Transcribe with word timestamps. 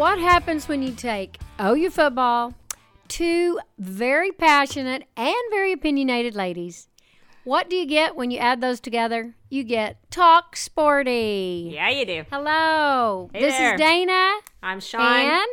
What 0.00 0.18
happens 0.18 0.66
when 0.66 0.80
you 0.82 0.92
take 0.92 1.38
OU 1.60 1.90
football, 1.90 2.54
two 3.06 3.60
very 3.78 4.32
passionate 4.32 5.02
and 5.14 5.36
very 5.50 5.72
opinionated 5.72 6.34
ladies? 6.34 6.88
What 7.44 7.68
do 7.68 7.76
you 7.76 7.84
get 7.84 8.16
when 8.16 8.30
you 8.30 8.38
add 8.38 8.62
those 8.62 8.80
together? 8.80 9.34
You 9.50 9.62
get 9.62 9.98
Talk 10.10 10.56
Sporty. 10.56 11.72
Yeah, 11.74 11.90
you 11.90 12.06
do. 12.06 12.24
Hello. 12.32 13.28
Hey 13.34 13.40
this 13.40 13.58
there. 13.58 13.74
is 13.74 13.78
Dana. 13.78 14.38
I'm 14.62 14.80
Shawn. 14.80 15.02
And 15.02 15.48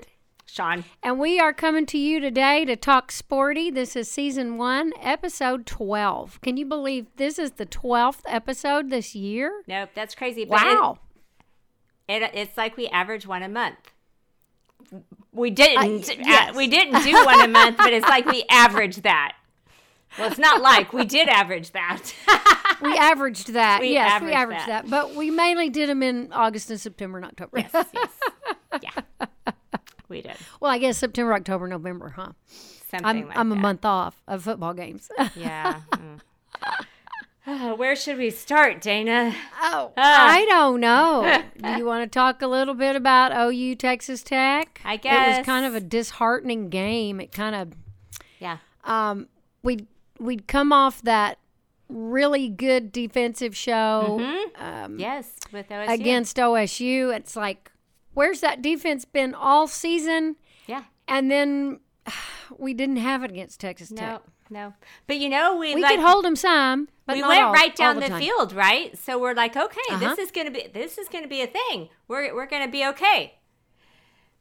Shawn. 0.46 0.86
and 1.04 1.20
we 1.20 1.42
are 1.42 1.52
coming 1.52 1.86
to 1.88 1.98
you 1.98 2.22
today 2.22 2.64
to 2.64 2.78
talk 2.78 3.12
sporty. 3.12 3.70
This 3.70 3.98
is 3.98 4.10
season 4.10 4.58
1, 4.58 4.94
episode 5.02 5.66
12. 5.66 6.40
Can 6.40 6.56
you 6.56 6.66
believe 6.66 7.08
this 7.18 7.38
is 7.38 7.52
the 7.52 7.66
12th 7.66 8.22
episode 8.26 8.92
this 8.92 9.14
year? 9.14 9.64
Nope, 9.68 9.90
that's 9.94 10.16
crazy. 10.16 10.46
But 10.46 10.62
it- 10.62 10.68
Wow. 10.68 11.00
It, 12.08 12.32
it's 12.34 12.56
like 12.56 12.78
we 12.78 12.88
average 12.88 13.28
one 13.28 13.44
a 13.44 13.50
month. 13.50 13.92
We 15.38 15.52
didn't. 15.52 16.10
Uh, 16.10 16.14
yes. 16.26 16.56
we 16.56 16.68
didn't 16.68 17.04
do 17.04 17.14
one 17.26 17.42
a 17.42 17.48
month, 17.48 17.78
but 17.78 17.94
it's 17.94 18.08
like 18.08 18.26
we 18.26 18.44
averaged 18.50 19.04
that. 19.04 19.36
Well, 20.18 20.30
it's 20.30 20.40
not 20.40 20.62
like 20.62 20.94
we 20.94 21.06
did 21.06 21.30
average 21.30 21.72
that. 21.72 22.14
We 22.80 22.96
averaged 22.96 23.54
that. 23.54 23.82
We 23.82 23.94
yes, 23.94 24.12
averaged 24.12 24.30
we 24.30 24.34
averaged 24.36 24.68
that. 24.68 24.84
that. 24.84 24.90
But 24.92 25.16
we 25.16 25.32
mainly 25.32 25.68
did 25.70 25.90
them 25.90 26.04
in 26.04 26.32
August 26.32 26.70
and 26.70 26.80
September 26.80 27.18
and 27.18 27.26
October. 27.26 27.58
yes, 27.58 27.72
yes, 27.74 28.10
yeah, 28.84 29.26
we 30.10 30.22
did 30.22 30.36
Well, 30.60 30.70
I 30.70 30.78
guess 30.78 31.00
September, 31.00 31.34
October, 31.34 31.68
November, 31.68 32.10
huh? 32.10 32.34
something 32.92 33.04
I'm 33.04 33.28
like 33.30 33.36
I'm 33.36 33.52
a 33.52 33.56
month 33.56 33.84
off 33.84 34.22
of 34.28 34.44
football 34.44 34.76
games. 34.76 35.10
Yeah. 35.36 35.82
mm. 35.92 36.20
Uh, 37.48 37.74
where 37.76 37.96
should 37.96 38.18
we 38.18 38.30
start, 38.30 38.82
Dana? 38.82 39.34
oh, 39.62 39.92
Ah. 39.98 40.30
I 40.30 40.46
don't 40.46 40.80
know. 40.82 41.42
Do 41.64 41.70
you 41.78 41.86
want 41.86 42.04
to 42.04 42.14
talk 42.14 42.42
a 42.42 42.48
little 42.48 42.74
bit 42.74 42.96
about 42.96 43.32
OU 43.36 43.76
Texas 43.76 44.22
Tech? 44.22 44.82
I 44.86 44.98
guess 44.98 45.36
it 45.36 45.38
was 45.40 45.46
kind 45.46 45.66
of 45.66 45.74
a 45.74 45.80
disheartening 45.80 46.70
game. 46.70 47.20
It 47.22 47.32
kind 47.32 47.56
of 47.56 47.72
Yeah. 48.40 48.58
um 48.84 49.28
we 49.64 49.88
we'd 50.20 50.48
come 50.48 50.72
off 50.74 51.02
that 51.04 51.38
really 51.90 52.50
good 52.50 52.92
defensive 52.92 53.56
show 53.56 54.20
um, 54.58 55.00
Yes, 55.00 55.32
with 55.54 55.70
OSU. 55.70 55.90
against 55.94 56.36
OSU. 56.38 57.16
It's 57.16 57.36
like, 57.36 57.72
where's 58.14 58.42
that 58.42 58.62
defense 58.62 59.06
been 59.06 59.34
all 59.34 59.68
season? 59.68 60.36
Yeah. 60.66 60.84
And 61.08 61.32
then 61.32 61.80
we 62.58 62.74
didn't 62.74 62.98
have 62.98 63.24
it 63.24 63.32
against 63.32 63.62
Texas 63.62 63.92
No, 63.92 64.02
Tech. 64.02 64.22
No. 64.50 64.74
But 65.08 65.18
you 65.20 65.30
know, 65.30 65.56
we, 65.58 65.76
We 65.76 65.82
like 65.82 65.96
could 65.98 66.06
hold 66.06 66.26
them 66.26 66.36
some, 66.36 66.88
but 67.06 67.16
we 67.16 67.22
went 67.24 67.42
all- 67.44 67.54
right 67.54 67.76
down 67.76 68.00
the, 68.00 68.08
time. 68.08 68.22
field, 68.22 68.54
right? 68.54 68.98
So 68.98 69.18
we're 69.20 69.34
like, 69.34 69.56
okay, 69.58 69.80
Uh-huh. 69.90 70.00
this 70.00 70.18
is 70.20 70.32
gonna 70.32 70.52
be 70.52 70.68
this 70.74 70.98
is 70.98 71.08
gonna 71.10 71.28
be 71.28 71.42
a 71.42 71.48
thing. 71.48 71.90
We're 72.08 72.34
we're 72.36 72.46
gonna 72.48 72.68
be 72.68 72.86
okay. 72.88 73.36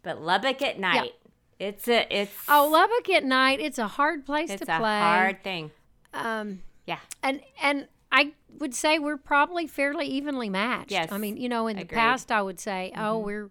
But 0.03 0.23
Lubbock 0.23 0.63
at 0.63 0.79
night, 0.79 1.13
it's 1.59 1.89
a 1.89 2.07
it's 2.15 2.33
Oh, 2.49 2.69
Lubbock 2.71 3.09
at 3.11 3.25
night, 3.25 3.61
it's 3.61 3.79
a 3.79 3.89
hard 3.89 4.25
place 4.25 4.51
it's 4.51 4.65
to 4.67 4.77
a 4.77 4.79
play. 4.79 5.01
hard 5.01 5.43
thing. 5.43 5.71
Um, 6.15 6.63
Yeah, 6.87 6.99
and 7.23 7.41
and 7.61 7.89
I 8.13 8.33
would 8.59 8.75
say 8.75 8.99
we're 8.99 9.17
probably 9.17 9.67
fairly 9.67 10.07
evenly 10.07 10.49
matched. 10.49 10.91
Yes, 10.93 11.11
I 11.11 11.19
mean, 11.19 11.37
you 11.37 11.49
know, 11.49 11.67
in 11.67 11.77
the 11.77 11.85
past, 11.85 12.31
I 12.31 12.41
would 12.41 12.61
say, 12.61 12.93
oh, 12.97 13.19
we're 13.19 13.51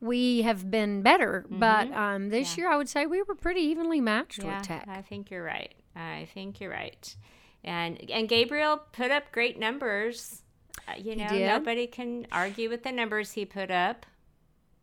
we 0.00 0.42
have 0.42 0.70
been 0.70 1.02
better, 1.02 1.44
but 1.50 1.92
um, 1.92 2.30
this 2.30 2.56
year 2.56 2.70
I 2.70 2.76
would 2.76 2.88
say 2.88 3.06
we 3.06 3.22
were 3.22 3.34
pretty 3.34 3.60
evenly 3.60 4.00
matched 4.00 4.42
yeah. 4.42 4.58
with 4.58 4.66
Tech. 4.66 4.86
I 4.88 5.02
think 5.02 5.30
you're 5.30 5.44
right. 5.44 5.74
I 5.94 6.28
think 6.32 6.60
you're 6.60 6.70
right. 6.70 7.14
And 7.62 8.10
and 8.10 8.28
Gabriel 8.28 8.80
put 8.92 9.10
up 9.10 9.30
great 9.32 9.58
numbers. 9.58 10.42
Uh, 10.88 10.92
you 10.96 11.16
know, 11.16 11.28
nobody 11.28 11.86
can 11.86 12.26
argue 12.32 12.70
with 12.70 12.82
the 12.82 12.92
numbers 12.92 13.32
he 13.32 13.44
put 13.44 13.70
up. 13.70 14.06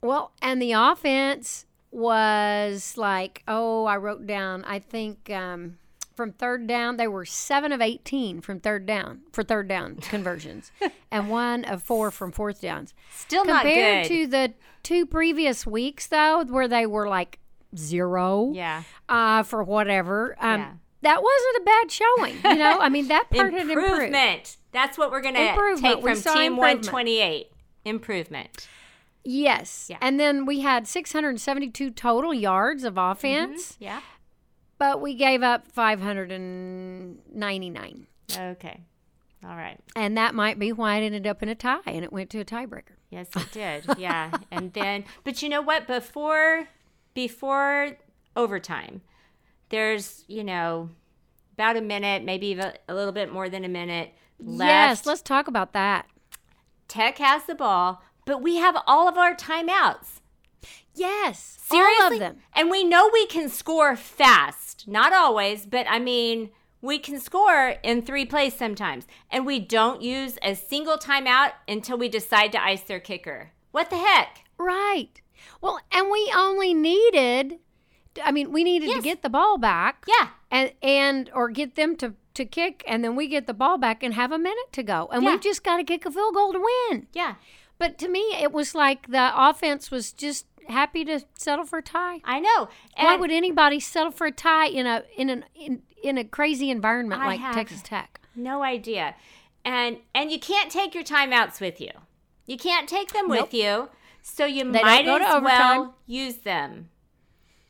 Well, 0.01 0.31
and 0.41 0.61
the 0.61 0.73
offense 0.73 1.65
was 1.91 2.95
like, 2.97 3.43
oh, 3.47 3.85
I 3.85 3.97
wrote 3.97 4.27
down, 4.27 4.63
I 4.65 4.79
think 4.79 5.29
um, 5.31 5.77
from 6.17 6.31
third 6.33 6.67
down, 6.67 6.97
they 6.97 7.07
were 7.07 7.23
seven 7.23 7.71
of 7.71 7.79
18 7.79 8.41
from 8.41 8.59
third 8.59 8.85
down 8.85 9.21
for 9.31 9.43
third 9.43 9.67
down 9.69 9.95
conversions 10.01 10.71
and 11.11 11.29
one 11.29 11.63
of 11.63 11.81
four 11.83 12.11
from 12.11 12.31
fourth 12.31 12.59
downs. 12.59 12.93
Still 13.15 13.45
not 13.45 13.61
Compared 13.61 14.07
good. 14.07 14.13
to 14.13 14.27
the 14.27 14.53
two 14.83 15.05
previous 15.05 15.65
weeks, 15.65 16.07
though, 16.07 16.43
where 16.43 16.67
they 16.67 16.85
were 16.85 17.07
like 17.07 17.39
zero 17.75 18.51
yeah. 18.53 18.83
uh, 19.07 19.43
for 19.43 19.63
whatever, 19.63 20.35
um, 20.39 20.59
Yeah. 20.59 20.71
that 21.03 21.21
wasn't 21.21 21.57
a 21.57 21.63
bad 21.63 21.91
showing. 21.91 22.35
You 22.43 22.55
know, 22.63 22.79
I 22.79 22.89
mean, 22.89 23.07
that 23.09 23.29
part 23.29 23.53
had 23.53 23.69
improved. 23.69 23.91
Improvement. 23.93 24.57
That's 24.71 24.97
what 24.97 25.11
we're 25.11 25.21
gonna 25.21 25.39
Improvement. 25.39 25.95
take 25.95 26.03
from 26.03 26.33
Team 26.33 26.53
improvement. 26.53 26.91
128. 26.91 27.51
Improvement. 27.85 28.67
Yes. 29.23 29.87
Yeah. 29.89 29.97
And 30.01 30.19
then 30.19 30.45
we 30.45 30.61
had 30.61 30.87
672 30.87 31.91
total 31.91 32.33
yards 32.33 32.83
of 32.83 32.97
offense. 32.97 33.75
Yeah. 33.79 33.99
But 34.77 35.01
we 35.01 35.15
gave 35.15 35.43
up 35.43 35.67
599. 35.71 38.07
Okay. 38.37 38.81
All 39.43 39.55
right. 39.55 39.79
And 39.95 40.17
that 40.17 40.35
might 40.35 40.59
be 40.59 40.71
why 40.71 40.97
it 40.97 41.05
ended 41.05 41.27
up 41.27 41.41
in 41.41 41.49
a 41.49 41.55
tie 41.55 41.79
and 41.85 42.03
it 42.03 42.11
went 42.11 42.29
to 42.31 42.39
a 42.39 42.45
tiebreaker. 42.45 42.97
Yes, 43.09 43.27
it 43.35 43.51
did. 43.51 43.85
Yeah. 43.97 44.31
and 44.51 44.73
then 44.73 45.05
but 45.23 45.41
you 45.41 45.49
know 45.49 45.61
what? 45.61 45.87
Before 45.87 46.67
before 47.13 47.97
overtime, 48.35 49.01
there's, 49.69 50.23
you 50.27 50.43
know, 50.43 50.89
about 51.53 51.77
a 51.77 51.81
minute, 51.81 52.23
maybe 52.23 52.53
a 52.53 52.93
little 52.93 53.11
bit 53.11 53.31
more 53.31 53.49
than 53.49 53.65
a 53.65 53.69
minute 53.69 54.13
left. 54.39 54.69
Yes, 54.69 55.05
let's 55.05 55.21
talk 55.21 55.47
about 55.47 55.73
that. 55.73 56.07
Tech 56.87 57.17
has 57.17 57.45
the 57.45 57.55
ball, 57.55 58.01
but 58.25 58.41
we 58.41 58.57
have 58.57 58.77
all 58.85 59.07
of 59.07 59.17
our 59.17 59.35
timeouts. 59.35 60.21
Yes. 60.97 61.57
Seriously? 61.61 62.03
All 62.05 62.13
of 62.13 62.19
them. 62.19 62.37
And 62.53 62.69
we 62.69 62.83
know 62.83 63.09
we 63.11 63.25
can 63.27 63.49
score 63.49 63.95
fast. 63.95 64.87
Not 64.87 65.13
always, 65.13 65.65
but 65.65 65.85
I 65.89 65.99
mean, 65.99 66.49
we 66.81 66.99
can 66.99 67.19
score 67.19 67.75
in 67.83 68.01
three 68.01 68.25
plays 68.25 68.55
sometimes. 68.55 69.05
And 69.29 69.45
we 69.45 69.59
don't 69.59 70.01
use 70.01 70.37
a 70.41 70.55
single 70.55 70.97
timeout 70.97 71.51
until 71.67 71.97
we 71.97 72.09
decide 72.09 72.51
to 72.53 72.63
ice 72.63 72.81
their 72.81 72.99
kicker. 72.99 73.51
What 73.71 73.89
the 73.89 73.97
heck? 73.97 74.45
Right. 74.57 75.21
Well, 75.61 75.79
and 75.91 76.09
we 76.09 76.31
only 76.35 76.73
needed 76.73 77.59
I 78.23 78.31
mean, 78.31 78.51
we 78.51 78.63
needed 78.63 78.95
to 78.95 79.01
get 79.01 79.21
the 79.21 79.29
ball 79.29 79.57
back. 79.57 80.05
Yeah. 80.07 80.29
And 80.49 80.71
and 80.81 81.29
or 81.33 81.49
get 81.49 81.75
them 81.75 81.95
to 81.97 82.13
to 82.33 82.45
kick 82.45 82.83
and 82.87 83.03
then 83.03 83.15
we 83.15 83.27
get 83.27 83.47
the 83.47 83.53
ball 83.53 83.77
back 83.77 84.03
and 84.03 84.13
have 84.13 84.31
a 84.31 84.37
minute 84.37 84.71
to 84.73 84.83
go. 84.83 85.09
And 85.11 85.23
Yeah. 85.23 85.31
we've 85.31 85.41
just 85.41 85.63
got 85.63 85.77
to 85.77 85.83
kick 85.83 86.05
a 86.05 86.11
field 86.11 86.33
goal 86.33 86.53
to 86.53 86.59
win. 86.89 87.07
Yeah. 87.13 87.35
But 87.79 87.97
to 87.99 88.07
me, 88.07 88.19
it 88.41 88.51
was 88.51 88.73
like 88.73 89.07
the 89.07 89.31
offense 89.35 89.91
was 89.91 90.11
just 90.11 90.45
happy 90.69 91.03
to 91.05 91.21
settle 91.35 91.65
for 91.65 91.79
a 91.79 91.83
tie. 91.83 92.21
I 92.23 92.39
know. 92.39 92.69
And 92.95 93.05
Why 93.07 93.15
would 93.15 93.31
anybody 93.31 93.79
settle 93.79 94.11
for 94.11 94.27
a 94.27 94.31
tie 94.31 94.67
in 94.67 94.85
a 94.85 95.03
in 95.15 95.29
an 95.29 95.45
in, 95.55 95.81
in 96.03 96.17
a 96.17 96.23
crazy 96.23 96.69
environment 96.69 97.21
I 97.21 97.35
like 97.37 97.53
Texas 97.53 97.81
Tech? 97.81 98.19
no 98.35 98.63
idea. 98.63 99.15
And 99.65 99.97
and 100.13 100.31
you 100.31 100.39
can't 100.39 100.71
take 100.71 100.93
your 100.95 101.03
timeouts 101.03 101.59
with 101.59 101.81
you. 101.81 101.91
You 102.45 102.57
can't 102.57 102.87
take 102.87 103.11
them 103.13 103.27
Nope. 103.27 103.41
with 103.41 103.53
you. 103.53 103.89
So 104.21 104.45
you 104.45 104.71
They 104.71 104.81
might 104.81 105.05
as 105.07 105.21
overtime. 105.21 105.43
well 105.43 105.95
use 106.05 106.37
them. 106.37 106.89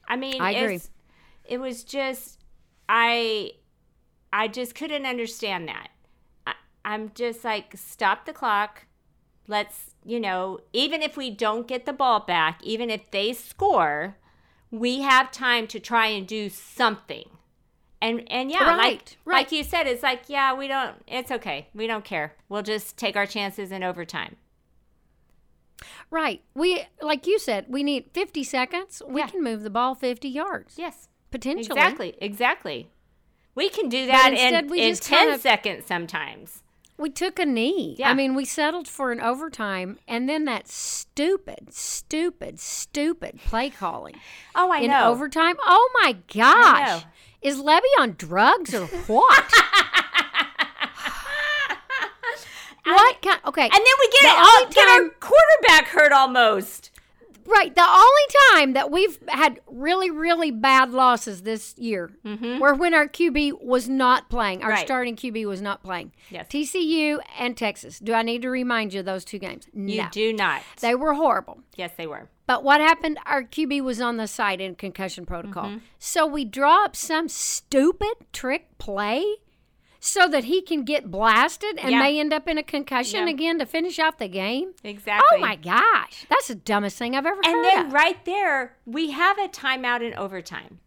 I 0.07 0.15
mean, 0.15 0.41
I 0.41 0.51
agree. 0.51 0.81
It 1.45 1.59
was 1.59 1.83
just 1.83 2.39
I 2.89 3.51
I 4.33 4.47
just 4.47 4.75
couldn't 4.75 5.05
understand 5.05 5.67
that. 5.69 5.89
I, 6.45 6.53
I'm 6.83 7.11
just 7.15 7.43
like 7.43 7.73
stop 7.77 8.25
the 8.25 8.33
clock. 8.33 8.85
Let's, 9.47 9.91
you 10.03 10.19
know, 10.19 10.59
even 10.73 11.01
if 11.01 11.15
we 11.15 11.29
don't 11.31 11.67
get 11.67 11.85
the 11.85 11.93
ball 11.93 12.19
back, 12.19 12.61
even 12.63 12.89
if 12.89 13.09
they 13.11 13.31
score, 13.33 14.17
we 14.71 15.01
have 15.01 15.31
time 15.31 15.67
to 15.67 15.79
try 15.79 16.07
and 16.07 16.27
do 16.27 16.49
something. 16.49 17.29
And 18.01 18.29
and 18.31 18.51
yeah, 18.51 18.63
Right, 18.63 18.77
like 18.77 19.17
right. 19.25 19.33
like 19.37 19.51
you 19.51 19.63
said, 19.63 19.87
it's 19.87 20.03
like 20.03 20.23
yeah, 20.27 20.53
we 20.53 20.67
don't. 20.67 20.95
It's 21.07 21.31
okay. 21.31 21.67
We 21.73 21.87
don't 21.87 22.03
care. 22.05 22.35
We'll 22.49 22.61
just 22.61 22.95
take 22.97 23.15
our 23.15 23.25
chances 23.25 23.71
in 23.71 23.83
overtime. 23.83 24.35
Right. 26.09 26.41
We 26.53 26.83
like 27.01 27.25
you 27.27 27.39
said, 27.39 27.65
we 27.69 27.83
need 27.83 28.09
50 28.13 28.43
seconds. 28.43 29.01
We 29.07 29.21
Yeah. 29.21 29.27
can 29.27 29.43
move 29.43 29.63
the 29.63 29.69
ball 29.69 29.95
50 29.95 30.27
yards 30.27 30.75
Yes, 30.77 31.09
potentially. 31.31 31.65
exactly, 31.77 32.15
exactly. 32.21 32.89
We 33.55 33.69
can 33.69 33.89
do 33.89 34.05
that 34.05 34.33
in, 34.33 34.67
we 34.67 34.81
in 34.81 34.95
ten 34.95 35.17
kind 35.17 35.31
of- 35.31 35.41
seconds 35.41 35.85
sometimes. 35.85 36.61
We 36.97 37.09
took 37.11 37.37
a 37.37 37.45
knee. 37.45 37.95
Yeah. 37.99 38.09
I 38.09 38.13
mean, 38.15 38.33
we 38.33 38.43
settled 38.43 38.87
for 38.87 39.11
an 39.11 39.21
overtime 39.21 39.99
and 40.07 40.27
then 40.27 40.45
that 40.45 40.67
stupid, 40.67 41.71
stupid, 41.73 42.59
stupid 42.59 43.39
play 43.45 43.69
calling 43.69 44.15
Oh, 44.55 44.71
I 44.71 44.79
in 44.79 44.89
know. 44.91 45.11
overtime. 45.11 45.57
Oh 45.63 45.89
my 46.01 46.13
know. 46.13 46.19
gosh. 46.33 47.03
Is 47.41 47.57
Lebby 47.61 47.81
on 47.99 48.13
drugs 48.17 48.73
or 48.73 48.87
what? 48.87 49.51
what 52.83 53.21
kind? 53.21 53.39
Okay. 53.45 53.63
and 53.63 53.71
then 53.71 53.81
we 53.99 54.07
get, 54.09 54.21
The 54.23 54.29
oh, 54.35 54.61
only 54.63 54.73
get 54.73 54.87
our 54.89 55.09
quarterback 55.19 55.87
hurt 55.89 56.11
almost. 56.11 56.89
Right. 57.47 57.73
The 57.73 57.81
only 57.81 58.21
time 58.51 58.73
that 58.73 58.91
we've 58.91 59.17
had 59.29 59.61
really, 59.67 60.11
really 60.11 60.51
bad 60.51 60.91
losses 60.91 61.43
this 61.43 61.73
year 61.77 62.11
were 62.23 62.73
when 62.75 62.93
our 62.93 63.07
QB 63.07 63.63
was 63.63 63.87
not 63.89 64.29
playing. 64.29 64.61
Our 64.63 64.67
Mm-hmm. 64.69 64.75
Right. 64.77 64.85
starting 64.85 65.15
QB 65.15 65.45
was 65.47 65.61
not 65.61 65.81
playing. 65.81 66.11
Yes. 66.29 66.47
TCU 66.49 67.19
and 67.39 67.55
Texas. 67.57 67.99
Do 67.99 68.13
I 68.13 68.21
need 68.21 68.41
to 68.43 68.49
remind 68.49 68.93
you 68.93 68.99
of 68.99 69.05
those 69.05 69.23
two 69.25 69.39
games? 69.39 69.67
You 69.73 70.03
do 70.11 70.33
not. 70.33 70.61
They 70.81 70.93
were 70.93 71.13
horrible. 71.13 71.59
yes, 71.75 71.91
they 71.97 72.05
were. 72.05 72.29
But 72.45 72.63
what 72.63 72.79
happened? 72.81 73.17
Our 73.25 73.43
QB 73.43 73.81
was 73.83 73.99
on 73.99 74.17
the 74.17 74.27
side 74.27 74.61
in 74.61 74.75
concussion 74.75 75.25
protocol. 75.25 75.65
Mm-hmm. 75.65 75.77
So 75.99 76.25
we 76.25 76.45
draw 76.45 76.85
up 76.85 76.95
some 76.95 77.27
stupid 77.27 78.13
trick 78.31 78.77
play 78.77 79.25
so 79.99 80.27
that 80.27 80.45
he 80.45 80.61
can 80.61 80.83
get 80.83 81.09
blasted 81.11 81.77
and 81.79 81.91
Yeah. 81.91 81.99
may 81.99 82.19
end 82.19 82.31
up 82.33 82.47
in 82.47 82.57
a 82.57 82.63
concussion 82.63 83.27
Yeah. 83.27 83.33
again 83.33 83.59
to 83.59 83.65
finish 83.65 83.97
out 83.99 84.19
the 84.19 84.27
game. 84.27 84.73
Exactly. 84.83 85.37
Oh 85.37 85.41
my 85.41 85.55
gosh. 85.55 86.25
That's 86.29 86.47
the 86.47 86.55
dumbest 86.55 86.97
thing 86.97 87.15
I've 87.15 87.25
ever 87.25 87.41
And 87.43 87.53
heard 87.55 87.65
then 87.65 87.85
of. 87.87 87.93
right 87.93 88.23
there, 88.25 88.77
we 88.85 89.11
have 89.11 89.37
a 89.39 89.47
timeout 89.47 90.01
in 90.01 90.13
overtime. 90.15 90.79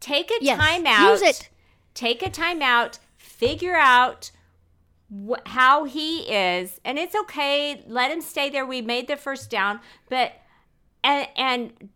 Take 0.00 0.30
a 0.30 0.34
Yes, 0.40 0.60
timeout. 0.60 1.10
use 1.12 1.22
it. 1.22 1.48
Take 1.94 2.22
a 2.22 2.30
timeout. 2.30 2.98
Figure 3.16 3.76
out 3.76 4.30
wh- 5.10 5.46
how 5.46 5.84
he 5.84 6.20
is, 6.22 6.80
and 6.84 6.98
it's 6.98 7.14
okay. 7.14 7.82
Let 7.86 8.10
him 8.10 8.20
stay 8.20 8.50
there. 8.50 8.64
We 8.66 8.80
made 8.82 9.08
the 9.08 9.16
first 9.16 9.50
down, 9.50 9.80
but 10.08 10.32
and 11.04 11.28
and 11.36 11.90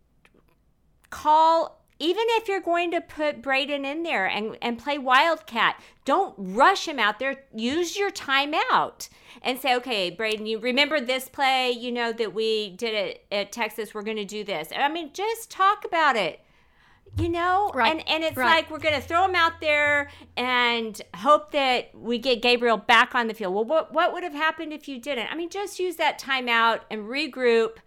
call 1.09 1.76
even 1.99 2.23
if 2.29 2.47
you're 2.47 2.61
going 2.61 2.91
to 2.91 3.01
put 3.01 3.41
Braden 3.41 3.85
in 3.85 4.03
there 4.03 4.25
and, 4.25 4.57
and 4.61 4.77
play 4.77 4.97
Wildcat, 4.97 5.81
don't 6.05 6.35
rush 6.37 6.87
him 6.87 6.99
out 6.99 7.19
there. 7.19 7.43
Use 7.55 7.97
your 7.97 8.11
timeout 8.11 9.09
and 9.41 9.59
say, 9.59 9.75
okay, 9.75 10.09
Braden, 10.09 10.45
you 10.45 10.59
remember 10.59 11.01
this 11.01 11.27
play, 11.27 11.71
you 11.71 11.91
know, 11.91 12.13
that 12.13 12.33
we 12.33 12.71
did 12.71 12.93
it 12.93 13.25
at 13.31 13.51
Texas. 13.51 13.93
We're 13.93 14.03
going 14.03 14.17
to 14.17 14.25
do 14.25 14.43
this. 14.43 14.69
I 14.75 14.89
mean, 14.89 15.11
just 15.13 15.49
talk 15.49 15.85
about 15.85 16.15
it. 16.15 16.41
You 17.17 17.29
know, 17.29 17.71
Right, 17.73 17.91
and 17.93 18.07
and 18.07 18.23
it's 18.23 18.37
right. 18.37 18.45
like 18.45 18.69
we're 18.69 18.79
gonna 18.79 19.01
throw 19.01 19.25
him 19.25 19.33
out 19.33 19.59
there 19.59 20.09
and 20.35 21.01
hope 21.15 21.51
that 21.51 21.95
we 21.95 22.19
get 22.19 22.41
Gabriel 22.43 22.77
back 22.77 23.15
on 23.15 23.27
the 23.27 23.33
field. 23.33 23.55
Well, 23.55 23.65
what 23.65 23.91
what 23.91 24.13
would 24.13 24.23
have 24.23 24.33
happened 24.33 24.71
if 24.71 24.87
you 24.87 24.99
didn't? 24.99 25.31
I 25.31 25.35
mean, 25.35 25.49
just 25.49 25.79
use 25.79 25.95
that 25.95 26.19
timeout 26.19 26.81
and 26.91 27.05
regroup. 27.05 27.77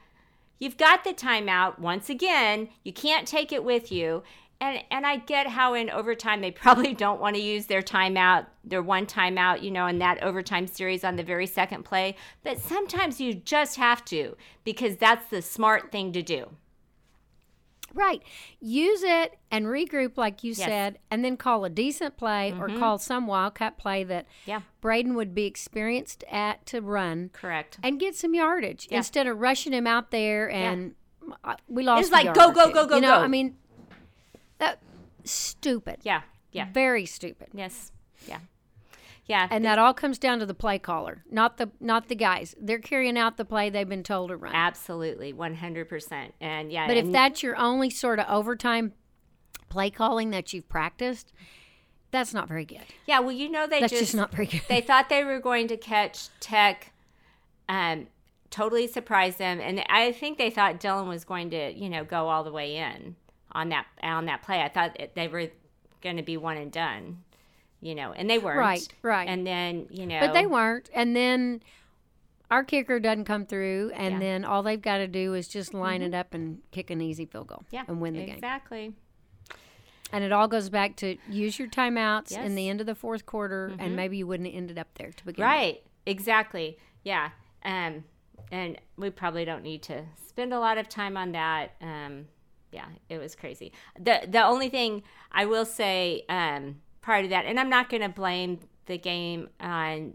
You've 0.61 0.77
got 0.77 1.05
the 1.05 1.15
timeout 1.15 1.79
once 1.79 2.11
again. 2.11 2.69
You 2.85 2.93
can't 2.93 3.27
take 3.27 3.51
it 3.51 3.65
with 3.65 3.91
you. 3.91 4.23
And 4.61 4.85
and 4.91 5.07
I 5.07 5.17
get 5.17 5.47
how 5.47 5.73
in 5.73 5.89
overtime 5.89 6.43
they 6.43 6.51
probably 6.63 6.93
don't 6.93 7.21
want 7.21 7.35
to 7.35 7.43
use 7.43 7.67
their 7.67 7.83
timeout, 7.83 8.47
their 8.63 8.83
one 8.83 9.07
timeout, 9.07 9.63
you 9.63 9.71
know, 9.71 9.87
in 9.87 9.99
that 9.99 10.23
overtime 10.23 10.67
series 10.67 11.03
on 11.03 11.17
the 11.17 11.25
very 11.25 11.47
second 11.47 11.85
play. 11.85 12.15
But 12.45 12.61
sometimes 12.61 13.21
you 13.21 13.35
just 13.35 13.77
have 13.77 14.05
to 14.07 14.37
because 14.63 14.99
that's 14.99 15.29
the 15.31 15.41
smart 15.41 15.91
thing 15.91 16.13
to 16.13 16.23
do. 16.23 16.51
Right. 17.95 18.23
Use 18.61 19.03
it 19.03 19.39
and 19.51 19.67
regroup, 19.67 20.17
like 20.17 20.45
you 20.45 20.51
Yes. 20.53 20.67
said, 20.69 20.99
and 21.11 21.25
then 21.25 21.37
call 21.37 21.65
a 21.65 21.71
decent 21.71 22.17
play 22.17 22.53
or 22.59 22.69
call 22.69 22.99
some 22.99 23.27
wildcat 23.27 23.79
play 23.79 24.05
that 24.05 24.27
Yeah. 24.47 24.61
Braden 24.81 25.15
would 25.15 25.35
be 25.35 25.45
experienced 25.47 26.23
at 26.31 26.65
to 26.67 26.81
run 26.81 27.31
Correct. 27.33 27.79
and 27.83 27.99
get 27.99 28.15
some 28.15 28.35
yardage 28.35 28.87
Yeah. 28.91 28.99
instead 28.99 29.27
of 29.27 29.39
rushing 29.41 29.73
him 29.73 29.87
out 29.87 30.11
there 30.11 30.51
and 30.51 30.95
uh, 31.45 31.57
we 31.69 31.83
lost. 31.83 32.03
It's 32.03 32.13
like, 32.13 32.25
yard 32.25 32.37
go, 32.37 32.53
go, 32.53 32.73
go, 32.73 32.87
go, 32.87 32.95
You 32.97 33.03
know, 33.03 33.19
go. 33.19 33.25
I 33.25 33.29
mean, 33.29 33.57
that 34.59 34.81
stupid. 35.25 35.99
Yeah. 36.03 36.23
Yeah. 36.53 36.67
Very 36.73 37.07
stupid. 37.07 37.49
Yes. 37.53 37.93
Yeah. 38.27 38.39
Yeah. 39.31 39.47
And 39.51 39.65
that 39.65 39.79
all 39.79 39.95
comes 39.95 40.19
down 40.19 40.41
to 40.41 40.47
the 40.47 40.55
play 40.55 40.79
caller, 40.81 41.25
not 41.31 41.57
the 41.57 41.71
not 41.79 42.09
the 42.09 42.17
guys. 42.17 42.57
They're 42.61 42.81
carrying 42.81 43.17
out 43.17 43.37
the 43.37 43.45
play 43.45 43.71
they've 43.71 43.89
been 43.89 44.03
told 44.03 44.31
to 44.31 44.37
run. 44.37 44.53
Absolutely, 44.55 45.33
one 45.33 45.55
hundred 45.55 45.89
percent, 45.89 46.35
and 46.41 46.73
yeah. 46.73 46.89
But 46.89 46.97
if 46.97 47.13
that's 47.13 47.43
your 47.43 47.57
only 47.57 47.91
sort 47.91 48.19
of 48.19 48.27
overtime 48.29 48.93
play 49.69 49.89
calling 49.89 50.31
that 50.31 50.53
you've 50.53 50.69
practiced, 50.69 51.33
that's 52.11 52.35
not 52.35 52.49
very 52.49 52.65
good. 52.65 52.83
yeah, 53.07 53.21
well, 53.21 53.31
you 53.31 53.49
know, 53.49 53.69
they 53.69 53.79
That's 53.79 53.93
just, 53.93 54.03
just 54.03 54.15
not 54.17 54.33
very 54.33 54.47
good. 54.47 54.63
they 54.69 54.81
thought 54.81 55.09
they 55.09 55.23
were 55.23 55.39
going 55.39 55.69
to 55.69 55.77
catch 55.77 56.29
Tech, 56.41 56.93
um, 57.69 58.09
totally 58.51 58.89
surprise 58.89 59.37
them, 59.37 59.61
and 59.61 59.85
I 59.89 60.11
think 60.11 60.39
they 60.39 60.51
thought 60.51 60.81
Dillon 60.81 61.07
was 61.07 61.25
going 61.25 61.51
to, 61.51 61.73
you 61.73 61.89
know, 61.89 62.05
go 62.05 62.29
all 62.29 62.43
the 62.43 62.51
way 62.51 62.79
in 62.79 63.15
on 63.53 63.69
that 63.69 63.87
on 64.03 64.27
that 64.27 64.43
play. 64.43 64.61
I 64.61 64.69
thought 64.69 64.99
they 65.15 65.29
were 65.29 65.51
going 66.03 66.17
to 66.17 66.25
be 66.25 66.37
one 66.37 66.57
and 66.57 66.73
done, 66.73 67.19
you 67.81 67.95
know, 67.95 68.13
and 68.13 68.29
they 68.29 68.39
weren't. 68.39 68.59
Right, 68.59 68.89
right. 69.03 69.29
And 69.29 69.47
then 69.47 69.87
you 69.91 70.07
know, 70.07 70.21
But 70.21 70.33
they 70.33 70.47
weren't. 70.47 70.89
And 70.95 71.15
then 71.17 71.63
our 72.51 72.65
kicker 72.65 72.99
doesn't 73.01 73.25
come 73.27 73.47
through, 73.47 73.93
and 73.95 74.03
Yeah. 74.03 74.11
Mm-hmm. 74.11 74.21
then 74.21 74.45
all 74.45 74.63
they've 74.63 74.81
got 74.83 74.99
to 74.99 75.07
do 75.07 75.35
is 75.35 75.47
just 75.49 75.73
line 75.75 76.03
it 76.03 76.15
up 76.15 76.35
and 76.35 76.59
kick 76.73 76.91
an 76.91 77.01
easy 77.01 77.25
field 77.27 77.47
goal 77.49 77.65
yeah, 77.71 77.85
and 77.89 78.01
win 78.01 78.15
the 78.15 78.25
game. 78.27 78.35
exactly. 78.35 78.93
And 80.13 80.25
it 80.25 80.33
all 80.33 80.49
goes 80.49 80.69
back 80.69 80.97
to 80.97 81.17
use 81.29 81.59
your 81.59 81.69
timeouts 81.69 82.33
Yes. 82.33 82.39
Mm-hmm. 82.39 82.47
in 82.47 82.55
the 82.57 82.69
end 82.69 82.81
of 82.81 82.87
the 82.87 82.97
fourth 82.97 83.25
quarter, 83.27 83.73
and 83.79 83.95
maybe 83.95 84.17
you 84.17 84.27
wouldn't 84.27 84.49
have 84.49 84.57
ended 84.57 84.79
up 84.79 84.89
there 84.95 85.13
to 85.13 85.25
begin 85.25 85.45
with. 85.45 85.49
Right. 85.49 85.83
Exactly. 86.07 86.79
Yeah. 87.05 87.31
Um, 87.65 88.03
and 88.51 88.77
we 88.97 89.11
probably 89.11 89.45
don't 89.45 89.63
need 89.63 89.83
to 89.85 90.03
spend 90.27 90.53
a 90.53 90.59
lot 90.59 90.79
of 90.79 90.89
time 90.89 91.17
on 91.17 91.31
that. 91.33 91.77
Um, 91.81 92.27
yeah, 92.73 92.87
it 93.09 93.19
was 93.19 93.37
crazy. 93.37 93.73
The 94.01 94.27
the 94.29 94.43
only 94.45 94.69
thing 94.69 95.03
I 95.31 95.45
will 95.47 95.65
say 95.65 96.25
um, 96.29 96.81
prior 97.11 97.25
of 97.25 97.31
that, 97.31 97.45
and 97.45 97.59
I'm 97.59 97.69
not 97.71 97.89
going 97.89 98.03
to 98.03 98.09
blame 98.09 98.61
the 98.87 98.97
game 98.99 99.49
on 99.61 100.15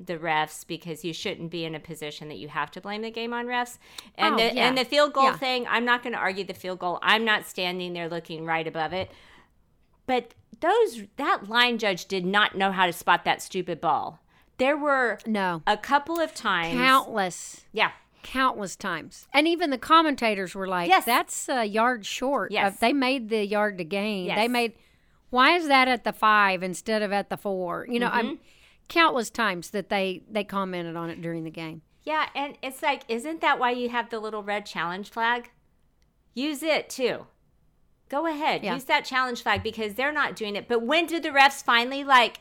the 0.00 0.18
refs 0.18 0.66
because 0.66 1.04
you 1.04 1.12
shouldn't 1.14 1.50
be 1.50 1.64
in 1.64 1.74
a 1.74 1.80
position 1.80 2.28
that 2.28 2.36
you 2.36 2.48
have 2.48 2.70
to 2.72 2.80
blame 2.80 3.00
the 3.02 3.10
game 3.10 3.32
on 3.32 3.46
refs. 3.46 3.78
And 4.16 4.34
Oh, 4.34 4.36
the 4.36 4.54
yeah. 4.54 4.68
and 4.68 4.76
the 4.76 4.84
field 4.84 5.12
goal 5.14 5.24
Yeah. 5.24 5.36
thing, 5.38 5.66
I'm 5.68 5.84
not 5.84 6.02
going 6.02 6.12
to 6.12 6.18
argue 6.18 6.44
the 6.44 6.52
field 6.52 6.80
goal. 6.80 6.98
I'm 7.00 7.24
not 7.24 7.46
standing 7.46 7.92
there 7.94 8.08
looking 8.08 8.44
right 8.44 8.66
above 8.66 8.92
it. 8.92 9.10
But 10.06 10.34
those 10.60 11.04
that 11.16 11.48
line 11.48 11.78
judge 11.78 12.06
did 12.06 12.26
not 12.26 12.56
know 12.56 12.72
how 12.72 12.86
to 12.86 12.92
spot 12.92 13.24
that 13.24 13.40
stupid 13.40 13.80
ball. 13.80 14.20
There 14.58 14.76
were 14.76 15.18
No. 15.26 15.62
a 15.66 15.76
couple 15.76 16.20
of 16.20 16.34
times. 16.34 16.74
Countless, 16.76 17.64
Yeah. 17.72 17.92
countless 18.22 18.76
times. 18.76 19.26
And 19.32 19.48
even 19.48 19.70
the 19.70 19.78
commentators 19.78 20.54
were 20.54 20.66
like, 20.68 20.88
Yes. 20.88 21.04
that's 21.04 21.48
a 21.48 21.64
yard 21.64 22.04
short. 22.04 22.50
Yes. 22.52 22.74
Of, 22.74 22.80
they 22.80 22.92
made 22.92 23.28
the 23.30 23.46
yard 23.46 23.78
to 23.78 23.84
gain. 23.84 24.34
They 24.34 24.48
made, 24.48 24.74
why 25.34 25.56
is 25.56 25.68
that 25.68 25.88
at 25.88 26.04
the 26.04 26.12
five 26.12 26.62
instead 26.62 27.02
of 27.02 27.12
at 27.12 27.28
the 27.30 27.36
four? 27.36 27.86
You 27.88 27.98
know, 28.00 28.08
Mm-hmm. 28.08 28.18
I'm 28.28 28.38
countless 28.88 29.30
times 29.30 29.70
that 29.70 29.88
they, 29.88 30.22
they 30.30 30.44
commented 30.44 30.94
on 30.96 31.10
it 31.10 31.20
during 31.22 31.44
the 31.44 31.50
game. 31.50 31.82
Yeah, 32.02 32.26
and 32.34 32.56
it's 32.62 32.82
like, 32.82 33.02
isn't 33.08 33.40
that 33.40 33.58
why 33.58 33.70
you 33.70 33.88
have 33.88 34.10
the 34.10 34.18
little 34.20 34.42
red 34.42 34.66
challenge 34.66 35.10
flag? 35.10 35.50
Use 36.34 36.62
it 36.62 36.90
too. 36.90 37.26
Go 38.10 38.26
ahead, 38.26 38.62
Yeah. 38.62 38.74
use 38.74 38.84
that 38.84 39.04
challenge 39.06 39.42
flag 39.42 39.62
because 39.62 39.94
they're 39.94 40.12
not 40.12 40.36
doing 40.36 40.54
it. 40.56 40.68
But 40.68 40.82
when 40.82 41.06
did 41.06 41.22
the 41.22 41.30
refs 41.30 41.64
finally 41.64 42.04
like 42.04 42.40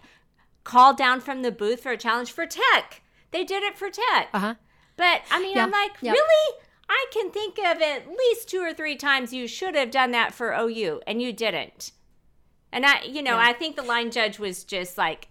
call 0.63 0.93
down 0.93 1.21
from 1.21 1.41
the 1.41 1.51
booth 1.51 1.81
for 1.81 1.91
a 1.93 1.97
challenge 1.97 2.31
for 2.31 2.45
Tech? 2.45 3.01
They 3.31 3.43
did 3.43 3.63
it 3.63 3.77
for 3.77 3.89
Tech. 3.89 4.27
Uh 4.33 4.39
huh. 4.39 4.55
But 4.97 5.21
I 5.31 5.39
mean, 5.39 5.55
Yeah, 5.55 5.63
I'm 5.63 5.71
like, 5.71 5.91
yeah. 6.01 6.12
really? 6.12 6.57
I 6.89 7.05
can 7.13 7.31
think 7.31 7.57
of 7.57 7.81
at 7.81 8.07
least 8.09 8.50
two 8.50 8.59
or 8.59 8.73
three 8.73 8.95
times 8.97 9.31
you 9.33 9.47
should 9.47 9.75
have 9.75 9.89
done 9.89 10.12
that 10.12 10.33
for 10.33 10.53
OU, 10.53 11.01
and 11.07 11.21
you 11.21 11.31
didn't. 11.31 11.91
And 12.74 12.86
I, 12.86 13.03
you 13.03 13.22
know, 13.24 13.36
Yeah. 13.38 13.48
I 13.50 13.53
think 13.53 13.75
the 13.77 13.84
line 13.84 14.12
judge 14.12 14.39
was 14.39 14.63
just 14.63 14.98
like, 14.98 15.30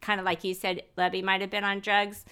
kind 0.00 0.20
of 0.20 0.24
like 0.24 0.44
you 0.44 0.54
said, 0.54 0.82
Lebby 0.96 1.22
might 1.22 1.40
have 1.42 1.50
been 1.50 1.64
on 1.64 1.80
drugs. 1.80 2.24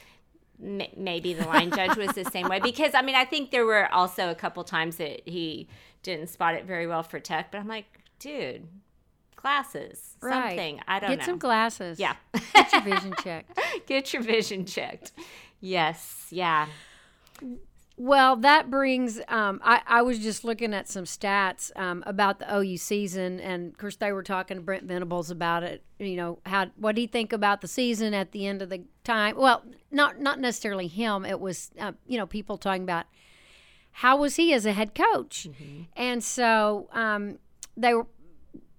M- 0.63 0.83
maybe 0.97 1.35
the 1.35 1.45
line 1.47 1.71
judge 1.73 1.97
was 1.97 2.13
the 2.13 2.25
same 2.25 2.49
way 2.49 2.61
because 2.63 2.95
I 2.95 3.03
mean, 3.03 3.15
I 3.17 3.25
think 3.25 3.51
there 3.51 3.67
were 3.67 3.93
also 3.93 4.31
a 4.31 4.35
couple 4.35 4.63
times 4.65 4.97
that 4.97 5.27
he 5.29 5.69
didn't 6.03 6.29
spot 6.29 6.55
it 6.55 6.65
very 6.65 6.87
well 6.87 7.03
for 7.03 7.19
Tech. 7.21 7.51
But 7.51 7.59
I'm 7.59 7.69
like, 7.69 7.87
dude, 8.19 8.69
glasses, 9.37 10.17
Right. 10.21 10.51
something. 10.51 10.81
I 10.87 11.01
don't 11.01 11.11
Get 11.11 11.19
know. 11.21 11.25
some 11.25 11.39
glasses. 11.39 11.99
yeah, 11.99 12.15
Get 12.55 12.73
your 12.73 12.83
vision 12.83 13.15
checked. 13.23 13.59
get 13.87 14.13
your 14.13 14.23
vision 14.23 14.65
checked. 14.65 15.13
Yes, 15.61 16.27
yeah. 16.31 16.67
Well, 18.05 18.35
that 18.39 18.69
brings. 18.69 19.21
Um, 19.29 19.61
I, 19.63 19.81
I 19.87 20.03
was 20.03 20.19
just 20.19 20.43
looking 20.43 20.75
at 20.75 20.89
some 20.89 21.05
stats 21.05 21.71
um, 21.79 22.03
about 22.05 22.41
the 22.41 22.53
OU 22.53 22.79
season, 22.79 23.39
and 23.39 23.71
of 23.71 23.79
course, 23.79 23.95
they 23.95 24.11
were 24.11 24.25
talking 24.25 24.57
to 24.57 24.61
Brent 24.61 24.83
Venables 24.83 25.31
about 25.31 25.63
it. 25.63 25.85
You 26.01 26.17
know, 26.17 26.39
how 26.45 26.67
what 26.75 26.97
do 26.97 27.01
you 27.01 27.07
think 27.07 27.33
about 27.33 27.61
the 27.61 27.69
season 27.69 28.13
at 28.13 28.33
the 28.33 28.45
end 28.45 28.61
of 28.61 28.71
the 28.71 28.83
time? 29.05 29.37
Well, 29.37 29.63
not 29.93 30.19
not 30.19 30.41
necessarily 30.41 30.89
him. 30.89 31.25
It 31.25 31.39
was 31.39 31.71
uh, 31.79 31.93
you 32.05 32.19
know 32.19 32.27
people 32.27 32.59
talking 32.59 32.83
about 32.83 33.07
how 33.93 34.17
was 34.17 34.35
he 34.35 34.53
as 34.53 34.67
a 34.67 34.73
head 34.73 34.97
coach, 34.97 35.47
and 35.97 36.25
so 36.25 36.89
um, 36.91 37.39
they 37.77 37.95
were. 37.95 38.09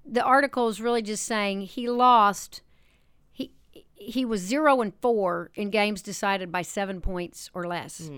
The 0.05 0.21
article 0.21 0.67
is 0.67 0.81
really 0.81 1.01
just 1.01 1.23
saying 1.23 1.61
he 1.61 1.89
lost. 1.89 2.61
He 3.31 3.53
he 3.95 4.25
was 4.25 4.41
zero 4.41 4.81
and 4.81 4.93
four 5.01 5.49
in 5.55 5.69
games 5.69 6.01
decided 6.01 6.51
by 6.51 6.61
seven 6.61 6.99
points 6.99 7.49
or 7.53 7.65
less. 7.65 8.09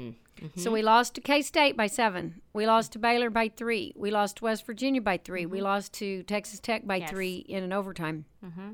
Mm-hmm. 0.41 0.59
So 0.59 0.71
we 0.71 0.81
lost 0.81 1.15
to 1.15 1.21
K 1.21 1.41
State 1.41 1.77
by 1.77 1.87
seven. 1.87 2.41
We 2.53 2.65
lost 2.67 2.91
to 2.93 2.99
Baylor 2.99 3.29
by 3.29 3.49
three. 3.49 3.93
We 3.95 4.11
lost 4.11 4.37
to 4.37 4.43
West 4.45 4.65
Virginia 4.65 5.01
by 5.01 5.17
3 5.17 5.45
We 5.45 5.57
mm-hmm. 5.57 5.63
lost 5.65 5.93
to 5.93 6.23
Texas 6.23 6.59
Tech 6.59 6.85
by 6.85 6.97
Yes. 6.97 7.09
three 7.09 7.37
in 7.47 7.63
an 7.63 7.71
overtime. 7.71 8.25
Mm-hmm. 8.45 8.71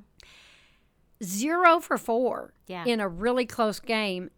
Zero 1.23 1.79
for 1.79 1.97
four 1.97 2.53
Yeah. 2.67 2.83
in 2.85 2.99
a 2.99 3.07
really 3.07 3.45
close 3.45 3.79
game 3.79 4.31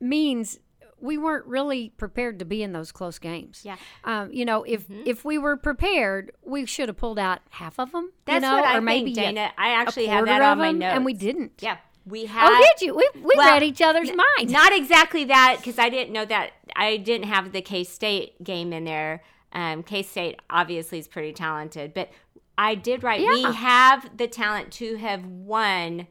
means 0.00 0.58
we 1.00 1.16
weren't 1.18 1.46
really 1.46 1.90
prepared 1.96 2.38
to 2.38 2.44
be 2.44 2.62
in 2.62 2.72
those 2.72 2.92
close 2.92 3.18
games. 3.18 3.62
Yeah. 3.64 3.76
Um, 4.04 4.32
you 4.32 4.44
know, 4.44 4.62
if 4.64 4.84
if 5.04 5.24
we 5.24 5.38
were 5.38 5.56
prepared, 5.56 6.32
we 6.42 6.66
should 6.66 6.88
have 6.88 6.96
pulled 6.96 7.18
out 7.18 7.40
half 7.50 7.78
of 7.78 7.92
them. 7.92 8.12
That's 8.26 8.42
you 8.44 8.50
know, 8.50 8.56
what 8.56 8.64
I 8.64 8.76
or 8.76 8.80
maybe 8.80 9.14
think, 9.14 9.18
a- 9.18 9.32
Dana. 9.34 9.52
I 9.58 9.68
a 9.70 9.72
actually 9.76 10.06
have 10.06 10.26
that 10.26 10.42
on 10.42 10.58
my 10.58 10.72
notes. 10.72 10.94
and 10.94 11.04
we 11.04 11.14
didn't. 11.14 11.52
Yeah, 11.60 11.78
we 12.06 12.26
had. 12.26 12.48
Oh, 12.50 12.58
did 12.58 12.86
you? 12.86 12.94
We 12.94 13.08
we 13.14 13.32
Well, 13.36 13.52
read 13.52 13.62
each 13.62 13.80
other's 13.80 14.10
minds. 14.10 14.52
Not 14.52 14.72
exactly 14.72 15.24
that 15.24 15.56
because 15.58 15.78
I 15.78 15.88
didn't 15.88 16.12
know 16.12 16.24
that. 16.24 16.50
I 16.76 16.96
didn't 16.96 17.28
have 17.28 17.52
the 17.52 17.62
K 17.62 17.84
State 17.84 18.42
game 18.42 18.72
in 18.72 18.84
there. 18.84 19.22
Um, 19.52 19.82
K 19.82 20.02
State 20.02 20.40
obviously 20.50 20.98
is 20.98 21.08
pretty 21.08 21.32
talented, 21.32 21.94
but 21.94 22.10
I 22.58 22.74
did 22.74 23.02
write. 23.02 23.20
We 23.20 23.42
have 23.42 24.16
the 24.16 24.26
talent 24.28 24.70
to 24.72 24.96
have 24.96 25.24
won 25.24 26.06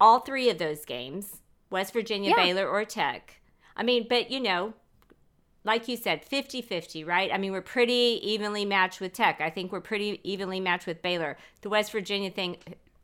all 0.00 0.20
three 0.20 0.48
of 0.50 0.58
those 0.58 0.84
games: 0.84 1.42
West 1.70 1.92
Virginia, 1.92 2.30
Yeah. 2.30 2.36
Baylor, 2.36 2.68
or 2.68 2.84
Tech. 2.84 3.40
I 3.76 3.82
mean, 3.82 4.06
but 4.08 4.30
you 4.30 4.40
know, 4.40 4.74
like 5.64 5.88
you 5.88 5.96
said, 5.96 6.24
50 6.24 6.62
50, 6.62 7.04
right? 7.04 7.30
I 7.32 7.38
mean, 7.38 7.52
we're 7.52 7.60
pretty 7.62 8.20
evenly 8.22 8.64
matched 8.64 9.00
with 9.00 9.12
Tech. 9.12 9.40
I 9.40 9.50
think 9.50 9.72
we're 9.72 9.80
pretty 9.80 10.20
evenly 10.24 10.60
matched 10.60 10.86
with 10.86 11.02
Baylor. 11.02 11.36
The 11.62 11.68
West 11.68 11.92
Virginia 11.92 12.30
thing, 12.30 12.56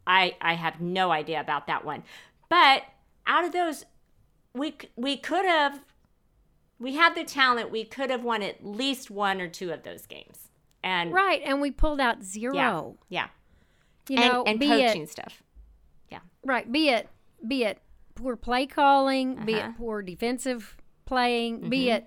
I, 0.06 0.36
I 0.40 0.54
have 0.54 0.80
no 0.80 1.10
idea 1.10 1.40
about 1.40 1.66
that 1.66 1.84
one. 1.84 2.02
But 2.48 2.82
out 3.26 3.44
of 3.44 3.52
those, 3.52 3.84
we, 4.54 4.76
we 4.96 5.16
could 5.16 5.44
have, 5.46 5.80
we 6.78 6.94
had 6.94 7.14
the 7.14 7.24
talent, 7.24 7.70
we 7.70 7.84
could 7.84 8.10
have 8.10 8.22
won 8.24 8.42
at 8.42 8.64
least 8.64 9.10
one 9.10 9.40
or 9.40 9.48
two 9.48 9.72
of 9.72 9.82
those 9.82 10.06
games. 10.06 10.48
And 10.82 11.12
Right, 11.12 11.40
and 11.44 11.60
we 11.62 11.70
pulled 11.70 12.00
out 12.00 12.22
zero. 12.22 12.96
yeah, 13.08 13.28
You 14.08 14.18
and, 14.18 14.32
know, 14.32 14.44
and 14.44 14.60
be 14.60 14.68
coaching 14.68 15.02
it 15.04 15.10
stuff. 15.10 15.42
Yeah, 16.10 16.18
right, 16.44 16.70
be 16.70 16.90
it 16.90 17.08
be 17.46 17.64
it 17.64 17.78
poor 18.14 18.36
play 18.36 18.66
calling, 18.66 19.44
be 19.46 19.54
Uh-huh. 19.54 19.70
it 19.70 19.78
poor 19.78 20.02
defensive 20.02 20.76
playing, 21.06 21.70
be 21.70 21.86
Mm-hmm. 21.86 21.96
it 21.96 22.06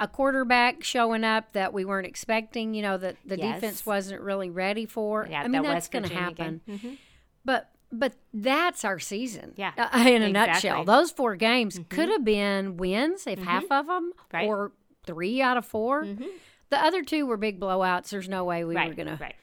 a 0.00 0.06
quarterback 0.08 0.82
showing 0.82 1.22
up 1.24 1.52
that 1.52 1.72
we 1.72 1.84
weren't 1.84 2.06
expecting. 2.06 2.74
You 2.74 2.82
know 2.82 2.96
that 2.98 3.16
the 3.24 3.36
Yes. 3.38 3.56
defense 3.56 3.84
wasn't 3.86 4.20
really 4.20 4.50
ready 4.50 4.86
for. 4.86 5.26
Yeah, 5.28 5.42
I 5.42 5.48
mean 5.48 5.62
that 5.62 5.68
that's 5.74 5.88
going 5.88 6.04
to 6.04 6.14
happen. 6.14 6.60
Mhm. 6.68 6.98
But 7.44 7.70
but 7.90 8.14
that's 8.32 8.84
our 8.84 8.98
season. 8.98 9.52
Yeah, 9.56 9.72
uh, 9.76 9.88
in 10.08 10.22
a 10.22 10.26
exactly. 10.28 10.32
nutshell, 10.32 10.84
those 10.84 11.10
four 11.10 11.36
games 11.36 11.78
could 11.90 12.08
have 12.08 12.24
been 12.24 12.76
wins 12.78 13.26
if 13.26 13.38
half 13.40 13.64
of 13.70 13.86
them, 13.86 14.12
Right. 14.32 14.46
or 14.48 14.72
three 15.04 15.42
out 15.42 15.56
of 15.56 15.66
4 15.66 16.04
Mhm. 16.04 16.28
The 16.70 16.82
other 16.82 17.02
two 17.02 17.26
were 17.26 17.36
big 17.36 17.60
blowouts. 17.60 18.08
There's 18.10 18.28
no 18.30 18.44
way 18.44 18.64
we 18.64 18.74
Right, 18.74 18.88
were 18.88 18.94
going 18.94 19.08
to 19.08 19.18
right. 19.20 19.34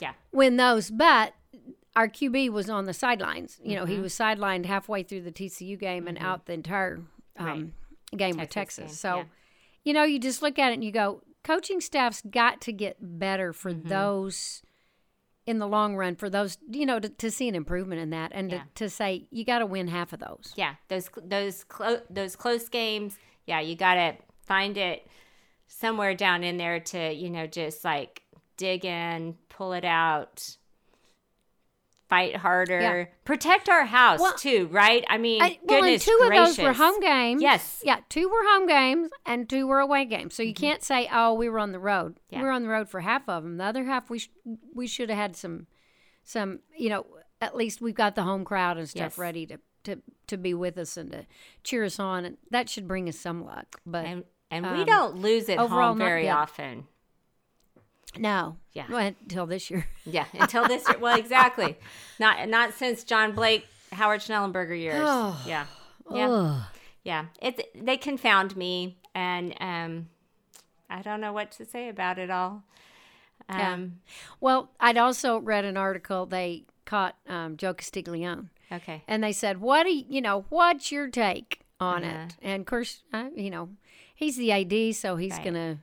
Yeah. 0.00 0.12
win 0.32 0.56
those. 0.56 0.90
But 0.90 1.34
our 1.94 2.08
QB 2.08 2.48
was 2.50 2.70
on 2.70 2.86
the 2.86 2.94
sidelines. 2.94 3.60
You 3.62 3.74
know, 3.76 3.82
Mm-hmm. 3.82 3.92
he 3.94 3.98
was 4.00 4.14
sidelined 4.14 4.64
halfway 4.64 5.02
through 5.02 5.22
the 5.22 5.32
TCU 5.32 5.76
game 5.76 6.08
and 6.08 6.16
out 6.18 6.46
the 6.46 6.54
entire 6.54 7.00
um, 7.36 7.74
game 8.16 8.36
with 8.38 8.48
Texas 8.48 8.76
Texas. 8.76 8.84
game, 8.86 8.94
So, 8.96 9.16
yeah. 9.18 9.24
you 9.84 9.92
know, 9.92 10.04
you 10.04 10.18
just 10.18 10.40
look 10.40 10.58
at 10.58 10.70
it 10.70 10.74
and 10.74 10.84
you 10.84 10.92
go, 10.92 11.22
coaching 11.42 11.80
staff's 11.82 12.22
got 12.30 12.60
to 12.62 12.72
get 12.72 12.96
better 13.00 13.52
for 13.52 13.72
Mm-hmm. 13.72 13.88
those 13.88 14.62
in 15.46 15.58
the 15.58 15.66
long 15.66 15.96
run, 15.96 16.14
for 16.16 16.28
those, 16.30 16.58
you 16.70 16.84
know, 16.86 17.00
to, 17.00 17.08
to 17.08 17.30
see 17.30 17.48
an 17.48 17.54
improvement 17.54 18.00
in 18.00 18.10
that 18.10 18.30
and 18.34 18.50
Yeah. 18.50 18.58
to, 18.58 18.84
to 18.84 18.90
say, 18.90 19.26
you 19.30 19.44
got 19.44 19.60
to 19.60 19.66
win 19.66 19.88
half 19.88 20.12
of 20.12 20.20
those. 20.20 20.52
Yeah, 20.56 20.74
those 20.88 21.08
those 21.22 21.64
clo- 21.64 22.02
those 22.10 22.36
close 22.36 22.68
games. 22.68 23.18
Yeah, 23.46 23.60
you 23.60 23.74
got 23.74 23.94
to 23.94 24.16
find 24.46 24.76
it 24.76 25.06
somewhere 25.66 26.14
down 26.14 26.44
in 26.44 26.56
there 26.56 26.80
to 26.80 27.12
you 27.12 27.30
know 27.30 27.46
just 27.46 27.84
like 27.84 28.22
dig 28.56 28.84
in, 28.84 29.36
pull 29.48 29.72
it 29.72 29.84
out, 29.84 30.56
fight 32.10 32.36
harder, 32.36 32.80
Yeah. 32.80 33.04
protect 33.24 33.68
our 33.70 33.86
house 33.86 34.20
Well, 34.20 34.34
too. 34.34 34.68
Right? 34.70 35.04
I 35.08 35.16
mean, 35.16 35.40
I, 35.42 35.58
well, 35.62 35.82
and 35.84 35.98
two 36.00 36.18
gracious. 36.26 36.50
of 36.50 36.56
those 36.56 36.64
were 36.66 36.72
home 36.74 37.00
games. 37.00 37.40
Yes. 37.40 37.80
Yeah, 37.84 38.00
two 38.10 38.28
were 38.28 38.42
home 38.44 38.66
games 38.66 39.10
and 39.24 39.48
two 39.48 39.66
were 39.66 39.78
away 39.78 40.04
games. 40.04 40.34
So 40.34 40.42
you 40.42 40.52
can't 40.52 40.82
say, 40.82 41.08
"Oh, 41.10 41.32
we 41.32 41.48
were 41.48 41.58
on 41.58 41.72
the 41.72 41.78
road." 41.78 42.16
Mm-hmm. 42.16 42.34
Yeah. 42.34 42.38
We 42.40 42.44
were 42.44 42.52
on 42.52 42.62
the 42.62 42.68
road 42.68 42.88
for 42.90 43.00
half 43.00 43.26
of 43.28 43.42
them. 43.44 43.56
The 43.56 43.64
other 43.64 43.84
half, 43.84 44.10
we 44.10 44.18
sh- 44.18 44.30
we 44.74 44.86
should 44.86 45.08
have 45.08 45.18
had 45.18 45.36
some, 45.36 45.66
some. 46.24 46.58
You 46.76 46.90
know, 46.90 47.06
at 47.40 47.56
least 47.56 47.80
we've 47.80 47.94
got 47.94 48.14
the 48.16 48.24
home 48.24 48.44
crowd 48.44 48.76
and 48.76 48.88
stuff 48.88 49.00
Yes. 49.12 49.18
ready 49.18 49.46
to 49.46 49.58
to 49.84 50.02
to 50.26 50.36
be 50.36 50.52
with 50.52 50.76
us 50.76 50.96
and 50.96 51.10
to 51.12 51.26
cheer 51.64 51.84
us 51.84 51.98
on, 51.98 52.24
and 52.26 52.36
that 52.50 52.68
should 52.68 52.86
bring 52.86 53.08
us 53.08 53.16
some 53.18 53.44
luck. 53.44 53.80
But 53.86 54.04
And 54.04 54.24
and 54.50 54.64
we 54.66 54.80
um, 54.80 54.84
don't 54.86 55.16
lose 55.16 55.48
at 55.48 55.58
overall, 55.58 55.88
home 55.90 55.98
very 55.98 56.28
often. 56.28 56.86
No, 58.18 58.56
Yeah. 58.72 58.86
well, 58.90 59.06
until 59.22 59.46
this 59.46 59.70
year. 59.70 59.86
Yeah, 60.04 60.26
until 60.34 60.66
this 60.66 60.86
year. 60.88 60.98
Well, 60.98 61.16
exactly. 61.18 61.76
Not 62.18 62.48
not 62.48 62.74
since 62.74 63.04
John 63.04 63.32
Blake, 63.32 63.66
Howard 63.92 64.20
Schnellenberger 64.20 64.78
years. 64.78 65.04
Oh. 65.06 65.40
Yeah. 65.46 65.66
Yeah. 66.12 66.62
Yeah 67.04 67.26
it 67.40 67.70
they 67.74 67.96
confound 67.96 68.56
me 68.56 68.98
and 69.14 69.54
um 69.60 70.08
i 70.90 71.00
don't 71.02 71.20
know 71.20 71.32
what 71.32 71.50
to 71.52 71.64
say 71.64 71.88
about 71.88 72.18
it 72.18 72.30
all 72.30 72.64
Yeah. 73.48 73.72
um 73.74 74.00
Well, 74.40 74.70
I'd 74.80 74.98
also 74.98 75.38
read 75.38 75.64
an 75.64 75.76
article. 75.76 76.26
They 76.26 76.64
caught 76.84 77.16
um, 77.28 77.56
Joe 77.56 77.74
Castiglione. 77.74 78.48
okay 78.72 79.02
and 79.06 79.22
they 79.22 79.32
said, 79.32 79.60
"What 79.60 79.84
do 79.84 79.90
you, 79.94 80.04
you 80.08 80.20
know? 80.20 80.44
What's 80.50 80.90
your 80.92 81.08
take 81.08 81.60
on 81.78 82.04
Uh-huh. 82.04 82.24
it?" 82.26 82.36
And 82.42 82.60
of 82.60 82.66
course, 82.66 83.02
uh, 83.12 83.30
you 83.36 83.50
know, 83.50 83.68
he's 84.14 84.36
the 84.36 84.50
AD, 84.52 84.94
so 84.96 85.16
he's 85.16 85.32
Right. 85.34 85.44
gonna 85.44 85.78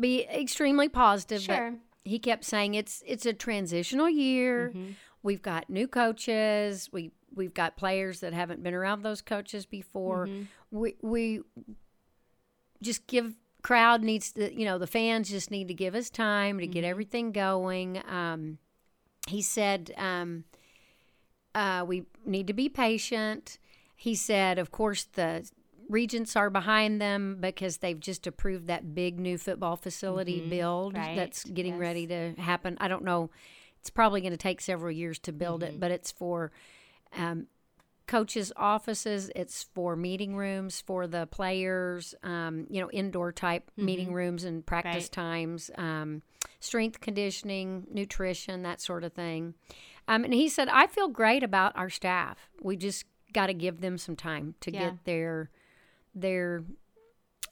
be 0.00 0.24
extremely 0.24 0.88
positive. 0.88 1.42
Sure. 1.42 1.72
But 1.72 1.78
he 2.10 2.18
kept 2.18 2.44
saying 2.44 2.74
it's 2.74 3.02
it's 3.06 3.26
a 3.26 3.32
transitional 3.32 4.08
year. 4.08 4.70
Mm-hmm. 4.70 4.92
We've 5.22 5.42
got 5.42 5.68
new 5.68 5.86
coaches. 5.86 6.88
We 6.92 7.10
we've 7.34 7.54
got 7.54 7.76
players 7.76 8.20
that 8.20 8.32
haven't 8.32 8.62
been 8.62 8.74
around 8.74 9.02
those 9.02 9.20
coaches 9.20 9.66
before. 9.66 10.26
Mm-hmm. 10.26 10.42
We 10.70 10.94
we 11.02 11.40
just 12.82 13.06
give 13.06 13.34
crowd 13.62 14.02
needs 14.02 14.32
to 14.32 14.58
you 14.58 14.64
know 14.64 14.78
the 14.78 14.86
fans 14.86 15.28
just 15.28 15.50
need 15.50 15.68
to 15.68 15.74
give 15.74 15.94
us 15.94 16.08
time 16.10 16.58
to 16.58 16.64
Mm-hmm. 16.64 16.72
get 16.72 16.84
everything 16.84 17.32
going. 17.32 18.02
Um, 18.08 18.58
he 19.28 19.42
said 19.42 19.92
um, 19.98 20.44
uh, 21.54 21.84
we 21.86 22.04
need 22.24 22.46
to 22.46 22.54
be 22.54 22.68
patient. 22.68 23.58
He 23.94 24.14
said, 24.14 24.58
of 24.58 24.70
course, 24.72 25.04
the 25.04 25.48
regents 25.90 26.36
are 26.36 26.50
behind 26.50 27.00
them 27.00 27.38
because 27.40 27.78
they've 27.78 27.98
just 28.00 28.26
approved 28.26 28.68
that 28.68 28.94
big 28.94 29.18
new 29.18 29.36
football 29.36 29.76
facility 29.76 30.48
build 30.48 30.94
Mm-hmm. 30.94 31.02
Right, 31.06 31.16
that's 31.16 31.44
getting 31.44 31.72
yes. 31.74 31.80
ready 31.80 32.06
to 32.06 32.32
happen. 32.38 32.78
I 32.80 32.88
don't 32.88 33.04
know. 33.04 33.30
It's 33.80 33.90
probably 33.90 34.20
going 34.20 34.32
to 34.32 34.36
take 34.36 34.60
several 34.60 34.90
years 34.92 35.18
to 35.20 35.32
build 35.32 35.62
Mm-hmm. 35.62 35.74
it, 35.74 35.80
but 35.80 35.90
it's 35.90 36.12
for 36.12 36.52
um, 37.16 37.46
coaches' 38.06 38.52
offices. 38.56 39.30
It's 39.34 39.64
for 39.74 39.96
meeting 39.96 40.36
rooms 40.36 40.80
for 40.80 41.06
the 41.06 41.26
players. 41.26 42.14
Um, 42.22 42.66
you 42.70 42.80
know, 42.80 42.90
indoor 42.90 43.32
type 43.32 43.70
meeting 43.76 44.12
rooms 44.12 44.44
and 44.44 44.64
practice 44.64 45.08
Mm-hmm. 45.08 45.20
Right. 45.20 45.30
times. 45.32 45.70
Um, 45.76 46.22
strength 46.60 47.00
conditioning, 47.00 47.86
nutrition, 47.92 48.62
that 48.62 48.80
sort 48.80 49.02
of 49.02 49.12
thing. 49.12 49.54
Um, 50.08 50.24
and 50.24 50.34
he 50.34 50.48
said, 50.48 50.68
I 50.68 50.86
feel 50.86 51.08
great 51.08 51.42
about 51.42 51.76
our 51.76 51.88
staff. 51.90 52.36
We 52.62 52.76
just 52.76 53.04
got 53.32 53.46
to 53.46 53.54
give 53.54 53.80
them 53.80 53.96
some 53.96 54.16
time 54.16 54.54
to 54.60 54.72
Yeah. 54.72 54.80
get 54.90 55.04
their 55.04 55.50
their 56.14 56.62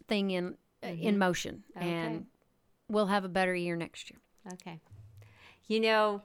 thing 0.06 0.30
in 0.30 0.56
in 0.82 1.18
motion, 1.18 1.64
Mm-hmm. 1.76 1.86
Okay. 1.86 1.90
and 1.96 2.26
we'll 2.88 3.06
have 3.06 3.24
a 3.24 3.28
better 3.28 3.54
year 3.54 3.76
next 3.76 4.10
year. 4.10 4.18
okay 4.54 4.80
you 5.66 5.80
know 5.80 6.22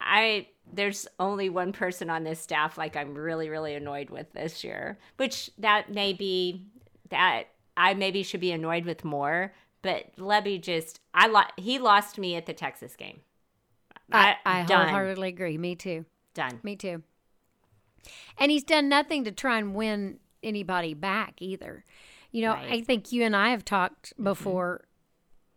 i 0.00 0.46
there's 0.72 1.06
only 1.18 1.48
one 1.48 1.72
person 1.72 2.10
on 2.10 2.24
this 2.24 2.38
staff 2.40 2.76
like 2.76 2.96
i'm 2.96 3.14
really 3.14 3.48
really 3.48 3.74
annoyed 3.74 4.10
with 4.10 4.30
this 4.32 4.62
year 4.64 4.98
which 5.16 5.50
that 5.58 5.90
may 5.90 6.12
be 6.12 6.66
that 7.08 7.44
i 7.76 7.94
maybe 7.94 8.22
should 8.22 8.40
be 8.40 8.52
annoyed 8.52 8.84
with 8.84 9.04
more 9.04 9.54
but 9.80 10.14
Lebby 10.18 10.60
just 10.60 11.00
i 11.14 11.26
lo- 11.28 11.40
he 11.56 11.78
lost 11.78 12.18
me 12.18 12.34
at 12.36 12.44
the 12.46 12.52
texas 12.52 12.94
game 12.96 13.20
I, 14.12 14.36
I 14.44 14.64
done 14.64 14.88
wholeheartedly 14.88 15.28
agree. 15.28 15.56
Me 15.56 15.74
too. 15.74 16.04
done 16.34 16.60
Me 16.62 16.76
too. 16.76 17.02
And 18.36 18.50
he's 18.50 18.64
done 18.64 18.90
nothing 18.90 19.24
to 19.24 19.32
try 19.32 19.56
and 19.58 19.74
win 19.74 20.18
anybody 20.42 20.94
back 20.94 21.34
either. 21.40 21.84
You 22.30 22.42
know, 22.42 22.52
Right. 22.52 22.64
Mm-hmm. 22.64 22.72
I 22.74 22.80
think 22.82 23.12
you 23.12 23.22
and 23.24 23.36
I 23.36 23.50
have 23.50 23.64
talked 23.64 24.12
before 24.22 24.84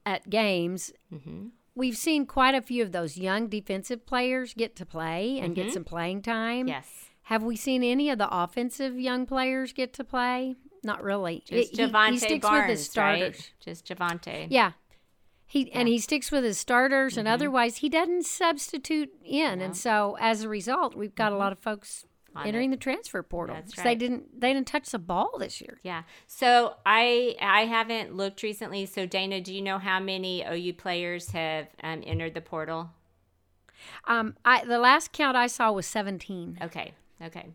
at 0.06 0.30
games. 0.30 0.92
hmm 1.10 1.48
We've 1.78 1.98
seen 1.98 2.26
quite 2.26 2.56
a 2.56 2.62
few 2.62 2.82
of 2.84 2.94
those 2.94 3.18
young 3.18 3.48
defensive 3.48 4.06
players 4.06 4.54
get 4.54 4.78
to 4.78 4.86
play 4.86 5.40
and 5.40 5.54
get 5.54 5.74
some 5.74 5.84
playing 5.84 6.22
time. 6.22 6.70
yes 6.70 6.88
Have 7.24 7.44
we 7.44 7.58
seen 7.58 7.84
any 7.84 8.10
of 8.10 8.18
the 8.18 8.30
offensive 8.34 8.98
young 8.98 9.26
players 9.26 9.74
get 9.74 9.92
to 9.96 10.06
play? 10.06 10.56
Not 10.84 11.04
really. 11.04 11.44
Just 11.46 11.74
It- 11.74 11.78
Jovantae 11.92 12.12
he, 12.12 12.18
sticks 12.20 12.46
Barnes, 12.48 12.62
with 12.70 12.78
his 12.78 12.86
starters. 12.90 13.36
right? 13.36 13.52
Just 13.60 13.88
Jovantae. 13.88 14.48
Yeah. 14.50 14.72
He 15.48 15.70
and 15.74 15.88
he 15.90 16.00
sticks 16.00 16.32
with 16.32 16.44
his 16.46 16.58
starters 16.58 17.14
Mm-hmm. 17.14 17.20
and 17.20 17.28
otherwise 17.28 17.78
he 17.78 17.90
doesn't 17.90 18.26
substitute 18.26 19.12
in. 19.24 19.60
And 19.62 19.76
so 19.76 20.16
as 20.20 20.44
a 20.44 20.50
result, 20.50 20.96
we've 20.96 21.14
got 21.16 21.34
a 21.34 21.38
lot 21.38 21.52
of 21.52 21.60
folks 21.60 22.06
Entering 22.44 22.72
the 22.72 22.78
transfer 22.78 23.24
portal. 23.24 23.56
That's 23.56 23.74
'cause 23.76 23.84
They 23.84 23.96
didn't 23.96 24.42
they 24.42 24.52
didn't 24.54 24.68
touch 24.68 24.90
the 24.90 25.00
ball 25.00 25.38
this 25.40 25.62
year. 25.62 25.80
Yeah. 25.84 26.04
So 26.28 26.76
I 26.86 27.36
I 27.42 27.66
haven't 27.66 28.16
looked 28.16 28.44
recently. 28.44 28.86
So 28.86 29.06
Dana, 29.06 29.40
do 29.42 29.54
you 29.54 29.62
know 29.62 29.78
how 29.78 30.00
many 30.00 30.44
OU 30.44 30.74
players 30.74 31.32
have 31.32 31.68
um, 31.82 32.04
entered 32.06 32.34
the 32.34 32.42
portal? 32.42 32.92
Um 34.06 34.36
I 34.44 34.66
the 34.66 34.80
last 34.80 35.12
count 35.12 35.38
I 35.38 35.48
saw 35.48 35.72
was 35.72 35.86
17. 35.86 36.58
Okay. 36.62 36.94
Okay. 37.22 37.48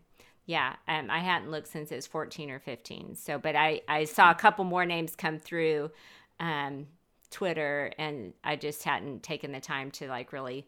Yeah, 0.47 0.75
um, 0.87 1.09
I 1.09 1.19
hadn't 1.19 1.51
looked 1.51 1.67
since 1.67 1.91
it 1.91 1.95
was 1.95 2.07
14 2.07 2.49
or 2.49 2.59
15. 2.59 3.15
So, 3.15 3.37
but 3.37 3.55
I, 3.55 3.81
I 3.87 4.03
saw 4.05 4.31
a 4.31 4.35
couple 4.35 4.65
more 4.65 4.85
names 4.85 5.15
come 5.15 5.37
through 5.37 5.91
um, 6.39 6.87
Twitter, 7.29 7.93
and 7.97 8.33
I 8.43 8.55
just 8.55 8.83
hadn't 8.83 9.21
taken 9.21 9.51
the 9.51 9.61
time 9.61 9.91
to 9.91 10.07
like 10.07 10.33
really, 10.33 10.67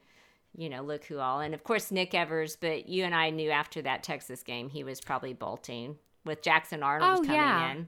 you 0.55 0.69
know, 0.69 0.81
look 0.83 1.05
who 1.05 1.19
all. 1.19 1.39
And 1.39 1.53
of 1.53 1.63
course, 1.63 1.91
Nick 1.91 2.13
Evers, 2.13 2.55
but 2.55 2.87
you 2.87 3.03
and 3.03 3.13
I 3.15 3.29
knew 3.29 3.49
after 3.49 3.81
that 3.81 4.03
Texas 4.03 4.43
game 4.43 4.69
he 4.69 4.83
was 4.83 5.01
probably 5.01 5.33
bolting 5.33 5.97
with 6.25 6.41
Jackson 6.41 6.83
Arnold 6.83 7.19
Oh, 7.19 7.21
coming 7.23 7.35
yeah. 7.35 7.71
in. 7.71 7.87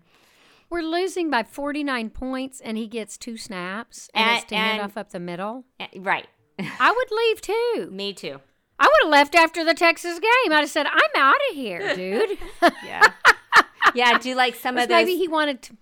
We're 0.70 0.82
losing 0.82 1.30
by 1.30 1.44
49 1.44 2.10
points, 2.10 2.60
and 2.60 2.76
he 2.78 2.88
gets 2.88 3.18
two 3.18 3.38
snaps 3.38 4.10
and, 4.14 4.40
And- 4.40 4.48
to 4.50 4.56
and- 4.56 4.82
off 4.82 4.98
up 4.98 5.12
the 5.12 5.20
middle. 5.20 5.64
Eh, 5.80 5.88
Right. 5.98 6.28
I 6.60 6.92
would 6.92 7.12
leave 7.12 7.42
too. 7.42 7.90
Me 7.92 8.14
too. 8.14 8.40
I 8.80 8.86
would 8.88 9.04
have 9.04 9.12
left 9.12 9.36
after 9.36 9.64
the 9.64 9.74
Texas 9.74 10.20
game. 10.20 10.52
I'd 10.52 10.62
have 10.62 10.70
said, 10.70 10.86
"I'm 10.86 11.22
out 11.22 11.36
of 11.50 11.56
here, 11.56 11.96
dude." 11.96 12.38
Yeah. 12.84 13.08
yeah, 13.94 14.18
do 14.18 14.36
like 14.36 14.56
some 14.62 14.78
of 14.78 14.90
those. 14.90 14.96
maybe 14.96 15.16
he 15.18 15.28
wanted 15.28 15.62
to. 15.64 15.78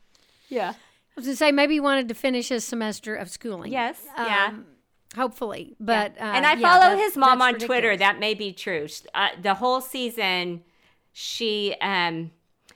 yeah. 0.50 0.70
I 0.72 0.75
was 1.16 1.25
going 1.25 1.34
to 1.34 1.38
say 1.38 1.52
maybe 1.52 1.75
he 1.75 1.80
wanted 1.80 2.08
to 2.10 2.13
finish 2.16 2.50
his 2.50 2.63
semester 2.63 3.16
of 3.16 3.30
schooling. 3.30 3.72
Yes. 3.72 4.04
yeah. 4.18 4.54
Hopefully, 5.15 5.75
but 5.79 6.13
uh, 6.20 6.24
and 6.24 6.46
I 6.46 6.53
yeah, 6.55 6.79
follow 6.79 6.98
his 6.98 7.15
mom 7.15 7.41
on 7.41 7.55
Twitter. 7.55 7.96
That 7.96 8.20
may 8.20 8.34
be 8.34 8.51
true. 8.53 8.88
Uh, 9.13 9.29
the 9.41 9.53
whole 9.55 9.82
season, 9.82 10.63
she 11.12 11.75
um 11.82 12.32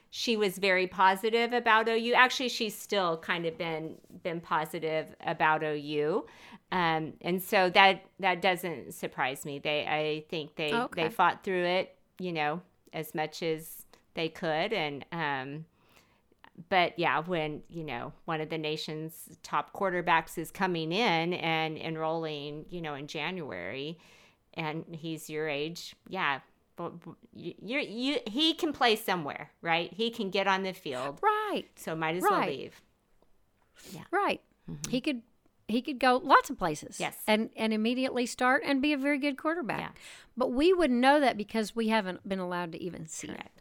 she 0.09 0.37
was 0.37 0.57
very 0.57 0.87
positive 0.87 1.53
about 1.53 1.87
OU. 1.89 2.13
Actually, 2.13 2.49
she's 2.49 2.75
still 2.75 3.17
kind 3.17 3.45
of 3.45 3.57
been 3.57 3.95
been 4.23 4.41
positive 4.41 5.15
about 5.25 5.63
OU. 5.63 6.25
Um, 6.71 7.13
and 7.21 7.41
so 7.41 7.69
that 7.71 8.05
that 8.19 8.41
doesn't 8.41 8.93
surprise 8.93 9.45
me. 9.45 9.59
They 9.59 9.85
I 9.87 10.25
think 10.29 10.55
they 10.55 10.73
Okay. 10.73 11.03
they 11.03 11.09
fought 11.09 11.43
through 11.43 11.65
it, 11.65 11.95
you 12.19 12.33
know, 12.33 12.61
as 12.93 13.15
much 13.15 13.41
as 13.43 13.85
they 14.13 14.29
could 14.29 14.73
and 14.73 15.05
um 15.11 15.65
but 16.69 16.97
yeah, 16.97 17.19
when 17.21 17.61
you 17.69 17.83
know 17.83 18.13
one 18.25 18.41
of 18.41 18.49
the 18.49 18.57
nation's 18.57 19.37
top 19.43 19.73
quarterbacks 19.73 20.37
is 20.37 20.51
coming 20.51 20.91
in 20.91 21.33
and 21.33 21.77
enrolling, 21.77 22.65
you 22.69 22.81
know, 22.81 22.93
in 22.95 23.07
January, 23.07 23.97
and 24.53 24.83
he's 24.91 25.29
your 25.29 25.47
age, 25.47 25.95
yeah, 26.09 26.39
but 26.75 26.93
you, 27.33 27.53
you, 27.61 28.17
he 28.27 28.53
can 28.53 28.73
play 28.73 28.95
somewhere, 28.95 29.51
right? 29.61 29.91
He 29.93 30.09
can 30.09 30.29
get 30.31 30.47
on 30.47 30.63
the 30.63 30.73
field, 30.73 31.19
right, 31.21 31.65
so 31.75 31.95
might 31.95 32.15
as 32.15 32.23
well 32.23 32.39
Right. 32.39 32.49
leave. 32.57 32.81
right. 34.11 34.41
He 34.89 34.99
could 35.01 35.21
he 35.67 35.81
could 35.81 35.99
go 35.99 36.17
lots 36.23 36.49
of 36.49 36.57
places. 36.57 36.93
Mm-hmm. 36.95 37.03
Yes. 37.03 37.17
and 37.27 37.49
and 37.55 37.73
immediately 37.73 38.25
start 38.25 38.63
and 38.65 38.81
be 38.81 38.93
a 38.93 38.97
very 38.97 39.17
good 39.17 39.37
quarterback. 39.37 39.79
Yeah. 39.79 39.89
But 40.35 40.51
we 40.51 40.73
wouldn't 40.73 40.99
know 40.99 41.19
that 41.19 41.37
because 41.37 41.75
we 41.75 41.87
haven't 41.89 42.27
been 42.27 42.39
allowed 42.39 42.71
to 42.73 42.81
even 42.83 43.05
see 43.07 43.29
it. 43.29 43.51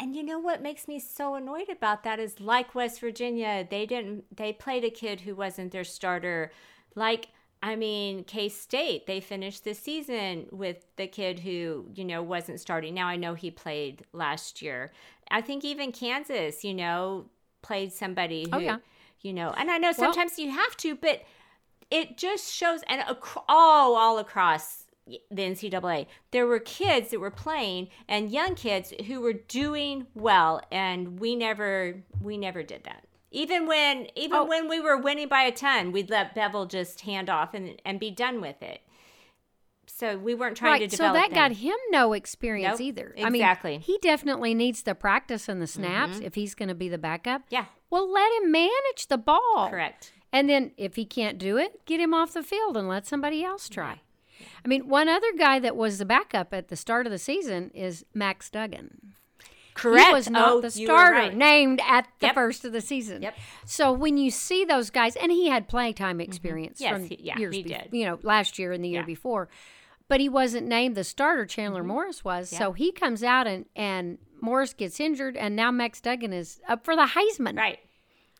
And 0.00 0.16
you 0.16 0.22
know 0.22 0.38
what 0.38 0.62
makes 0.62 0.88
me 0.88 0.98
so 0.98 1.34
annoyed 1.34 1.68
about 1.68 2.04
that 2.04 2.18
is 2.18 2.40
like 2.40 2.74
West 2.74 3.00
Virginia, 3.00 3.66
they 3.68 3.84
didn't 3.84 4.34
they 4.34 4.52
played 4.52 4.82
a 4.82 4.90
kid 4.90 5.20
who 5.20 5.34
wasn't 5.34 5.72
their 5.72 5.84
starter. 5.84 6.50
Like 6.94 7.28
I 7.62 7.76
mean, 7.76 8.24
K 8.24 8.48
State, 8.48 9.06
they 9.06 9.20
finished 9.20 9.64
the 9.64 9.74
season 9.74 10.46
with 10.50 10.86
the 10.96 11.06
kid 11.06 11.40
who, 11.40 11.86
you 11.94 12.04
know, 12.06 12.22
wasn't 12.22 12.58
starting. 12.60 12.94
Now 12.94 13.06
I 13.08 13.16
know 13.16 13.34
he 13.34 13.50
played 13.50 14.06
last 14.14 14.62
year. 14.62 14.90
I 15.30 15.42
think 15.42 15.62
even 15.64 15.92
Kansas, 15.92 16.64
you 16.64 16.72
know, 16.72 17.26
played 17.60 17.92
somebody 17.92 18.46
oh, 18.50 18.58
who 18.58 18.62
Oh, 18.62 18.66
yeah. 18.66 18.76
you 19.20 19.34
know, 19.34 19.52
and 19.56 19.70
I 19.70 19.76
know 19.76 19.88
Well- 19.88 20.14
sometimes 20.14 20.38
you 20.38 20.50
have 20.50 20.74
to, 20.78 20.94
but 20.96 21.22
it 21.90 22.16
just 22.16 22.50
shows 22.54 22.80
and 22.88 23.02
ac- 23.02 23.40
all 23.48 23.96
all 23.96 24.18
across 24.18 24.79
the 25.30 25.42
NCAA, 25.42 26.06
there 26.30 26.46
were 26.46 26.58
kids 26.58 27.10
that 27.10 27.20
were 27.20 27.30
playing 27.30 27.88
and 28.08 28.30
young 28.30 28.54
kids 28.54 28.92
who 29.06 29.20
were 29.20 29.32
doing 29.32 30.06
well, 30.14 30.60
and 30.70 31.18
we 31.20 31.36
never 31.36 32.02
we 32.20 32.36
never 32.36 32.62
did 32.62 32.84
that. 32.84 33.04
Even 33.30 33.66
when 33.66 34.08
even 34.16 34.36
Oh. 34.38 34.44
when 34.44 34.68
we 34.68 34.80
were 34.80 34.96
winning 34.96 35.28
by 35.28 35.42
a 35.42 35.52
ton, 35.52 35.92
we'd 35.92 36.10
let 36.10 36.34
Beville 36.34 36.66
just 36.66 37.00
hand 37.02 37.30
off 37.30 37.54
and 37.54 37.80
and 37.84 37.98
be 38.00 38.10
done 38.10 38.40
with 38.40 38.62
it. 38.62 38.80
So 39.86 40.16
we 40.16 40.34
weren't 40.34 40.56
trying 40.56 40.80
right. 40.80 40.90
to 40.90 40.96
So 40.96 41.04
develop. 41.08 41.30
that 41.30 41.34
got 41.34 41.52
him 41.52 41.76
no 41.90 42.12
experience 42.12 42.78
Nope, 42.78 42.86
either. 42.88 43.14
exactly. 43.16 43.70
I 43.70 43.74
mean, 43.74 43.80
he 43.80 43.98
definitely 44.00 44.54
needs 44.54 44.82
the 44.82 44.94
practice 44.94 45.48
and 45.48 45.60
the 45.60 45.66
mm-hmm. 45.66 45.82
snaps 45.82 46.20
if 46.20 46.34
he's 46.36 46.54
going 46.54 46.68
to 46.70 46.74
be 46.74 46.88
the 46.88 46.96
backup. 46.98 47.42
yeah, 47.50 47.66
Well, 47.90 48.10
let 48.10 48.32
him 48.40 48.50
manage 48.52 49.08
the 49.08 49.18
ball. 49.18 49.68
correct. 49.68 50.12
And 50.32 50.48
then 50.48 50.70
if 50.76 50.94
he 50.96 51.04
can't 51.04 51.38
do 51.38 51.56
it, 51.58 51.84
get 51.86 52.00
him 52.00 52.14
off 52.14 52.32
the 52.34 52.42
field 52.44 52.76
and 52.76 52.88
let 52.88 53.04
somebody 53.06 53.42
else 53.44 53.68
try. 53.68 54.00
I 54.64 54.68
mean, 54.68 54.88
one 54.88 55.08
other 55.08 55.32
guy 55.38 55.58
that 55.58 55.76
was 55.76 55.98
the 55.98 56.04
backup 56.04 56.52
at 56.52 56.68
the 56.68 56.76
start 56.76 57.06
of 57.06 57.12
the 57.12 57.18
season 57.18 57.70
is 57.74 58.04
Max 58.14 58.50
Duggan. 58.50 59.14
Correct. 59.74 60.08
He 60.08 60.12
was 60.12 60.28
not 60.28 60.48
oh, 60.50 60.60
the 60.60 60.70
starter 60.70 61.16
right. 61.16 61.34
named 61.34 61.80
at 61.86 62.06
the 62.18 62.26
Yep. 62.26 62.34
first 62.34 62.64
of 62.64 62.72
the 62.72 62.80
season. 62.80 63.22
Yep. 63.22 63.36
So 63.64 63.92
when 63.92 64.18
you 64.18 64.30
see 64.30 64.64
those 64.64 64.90
guys, 64.90 65.16
and 65.16 65.32
he 65.32 65.48
had 65.48 65.68
playtime 65.68 66.16
mm-hmm. 66.18 66.28
experience 66.28 66.80
Yes, 66.80 66.92
from 66.92 67.04
he- 67.04 67.20
yeah, 67.22 67.38
years 67.38 67.54
he 67.54 67.62
did. 67.62 67.88
you 67.92 68.04
know, 68.04 68.18
last 68.22 68.58
year 68.58 68.72
and 68.72 68.84
the 68.84 68.88
year 68.88 69.00
Yeah. 69.00 69.06
before, 69.06 69.48
but 70.08 70.20
he 70.20 70.28
wasn't 70.28 70.66
named 70.66 70.96
the 70.96 71.04
starter. 71.04 71.46
Chandler 71.46 71.80
mm-hmm. 71.80 71.88
Morris 71.88 72.24
was. 72.24 72.50
So 72.50 72.72
he 72.72 72.92
comes 72.92 73.22
out 73.22 73.46
and 73.46 73.66
and 73.74 74.18
Morris 74.42 74.74
gets 74.74 75.00
injured, 75.00 75.36
and 75.36 75.54
now 75.54 75.70
Max 75.70 76.00
Duggan 76.00 76.32
is 76.32 76.60
up 76.68 76.84
for 76.84 76.96
the 76.96 77.06
Heisman. 77.14 77.56
Right. 77.56 77.78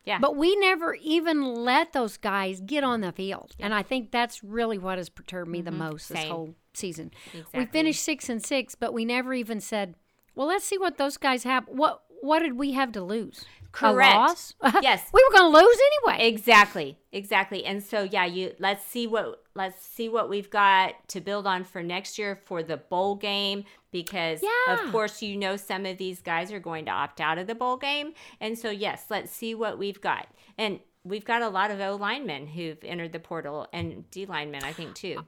Yeah. 0.05 0.17
But 0.19 0.35
we 0.35 0.55
never 0.55 0.95
even 0.95 1.43
let 1.43 1.93
those 1.93 2.17
guys 2.17 2.59
get 2.59 2.83
on 2.83 3.01
the 3.01 3.11
field. 3.11 3.55
And 3.59 3.73
I 3.73 3.83
think 3.83 4.11
that's 4.11 4.43
really 4.43 4.77
what 4.77 4.97
has 4.97 5.09
perturbed 5.09 5.49
me 5.49 5.61
the 5.61 5.71
most 5.71 6.09
this 6.09 6.19
Mm-hmm. 6.19 6.31
Whole 6.31 6.55
season. 6.73 7.11
We 7.53 7.65
finished 7.65 8.03
six 8.03 8.29
and 8.29 8.43
six, 8.43 8.75
but 8.75 8.93
we 8.93 9.05
never 9.05 9.33
even 9.33 9.59
said, 9.59 9.95
Well, 10.35 10.47
let's 10.47 10.65
see 10.65 10.77
what 10.77 10.97
those 10.97 11.17
guys 11.17 11.43
have. 11.43 11.65
What 11.67 12.01
what 12.21 12.39
did 12.39 12.53
we 12.53 12.71
have 12.73 12.91
to 12.93 13.01
lose? 13.03 13.45
Correct. 13.71 14.15
A 14.15 14.17
loss? 14.17 14.53
Yes. 14.81 15.09
we 15.13 15.23
were 15.29 15.37
gonna 15.37 15.55
lose 15.57 15.77
anyway. 16.07 16.27
Exactly. 16.27 16.97
Exactly. 17.11 17.65
And 17.65 17.83
so 17.83 18.03
yeah, 18.03 18.25
you 18.25 18.53
let's 18.59 18.85
see 18.85 19.07
what 19.07 19.40
let's 19.53 19.85
see 19.85 20.07
what 20.09 20.29
we've 20.29 20.49
got 20.49 20.95
to 21.09 21.19
build 21.21 21.45
on 21.45 21.63
for 21.63 21.83
next 21.83 22.17
year 22.17 22.35
for 22.35 22.63
the 22.63 22.77
bowl 22.77 23.15
game 23.15 23.65
because 23.91 24.41
Yeah. 24.41 24.73
of 24.85 24.91
course 24.91 25.21
you 25.21 25.35
know 25.35 25.57
some 25.57 25.85
of 25.85 25.97
these 25.97 26.21
guys 26.21 26.51
are 26.51 26.59
going 26.59 26.85
to 26.85 26.91
opt 26.91 27.19
out 27.19 27.37
of 27.37 27.47
the 27.47 27.55
bowl 27.55 27.77
game. 27.77 28.13
And 28.39 28.57
so 28.57 28.69
yes, 28.69 29.05
let's 29.09 29.31
see 29.31 29.53
what 29.53 29.77
we've 29.77 29.99
got. 30.01 30.27
And 30.57 30.79
we've 31.03 31.25
got 31.25 31.41
a 31.41 31.49
lot 31.49 31.71
of 31.71 31.79
O 31.81 31.95
linemen 31.95 32.47
who've 32.47 32.77
entered 32.83 33.11
the 33.11 33.19
portal 33.19 33.67
and 33.73 34.09
D 34.11 34.25
linemen, 34.25 34.63
I 34.63 34.71
think 34.71 34.95
too. 34.95 35.25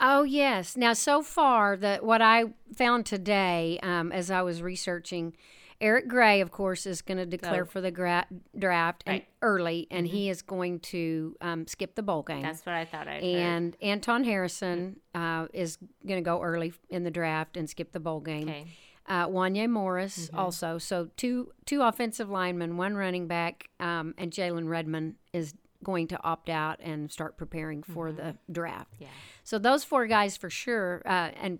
Oh 0.00 0.22
yes. 0.24 0.76
Now 0.76 0.92
so 0.92 1.22
far 1.22 1.76
that 1.76 2.04
what 2.04 2.20
I 2.22 2.44
found 2.76 3.06
today, 3.06 3.78
um, 3.82 4.10
as 4.12 4.30
I 4.30 4.42
was 4.42 4.60
researching, 4.62 5.34
Eric 5.82 6.06
Gray, 6.08 6.40
of 6.40 6.50
course, 6.50 6.86
is 6.86 7.02
going 7.02 7.18
to 7.18 7.26
declare 7.26 7.62
Oh. 7.64 7.66
for 7.66 7.80
the 7.80 7.90
gra- 7.90 8.26
draft 8.56 9.02
and 9.06 9.22
early, 9.42 9.88
and 9.90 10.06
he 10.06 10.30
is 10.30 10.40
going 10.40 10.80
to 10.80 11.36
um, 11.40 11.66
skip 11.66 11.94
the 11.96 12.02
bowl 12.02 12.22
game. 12.22 12.40
That's 12.42 12.64
what 12.64 12.74
I 12.76 12.84
thought 12.84 13.08
I 13.08 13.14
heard. 13.14 13.24
and 13.24 13.76
Anton 13.82 14.24
Harrison 14.24 15.00
uh, 15.14 15.48
is 15.52 15.76
going 16.06 16.22
to 16.22 16.24
go 16.24 16.40
early 16.40 16.72
in 16.88 17.02
the 17.02 17.10
draft 17.10 17.56
and 17.56 17.68
skip 17.68 17.92
the 17.92 18.00
bowl 18.00 18.20
game. 18.20 18.48
Okay. 18.48 18.66
Uh, 19.08 19.26
Wanye 19.26 19.68
Morris 19.68 20.30
also. 20.32 20.78
So 20.78 21.10
two 21.16 21.50
two 21.66 21.82
offensive 21.82 22.30
linemen, 22.30 22.76
one 22.76 22.94
running 22.94 23.26
back, 23.26 23.68
um, 23.80 24.14
and 24.16 24.30
Jalen 24.30 24.68
Redmond 24.68 25.16
is 25.32 25.54
going 25.82 26.06
to 26.06 26.22
opt 26.22 26.48
out 26.48 26.78
and 26.80 27.10
start 27.10 27.36
preparing 27.36 27.82
for 27.82 28.12
the 28.12 28.36
draft. 28.52 28.94
Yeah. 29.00 29.08
So 29.42 29.58
those 29.58 29.82
four 29.82 30.06
guys 30.06 30.36
for 30.36 30.48
sure, 30.48 31.02
uh, 31.04 31.30
and 31.42 31.58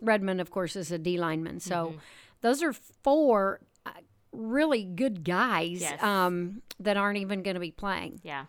Redmond, 0.00 0.40
of 0.40 0.50
course, 0.50 0.76
is 0.76 0.90
a 0.90 0.98
D 0.98 1.18
lineman. 1.18 1.60
So 1.60 1.88
Mm-hmm. 1.88 1.98
Those 2.42 2.62
are 2.62 2.72
four 2.72 3.60
uh, 3.86 3.90
really 4.32 4.84
good 4.84 5.24
guys 5.24 5.80
Yes. 5.80 6.02
um, 6.02 6.62
that 6.80 6.96
aren't 6.96 7.18
even 7.18 7.42
going 7.42 7.54
to 7.54 7.60
be 7.60 7.70
playing. 7.70 8.20
Yeah. 8.22 8.44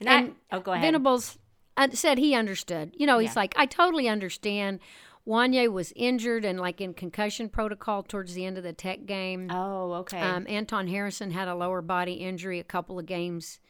And, 0.00 0.08
And 0.08 0.34
I, 0.52 0.56
oh 0.56 0.60
go 0.60 0.72
ahead. 0.72 0.84
Venables 0.84 1.38
uh, 1.76 1.88
said 1.92 2.18
he 2.18 2.34
understood. 2.34 2.92
You 2.96 3.06
know, 3.06 3.18
he's 3.18 3.30
Yeah. 3.30 3.40
like, 3.40 3.54
I 3.56 3.66
totally 3.66 4.08
understand. 4.08 4.80
Wanye 5.26 5.70
was 5.70 5.92
injured 5.94 6.44
and 6.44 6.58
like 6.58 6.80
in 6.80 6.94
concussion 6.94 7.48
protocol 7.50 8.02
towards 8.02 8.32
the 8.34 8.44
end 8.46 8.56
of 8.58 8.64
the 8.64 8.72
Tech 8.72 9.04
game. 9.06 9.50
oh, 9.50 9.92
okay. 9.94 10.20
Um, 10.20 10.46
Anton 10.48 10.88
Harrison 10.88 11.30
had 11.32 11.48
a 11.48 11.54
lower 11.54 11.82
body 11.82 12.14
injury 12.14 12.58
a 12.58 12.64
couple 12.64 12.98
of 12.98 13.04
games 13.06 13.60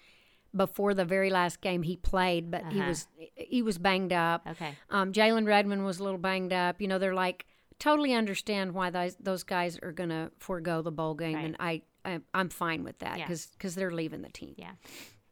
before 0.54 0.94
the 0.94 1.04
very 1.04 1.30
last 1.30 1.60
game 1.60 1.82
he 1.82 1.96
played, 1.96 2.50
but 2.50 2.64
he 2.72 2.78
Uh-huh. 2.78 2.88
was 2.88 3.08
he 3.34 3.60
was 3.62 3.76
banged 3.76 4.12
up. 4.12 4.46
okay. 4.48 4.74
Um, 4.88 5.12
Jalen 5.12 5.46
Redmond 5.46 5.84
was 5.84 5.98
a 5.98 6.04
little 6.04 6.18
banged 6.18 6.52
up. 6.52 6.80
You 6.80 6.86
know, 6.88 6.98
they're 7.00 7.12
like 7.14 7.44
totally 7.78 8.12
understand 8.14 8.72
why 8.72 8.90
those 8.90 9.16
those 9.16 9.42
guys 9.42 9.78
are 9.82 9.92
going 9.92 10.10
to 10.10 10.30
forego 10.38 10.82
the 10.82 10.90
bowl 10.92 11.14
game, 11.14 11.34
Right. 11.34 11.44
and 11.44 11.56
I, 11.60 11.82
I 12.04 12.20
I'm 12.34 12.48
fine 12.48 12.84
with 12.84 12.98
that 13.00 13.18
Yeah. 13.18 13.26
because 13.28 13.74
they're 13.74 13.90
leaving 13.92 14.22
the 14.22 14.30
team. 14.30 14.54
Yeah. 14.56 14.72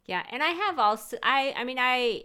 Yeah. 0.04 0.22
And 0.30 0.42
I 0.42 0.50
have 0.50 0.78
also 0.78 1.16
I 1.22 1.54
I 1.56 1.64
mean 1.64 1.78
I 1.78 2.24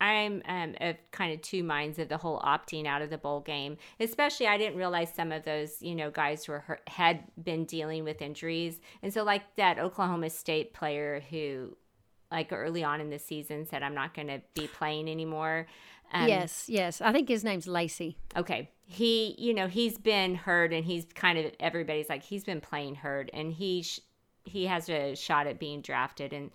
I'm 0.00 0.42
um, 0.48 0.74
of 0.80 0.96
kind 1.12 1.32
of 1.32 1.42
two 1.42 1.62
minds 1.62 2.00
of 2.00 2.08
the 2.08 2.16
whole 2.16 2.40
opting 2.40 2.86
out 2.88 3.02
of 3.02 3.10
the 3.10 3.18
bowl 3.18 3.38
game. 3.40 3.76
Especially, 4.00 4.48
I 4.48 4.58
didn't 4.58 4.76
realize 4.76 5.14
some 5.14 5.30
of 5.30 5.44
those, 5.44 5.80
you 5.80 5.94
know, 5.94 6.10
guys 6.10 6.48
were 6.48 6.58
hurt, 6.58 6.82
had 6.88 7.22
been 7.40 7.66
dealing 7.66 8.02
with 8.02 8.20
injuries, 8.20 8.80
and 9.00 9.14
so 9.14 9.22
like 9.22 9.54
that 9.54 9.78
Oklahoma 9.78 10.28
State 10.30 10.74
player 10.74 11.22
who 11.30 11.76
like 12.32 12.48
early 12.52 12.82
on 12.82 13.00
in 13.00 13.10
the 13.10 13.18
season 13.20 13.64
said 13.64 13.84
I'm 13.84 13.94
not 13.94 14.12
going 14.12 14.26
to 14.26 14.40
be 14.54 14.66
playing 14.66 15.08
anymore. 15.08 15.68
Um, 16.12 16.26
yes, 16.28 16.64
yes. 16.68 17.00
I 17.00 17.12
think 17.12 17.28
his 17.28 17.44
name's 17.44 17.68
Lacey. 17.68 18.16
Okay. 18.36 18.70
He, 18.84 19.34
you 19.38 19.54
know, 19.54 19.68
he's 19.68 19.96
been 19.96 20.34
hurt 20.34 20.72
and 20.72 20.84
he's 20.84 21.06
kind 21.14 21.38
of 21.38 21.52
everybody's 21.60 22.08
like 22.08 22.22
he's 22.22 22.44
been 22.44 22.60
playing 22.60 22.96
hurt 22.96 23.30
and 23.32 23.52
he 23.52 23.82
sh- 23.82 24.00
he 24.44 24.66
has 24.66 24.88
a 24.88 25.14
shot 25.14 25.46
at 25.46 25.58
being 25.58 25.80
drafted. 25.80 26.32
And 26.32 26.50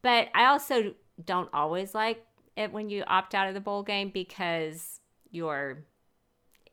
but 0.00 0.28
I 0.34 0.46
also 0.46 0.94
don't 1.24 1.50
always 1.52 1.94
like 1.94 2.24
it 2.56 2.72
when 2.72 2.90
you 2.90 3.04
opt 3.06 3.34
out 3.34 3.48
of 3.48 3.54
the 3.54 3.60
bowl 3.60 3.82
game 3.82 4.10
because 4.10 5.00
you're 5.30 5.84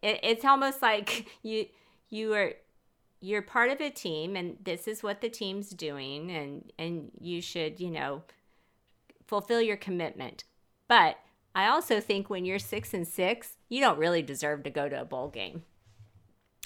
it, 0.01 0.19
it's 0.23 0.45
almost 0.45 0.81
like 0.81 1.27
you 1.43 1.65
you 2.09 2.33
are 2.33 2.53
you're 3.21 3.41
part 3.41 3.69
of 3.69 3.81
a 3.81 3.89
team 3.89 4.35
and 4.35 4.57
this 4.63 4.87
is 4.87 5.03
what 5.03 5.21
the 5.21 5.29
team's 5.29 5.71
doing 5.71 6.31
and 6.31 6.71
and 6.79 7.11
you 7.19 7.41
should 7.41 7.79
you 7.79 7.89
know 7.89 8.23
fulfill 9.27 9.61
your 9.61 9.77
commitment. 9.77 10.43
But 10.87 11.17
i 11.59 11.67
also 11.67 11.99
think 11.99 12.29
when 12.29 12.45
you're 12.45 12.59
six 12.59 12.93
and 12.93 13.07
six 13.07 13.57
you 13.69 13.79
don't 13.81 13.99
really 13.99 14.21
deserve 14.21 14.63
to 14.63 14.69
go 14.69 14.87
to 14.89 14.99
a 15.01 15.05
bowl 15.05 15.29
game 15.29 15.63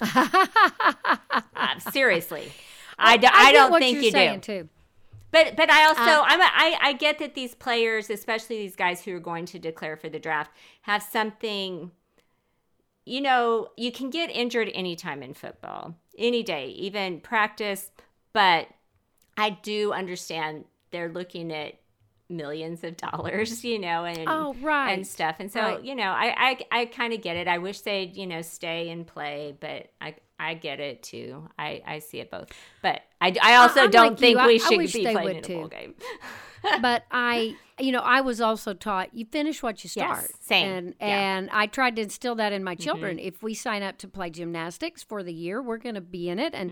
uh, 0.14 1.78
seriously 1.92 2.52
I 2.98 3.16
get 3.16 3.52
don't 3.52 3.70
what 3.70 3.80
think 3.80 3.94
you're 3.94 4.04
you 4.04 4.10
do 4.12 4.40
Too. 4.40 4.68
but 5.30 5.56
but 5.56 5.70
I 5.70 5.84
also 5.86 6.00
Uh, 6.02 6.24
I'm 6.26 6.40
a, 6.40 6.44
I 6.44 6.78
I 6.80 6.92
get 6.92 7.18
that 7.18 7.34
these 7.34 7.54
players, 7.54 8.10
especially 8.10 8.58
these 8.58 8.76
guys 8.76 9.04
who 9.04 9.14
are 9.14 9.20
going 9.20 9.46
to 9.46 9.58
declare 9.58 9.96
for 9.96 10.08
the 10.08 10.18
draft, 10.18 10.50
have 10.82 11.02
something. 11.02 11.90
You 13.06 13.20
know, 13.20 13.68
you 13.76 13.92
can 13.92 14.08
get 14.08 14.30
injured 14.30 14.70
anytime 14.74 15.22
in 15.22 15.34
football, 15.34 15.96
any 16.16 16.42
day, 16.42 16.68
even 16.68 17.20
practice. 17.20 17.90
But 18.32 18.68
I 19.36 19.50
do 19.50 19.92
understand 19.92 20.64
they're 20.90 21.10
looking 21.10 21.52
at 21.52 21.74
millions 22.28 22.82
of 22.84 22.96
dollars, 22.96 23.64
you 23.70 23.78
know, 23.78 24.04
and 24.04 24.24
Oh, 24.28 24.54
right. 24.62 24.92
and 24.92 25.06
stuff. 25.06 25.36
And 25.38 25.50
so 25.52 25.60
Right. 25.60 25.82
you 25.84 25.94
know, 25.94 26.10
I 26.10 26.56
I, 26.72 26.80
I 26.80 26.84
kind 26.86 27.12
of 27.12 27.22
get 27.22 27.36
it. 27.36 27.46
I 27.48 27.58
wish 27.58 27.80
they'd 27.80 28.16
you 28.16 28.26
know 28.26 28.42
stay 28.42 28.90
and 28.90 29.06
play, 29.06 29.56
but 29.60 29.88
I. 30.00 30.14
I 30.36 30.54
get 30.54 30.80
it 30.80 31.04
too. 31.04 31.48
I, 31.56 31.80
I 31.86 31.98
see 32.00 32.18
it 32.18 32.28
both, 32.28 32.48
but 32.82 33.02
I, 33.20 33.36
I 33.40 33.54
also 33.54 33.82
I'm 33.84 33.90
don't 33.90 34.08
like 34.10 34.18
think 34.18 34.36
you. 34.36 34.42
I- 34.42 34.46
we 34.48 34.54
I 34.54 34.58
should 34.58 34.76
wish 34.78 34.92
be 34.92 35.02
playing 35.02 35.16
in 35.16 35.44
a 35.44 35.48
bowl 35.48 35.62
too. 35.62 35.68
game. 35.68 35.94
but 36.82 37.04
I, 37.12 37.54
you 37.78 37.92
know, 37.92 38.00
I 38.00 38.20
was 38.20 38.40
also 38.40 38.74
taught 38.74 39.14
you 39.14 39.26
finish 39.30 39.62
what 39.62 39.84
you 39.84 39.88
start. 39.90 40.28
same. 40.40 40.66
And 40.68 40.94
Yeah. 41.00 41.06
Mm-hmm. 41.06 41.10
and 41.12 41.50
I 41.52 41.66
tried 41.68 41.94
to 41.96 42.02
instill 42.02 42.34
that 42.34 42.52
in 42.52 42.64
my 42.64 42.74
children. 42.74 43.20
If 43.20 43.44
we 43.44 43.54
sign 43.54 43.84
up 43.84 43.96
to 43.98 44.08
play 44.08 44.28
gymnastics 44.28 45.04
for 45.04 45.22
the 45.22 45.32
year, 45.32 45.62
we're 45.62 45.78
going 45.78 45.94
to 45.94 46.00
be 46.00 46.28
in 46.28 46.40
it 46.40 46.52
Mm-hmm. 46.52 46.64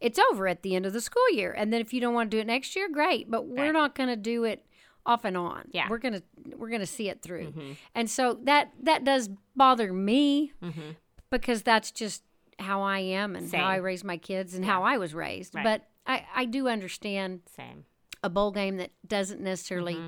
It's 0.00 0.18
over 0.30 0.48
at 0.48 0.62
the 0.62 0.74
end 0.74 0.86
of 0.86 0.92
the 0.92 1.00
school 1.00 1.28
year. 1.32 1.52
And 1.56 1.72
then 1.72 1.80
if 1.80 1.92
you 1.92 2.00
don't 2.00 2.14
want 2.14 2.30
to 2.30 2.36
do 2.36 2.40
it 2.40 2.46
next 2.46 2.74
year, 2.76 2.88
great. 2.90 3.30
But 3.30 3.46
we're 3.46 3.64
Right. 3.64 3.72
not 3.72 3.94
going 3.94 4.08
to 4.08 4.16
do 4.16 4.44
it 4.44 4.64
off 5.06 5.24
and 5.24 5.36
on. 5.36 5.64
Yeah. 5.72 5.88
we're 5.88 5.98
gonna 5.98 6.22
we're 6.56 6.68
gonna 6.68 6.84
see 6.86 7.08
it 7.08 7.22
through. 7.22 7.46
Mm-hmm. 7.48 7.72
And 7.94 8.08
so 8.10 8.38
that 8.44 8.70
that 8.82 9.02
does 9.04 9.30
bother 9.56 9.92
me 9.92 10.52
Mm-hmm. 10.62 10.90
because 11.30 11.62
that's 11.62 11.90
just 11.90 12.22
how 12.58 12.82
I 12.82 12.98
am 12.98 13.34
and 13.36 13.50
how 13.52 13.66
I 13.66 13.76
Same. 13.76 13.84
raise 13.84 14.04
my 14.04 14.18
kids 14.18 14.54
and 14.54 14.64
how 14.64 14.82
I 14.82 14.98
was 14.98 15.14
raised. 15.14 15.54
Right. 15.54 15.64
But 15.64 15.86
I, 16.06 16.26
I 16.34 16.44
do 16.44 16.68
understand 16.68 17.40
Same. 17.56 17.84
a 18.22 18.28
bowl 18.28 18.50
game 18.52 18.76
that 18.76 18.90
doesn't 19.06 19.40
necessarily 19.40 19.98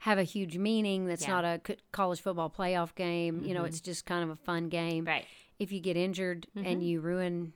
have 0.00 0.18
a 0.18 0.24
huge 0.24 0.58
meaning 0.58 1.06
that's 1.06 1.22
Mm-hmm. 1.22 1.30
Yeah. 1.30 1.56
Mm-hmm. 1.56 1.70
not 1.70 1.70
a 1.70 1.76
college 1.92 2.20
football 2.20 2.50
playoff 2.50 2.94
game 2.94 3.42
you 3.44 3.54
know 3.54 3.64
it's 3.64 3.80
just 3.80 4.04
kind 4.04 4.22
of 4.22 4.28
a 4.30 4.36
fun 4.36 4.68
game 4.68 5.06
Right. 5.06 5.24
if 5.58 5.72
you 5.72 5.80
get 5.80 5.96
injured 5.96 6.46
Mm-hmm. 6.54 6.66
and 6.66 6.82
you 6.82 7.00
ruin 7.00 7.54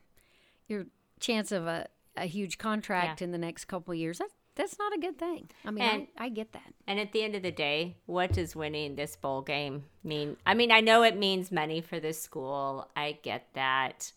your 0.68 0.86
chance 1.18 1.52
of 1.52 1.66
a, 1.66 1.86
a 2.16 2.26
huge 2.26 2.58
contract 2.58 3.22
in 3.22 3.30
the 3.32 3.38
next 3.38 3.64
couple 3.66 3.92
of 3.92 3.98
years 3.98 4.18
that's 4.18 4.34
that's 4.54 4.78
not 4.78 4.92
a 4.92 4.98
good 4.98 5.16
thing 5.18 5.48
i 5.64 5.70
mean 5.70 5.82
And- 5.84 6.06
I, 6.18 6.24
I 6.24 6.28
get 6.30 6.52
that 6.52 6.72
And 6.88 6.98
at 6.98 7.12
the 7.12 7.22
end 7.22 7.34
of 7.36 7.42
the 7.42 7.52
day, 7.52 7.96
what 8.06 8.32
does 8.32 8.56
winning 8.56 8.96
this 8.96 9.14
bowl 9.14 9.42
game 9.42 9.84
mean? 10.02 10.36
I 10.46 10.54
mean, 10.54 10.72
I 10.72 10.80
know 10.80 11.02
it 11.04 11.16
means 11.16 11.52
money 11.52 11.80
for 11.82 12.00
the 12.00 12.12
school. 12.14 12.88
I 12.96 13.18
get 13.22 13.46
that. 13.52 14.10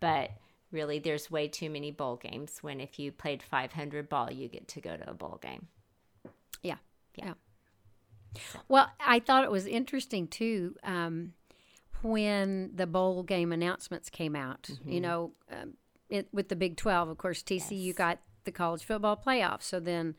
But 0.00 0.30
really, 0.70 0.98
there's 1.00 1.30
way 1.30 1.48
too 1.48 1.70
many 1.70 1.90
bowl 1.90 2.16
games 2.16 2.58
when 2.62 2.78
if 2.80 2.98
you 2.98 3.10
played 3.10 3.42
500 3.42 4.08
ball, 4.08 4.30
you 4.30 4.48
get 4.48 4.68
to 4.68 4.80
go 4.82 4.96
to 4.98 5.10
a 5.10 5.14
bowl 5.14 5.38
game. 5.42 5.66
yeah 6.62 6.76
Yeah. 7.16 7.34
well 8.68 8.88
i 9.00 9.18
thought 9.18 9.44
it 9.44 9.50
was 9.50 9.66
interesting 9.66 10.28
too 10.28 10.76
um, 10.84 11.32
when 12.02 12.70
the 12.74 12.86
bowl 12.86 13.22
game 13.22 13.50
announcements 13.52 14.08
came 14.10 14.36
out 14.36 14.62
Mm-hmm. 14.70 14.92
you 14.92 15.00
know 15.00 15.32
um, 15.50 15.74
it, 16.10 16.28
with 16.32 16.48
the 16.48 16.56
big 16.56 16.76
12 16.76 17.08
of 17.08 17.18
course 17.18 17.42
tcu 17.42 17.86
Yes. 17.86 17.96
got 17.96 18.18
the 18.44 18.52
college 18.52 18.84
football 18.84 19.16
playoff 19.16 19.62
so 19.62 19.80
then 19.80 20.14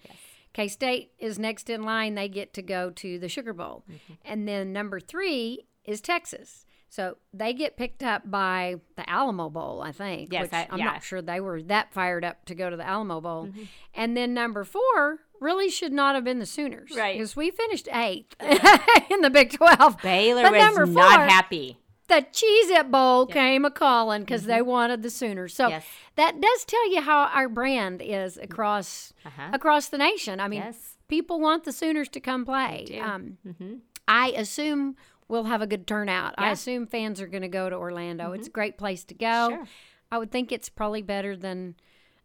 K 0.54 0.68
State 0.68 1.12
is 1.18 1.40
next 1.40 1.70
in 1.70 1.84
line. 1.84 2.16
They 2.16 2.28
get 2.28 2.54
to 2.56 2.62
go 2.62 2.90
to 2.90 3.18
the 3.18 3.30
Sugar 3.30 3.54
Bowl. 3.54 3.86
Mm-hmm. 3.90 4.14
And 4.26 4.48
then 4.48 4.74
number 4.74 5.00
three 5.00 5.66
is 5.86 6.02
Texas. 6.02 6.66
So 6.90 7.16
they 7.34 7.54
get 7.54 7.78
picked 7.78 8.04
up 8.04 8.30
by 8.30 8.76
the 8.98 9.10
Alamo 9.10 9.50
Bowl, 9.50 9.82
I 9.82 9.94
think. 9.94 10.34
Yes, 10.34 10.50
I- 10.52 10.68
I'm 10.70 10.80
yeah. 10.80 10.86
not 10.86 11.04
sure 11.04 11.22
they 11.22 11.40
were 11.40 11.62
that 11.64 11.94
fired 11.94 12.26
up 12.26 12.44
to 12.46 12.56
go 12.56 12.70
to 12.70 12.76
the 12.76 12.86
Alamo 12.86 13.22
Bowl. 13.22 13.46
Mm-hmm. 13.46 13.64
And 13.94 14.18
then 14.18 14.34
number 14.34 14.66
four 14.66 15.20
really 15.40 15.70
should 15.70 15.94
not 15.94 16.16
have 16.16 16.26
been 16.26 16.40
the 16.40 16.46
Sooners. 16.46 16.92
Right. 16.98 17.14
Because 17.18 17.34
we 17.34 17.50
finished 17.50 17.88
eighth 17.94 18.36
in 19.10 19.22
the 19.22 19.30
Big 19.30 19.54
12. 19.54 20.02
Baylor 20.02 20.44
But 20.44 20.52
was 20.52 20.62
number 20.64 20.86
not 20.86 21.30
happy. 21.30 21.78
The 22.12 22.26
Cheez 22.32 22.70
It 22.80 22.92
Bowl 22.92 23.26
came 23.26 23.64
a 23.64 23.72
calling 23.72 24.22
because 24.24 24.44
they 24.44 24.62
wanted 24.62 25.02
the 25.02 25.10
Sooners. 25.10 25.54
So 25.56 25.64
Mm-hmm. 25.66 25.72
Yes. 25.72 25.86
that 26.18 26.42
does 26.42 26.66
tell 26.66 26.92
you 26.92 27.02
how 27.02 27.20
our 27.34 27.48
brand 27.48 28.02
is 28.04 28.38
across 28.38 29.14
Uh-huh. 29.26 29.50
across 29.54 29.88
the 29.88 29.98
nation. 29.98 30.40
I 30.42 30.48
mean, 30.50 30.60
Yes. 30.62 30.98
people 31.08 31.40
want 31.40 31.64
the 31.64 31.72
Sooners 31.72 32.10
to 32.10 32.20
come 32.20 32.44
play. 32.46 33.00
Um, 33.02 33.38
Mm-hmm. 33.48 33.74
I 34.08 34.34
assume 34.36 34.98
we'll 35.30 35.46
have 35.46 35.62
a 35.62 35.68
good 35.68 35.88
turnout. 35.88 36.36
I 36.38 36.52
assume 36.52 36.86
fans 36.86 37.22
are 37.22 37.28
going 37.28 37.44
to 37.44 37.48
go 37.48 37.70
to 37.70 37.76
Orlando. 37.78 38.34
It's 38.34 38.48
a 38.48 38.52
great 38.52 38.78
place 38.78 39.06
to 39.06 39.14
go. 39.14 39.26
Mm-hmm. 39.28 39.56
Sure. 39.56 39.68
I 40.12 40.18
would 40.18 40.32
think 40.32 40.52
it's 40.52 40.68
probably 40.68 41.02
better 41.02 41.38
than 41.38 41.76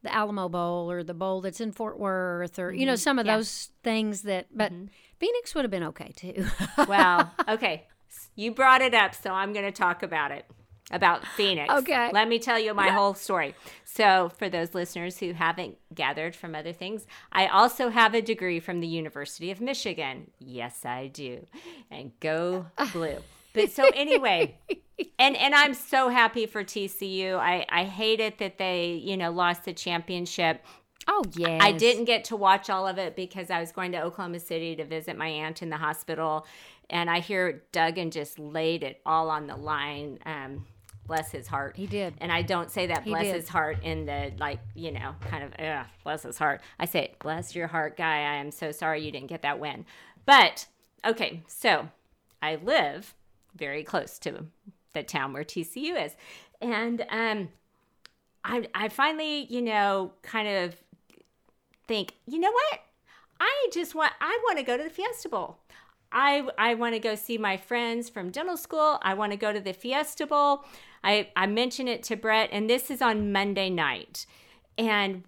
the 0.02 0.12
Alamo 0.12 0.48
Bowl 0.48 0.90
or 0.90 1.04
the 1.04 1.14
bowl 1.14 1.40
that's 1.40 1.60
in 1.60 1.70
Fort 1.70 1.98
Worth 2.00 2.58
or 2.58 2.72
you 2.72 2.86
know 2.86 2.96
some 2.96 3.18
of 3.20 3.22
Mm-hmm. 3.26 3.30
Yeah. 3.30 3.36
those 3.36 3.70
things 3.84 4.22
that. 4.22 4.46
But 4.52 4.72
Phoenix 5.20 5.54
would 5.54 5.64
have 5.64 5.70
been 5.70 5.84
okay 5.84 6.12
too. 6.16 6.46
Well, 6.88 7.30
okay. 7.48 7.86
You 8.34 8.52
brought 8.52 8.82
it 8.82 8.94
up, 8.94 9.14
so 9.14 9.30
I'm 9.30 9.52
going 9.52 9.64
to 9.64 9.72
talk 9.72 10.02
about 10.02 10.30
it. 10.30 10.44
About 10.92 11.26
Phoenix. 11.26 11.72
Okay. 11.72 12.10
Let 12.12 12.28
me 12.28 12.38
tell 12.38 12.60
you 12.60 12.72
my 12.72 12.90
whole 12.90 13.14
story. 13.14 13.56
So, 13.84 14.30
for 14.38 14.48
those 14.48 14.72
listeners 14.72 15.18
who 15.18 15.32
haven't 15.32 15.78
gathered 15.92 16.36
from 16.36 16.54
other 16.54 16.72
things, 16.72 17.08
I 17.32 17.48
also 17.48 17.88
have 17.88 18.14
a 18.14 18.22
degree 18.22 18.60
from 18.60 18.78
the 18.78 18.86
University 18.86 19.50
of 19.50 19.60
Michigan. 19.60 20.30
Yes, 20.38 20.84
I 20.84 21.08
do. 21.08 21.44
And 21.90 22.12
go 22.20 22.66
blue. 22.92 23.16
But 23.52 23.72
so 23.72 23.90
anyway, 23.94 24.58
and 25.18 25.34
and 25.34 25.54
I'm 25.54 25.74
so 25.74 26.08
happy 26.08 26.46
for 26.46 26.62
TCU. 26.62 27.36
I 27.36 27.66
I 27.68 27.84
hate 27.84 28.20
it 28.20 28.38
that 28.38 28.58
they, 28.58 28.92
you 28.92 29.16
know, 29.16 29.32
lost 29.32 29.64
the 29.64 29.72
championship. 29.72 30.64
Oh 31.08 31.24
yeah. 31.34 31.58
I 31.60 31.72
didn't 31.72 32.04
get 32.04 32.24
to 32.24 32.36
watch 32.36 32.70
all 32.70 32.86
of 32.86 32.98
it 32.98 33.16
because 33.16 33.50
I 33.50 33.60
was 33.60 33.72
going 33.72 33.92
to 33.92 34.02
Oklahoma 34.02 34.40
City 34.40 34.76
to 34.76 34.84
visit 34.84 35.16
my 35.16 35.28
aunt 35.28 35.62
in 35.62 35.70
the 35.70 35.76
hospital, 35.76 36.46
and 36.90 37.08
I 37.10 37.20
hear 37.20 37.62
Duggan 37.72 38.10
just 38.10 38.38
laid 38.38 38.82
it 38.82 39.00
all 39.06 39.30
on 39.30 39.46
the 39.46 39.56
line. 39.56 40.18
Um, 40.26 40.66
bless 41.06 41.30
his 41.30 41.46
heart. 41.46 41.76
He 41.76 41.86
did. 41.86 42.14
and 42.20 42.32
I 42.32 42.42
don't 42.42 42.70
say 42.70 42.88
that 42.88 43.04
He 43.04 43.10
bless 43.10 43.24
did. 43.24 43.34
his 43.36 43.48
heart 43.48 43.78
in 43.84 44.06
the 44.06 44.32
like 44.38 44.58
you 44.74 44.90
know 44.90 45.14
kind 45.30 45.44
of 45.44 45.52
ugh, 45.58 45.86
bless 46.04 46.22
his 46.24 46.38
heart. 46.38 46.60
I 46.78 46.84
say 46.86 47.14
bless 47.20 47.54
your 47.54 47.68
heart, 47.68 47.96
guy. 47.96 48.18
I 48.18 48.34
am 48.36 48.50
so 48.50 48.72
sorry 48.72 49.04
you 49.04 49.12
didn't 49.12 49.28
get 49.28 49.42
that 49.42 49.58
win. 49.60 49.84
But 50.24 50.66
okay, 51.04 51.42
so 51.46 51.88
I 52.42 52.56
live 52.56 53.14
very 53.54 53.84
close 53.84 54.18
to 54.20 54.46
the 54.92 55.02
town 55.02 55.32
where 55.32 55.44
TCU 55.44 56.04
is, 56.04 56.16
and 56.60 57.04
um, 57.08 57.48
I 58.44 58.66
I 58.74 58.88
finally 58.88 59.44
you 59.44 59.62
know 59.62 60.12
kind 60.22 60.48
of 60.48 60.74
think, 61.86 62.14
you 62.26 62.38
know 62.38 62.50
what? 62.52 62.80
I 63.40 63.68
just 63.72 63.94
want 63.94 64.12
I 64.20 64.38
want 64.44 64.58
to 64.58 64.64
go 64.64 64.76
to 64.76 64.82
the 64.82 64.90
Fiesta 64.90 65.28
Bowl. 65.28 65.58
I 66.12 66.48
I 66.56 66.74
want 66.74 66.94
to 66.94 67.00
go 67.00 67.14
see 67.14 67.36
my 67.38 67.56
friends 67.56 68.08
from 68.08 68.30
dental 68.30 68.56
school. 68.56 68.98
I 69.02 69.14
want 69.14 69.32
to 69.32 69.36
go 69.36 69.52
to 69.52 69.60
the 69.60 69.72
Fiesta 69.74 70.26
Bowl. 70.26 70.64
I 71.04 71.28
I 71.36 71.46
mentioned 71.46 71.88
it 71.88 72.02
to 72.04 72.16
Brett 72.16 72.48
and 72.52 72.68
this 72.70 72.90
is 72.90 73.02
on 73.02 73.32
Monday 73.32 73.68
night. 73.70 74.26
And 74.78 75.24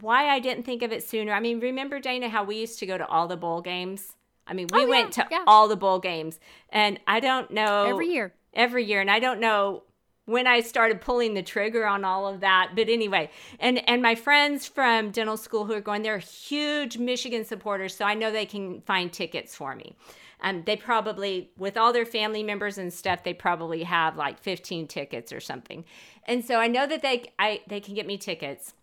why 0.00 0.28
I 0.28 0.38
didn't 0.40 0.64
think 0.64 0.82
of 0.82 0.90
it 0.92 1.02
sooner. 1.02 1.32
I 1.32 1.40
mean, 1.40 1.60
remember 1.60 2.00
Dana 2.00 2.28
how 2.28 2.44
we 2.44 2.56
used 2.56 2.78
to 2.78 2.86
go 2.86 2.96
to 2.98 3.06
all 3.06 3.28
the 3.28 3.36
bowl 3.36 3.60
games? 3.60 4.14
I 4.46 4.54
mean, 4.54 4.66
we 4.72 4.80
Oh, 4.80 4.84
yeah, 4.84 4.88
went 4.88 5.12
to 5.14 5.28
yeah. 5.30 5.44
all 5.46 5.68
the 5.68 5.76
bowl 5.76 5.98
games. 6.00 6.40
And 6.70 6.98
I 7.06 7.20
don't 7.20 7.50
know 7.50 7.84
every 7.84 8.08
year. 8.08 8.32
every 8.54 8.84
year 8.84 9.00
and 9.00 9.10
i 9.10 9.18
don't 9.18 9.40
know 9.40 9.82
when 10.24 10.46
i 10.46 10.60
started 10.60 11.00
pulling 11.00 11.34
the 11.34 11.42
trigger 11.42 11.86
on 11.86 12.04
all 12.04 12.26
of 12.26 12.40
that. 12.40 12.72
But 12.74 12.88
anyway 12.88 13.30
and 13.58 13.86
and 13.88 14.02
my 14.02 14.14
friends 14.14 14.66
from 14.66 15.10
dental 15.10 15.36
school 15.36 15.64
who 15.64 15.72
are 15.72 15.80
going 15.80 16.02
they're 16.02 16.18
huge 16.18 16.98
michigan 16.98 17.44
supporters 17.44 17.94
so 17.94 18.04
i 18.04 18.14
know 18.14 18.30
they 18.30 18.46
can 18.46 18.80
find 18.82 19.12
tickets 19.12 19.54
for 19.54 19.74
me. 19.74 19.96
Um, 20.44 20.64
they 20.66 20.76
probably 20.76 21.52
with 21.56 21.76
all 21.76 21.92
their 21.92 22.04
family 22.06 22.42
members 22.42 22.78
and 22.78 22.92
stuff 22.92 23.22
they 23.22 23.34
probably 23.34 23.84
have 23.84 24.16
like 24.16 24.40
15 24.40 24.88
tickets 24.88 25.32
or 25.32 25.40
something. 25.40 25.84
And 26.24 26.44
so 26.44 26.56
i 26.56 26.66
know 26.68 26.86
that 26.86 27.02
they 27.02 27.24
I, 27.38 27.60
they 27.68 27.80
can 27.80 27.94
get 27.94 28.06
me 28.06 28.18
tickets. 28.18 28.74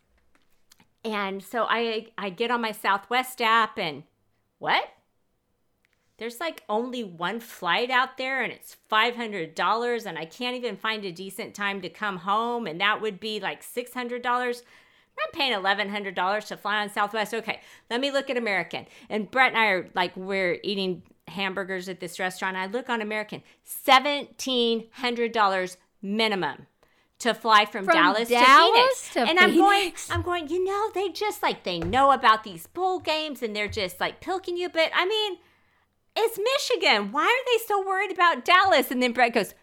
And 1.05 1.41
so 1.41 1.65
I 1.69 2.07
I 2.17 2.29
get 2.29 2.51
on 2.51 2.61
my 2.61 2.71
Southwest 2.71 3.41
app 3.41 3.77
and 3.79 4.03
what? 4.57 4.83
There's 6.19 6.39
like 6.39 6.63
only 6.69 7.03
one 7.03 7.39
flight 7.39 7.89
out 7.89 8.17
there 8.17 8.43
and 8.43 8.51
it's 8.51 8.75
$500 8.91 10.05
and 10.05 10.17
I 10.17 10.25
can't 10.25 10.55
even 10.55 10.75
find 10.77 11.05
a 11.05 11.11
decent 11.11 11.55
time 11.55 11.81
to 11.81 11.89
come 11.89 12.17
home 12.17 12.67
and 12.67 12.79
that 12.81 13.01
would 13.01 13.19
be 13.19 13.39
like 13.39 13.63
$600. 13.63 14.61
I'm 15.21 15.31
paying 15.33 15.53
$1,100 15.53 16.47
to 16.47 16.57
fly 16.57 16.81
on 16.81 16.89
Southwest. 16.89 17.33
Okay, 17.33 17.61
let 17.89 17.99
me 18.01 18.11
look 18.11 18.29
at 18.29 18.37
American. 18.37 18.85
And 19.09 19.31
Brett 19.31 19.53
and 19.53 19.57
I 19.57 19.65
are 19.67 19.89
like, 19.95 20.15
we're 20.15 20.59
eating 20.63 21.03
hamburgers 21.27 21.89
at 21.89 21.99
this 21.99 22.19
restaurant. 22.19 22.57
I 22.57 22.67
look 22.67 22.89
on 22.89 23.01
American, 23.01 23.41
$1,700 23.85 25.77
minimum 26.01 26.67
to 27.19 27.33
fly 27.33 27.65
from, 27.65 27.85
From 27.85 27.93
Dallas, 27.95 28.29
Dallas 28.29 29.09
to 29.09 29.13
Phoenix. 29.13 29.13
to 29.13 29.21
and 29.21 29.39
I'm 29.39 29.55
going, 29.55 29.93
I'm 30.09 30.21
going, 30.21 30.47
you 30.47 30.63
know, 30.63 30.89
they 30.93 31.09
just 31.09 31.43
like, 31.43 31.63
they 31.63 31.79
know 31.79 32.11
about 32.11 32.43
these 32.43 32.67
bowl 32.67 32.99
games 32.99 33.43
and 33.43 33.55
they're 33.55 33.67
just 33.67 33.99
like 33.99 34.21
pilking 34.21 34.55
you. 34.55 34.69
But 34.69 34.91
I 34.95 35.05
mean, 35.05 35.37
it's 36.19 36.39
Michigan. 36.39 37.11
Why 37.11 37.23
are 37.23 37.45
they 37.51 37.63
so 37.65 37.85
worried 37.85 38.11
about 38.11 38.45
Dallas? 38.45 38.91
And 38.91 39.01
then 39.01 39.13
Brett 39.13 39.33
goes, 39.33 39.53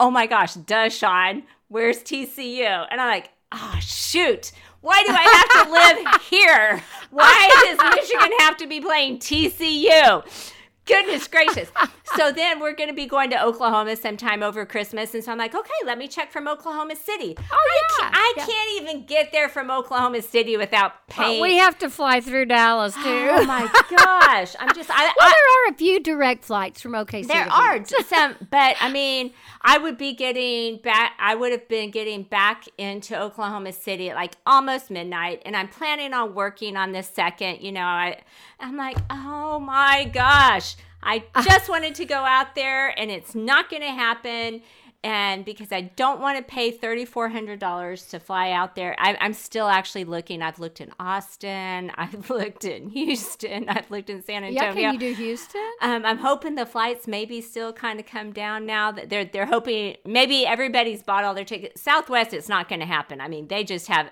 oh 0.00 0.10
my 0.10 0.26
gosh, 0.26 0.54
duh, 0.54 0.88
Shawn, 0.88 1.44
where's 1.68 1.98
TCU? 1.98 2.86
And 2.90 3.00
I'm 3.00 3.08
like, 3.08 3.30
oh, 3.52 3.78
shoot. 3.80 4.52
Why 4.80 5.02
do 5.06 5.12
I 5.12 5.22
have 5.22 5.66
to 5.66 5.72
live 5.72 6.22
here? 6.30 6.82
Why 7.10 7.50
does 7.64 7.96
Michigan 7.96 8.32
have 8.40 8.56
to 8.58 8.66
be 8.66 8.80
playing 8.80 9.18
TCU? 9.18 10.52
Goodness 10.86 11.28
gracious. 11.28 11.70
So 12.16 12.30
then 12.30 12.60
we're 12.60 12.74
going 12.74 12.90
to 12.90 12.94
be 12.94 13.06
going 13.06 13.30
to 13.30 13.42
Oklahoma 13.42 13.96
sometime 13.96 14.42
over 14.42 14.66
Christmas. 14.66 15.14
And 15.14 15.24
so 15.24 15.32
I'm 15.32 15.38
like, 15.38 15.54
okay, 15.54 15.72
let 15.86 15.96
me 15.96 16.06
check 16.06 16.30
from 16.30 16.46
Oklahoma 16.46 16.94
City. 16.94 17.34
Oh, 17.38 17.42
I, 17.52 17.80
yeah, 17.80 17.96
can't, 18.10 18.14
I 18.16 18.34
yeah. 18.36 18.46
can't 18.46 18.82
even 18.82 19.06
get 19.06 19.32
there 19.32 19.48
from 19.48 19.70
Oklahoma 19.70 20.20
City 20.20 20.56
without 20.58 20.92
Well, 21.16 21.26
paying. 21.28 21.42
we 21.42 21.56
have 21.56 21.78
to 21.78 21.88
fly 21.88 22.20
through 22.20 22.44
Dallas 22.46 22.94
too. 22.94 23.00
oh 23.04 23.44
my 23.46 23.62
gosh. 23.96 24.54
I'm 24.60 24.74
just, 24.74 24.90
I, 24.90 25.04
well, 25.04 25.14
I, 25.20 25.32
there 25.32 25.70
are 25.70 25.74
a 25.74 25.76
few 25.78 26.00
direct 26.00 26.44
flights 26.44 26.80
from 26.82 26.92
OKC. 26.92 27.26
there 27.28 27.50
are 27.50 27.82
some, 28.06 28.34
but 28.50 28.76
I 28.80 28.90
mean, 28.92 29.32
I 29.62 29.78
would 29.78 29.96
be 29.96 30.12
getting 30.12 30.76
back. 30.78 31.12
I 31.18 31.34
would 31.34 31.52
have 31.52 31.66
been 31.68 31.90
getting 31.90 32.24
back 32.24 32.64
into 32.76 33.18
Oklahoma 33.18 33.72
City 33.72 34.10
at 34.10 34.16
like 34.16 34.34
almost 34.44 34.90
midnight, 34.90 35.40
and 35.46 35.56
I'm 35.56 35.68
planning 35.68 36.12
on 36.12 36.34
working 36.34 36.76
on 36.76 36.92
this 36.92 37.08
second. 37.08 37.62
You 37.62 37.72
know, 37.72 37.80
I, 37.80 38.20
I'm 38.60 38.76
like, 38.76 38.96
oh 39.10 39.58
my 39.58 40.10
gosh, 40.12 40.76
I 41.02 41.24
just 41.42 41.68
wanted 41.68 41.94
to 41.96 42.04
go 42.04 42.16
out 42.16 42.54
there, 42.54 42.98
and 42.98 43.10
it's 43.10 43.34
not 43.34 43.68
going 43.68 43.82
to 43.82 43.88
happen. 43.88 44.62
And 45.02 45.44
because 45.44 45.70
I 45.70 45.82
don't 45.82 46.18
want 46.18 46.38
to 46.38 46.42
pay 46.42 46.70
thirty 46.70 47.04
four 47.04 47.28
hundred 47.28 47.58
dollars 47.58 48.06
to 48.06 48.18
fly 48.18 48.52
out 48.52 48.74
there, 48.74 48.96
I, 48.98 49.14
I'm 49.20 49.34
still 49.34 49.68
actually 49.68 50.04
looking. 50.04 50.40
I've 50.40 50.58
looked 50.58 50.80
in 50.80 50.92
Austin, 50.98 51.90
I've 51.94 52.30
looked 52.30 52.64
in 52.64 52.88
Houston, 52.88 53.68
I've 53.68 53.90
looked 53.90 54.08
in 54.08 54.22
San 54.24 54.44
Antonio. 54.44 54.62
Yeah, 54.62 54.72
can 54.72 54.94
you 54.94 54.98
do 54.98 55.12
Houston? 55.14 55.70
Um, 55.82 56.06
I'm 56.06 56.16
hoping 56.16 56.54
the 56.54 56.64
flights 56.64 57.06
maybe 57.06 57.42
still 57.42 57.70
kind 57.74 58.00
of 58.00 58.06
come 58.06 58.32
down 58.32 58.64
now 58.64 58.92
that 58.92 59.10
they're 59.10 59.26
they're 59.26 59.44
hoping 59.44 59.96
maybe 60.06 60.46
everybody's 60.46 61.02
bought 61.02 61.22
all 61.22 61.34
their 61.34 61.44
tickets. 61.44 61.82
Southwest, 61.82 62.32
it's 62.32 62.48
not 62.48 62.70
going 62.70 62.80
to 62.80 62.86
happen. 62.86 63.20
I 63.20 63.28
mean, 63.28 63.48
they 63.48 63.62
just 63.62 63.88
have 63.88 64.10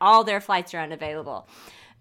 all 0.00 0.24
their 0.24 0.40
flights 0.40 0.74
are 0.74 0.80
unavailable. 0.80 1.46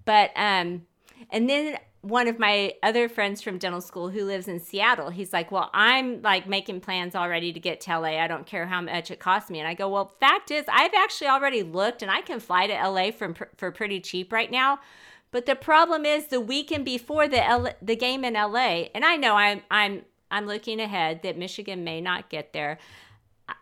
But 0.04 0.32
um, 0.36 0.88
and 1.32 1.50
then 1.50 1.78
one 2.02 2.28
of 2.28 2.40
my 2.40 2.74
other 2.82 3.08
friends 3.08 3.44
from 3.44 3.60
dental 3.60 3.80
school 3.82 4.10
who 4.10 4.26
lives 4.26 4.48
in 4.48 4.60
Seattle, 4.60 5.12
he's 5.12 5.32
like, 5.32 5.52
"Well, 5.52 5.70
I'm 5.74 6.22
like 6.24 6.48
making 6.48 6.82
plans 6.82 7.16
already 7.16 7.54
to 7.54 7.60
get 7.60 7.80
to 7.82 8.00
LA. 8.00 8.20
I 8.20 8.28
don't 8.28 8.48
care 8.48 8.66
how 8.66 8.82
much 8.82 9.12
it 9.12 9.20
costs 9.20 9.52
me." 9.52 9.60
And 9.60 9.68
I 9.68 9.76
go, 9.76 9.88
"Well, 9.88 10.16
fact 10.20 10.50
is, 10.50 10.66
I've 10.68 10.94
actually 10.96 11.28
already 11.28 11.62
looked, 11.62 12.02
and 12.02 12.10
I 12.10 12.22
can 12.22 12.40
fly 12.40 12.68
to 12.68 12.74
LA 12.74 13.12
from 13.12 13.36
for 13.56 13.72
pretty 13.72 14.00
cheap 14.00 14.34
right 14.34 14.50
now." 14.50 14.80
But 15.32 15.46
the 15.46 15.56
problem 15.56 16.06
is 16.06 16.28
the 16.28 16.42
weekend 16.42 16.86
before 16.86 17.28
the 17.28 17.44
L- 17.44 17.74
the 17.82 17.96
game 17.96 18.26
in 18.26 18.34
LA, 18.34 18.90
and 18.96 19.06
I 19.06 19.16
know 19.16 19.36
I'm 19.36 19.62
I'm 19.70 20.04
I'm 20.30 20.48
looking 20.48 20.80
ahead 20.80 21.22
that 21.24 21.38
Michigan 21.38 21.84
may 21.84 22.02
not 22.02 22.30
get 22.30 22.52
there. 22.52 22.80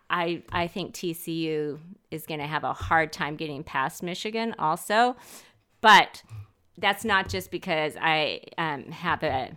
I 0.08 0.42
I 0.50 0.66
think 0.66 0.94
TCU 0.94 1.78
is 2.10 2.26
going 2.26 2.40
to 2.40 2.46
have 2.46 2.64
a 2.64 2.72
hard 2.72 3.12
time 3.12 3.36
getting 3.36 3.62
past 3.62 4.02
Michigan 4.02 4.54
also, 4.58 5.16
but 5.80 6.22
that's 6.78 7.04
not 7.04 7.28
just 7.28 7.50
because 7.50 7.94
I 8.00 8.42
um, 8.58 8.84
have 8.90 9.22
a 9.22 9.50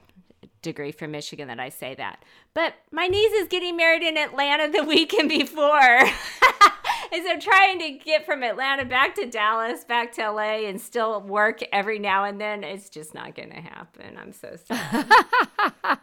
degree 0.62 0.92
from 0.92 1.12
Michigan 1.12 1.48
that 1.50 1.60
I 1.60 1.70
say 1.70 1.96
that. 1.96 2.24
But 2.54 2.74
my 2.92 3.08
niece 3.08 3.34
is 3.34 3.48
getting 3.48 3.76
married 3.76 4.04
in 4.04 4.18
Atlanta 4.18 4.72
the 4.72 4.84
weekend 4.88 5.30
before. 5.30 6.00
and 7.12 7.26
so 7.26 7.40
trying 7.40 7.80
to 7.80 7.92
get 7.92 8.26
from 8.26 8.44
Atlanta 8.44 8.86
back 8.86 9.16
to 9.16 9.26
Dallas, 9.26 9.84
back 9.84 10.14
to 10.14 10.32
LA, 10.32 10.68
and 10.68 10.82
still 10.82 11.22
work 11.22 11.60
every 11.72 12.00
now 12.00 12.24
and 12.24 12.40
then, 12.42 12.64
it's 12.64 12.90
just 12.90 13.14
not 13.14 13.36
going 13.36 13.52
to 13.52 13.62
happen. 13.62 14.18
I'm 14.18 14.32
so 14.32 14.56
sad. 14.66 15.06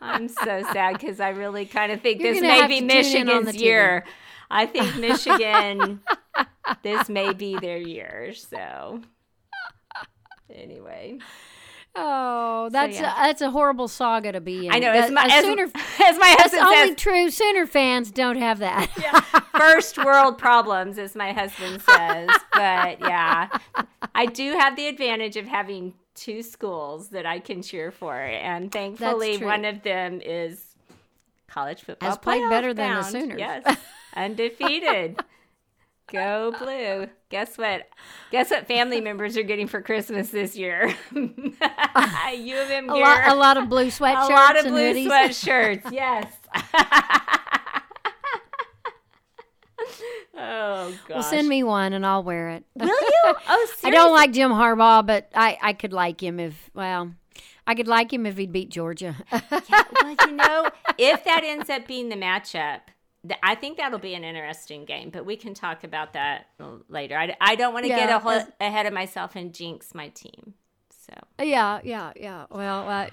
I'm 0.00 0.28
so 0.28 0.62
sad 0.72 0.98
because 0.98 1.20
I 1.20 1.30
really 1.30 1.66
kind 1.66 1.90
of 1.90 2.00
think 2.00 2.20
You're 2.20 2.34
this 2.34 2.42
may 2.42 2.66
be 2.66 2.80
Michigan's 2.80 3.56
TV. 3.56 3.60
year. 3.60 4.04
I 4.50 4.66
think 4.66 4.96
Michigan, 4.98 6.00
this 6.82 7.08
may 7.08 7.32
be 7.32 7.58
their 7.58 7.78
year. 7.78 8.32
So, 8.34 9.00
anyway. 10.54 11.18
Oh, 11.96 12.68
that's 12.70 13.00
yeah. 13.00 13.12
a, 13.14 13.26
that's 13.26 13.42
a 13.42 13.50
horrible 13.50 13.88
saga 13.88 14.32
to 14.32 14.40
be 14.40 14.66
in. 14.66 14.72
I 14.72 14.78
know. 14.78 14.92
That- 14.92 15.04
As 15.06 15.10
my, 15.10 15.28
as, 15.30 15.44
Sooner, 15.44 15.64
as 15.64 16.18
my 16.18 16.34
that's 16.38 16.54
husband 16.54 16.62
only 16.62 16.94
true. 16.94 17.30
Sooner 17.30 17.66
fans 17.66 18.10
don't 18.12 18.36
have 18.36 18.60
that. 18.60 18.88
first 19.56 19.98
world 19.98 20.38
problems, 20.38 20.98
as 20.98 21.16
my 21.16 21.32
husband 21.32 21.82
says. 21.82 22.30
But 22.52 23.00
yeah, 23.00 23.48
I 24.14 24.26
do 24.26 24.52
have 24.52 24.76
the 24.76 24.86
advantage 24.86 25.36
of 25.36 25.46
having 25.46 25.94
two 26.14 26.42
schools 26.42 27.08
that 27.08 27.24
I 27.24 27.38
can 27.38 27.62
cheer 27.62 27.90
for, 27.90 28.14
and 28.14 28.70
thankfully, 28.70 29.38
one 29.38 29.64
of 29.64 29.82
them 29.82 30.20
is 30.22 30.74
college 31.48 31.82
football. 31.82 32.10
Has 32.10 32.18
played 32.18 32.46
better 32.50 32.74
than 32.74 32.96
the. 32.96 33.02
Sooners. 33.02 33.38
Yes, 33.38 33.78
undefeated. 34.14 35.20
Go 36.08 36.52
blue. 36.58 37.08
Guess 37.30 37.56
what? 37.58 37.88
Guess 38.32 38.50
what 38.50 38.66
family 38.66 39.00
members 39.00 39.36
are 39.36 39.44
getting 39.44 39.68
for 39.68 39.80
Christmas 39.80 40.30
this 40.30 40.56
year? 40.56 40.92
U 41.14 41.22
of 41.22 42.70
M 42.70 42.90
a 42.90 42.92
gear. 42.92 43.04
lot, 43.04 43.28
a 43.28 43.34
lot 43.36 43.56
of 43.56 43.68
blue 43.68 43.86
sweatshirts 43.86 44.28
a 44.28 44.32
lot 44.32 44.58
of 44.58 44.64
blue 44.66 44.92
hoodies. 44.92 45.06
sweatshirts. 45.06 45.92
Yes. 45.92 46.26
oh 50.36 50.90
gosh. 51.06 51.08
Well, 51.08 51.22
send 51.22 51.48
me 51.48 51.62
one 51.62 51.92
and 51.92 52.04
I'll 52.04 52.24
wear 52.24 52.50
it. 52.50 52.64
Will 52.74 52.88
you? 52.88 52.94
Oh, 53.48 53.66
seriously? 53.66 53.88
I 53.88 53.90
don't 53.92 54.12
like 54.12 54.32
Jim 54.32 54.50
Harbaugh, 54.50 55.06
but 55.06 55.30
I, 55.34 55.56
I 55.62 55.72
could 55.72 55.92
like 55.92 56.20
him 56.20 56.40
if 56.40 56.68
well, 56.74 57.12
I 57.64 57.76
could 57.76 57.86
like 57.86 58.12
him 58.12 58.26
if 58.26 58.36
he'd 58.38 58.50
beat 58.50 58.70
Georgia. 58.70 59.14
Yeah, 59.32 59.84
well, 60.02 60.16
you 60.26 60.32
know, 60.32 60.68
if 60.98 61.22
that 61.24 61.44
ends 61.44 61.70
up 61.70 61.86
being 61.86 62.08
the 62.08 62.16
matchup, 62.16 62.80
I 63.42 63.54
think 63.54 63.76
that'll 63.76 63.98
be 63.98 64.14
an 64.14 64.24
interesting 64.24 64.84
game. 64.84 65.10
But 65.10 65.26
we 65.26 65.36
can 65.36 65.52
talk 65.54 65.84
about 65.84 66.14
that 66.14 66.46
later. 66.88 67.18
I, 67.18 67.36
I 67.40 67.54
don't 67.54 67.72
want 67.74 67.84
to 67.84 67.88
get 67.88 68.08
Yeah, 68.08 68.16
a 68.16 68.18
ho- 68.20 68.30
as- 68.30 68.48
ahead 68.60 68.86
of 68.86 68.92
myself 68.92 69.36
and 69.36 69.52
jinx 69.52 69.94
my 69.94 70.08
team. 70.08 70.54
So 70.90 71.44
yeah, 71.44 71.80
yeah, 71.84 72.12
yeah. 72.16 72.46
Well, 72.50 72.88
uh, 72.88 73.06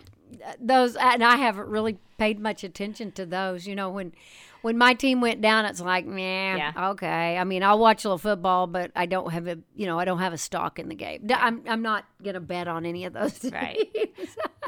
those 0.59 0.95
and 0.95 1.23
I 1.23 1.37
haven't 1.37 1.67
really 1.69 1.97
paid 2.17 2.39
much 2.39 2.63
attention 2.63 3.11
to 3.13 3.25
those. 3.25 3.65
You 3.67 3.75
know, 3.75 3.89
when 3.89 4.13
when 4.61 4.77
my 4.77 4.93
team 4.93 5.19
went 5.21 5.41
down, 5.41 5.65
it's 5.65 5.79
like, 5.81 6.05
nah, 6.05 6.15
Yeah. 6.17 6.89
okay. 6.91 7.37
I 7.37 7.43
mean, 7.43 7.63
I'll 7.63 7.79
watch 7.79 8.03
a 8.05 8.09
little 8.09 8.17
football, 8.17 8.67
but 8.67 8.91
I 8.95 9.05
don't 9.05 9.31
have 9.31 9.47
a, 9.47 9.57
you 9.75 9.85
know, 9.85 9.97
I 9.99 10.05
don't 10.05 10.19
have 10.19 10.33
a 10.33 10.37
stock 10.37 10.79
in 10.79 10.89
the 10.89 10.95
game. 10.95 11.27
I'm 11.33 11.63
I'm 11.67 11.81
not 11.81 12.05
gonna 12.23 12.39
bet 12.41 12.67
on 12.67 12.85
any 12.85 13.05
of 13.05 13.13
those. 13.13 13.43
Right. 13.51 13.87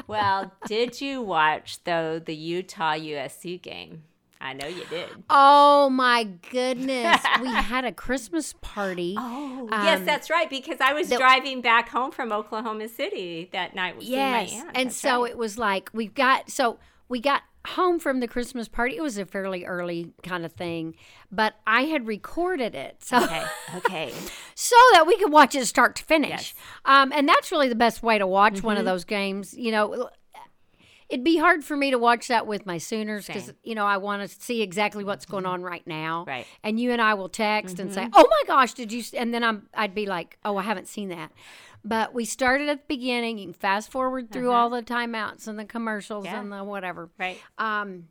well, 0.06 0.52
did 0.66 1.00
you 1.00 1.22
watch 1.22 1.82
though 1.84 2.18
the 2.18 2.34
Utah 2.34 2.94
USC 2.94 3.60
game? 3.62 4.02
I 4.40 4.52
know 4.54 4.66
you 4.66 4.84
did. 4.88 5.08
oh 5.28 5.90
my 5.90 6.24
goodness, 6.50 7.20
we 7.40 7.48
had 7.52 7.84
a 7.84 7.92
Christmas 7.92 8.54
party. 8.60 9.14
Oh, 9.18 9.68
yes, 9.70 9.98
Um, 10.00 10.04
that's 10.06 10.30
right. 10.30 10.48
Because 10.48 10.78
I 10.80 10.92
was 10.92 11.08
the- 11.08 11.16
driving 11.18 11.60
back 11.60 11.88
home 11.90 12.10
from 12.10 12.32
Oklahoma 12.32 12.88
City 12.88 13.50
that 13.52 13.74
night. 13.74 13.96
with 13.98 14.06
Yes, 14.06 14.52
and 14.74 14.88
That's 14.88 14.96
so 14.96 15.22
right. 15.22 15.30
it 15.32 15.38
was 15.38 15.58
like 15.58 15.90
we've 15.92 16.14
got 16.14 16.50
so 16.50 16.78
we 17.08 17.20
got 17.20 17.42
home 17.66 17.98
from 17.98 18.20
the 18.20 18.26
Christmas 18.28 18.68
party. 18.68 18.96
It 18.96 19.02
was 19.02 19.18
a 19.18 19.26
fairly 19.26 19.66
early 19.66 20.14
kind 20.22 20.46
of 20.46 20.52
thing, 20.52 20.94
but 21.30 21.56
I 21.66 21.82
had 21.82 22.06
recorded 22.06 22.74
it 22.74 23.04
so 23.04 23.22
okay, 23.22 23.44
okay, 23.76 24.12
so 24.54 24.76
that 24.94 25.06
we 25.06 25.18
could 25.18 25.30
watch 25.30 25.54
it 25.54 25.66
start 25.66 25.96
to 25.96 26.04
finish. 26.04 26.30
Yes. 26.30 26.54
Um, 26.86 27.12
and 27.14 27.28
that's 27.28 27.52
really 27.52 27.68
the 27.68 27.74
best 27.74 28.02
way 28.02 28.16
to 28.16 28.26
watch 28.26 28.62
one 28.62 28.76
of 28.76 28.80
Mm-hmm. 28.80 28.86
those 28.86 29.04
games. 29.04 29.52
You 29.54 29.72
know, 29.72 30.08
it'd 31.10 31.24
be 31.24 31.36
hard 31.36 31.64
for 31.64 31.76
me 31.76 31.90
to 31.90 31.98
watch 31.98 32.28
that 32.28 32.46
with 32.46 32.64
my 32.64 32.78
Sooners 32.78 33.26
because 33.26 33.52
you 33.62 33.74
know 33.74 33.86
I 33.86 33.98
want 33.98 34.28
to 34.28 34.40
see 34.40 34.62
exactly 34.62 35.04
what's 35.04 35.26
going 35.26 35.44
mm-hmm. 35.44 35.52
on 35.52 35.62
right 35.62 35.86
now. 35.86 36.24
Right. 36.26 36.46
And 36.62 36.78
you 36.80 36.92
and 36.92 37.02
I 37.02 37.14
will 37.14 37.28
text 37.28 37.78
and 37.78 37.92
say, 37.92 38.02
mm-hmm. 38.02 38.14
"Oh 38.14 38.26
my 38.28 38.42
gosh, 38.46 38.72
did 38.72 38.92
you?" 38.92 39.02
And 39.14 39.34
then 39.34 39.44
I'm 39.44 39.68
I'd 39.74 39.94
be 39.94 40.06
like, 40.06 40.38
"Oh, 40.44 40.56
I 40.56 40.62
haven't 40.62 40.88
seen 40.88 41.08
that." 41.10 41.32
But 41.84 42.14
we 42.14 42.24
started 42.24 42.68
at 42.68 42.88
the 42.88 42.96
beginning. 42.96 43.38
You 43.38 43.46
can 43.46 43.54
fast 43.54 43.90
forward 43.90 44.30
through 44.30 44.50
uh-huh. 44.50 44.58
all 44.58 44.70
the 44.70 44.82
timeouts 44.82 45.48
and 45.48 45.58
the 45.58 45.64
commercials 45.64 46.24
Yeah. 46.24 46.40
and 46.40 46.52
the 46.52 46.62
whatever. 46.62 47.10
right. 47.18 47.38
Um, 47.58 48.08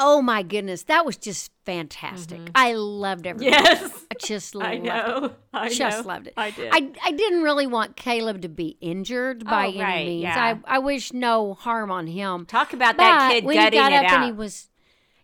Oh 0.00 0.22
my 0.22 0.42
goodness, 0.44 0.84
that 0.84 1.04
was 1.04 1.16
just 1.16 1.50
fantastic. 1.66 2.40
I 2.54 2.74
loved 2.74 3.26
everything. 3.26 3.52
Yes. 3.52 3.92
I 4.10 4.14
just 4.24 4.54
I 4.56 4.58
loved 4.58 4.74
it. 4.76 4.82
know. 4.84 5.32
I 5.52 5.68
Just 5.68 6.04
know. 6.04 6.08
loved 6.08 6.26
it. 6.28 6.34
I 6.36 6.50
did. 6.52 6.70
I, 6.72 6.90
I 7.04 7.10
didn't 7.12 7.42
really 7.42 7.66
want 7.66 7.96
Caleb 7.96 8.42
to 8.42 8.48
be 8.48 8.76
injured 8.80 9.44
by 9.44 9.66
Oh, 9.66 9.68
any 9.70 9.80
right, 9.82 10.06
means. 10.06 10.22
yeah. 10.22 10.60
I, 10.66 10.76
I 10.76 10.78
wish 10.78 11.12
no 11.12 11.54
harm 11.54 11.90
on 11.90 12.06
him. 12.06 12.46
Talk 12.46 12.72
about 12.72 12.96
that 12.98 13.32
kid 13.32 13.44
when 13.44 13.56
he 13.56 13.60
got 13.62 13.72
it 13.74 13.76
up 13.76 14.04
out. 14.04 14.04
Mm-hmm. 14.04 14.14
and 14.14 14.24
he 14.26 14.32
was, 14.32 14.68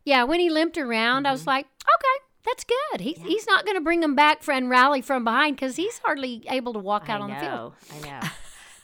yeah, 0.04 0.24
when 0.24 0.40
he 0.40 0.50
limped 0.50 0.76
around, 0.76 1.26
I 1.26 1.30
was 1.32 1.46
like, 1.46 1.66
okay, 1.82 2.24
that's 2.44 2.64
good. 2.64 3.00
He, 3.00 3.12
He's 3.12 3.46
not 3.46 3.64
going 3.64 3.76
to 3.76 3.80
bring 3.80 4.02
him 4.02 4.14
back 4.16 4.42
for 4.42 4.52
and 4.52 4.68
rally 4.68 5.00
from 5.02 5.22
behind 5.24 5.56
because 5.56 5.76
he's 5.76 5.98
hardly 5.98 6.44
able 6.50 6.72
to 6.72 6.78
walk 6.80 7.08
out 7.08 7.20
I 7.20 7.24
on 7.24 7.30
know, 7.30 7.34
the 7.34 7.40
field. 7.46 8.04
I 8.04 8.08
know. 8.22 8.28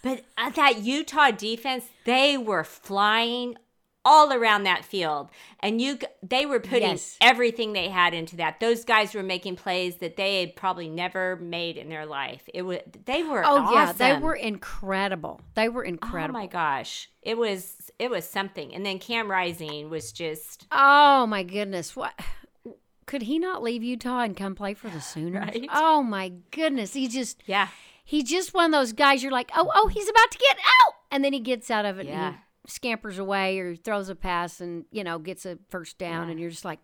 but 0.03 0.25
uh, 0.39 0.51
that 0.51 0.79
Utah 0.83 1.31
defense, 1.33 1.85
they 2.05 2.39
were 2.39 2.65
flying 2.65 3.57
all 4.05 4.33
around 4.33 4.63
that 4.65 4.85
field, 4.85 5.29
and 5.61 5.81
you 5.81 5.99
they 6.23 6.47
were 6.47 6.61
putting 6.61 6.89
Yes. 6.89 7.17
everything 7.21 7.73
they 7.75 7.89
had 7.89 8.15
into 8.15 8.37
that. 8.37 8.59
Those 8.61 8.85
guys 8.85 9.15
were 9.15 9.23
making 9.23 9.57
plays 9.57 9.97
that 9.97 10.17
they 10.17 10.41
had 10.41 10.57
probably 10.57 10.89
never 10.89 11.37
made 11.37 11.77
in 11.77 11.89
their 11.89 12.07
life. 12.07 12.43
It 12.55 12.63
was 12.63 12.79
they 13.05 13.23
were 13.23 13.43
Oh 13.45 13.73
yeah, 13.75 13.93
they 13.93 14.19
were 14.19 14.35
incredible. 14.35 15.41
They 15.55 15.69
were 15.69 15.85
incredible. 15.85 16.39
Oh 16.39 16.43
my 16.43 16.47
gosh, 16.47 17.11
it 17.23 17.37
was 17.37 17.91
it 17.99 18.11
was 18.11 18.27
something. 18.27 18.75
And 18.75 18.87
then 18.87 18.99
Cam 18.99 19.31
Rising 19.31 19.91
was 19.91 20.13
just 20.13 20.67
Oh 20.73 21.27
my 21.27 21.43
goodness, 21.43 21.95
what? 21.95 22.15
Could 23.07 23.23
he 23.23 23.39
not 23.39 23.63
leave 23.63 23.83
Utah 23.83 24.21
and 24.21 24.37
come 24.37 24.55
play 24.55 24.73
for 24.75 24.89
the 24.89 25.01
Sooners? 25.13 25.49
Right. 25.49 25.69
Oh 25.75 26.03
my 26.03 26.33
goodness, 26.51 26.95
he 26.95 27.07
just 27.09 27.43
yeah. 27.47 27.69
he's 28.05 28.25
just 28.25 28.55
one 28.55 28.67
of 28.67 28.73
those 28.73 28.93
guys. 28.93 29.23
You're 29.23 29.33
like, 29.33 29.51
oh 29.55 29.71
oh, 29.75 29.89
he's 29.89 30.09
about 30.09 30.31
to 30.31 30.39
get 30.39 30.57
out, 30.57 30.95
and 31.11 31.23
then 31.25 31.33
he 31.33 31.41
gets 31.41 31.71
out 31.71 31.85
of 31.85 31.99
it. 31.99 32.07
Yeah. 32.07 32.35
Scampers 32.71 33.19
away 33.19 33.59
or 33.59 33.75
throws 33.77 34.09
a 34.09 34.15
pass 34.15 34.61
and 34.61 34.85
you 34.91 35.05
know 35.05 35.19
gets 35.19 35.45
a 35.47 35.59
first 35.69 35.99
down, 35.99 36.27
Yeah. 36.27 36.31
and 36.33 36.41
you're 36.41 36.51
just 36.51 36.65
like, 36.65 36.79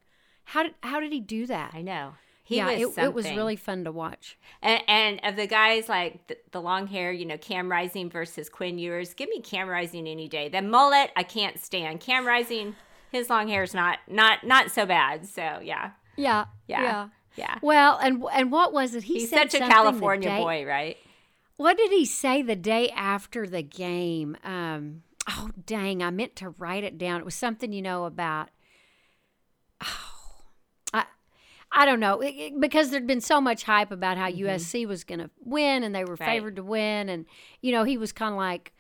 how 0.45 0.63
did 0.65 0.75
how 0.83 1.01
did 1.01 1.13
he 1.13 1.21
do 1.21 1.47
that? 1.47 1.73
I 1.75 1.83
know. 1.83 2.15
He 2.45 2.59
yeah, 2.59 2.67
was 2.85 2.97
it, 2.97 3.03
it 3.05 3.13
was 3.15 3.29
really 3.31 3.57
fun 3.57 3.83
to 3.85 3.91
watch. 3.91 4.39
And, 4.63 4.81
and 4.87 5.21
of 5.25 5.35
the 5.35 5.49
guys 5.49 5.89
like 5.89 6.29
the, 6.29 6.37
the 6.53 6.61
long 6.61 6.87
hair, 6.87 7.11
you 7.11 7.25
know, 7.25 7.37
Cam 7.37 7.69
Rising 7.69 8.09
versus 8.09 8.49
Quinn 8.49 8.79
Ewers, 8.79 9.15
give 9.15 9.29
me 9.29 9.41
Cam 9.41 9.69
Rising 9.69 10.07
any 10.07 10.29
day. 10.29 10.49
The 10.49 10.63
mullet, 10.63 11.11
I 11.17 11.25
can't 11.25 11.59
stand. 11.59 11.99
Cam 11.99 12.25
Rising, 12.25 12.77
his 13.11 13.29
long 13.29 13.49
hair 13.49 13.65
is 13.65 13.75
not 13.75 13.99
not 14.09 14.45
not 14.47 14.71
so 14.71 14.87
bad. 14.87 15.27
So 15.27 15.59
yeah, 15.61 15.91
Yeah, 16.17 16.45
Yeah. 16.69 17.09
yeah. 17.35 17.59
Well, 17.63 17.99
and 18.01 18.23
and 18.33 18.53
what 18.53 18.73
was 18.73 18.95
it? 18.95 19.03
He 19.03 19.15
He's 19.15 19.31
said 19.31 19.51
such 19.51 19.61
a 19.61 19.67
California 19.67 20.29
day- 20.29 20.39
boy, 20.39 20.65
right? 20.65 20.97
What 21.57 21.77
did 21.79 21.91
he 21.91 22.05
say 22.05 22.43
the 22.43 22.55
day 22.55 22.91
after 22.91 23.49
the 23.49 23.63
game? 23.63 24.37
Um, 24.45 25.03
oh, 25.29 25.51
dang, 25.67 26.03
I 26.03 26.11
meant 26.11 26.37
to 26.37 26.51
write 26.51 26.85
it 26.85 26.99
down. 26.99 27.21
It 27.21 27.25
was 27.25 27.35
something 27.35 27.73
you 27.73 27.83
know 27.83 28.05
about. 28.05 28.49
Oh, 29.83 30.13
I, 30.95 31.05
I 31.73 31.85
don't 31.85 32.01
know 32.01 32.21
It- 32.21 32.35
it- 32.35 32.61
because 32.61 32.91
there'd 32.91 33.07
been 33.07 33.21
so 33.21 33.41
much 33.41 33.65
hype 33.65 33.91
about 33.91 34.17
how 34.17 34.31
USC 34.31 34.87
was 34.87 35.05
going 35.05 35.19
to 35.21 35.31
win 35.45 35.83
and 35.83 35.95
they 35.95 36.05
were 36.05 36.15
Mm-hmm. 36.15 36.23
Right. 36.25 36.31
favored 36.31 36.57
to 36.57 36.63
win, 36.63 37.09
and 37.09 37.27
you 37.61 37.73
know 37.73 37.85
he 37.85 37.99
was 37.99 38.13
kind 38.13 38.33
of 38.33 38.39
like. 38.39 38.73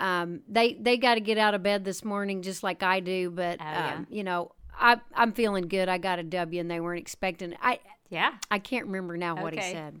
Um, 0.00 0.42
they 0.48 0.74
they 0.74 0.96
got 0.96 1.14
to 1.16 1.20
get 1.20 1.38
out 1.38 1.54
of 1.54 1.62
bed 1.64 1.84
this 1.84 2.04
morning 2.04 2.42
just 2.42 2.62
like 2.62 2.84
I 2.84 3.00
do, 3.00 3.30
but 3.32 3.58
Oh, 3.60 3.64
yeah. 3.64 3.94
um, 3.96 4.06
you 4.08 4.22
know 4.22 4.52
I 4.78 5.00
I'm 5.12 5.32
feeling 5.32 5.66
good. 5.66 5.88
I 5.88 5.98
got 5.98 6.20
a 6.20 6.22
W, 6.22 6.60
and 6.60 6.70
they 6.70 6.78
weren't 6.78 7.00
expecting. 7.00 7.50
it. 7.52 7.58
I 7.60 7.80
Yeah. 8.08 8.34
I 8.48 8.60
can't 8.60 8.86
remember 8.86 9.16
now 9.16 9.42
what 9.42 9.54
he 9.54 9.60
said. 9.60 10.00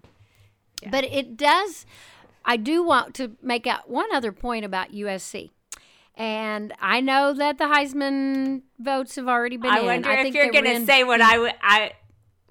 Yeah. 0.82 0.90
But 0.90 1.02
it 1.02 1.36
does, 1.36 1.84
I 2.44 2.56
do 2.56 2.84
want 2.84 3.14
to 3.16 3.32
make 3.42 3.66
out 3.66 3.90
one 3.90 4.14
other 4.14 4.30
point 4.30 4.64
about 4.64 4.92
USC. 4.92 5.50
And 6.18 6.74
I 6.80 7.00
know 7.00 7.32
that 7.32 7.58
the 7.58 7.64
Heisman 7.64 8.62
votes 8.80 9.14
have 9.16 9.28
already 9.28 9.56
been 9.56 9.70
I 9.70 9.78
in. 9.78 9.86
wonder 9.86 10.08
I 10.10 10.24
if 10.26 10.34
you're 10.34 10.50
going 10.50 10.64
to 10.64 10.84
say 10.84 11.04
what 11.04 11.20
I 11.20 11.38
would. 11.38 11.54
I 11.62 11.92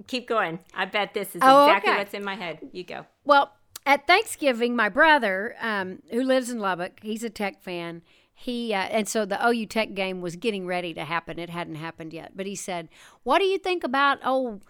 keep 0.08 0.26
going. 0.28 0.60
I 0.74 0.86
bet 0.86 1.14
this 1.14 1.36
is 1.36 1.42
Oh, 1.44 1.66
exactly 1.66 1.92
okay. 1.92 2.00
what's 2.00 2.14
in 2.14 2.24
my 2.24 2.36
head. 2.36 2.60
You 2.72 2.86
go. 2.86 3.06
Well, 3.26 3.52
at 3.86 4.08
Thanksgiving, 4.08 4.74
my 4.76 4.88
brother, 4.88 5.56
um, 5.62 6.02
who 6.12 6.24
lives 6.24 6.50
in 6.50 6.60
Lubbock, 6.60 7.00
he's 7.02 7.24
a 7.26 7.30
Tech 7.30 7.62
fan. 7.62 8.04
He 8.34 8.74
uh, 8.74 8.78
and 8.78 9.08
so 9.08 9.26
the 9.26 9.46
OU 9.46 9.66
Tech 9.66 9.94
game 9.96 10.22
was 10.22 10.38
getting 10.38 10.66
ready 10.66 10.94
to 10.94 11.04
happen. 11.04 11.38
It 11.38 11.50
hadn't 11.50 11.76
happened 11.76 12.14
yet, 12.14 12.34
but 12.38 12.46
he 12.46 12.56
said, 12.56 12.88
"What 13.24 13.40
do 13.40 13.46
you 13.46 13.58
think 13.58 13.84
about 13.84 14.20
oh 14.24 14.62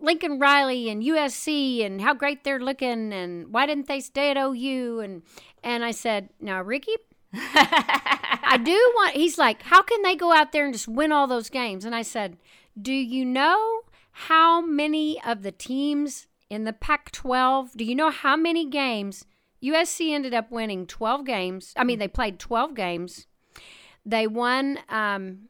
Lincoln 0.00 0.38
Riley 0.38 0.88
and 0.90 1.02
USC 1.02 1.84
and 1.84 2.00
how 2.02 2.14
great 2.14 2.44
they're 2.44 2.60
looking 2.60 3.12
and 3.12 3.52
why 3.52 3.66
didn't 3.66 3.88
they 3.88 4.00
stay 4.00 4.30
at 4.30 4.36
OU?" 4.36 5.00
And 5.00 5.22
and 5.64 5.84
I 5.84 5.90
said, 5.90 6.28
"Now, 6.38 6.60
Ricky, 6.62 6.92
I 7.32 8.58
do 8.62 8.72
want." 8.96 9.16
He's 9.16 9.38
like, 9.38 9.62
"How 9.62 9.82
can 9.82 10.02
they 10.02 10.16
go 10.16 10.32
out 10.32 10.52
there 10.52 10.64
and 10.64 10.74
just 10.74 10.88
win 10.88 11.12
all 11.12 11.26
those 11.26 11.50
games?" 11.50 11.84
And 11.84 11.94
I 11.94 12.02
said, 12.02 12.38
"Do 12.80 12.92
you 12.92 13.24
know 13.24 13.82
how 14.10 14.60
many 14.60 15.22
of 15.22 15.42
the 15.42 15.52
teams 15.52 16.26
in 16.50 16.64
the 16.64 16.72
Pac 16.72 17.12
12, 17.12 17.76
do 17.76 17.84
you 17.84 17.94
know 17.94 18.10
how 18.10 18.36
many 18.36 18.68
games 18.68 19.24
USC 19.62 20.12
ended 20.12 20.34
up 20.34 20.50
winning 20.50 20.86
12 20.86 21.24
games? 21.24 21.72
I 21.76 21.84
mean, 21.84 21.98
they 21.98 22.08
played 22.08 22.38
12 22.38 22.74
games. 22.74 23.26
They 24.04 24.26
won 24.26 24.78
um, 24.88 25.48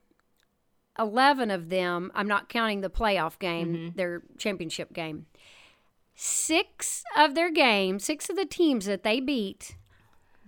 11 0.99 1.51
of 1.51 1.69
them. 1.69 2.11
I'm 2.15 2.29
not 2.29 2.49
counting 2.49 2.81
the 2.81 2.91
playoff 2.91 3.39
game, 3.39 3.93
their 3.95 4.23
championship 4.37 4.93
game. 4.93 5.27
Six 6.15 7.05
of 7.17 7.35
their 7.37 7.51
games, 7.51 8.05
six 8.05 8.29
of 8.29 8.35
the 8.35 8.45
teams 8.45 8.87
that 8.87 9.05
they 9.05 9.21
beat, 9.21 9.77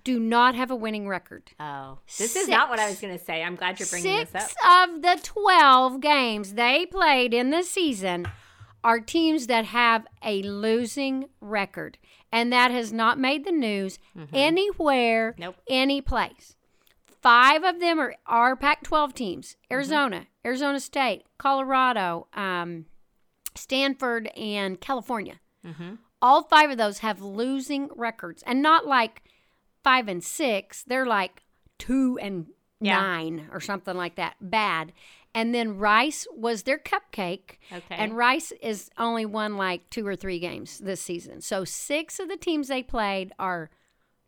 do 0.05 0.19
not 0.21 0.55
have 0.55 0.71
a 0.71 0.77
winning 0.77 1.07
record. 1.09 1.51
Oh, 1.61 1.99
this 2.19 2.37
is 2.37 2.49
not 2.49 2.69
what 2.71 2.79
I 2.79 2.89
was 2.89 3.01
going 3.01 3.17
to 3.19 3.25
say. 3.25 3.43
I'm 3.43 3.57
glad 3.57 3.79
you're 3.79 3.89
bringing 3.89 4.19
Six 4.19 4.31
this 4.33 4.43
up. 4.43 4.49
Six 4.51 4.61
of 4.97 5.03
the 5.03 5.21
12 5.23 6.01
games 6.01 6.55
they 6.55 6.87
played 6.87 7.35
in 7.35 7.51
the 7.51 7.63
season 7.63 8.27
are 8.83 9.01
teams 9.01 9.47
that 9.49 9.67
have 9.67 10.07
a 10.25 10.43
losing 10.43 11.29
record. 11.41 11.99
And 12.33 12.53
that 12.53 12.71
has 12.71 12.93
not 12.93 13.19
made 13.19 13.45
the 13.45 13.51
news 13.53 13.99
anywhere, 14.33 15.33
Mm-hmm. 15.33 15.43
Nope. 15.43 15.57
any 15.69 16.01
place. 16.01 16.55
Five 17.21 17.65
of 17.65 17.81
them 17.81 17.99
are, 18.01 18.15
are 18.27 18.57
Pac 18.57 18.83
12 18.85 19.13
teams 19.15 19.57
Arizona, 19.71 20.27
Arizona 20.47 20.81
State, 20.81 21.25
Colorado, 21.39 22.29
um, 22.35 22.87
Stanford, 23.55 24.29
and 24.37 24.81
California. 24.81 25.41
Mm-hmm. 25.67 25.95
All 26.23 26.43
five 26.45 26.71
of 26.71 26.79
those 26.79 26.99
have 26.99 27.21
losing 27.21 27.89
records 27.97 28.43
and 28.47 28.63
not 28.63 28.87
like 28.87 29.23
five 29.85 30.09
and 30.09 30.23
six. 30.23 30.83
They're 30.85 31.07
like 31.07 31.43
two 31.79 32.19
and 32.21 32.47
Yeah. 32.81 33.01
nine 33.01 33.49
or 33.53 33.61
something 33.61 33.97
like 33.97 34.15
that. 34.17 34.37
Bad. 34.41 34.93
And 35.35 35.55
then 35.55 35.79
Rice 35.79 36.27
was 36.35 36.65
their 36.65 36.79
cupcake. 36.79 37.59
Okay. 37.73 37.95
And 37.95 38.17
Rice 38.17 38.53
is 38.61 38.91
only 38.99 39.25
won 39.25 39.57
like 39.57 39.89
two 39.91 40.05
or 40.07 40.17
three 40.17 40.39
games 40.41 40.79
this 40.79 41.01
season. 41.01 41.41
So 41.41 41.65
six 41.65 42.19
of 42.19 42.29
the 42.29 42.37
teams 42.37 42.69
they 42.69 42.83
played 42.83 43.33
are 43.39 43.71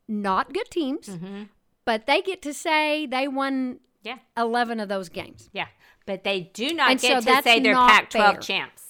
not 0.09 0.53
good 0.53 0.71
teams, 0.71 1.09
Mm-hmm. 1.09 1.45
but 1.85 2.07
they 2.07 2.23
get 2.23 2.41
to 2.43 2.55
say 2.55 3.07
they 3.07 3.27
won 3.27 3.81
Yeah. 4.03 4.19
11 4.37 4.81
of 4.81 4.89
those 4.89 5.09
games. 5.09 5.49
Yeah. 5.53 5.67
But 6.07 6.25
they 6.25 6.41
do 6.55 6.73
not 6.75 6.91
And 6.93 7.01
get 7.01 7.23
so 7.25 7.35
to 7.37 7.43
say 7.43 7.61
they're 7.61 7.75
Pac 7.75 8.11
12 8.11 8.41
champs. 8.41 8.82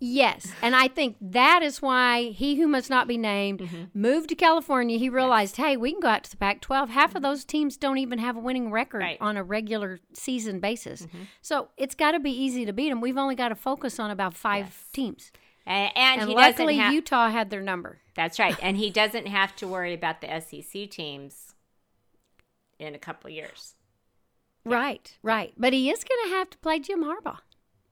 Yes, 0.00 0.52
and 0.62 0.76
I 0.76 0.86
think 0.86 1.16
that 1.20 1.62
is 1.62 1.82
why 1.82 2.30
he 2.30 2.54
who 2.56 2.68
must 2.68 2.88
not 2.88 3.08
be 3.08 3.18
named 3.18 3.60
Mm-hmm. 3.60 3.84
moved 4.00 4.28
to 4.28 4.34
California. 4.36 4.96
He 4.96 5.08
realized, 5.08 5.56
hey, 5.56 5.76
we 5.76 5.90
can 5.90 6.00
go 6.00 6.08
out 6.08 6.22
to 6.24 6.30
the 6.30 6.36
Pac-12. 6.36 6.90
Half 6.90 7.16
of 7.16 7.22
those 7.22 7.44
teams 7.44 7.76
don't 7.76 7.98
even 7.98 8.18
have 8.20 8.36
a 8.36 8.40
winning 8.40 8.70
record 8.70 9.00
Right. 9.02 9.16
Mm-hmm. 9.16 9.24
on 9.24 9.36
a 9.36 9.42
regular 9.42 9.98
season 10.12 10.60
basis. 10.60 11.06
So 11.42 11.70
it's 11.76 11.94
got 11.96 12.12
to 12.12 12.20
be 12.20 12.30
easy 12.30 12.64
to 12.64 12.72
beat 12.72 12.90
them. 12.90 13.00
We've 13.00 13.18
only 13.18 13.34
got 13.34 13.48
to 13.48 13.56
focus 13.56 13.98
on 13.98 14.10
about 14.12 14.34
five 14.34 14.66
Yes. 14.66 14.84
teams, 14.92 15.32
And, 15.66 15.90
and, 15.96 16.20
and 16.20 16.30
he 16.30 16.36
luckily 16.36 16.76
doesn't. 16.76 16.92
Utah 16.94 17.28
had 17.30 17.50
their 17.50 17.60
number. 17.62 17.98
That's 18.14 18.38
right. 18.38 18.56
And 18.62 18.76
he 18.76 18.90
doesn't 18.90 19.26
have 19.26 19.56
to 19.56 19.66
worry 19.66 19.94
about 19.94 20.20
the 20.20 20.28
SEC 20.40 20.88
teams 20.90 21.54
in 22.78 22.94
a 22.94 22.98
couple 22.98 23.30
years. 23.30 23.74
Right, 24.64 25.16
right. 25.22 25.54
But 25.56 25.72
he 25.72 25.90
is 25.90 26.04
going 26.04 26.30
to 26.30 26.36
have 26.36 26.50
to 26.50 26.58
play 26.58 26.78
Jim 26.78 27.02
Harbaugh. 27.02 27.38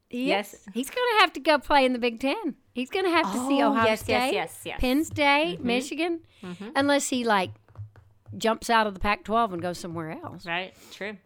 He 0.09 0.29
Yes. 0.29 0.55
is. 0.55 0.65
he's 0.73 0.89
going 0.91 1.07
to 1.17 1.21
have 1.21 1.33
to 1.35 1.41
go 1.41 1.59
play 1.59 1.85
in 1.85 1.93
the 1.93 1.99
Big 1.99 2.21
Ten. 2.21 2.55
He's 2.73 2.91
going 2.91 3.05
to 3.07 3.11
have 3.11 3.33
to 3.33 3.39
see 3.49 3.61
Oh, 3.63 3.71
Ohio 3.71 3.87
yes, 3.87 4.01
State, 4.03 4.13
yes, 4.13 4.33
yes, 4.33 4.61
yes. 4.65 4.81
Penn 4.81 5.05
State, 5.05 5.61
Michigan, 5.65 6.21
Mhm. 6.43 6.73
unless 6.77 7.09
he 7.09 7.25
like 7.25 7.51
jumps 8.37 8.69
out 8.71 8.87
of 8.87 8.95
the 8.95 9.01
Pac-12 9.01 9.53
and 9.53 9.63
goes 9.63 9.79
somewhere 9.79 10.11
else. 10.13 10.47
Right? 10.47 10.75
True. 10.93 11.17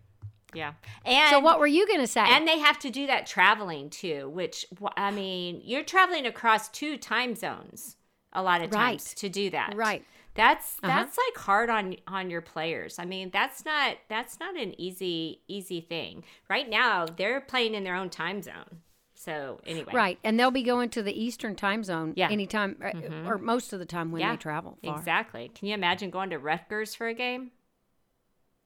Yeah. 0.54 0.72
And 1.04 1.30
So 1.30 1.38
what 1.40 1.58
were 1.60 1.66
you 1.66 1.86
going 1.86 2.00
to 2.00 2.06
say? 2.06 2.22
And 2.26 2.46
they 2.48 2.58
have 2.58 2.78
to 2.80 2.90
do 2.90 3.06
that 3.06 3.26
traveling 3.26 3.90
too, 3.90 4.28
which 4.30 4.66
I 4.96 5.10
mean, 5.10 5.60
you're 5.64 5.84
traveling 5.84 6.26
across 6.26 6.68
two 6.68 6.96
time 6.96 7.34
zones 7.36 7.96
a 8.32 8.42
lot 8.42 8.60
of 8.60 8.70
times 8.70 9.14
to 9.14 9.28
do 9.28 9.50
that. 9.50 9.72
Right. 9.74 10.04
That's 10.34 10.78
Uh-huh. 10.82 10.86
that's 10.92 11.18
like 11.18 11.44
hard 11.44 11.70
on 11.70 11.96
on 12.06 12.30
your 12.30 12.40
players. 12.40 12.98
I 12.98 13.04
mean, 13.04 13.30
that's 13.30 13.64
not 13.64 13.96
that's 14.08 14.38
not 14.38 14.56
an 14.56 14.80
easy 14.80 15.42
easy 15.48 15.80
thing. 15.80 16.24
Right 16.48 16.68
now, 16.68 17.06
they're 17.06 17.40
playing 17.40 17.74
in 17.74 17.82
their 17.84 17.96
own 17.96 18.10
time 18.10 18.40
zone. 18.42 18.82
So 19.14 19.60
anyway, 19.66 19.92
right, 19.92 20.18
and 20.24 20.40
they'll 20.40 20.50
be 20.50 20.62
going 20.62 20.88
to 20.90 21.02
the 21.02 21.12
Eastern 21.12 21.54
Time 21.54 21.84
Zone 21.84 22.14
Yeah. 22.16 22.30
anytime, 22.30 22.80
uh, 22.82 23.28
or 23.28 23.36
most 23.36 23.74
of 23.74 23.78
the 23.78 23.84
time 23.84 24.12
when 24.12 24.20
Yeah, 24.20 24.30
they 24.32 24.36
travel 24.38 24.78
far. 24.82 24.96
Exactly. 24.98 25.50
Can 25.54 25.68
you 25.68 25.74
imagine 25.74 26.08
going 26.08 26.30
to 26.30 26.38
Rutgers 26.38 26.94
for 26.94 27.06
a 27.06 27.12
game? 27.12 27.50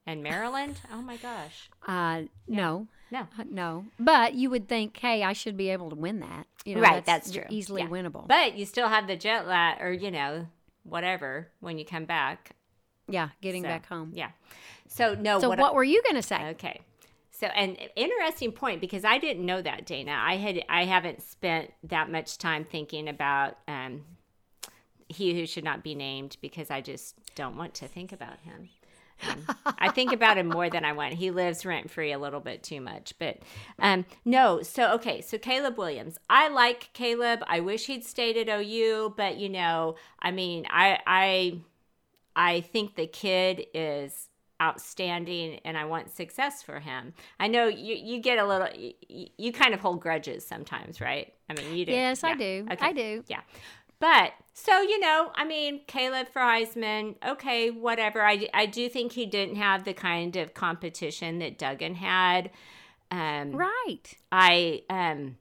And 0.06 0.22
Maryland? 0.22 0.80
Oh 0.92 1.02
my 1.02 1.16
gosh. 1.16 1.70
Uh, 1.88 2.22
no, 2.46 2.86
No. 3.10 3.28
Uh, 3.38 3.44
no. 3.50 3.86
But 3.98 4.34
you 4.34 4.50
would 4.50 4.68
think, 4.68 4.96
hey, 4.98 5.22
I 5.22 5.32
should 5.32 5.56
be 5.56 5.70
able 5.70 5.90
to 5.90 5.96
win 5.96 6.20
that. 6.20 6.46
You 6.64 6.76
know, 6.76 6.80
Right, 6.80 7.04
that's 7.04 7.30
true. 7.30 7.44
Easily 7.50 7.82
Yeah. 7.82 7.88
winnable. 7.88 8.26
But 8.26 8.56
you 8.56 8.64
still 8.66 8.88
have 8.88 9.06
the 9.06 9.16
jet 9.16 9.46
lag 9.46 9.80
or, 9.82 9.92
you 9.92 10.10
know, 10.10 10.46
whatever 10.82 11.48
when 11.60 11.78
you 11.78 11.84
come 11.84 12.04
back. 12.06 12.50
yeah, 13.06 13.28
getting 13.42 13.62
So, 13.62 13.68
back 13.68 13.86
home. 13.86 14.12
Yeah. 14.14 14.30
So, 14.88 15.14
no, 15.14 15.38
So 15.38 15.48
what, 15.48 15.58
what, 15.58 15.74
were 15.74 15.84
you 15.84 16.02
going 16.02 16.16
to 16.16 16.22
say? 16.22 16.48
Okay. 16.50 16.80
So 17.30 17.48
an 17.48 17.76
interesting 17.96 18.52
point 18.52 18.80
because 18.80 19.04
I 19.04 19.18
didn't 19.18 19.44
know 19.44 19.60
that 19.60 19.84
Dana. 19.86 20.16
I 20.18 20.36
had 20.36 20.62
I 20.68 20.84
haven't 20.84 21.20
spent 21.20 21.72
that 21.82 22.08
much 22.10 22.38
time 22.38 22.64
thinking 22.64 23.08
about 23.08 23.58
um, 23.66 24.04
he 25.08 25.34
who 25.34 25.44
should 25.44 25.64
not 25.64 25.82
be 25.82 25.94
named 25.96 26.36
because 26.40 26.70
I 26.70 26.80
just 26.80 27.16
don't 27.34 27.56
want 27.56 27.74
to 27.74 27.88
think 27.88 28.12
about 28.12 28.38
him. 28.40 28.68
Um, 29.28 29.46
I 29.78 29.90
think 29.90 30.12
about 30.12 30.38
him 30.38 30.48
more 30.48 30.68
than 30.68 30.84
I 30.84 30.92
want. 30.92 31.14
He 31.14 31.30
lives 31.30 31.64
rent 31.64 31.90
free 31.90 32.12
a 32.12 32.18
little 32.18 32.40
bit 32.40 32.62
too 32.62 32.80
much, 32.80 33.14
but 33.18 33.38
um, 33.78 34.04
no. 34.24 34.62
So 34.62 34.92
okay, 34.94 35.20
so 35.20 35.38
Caleb 35.38 35.78
Williams. 35.78 36.18
I 36.28 36.48
like 36.48 36.90
Caleb. 36.92 37.42
I 37.46 37.60
wish 37.60 37.86
he'd 37.86 38.04
stayed 38.04 38.36
at 38.36 38.48
OU, 38.48 39.14
but 39.16 39.38
you 39.38 39.48
know, 39.48 39.96
I 40.20 40.30
mean, 40.30 40.66
I 40.68 40.98
I 41.06 41.60
I 42.36 42.60
think 42.62 42.96
the 42.96 43.06
kid 43.06 43.66
is 43.74 44.28
outstanding 44.62 45.60
and 45.64 45.76
I 45.76 45.84
want 45.84 46.10
success 46.10 46.62
for 46.62 46.80
him. 46.80 47.12
I 47.40 47.48
know 47.48 47.66
you 47.66 47.94
you 47.96 48.20
get 48.20 48.38
a 48.38 48.46
little 48.46 48.68
you, 48.76 49.28
you 49.36 49.52
kind 49.52 49.74
of 49.74 49.80
hold 49.80 50.00
grudges 50.00 50.46
sometimes, 50.46 51.00
right? 51.00 51.32
I 51.50 51.54
mean, 51.54 51.76
you 51.76 51.84
do. 51.84 51.92
Yes, 51.92 52.24
I 52.24 52.34
do. 52.34 52.66
Okay. 52.70 52.86
I 52.86 52.92
do. 52.92 53.24
Yeah. 53.28 53.40
But 54.04 54.34
so 54.52 54.82
you 54.82 55.00
know, 55.00 55.32
I 55.34 55.46
mean, 55.46 55.80
Caleb 55.86 56.28
for 56.28 56.42
Heisman, 56.42 57.14
okay, 57.26 57.70
whatever. 57.70 58.22
I 58.22 58.50
I 58.52 58.66
do 58.66 58.90
think 58.90 59.12
he 59.12 59.24
didn't 59.24 59.56
have 59.56 59.84
the 59.84 59.94
kind 59.94 60.36
of 60.36 60.52
competition 60.52 61.38
that 61.38 61.56
Duggan 61.56 61.94
had. 61.94 62.50
Um 63.10 63.52
Right. 63.52 64.12
I 64.30 64.82
um 64.90 65.38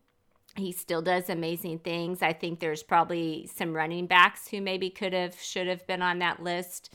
he 0.56 0.72
still 0.72 1.02
does 1.02 1.30
amazing 1.30 1.80
things. 1.80 2.22
I 2.22 2.32
think 2.32 2.62
there's 2.62 2.84
probably 2.84 3.50
some 3.54 3.74
running 3.74 4.08
backs 4.08 4.48
who 4.48 4.62
maybe 4.62 4.90
could 4.90 5.12
have 5.12 5.38
should 5.42 5.68
have 5.68 5.86
been 5.86 6.02
on 6.02 6.20
that 6.20 6.42
list. 6.42 6.94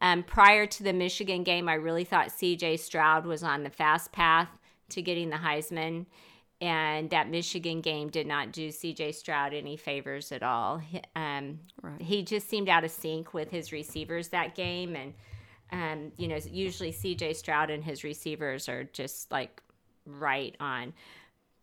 Um, 0.00 0.22
prior 0.22 0.64
to 0.64 0.82
the 0.82 0.94
Michigan 0.94 1.44
game, 1.44 1.68
I 1.68 1.74
really 1.74 2.04
thought 2.04 2.28
CJ 2.28 2.78
Stroud 2.78 3.26
was 3.26 3.42
on 3.42 3.62
the 3.62 3.68
fast 3.68 4.10
path 4.10 4.48
to 4.88 5.02
getting 5.02 5.28
the 5.28 5.36
Heisman. 5.36 6.06
And 6.60 7.08
that 7.10 7.30
Michigan 7.30 7.80
game 7.80 8.10
did 8.10 8.26
not 8.26 8.52
do 8.52 8.68
CJ 8.68 9.14
Stroud 9.14 9.54
any 9.54 9.76
favors 9.78 10.30
at 10.30 10.42
all. 10.42 10.78
He- 10.78 11.00
Um, 11.16 11.60
Right. 11.80 12.00
He 12.02 12.22
just 12.22 12.48
seemed 12.48 12.68
out 12.68 12.84
of 12.84 12.90
sync 12.90 13.32
with 13.32 13.50
his 13.50 13.72
receivers 13.72 14.28
that 14.28 14.54
game. 14.54 14.94
And, 14.94 15.14
um, 15.72 16.12
you 16.18 16.28
know, 16.28 16.36
usually 16.50 16.92
CJ 16.92 17.32
Stroud 17.32 17.70
and 17.70 17.82
his 17.82 18.04
receivers 18.04 18.68
are 18.68 18.84
just 18.84 19.30
like 19.32 19.62
right 20.04 20.54
on. 20.60 20.92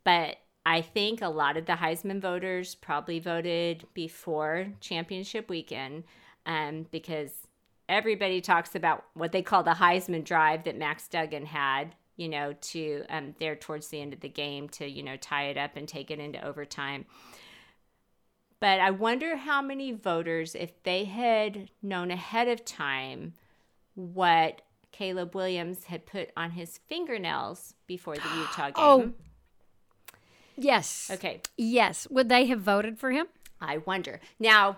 But 0.03 0.37
I 0.65 0.81
think 0.81 1.21
a 1.21 1.29
lot 1.29 1.57
of 1.57 1.65
the 1.65 1.73
Heisman 1.73 2.19
voters 2.19 2.73
probably 2.75 3.19
voted 3.19 3.85
before 3.93 4.67
championship 4.81 5.47
weekend 5.49 6.03
um, 6.45 6.87
because 6.91 7.47
everybody 7.87 8.41
talks 8.41 8.73
about 8.75 9.05
what 9.13 9.31
they 9.31 9.41
call 9.41 9.63
the 9.63 9.71
Heisman 9.71 10.23
drive 10.23 10.63
that 10.63 10.77
Max 10.77 11.07
Duggan 11.07 11.45
had, 11.45 11.95
you 12.17 12.27
know, 12.27 12.53
to 12.59 13.05
um, 13.09 13.35
there 13.39 13.55
towards 13.55 13.87
the 13.87 14.01
end 14.01 14.13
of 14.13 14.19
the 14.19 14.29
game 14.29 14.67
to, 14.69 14.87
you 14.87 15.03
know, 15.03 15.15
tie 15.15 15.45
it 15.45 15.57
up 15.57 15.77
and 15.77 15.87
take 15.87 16.11
it 16.11 16.19
into 16.19 16.43
overtime. 16.45 17.05
But 18.59 18.79
I 18.79 18.89
wonder 18.91 19.37
how 19.37 19.61
many 19.61 19.91
voters, 19.91 20.55
if 20.55 20.81
they 20.83 21.05
had 21.05 21.69
known 21.81 22.09
ahead 22.11 22.47
of 22.47 22.65
time 22.65 23.33
what 23.93 24.63
Caleb 24.91 25.35
Williams 25.35 25.85
had 25.85 26.05
put 26.07 26.31
on 26.35 26.51
his 26.51 26.79
fingernails 26.87 27.75
before 27.85 28.15
the 28.15 28.29
Utah 28.35 28.65
game. 28.67 28.73
Oh. 28.77 29.11
Yes. 30.55 31.11
Okay, 31.13 31.41
Yes. 31.55 32.07
Would 32.09 32.29
they 32.29 32.47
have 32.47 32.61
voted 32.61 32.97
for 32.97 33.11
him? 33.11 33.27
I 33.61 33.77
wonder. 33.77 34.19
Now, 34.39 34.77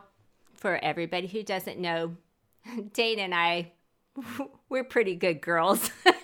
for 0.56 0.78
everybody 0.84 1.28
who 1.28 1.42
doesn't 1.42 1.80
know, 1.80 2.18
Dana 2.94 3.22
and 3.22 3.34
I, 3.36 3.72
we're 4.70 4.84
pretty 4.84 5.16
good 5.16 5.40
girls, 5.40 5.90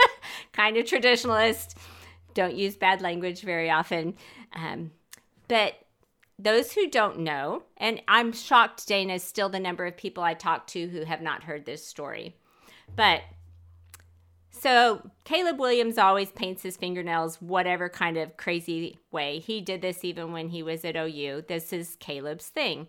kind 0.56 0.78
of 0.78 0.86
traditionalist, 0.86 1.76
don't 2.34 2.56
use 2.56 2.76
bad 2.76 3.02
language 3.02 3.42
very 3.42 3.70
often. 3.70 4.16
Um, 4.54 4.92
but 5.48 5.76
those 6.38 6.74
who 6.74 6.90
don't 6.90 7.20
know, 7.20 7.64
and 7.78 8.02
I'm 8.08 8.32
shocked 8.32 8.88
Dana 8.88 9.14
is 9.16 9.24
still 9.24 9.50
the 9.50 9.60
number 9.60 9.86
of 9.86 9.98
people 9.98 10.24
I 10.24 10.34
talk 10.34 10.68
to 10.68 10.88
who 10.88 11.06
have 11.06 11.22
not 11.22 11.44
heard 11.44 11.66
this 11.66 11.86
story. 11.86 12.36
But 12.96 13.22
so 14.52 15.12
Caleb 15.26 15.60
Williams 15.60 15.98
always 15.98 16.32
paints 16.32 16.64
his 16.64 16.78
fingernails 16.78 17.42
whatever 17.42 17.90
kind 17.90 18.18
of 18.18 18.38
crazy 18.38 19.00
way. 19.12 19.40
He 19.40 19.62
did 19.62 19.82
this 19.82 20.04
even 20.04 20.32
when 20.32 20.50
he 20.50 20.64
was 20.64 20.84
at 20.86 20.96
OU. 20.96 21.44
This 21.48 21.72
is 21.72 21.98
Caleb's 22.00 22.48
thing. 22.50 22.88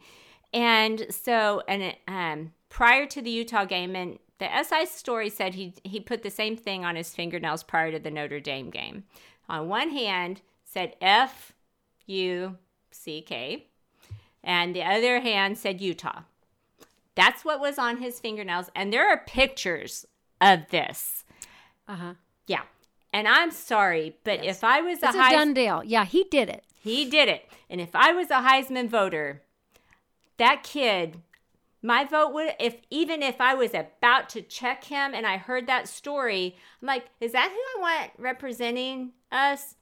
And 0.52 1.06
so, 1.10 1.62
and 1.68 1.94
um, 2.08 2.52
prior 2.68 3.06
to 3.06 3.20
the 3.20 3.30
Utah 3.30 3.64
game, 3.64 3.94
and 3.94 4.18
the 4.38 4.48
SI 4.62 4.86
story 4.86 5.30
said 5.30 5.54
he 5.54 5.74
he 5.84 6.00
put 6.00 6.22
the 6.22 6.30
same 6.30 6.56
thing 6.56 6.84
on 6.84 6.96
his 6.96 7.14
fingernails 7.14 7.62
prior 7.62 7.90
to 7.92 7.98
the 7.98 8.10
Notre 8.10 8.40
Dame 8.40 8.70
game. 8.70 9.04
On 9.48 9.68
one 9.68 9.90
hand, 9.90 10.42
said 10.64 10.94
F 11.00 11.52
U 12.06 12.56
C 12.90 13.22
K, 13.22 13.66
and 14.44 14.74
the 14.74 14.82
other 14.82 15.20
hand 15.20 15.56
said 15.58 15.80
Utah. 15.80 16.22
That's 17.14 17.44
what 17.44 17.60
was 17.60 17.78
on 17.78 17.96
his 17.98 18.20
fingernails, 18.20 18.70
and 18.74 18.92
there 18.92 19.08
are 19.08 19.18
pictures 19.26 20.04
of 20.40 20.68
this. 20.70 21.24
Uh 21.88 21.94
huh. 21.96 22.14
Yeah. 22.46 22.62
And 23.12 23.26
I'm 23.26 23.50
sorry, 23.50 24.16
but 24.24 24.44
Yes. 24.44 24.58
if 24.58 24.64
I 24.64 24.82
was 24.82 25.02
a 25.02 25.06
It's 25.06 25.14
a 25.16 25.30
done 25.30 25.54
deal. 25.54 25.82
Yeah, 25.84 26.04
he 26.04 26.24
did 26.24 26.50
it. 26.50 26.64
he 26.82 27.08
did 27.08 27.28
it. 27.28 27.48
And 27.70 27.80
if 27.80 27.94
I 27.94 28.12
was 28.12 28.30
a 28.30 28.42
Heisman 28.42 28.88
voter, 28.88 29.42
that 30.36 30.62
kid, 30.62 31.22
my 31.82 32.04
vote 32.04 32.32
would 32.32 32.54
if 32.58 32.76
even 32.90 33.22
if 33.22 33.40
I 33.40 33.54
was 33.54 33.74
about 33.74 34.28
to 34.30 34.42
check 34.42 34.84
him 34.84 35.14
and 35.14 35.26
I 35.26 35.36
heard 35.36 35.66
that 35.66 35.88
story, 35.88 36.56
I'm 36.80 36.86
like, 36.86 37.06
is 37.20 37.32
that 37.32 37.50
who 37.50 37.56
I 37.56 37.80
want 37.80 38.12
representing 38.18 39.12
us? 39.30 39.76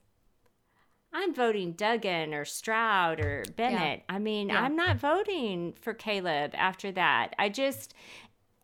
I'm 1.13 1.33
voting 1.33 1.73
Duggan 1.73 2.35
or 2.35 2.45
Stroud 2.45 3.21
or 3.21 3.45
Bennett. 3.57 4.03
I 4.09 4.19
mean, 4.19 4.49
Yeah. 4.49 4.63
I'm 4.63 4.75
not 4.75 4.97
voting 4.97 5.75
for 5.81 5.95
Caleb 5.95 6.53
after 6.55 6.91
that. 6.93 7.35
I 7.39 7.49
just 7.49 7.95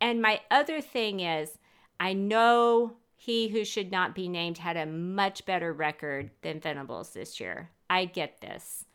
and 0.00 0.20
my 0.20 0.40
other 0.50 0.80
thing 0.80 1.20
is 1.20 1.58
I 2.00 2.12
know 2.12 2.96
he 3.14 3.48
who 3.48 3.64
should 3.64 3.92
not 3.92 4.14
be 4.14 4.28
named 4.28 4.58
had 4.58 4.76
a 4.76 4.86
much 4.86 5.44
better 5.44 5.72
record 5.72 6.30
than 6.42 6.58
Venables 6.58 7.10
this 7.12 7.38
year. 7.38 7.70
I 7.88 8.06
get 8.06 8.40
this. 8.40 8.86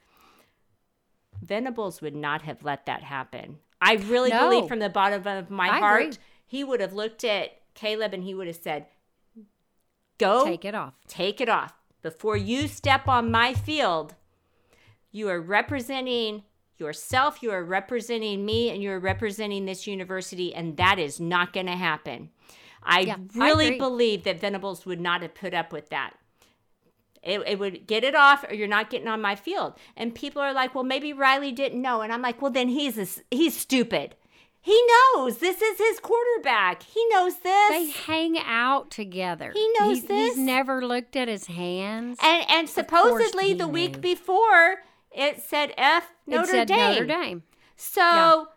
Venables 1.42 2.02
would 2.02 2.16
not 2.16 2.42
have 2.42 2.64
let 2.64 2.86
that 2.88 3.04
happen. 3.04 3.60
I 3.88 3.94
really 3.94 4.32
No. 4.32 4.50
believe 4.50 4.68
from 4.68 4.80
the 4.80 4.90
bottom 4.90 5.26
of 5.28 5.50
my 5.50 5.70
I 5.70 5.80
heart, 5.80 6.02
agree. 6.04 6.18
he 6.46 6.64
would 6.64 6.80
have 6.82 6.94
looked 6.94 7.24
at 7.24 7.62
Caleb 7.76 8.14
and 8.14 8.24
he 8.24 8.34
would 8.34 8.48
have 8.48 8.56
said, 8.56 8.88
Go 10.18 10.46
Take 10.46 10.66
it 10.66 10.74
off. 10.76 10.94
take 11.08 11.42
it 11.42 11.50
off. 11.50 11.74
Before 12.02 12.38
you 12.38 12.68
step 12.68 13.08
on 13.08 13.32
my 13.32 13.54
field, 13.54 14.16
you 15.12 15.28
are 15.30 15.42
representing 15.42 16.44
yourself, 16.78 17.42
you 17.44 17.52
are 17.52 17.64
representing 17.64 18.46
me, 18.46 18.70
and 18.70 18.82
you 18.82 18.92
are 18.92 19.00
representing 19.00 19.66
this 19.66 19.88
university, 19.88 20.54
and 20.54 20.78
that 20.78 21.00
is 21.00 21.20
not 21.20 21.54
going 21.54 21.66
to 21.68 21.76
happen. 21.76 22.30
I 22.84 23.02
Yeah, 23.02 23.18
really 23.36 23.68
agree. 23.68 23.78
believe 23.80 24.24
that 24.24 24.40
Venables 24.40 24.86
would 24.86 25.00
not 25.02 25.22
have 25.22 25.34
put 25.36 25.54
up 25.54 25.72
with 25.74 25.90
that. 25.90 26.14
It, 27.26 27.42
it 27.48 27.60
would 27.60 27.88
get 27.88 28.04
it 28.04 28.16
off, 28.16 28.46
or 28.48 28.54
you're 28.54 28.68
not 28.68 28.90
getting 28.90 29.08
on 29.08 29.22
my 29.22 29.36
field. 29.36 29.74
And 29.98 30.14
people 30.14 30.42
are 30.42 30.54
like, 30.54 30.76
"Well, 30.76 30.84
maybe 30.84 31.12
Riley 31.12 31.52
didn't 31.52 31.82
know," 31.82 32.02
and 32.02 32.14
I'm 32.14 32.22
like, 32.22 32.42
"Well, 32.42 32.52
then 32.52 32.70
he's 32.70 32.98
a 32.98 33.08
he's 33.36 33.58
stupid. 33.58 34.16
He 34.62 34.80
knows 35.14 35.38
this 35.38 35.62
is 35.62 35.78
his 35.78 36.00
quarterback. 36.00 36.84
He 36.84 37.06
knows 37.10 37.38
this." 37.40 37.70
They 37.70 37.90
hang 37.90 38.38
out 38.40 38.92
together. 38.92 39.52
He 39.54 39.70
knows 39.80 39.98
He's- 39.98 40.08
this. 40.08 40.36
He's 40.36 40.38
never 40.46 40.86
looked 40.86 41.16
at 41.16 41.28
his 41.28 41.48
hands. 41.48 42.20
And 42.22 42.46
and 42.50 42.70
supposedly 42.70 43.50
he 43.50 43.54
the 43.56 43.68
week 43.68 44.02
before 44.02 44.84
it 45.12 45.42
said 45.42 45.74
F 45.78 46.14
Notre 46.28 46.44
it 46.44 46.48
said 46.48 46.68
Dame. 46.68 46.90
Notre 46.92 47.06
Dame. 47.06 47.44
So 47.76 48.50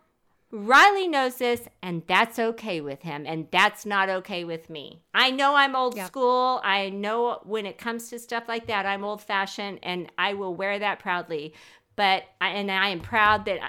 Riley 0.51 1.07
knows 1.07 1.35
this 1.35 1.61
and 1.83 2.01
that's 2.07 2.39
okay 2.39 2.81
with 2.81 3.03
him 3.03 3.25
and 3.27 3.47
that's 3.51 3.85
not 3.85 4.09
okay 4.09 4.43
with 4.43 4.69
me. 4.69 5.03
I 5.13 5.29
know 5.29 5.55
I'm 5.55 5.75
old 5.75 5.95
Yeah. 5.95 6.05
school. 6.05 6.59
I 6.63 6.89
know 6.89 7.39
when 7.43 7.65
it 7.67 7.77
comes 7.77 8.09
to 8.09 8.17
stuff 8.19 8.45
like 8.47 8.65
that 8.67 8.85
I'm 8.85 9.03
old 9.03 9.21
fashioned 9.21 9.79
and 9.83 10.11
I 10.17 10.33
will 10.33 10.55
wear 10.55 10.79
that 10.79 10.99
proudly. 10.99 11.53
But 11.95 12.23
I, 12.41 12.49
and 12.49 12.71
I 12.71 12.89
am 12.89 12.99
proud 13.01 13.45
that 13.45 13.59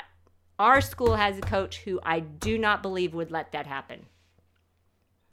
our 0.59 0.81
school 0.81 1.16
has 1.16 1.37
a 1.37 1.43
coach 1.43 1.78
who 1.78 2.01
I 2.03 2.20
do 2.20 2.57
not 2.57 2.83
believe 2.83 3.12
would 3.14 3.31
let 3.31 3.53
that 3.53 3.66
happen. 3.66 4.07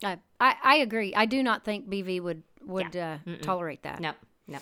I, 0.04 0.18
I, 0.40 0.56
I 0.64 0.76
agree. 0.78 1.14
I 1.16 1.26
do 1.26 1.42
not 1.44 1.64
think 1.64 1.90
BV 1.90 2.22
would 2.22 2.44
would 2.66 2.96
uh, 2.98 3.18
tolerate 3.42 3.84
that. 3.84 4.00
No. 4.02 4.12
No. 4.48 4.60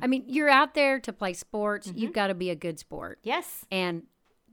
I 0.00 0.06
mean, 0.06 0.24
you're 0.28 0.48
out 0.48 0.74
there 0.74 1.00
to 1.00 1.12
play 1.12 1.32
sports. 1.34 1.88
Mm-hmm. 1.88 1.98
You've 1.98 2.12
got 2.12 2.28
to 2.28 2.34
be 2.34 2.48
a 2.48 2.54
good 2.54 2.78
sport, 2.78 3.18
Yes. 3.22 3.66
and 3.70 4.04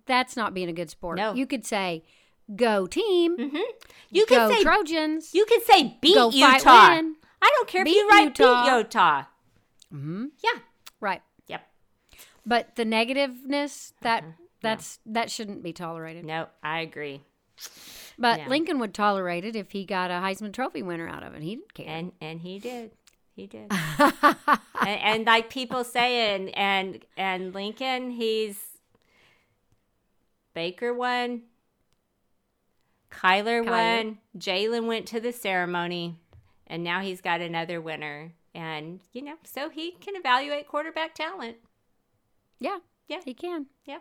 that's 0.05 0.35
not 0.35 0.53
being 0.53 0.69
a 0.69 0.73
good 0.73 0.89
sport. 0.89 1.17
No. 1.17 1.33
You 1.33 1.45
could 1.45 1.65
say 1.65 2.03
go 2.55 2.85
team, 2.87 3.37
You 4.09 4.25
go 4.27 4.47
could 4.47 4.57
say 4.57 4.63
Trojans, 4.63 5.33
you 5.33 5.45
could 5.45 5.63
say 5.63 5.97
beat 6.01 6.15
go 6.15 6.29
Utah. 6.31 6.89
win. 6.95 7.15
I 7.41 7.49
don't 7.55 7.67
care 7.67 7.83
Beat 7.83 7.91
if 7.91 7.95
you 7.97 8.09
write 8.09 8.37
Utah. 8.39 8.63
beat 8.65 8.77
Utah. 8.77 9.23
Mm-hmm. 9.93 10.25
Yeah. 10.43 10.59
Right. 10.99 11.21
Yep. 11.47 11.61
But 12.45 12.75
the 12.75 12.85
negativeness 12.85 13.93
that 14.01 14.23
Uh-huh. 14.23 14.31
that's 14.61 14.99
that 15.05 15.31
shouldn't 15.31 15.63
be 15.63 15.73
tolerated. 15.73 16.23
No, 16.25 16.47
I 16.63 16.79
agree. 16.81 17.21
But 18.17 18.39
Yeah. 18.39 18.47
Lincoln 18.49 18.79
would 18.79 18.93
tolerate 18.93 19.45
it 19.45 19.55
if 19.55 19.71
he 19.71 19.85
got 19.85 20.11
a 20.11 20.15
Heisman 20.15 20.53
Trophy 20.53 20.83
winner 20.83 21.07
out 21.07 21.23
of 21.23 21.33
it. 21.33 21.41
He 21.41 21.55
didn't 21.55 21.73
care. 21.73 21.85
And 21.87 22.11
and 22.21 22.41
he 22.41 22.59
did. 22.59 22.91
He 23.35 23.47
did. 23.47 23.71
and, 24.21 24.37
and 24.81 25.25
like 25.25 25.49
people 25.49 25.83
say 25.83 26.35
and 26.35 26.55
and 26.55 27.03
and 27.17 27.53
Lincoln, 27.53 28.11
he's 28.11 28.70
Baker 30.53 30.93
won. 30.93 31.43
Kyler, 33.11 33.63
Kyler. 33.63 34.03
won. 34.05 34.17
Jalen 34.37 34.87
went 34.87 35.05
to 35.07 35.19
the 35.19 35.31
ceremony, 35.33 36.17
and 36.67 36.83
now 36.83 37.01
he's 37.01 37.21
got 37.21 37.41
another 37.41 37.81
winner. 37.81 38.33
And 38.53 38.99
you 39.13 39.21
know, 39.21 39.35
so 39.43 39.69
he 39.69 39.91
can 39.91 40.15
evaluate 40.15 40.67
quarterback 40.67 41.15
talent. 41.15 41.57
yeah, 42.59 42.79
Yeah. 43.07 43.19
he 43.25 43.33
can. 43.33 43.67
Yeah. 43.85 43.99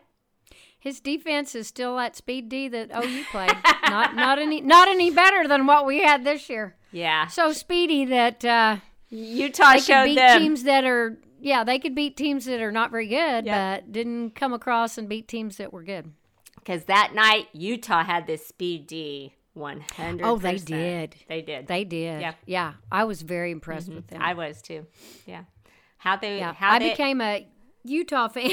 His 0.78 0.98
defense 1.00 1.54
is 1.54 1.68
still 1.68 1.98
at 1.98 2.16
speed 2.16 2.48
D 2.48 2.66
that 2.68 2.90
OU 2.90 3.24
played. 3.30 3.52
not 3.88 4.14
not 4.16 4.38
any 4.38 4.60
not 4.60 4.88
any 4.88 5.10
better 5.10 5.46
than 5.46 5.66
what 5.66 5.86
we 5.86 6.00
had 6.02 6.24
this 6.24 6.48
year. 6.48 6.74
Yeah. 6.90 7.26
So 7.28 7.52
speedy 7.52 8.04
that 8.06 8.44
uh, 8.44 8.76
Utah 9.10 9.70
they 9.72 9.76
could 9.76 9.84
showed 9.84 10.04
beat 10.06 10.14
them. 10.16 10.40
teams 10.40 10.62
that 10.64 10.84
are 10.84 11.18
yeah 11.40 11.62
they 11.62 11.78
could 11.78 11.94
beat 11.94 12.16
teams 12.16 12.46
that 12.46 12.60
are 12.60 12.72
not 12.72 12.90
very 12.90 13.06
good, 13.06 13.46
Yeah. 13.46 13.76
but 13.76 13.92
didn't 13.92 14.34
come 14.34 14.52
across 14.52 14.98
and 14.98 15.08
beat 15.08 15.28
teams 15.28 15.58
that 15.58 15.72
were 15.72 15.84
good. 15.84 16.12
Because 16.70 16.84
that 16.84 17.16
night, 17.16 17.48
Utah 17.52 18.04
had 18.04 18.28
this 18.28 18.46
speed 18.46 18.86
D 18.86 19.34
100 19.54 20.24
Oh, 20.24 20.38
they 20.38 20.56
did. 20.56 21.16
They 21.26 21.42
did. 21.42 21.66
They 21.66 21.82
did. 21.82 22.20
Yeah. 22.20 22.34
Yeah, 22.46 22.74
I 22.92 23.02
was 23.02 23.22
very 23.22 23.50
impressed 23.50 23.88
mm-hmm. 23.88 23.96
with 23.96 24.06
them. 24.06 24.22
I 24.22 24.34
was 24.34 24.62
too. 24.62 24.86
Yeah. 25.26 25.42
How 25.98 26.14
they, 26.14 26.38
yeah, 26.38 26.52
how 26.52 26.74
I 26.74 26.78
they, 26.78 26.90
became 26.90 27.20
a 27.20 27.48
Utah 27.82 28.28
fan. 28.28 28.52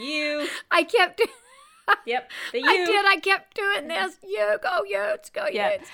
you. 0.00 0.48
I 0.72 0.82
kept. 0.82 1.22
Yep. 2.04 2.32
The 2.50 2.58
you. 2.58 2.68
I 2.68 2.84
did. 2.84 3.06
I 3.06 3.20
kept 3.20 3.54
doing 3.54 3.86
this. 3.86 4.18
You 4.20 4.58
go 4.60 4.82
Utes, 4.82 5.30
go 5.30 5.46
Yeah. 5.52 5.74
Utes. 5.74 5.88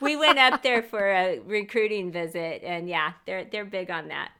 we 0.00 0.14
went 0.14 0.38
up 0.38 0.62
there 0.62 0.82
for 0.88 1.10
a 1.10 1.40
recruiting 1.40 2.12
visit, 2.12 2.62
and 2.62 2.88
yeah, 2.88 3.14
they're 3.26 3.44
they're 3.44 3.64
big 3.64 3.90
on 3.90 4.06
that. 4.06 4.30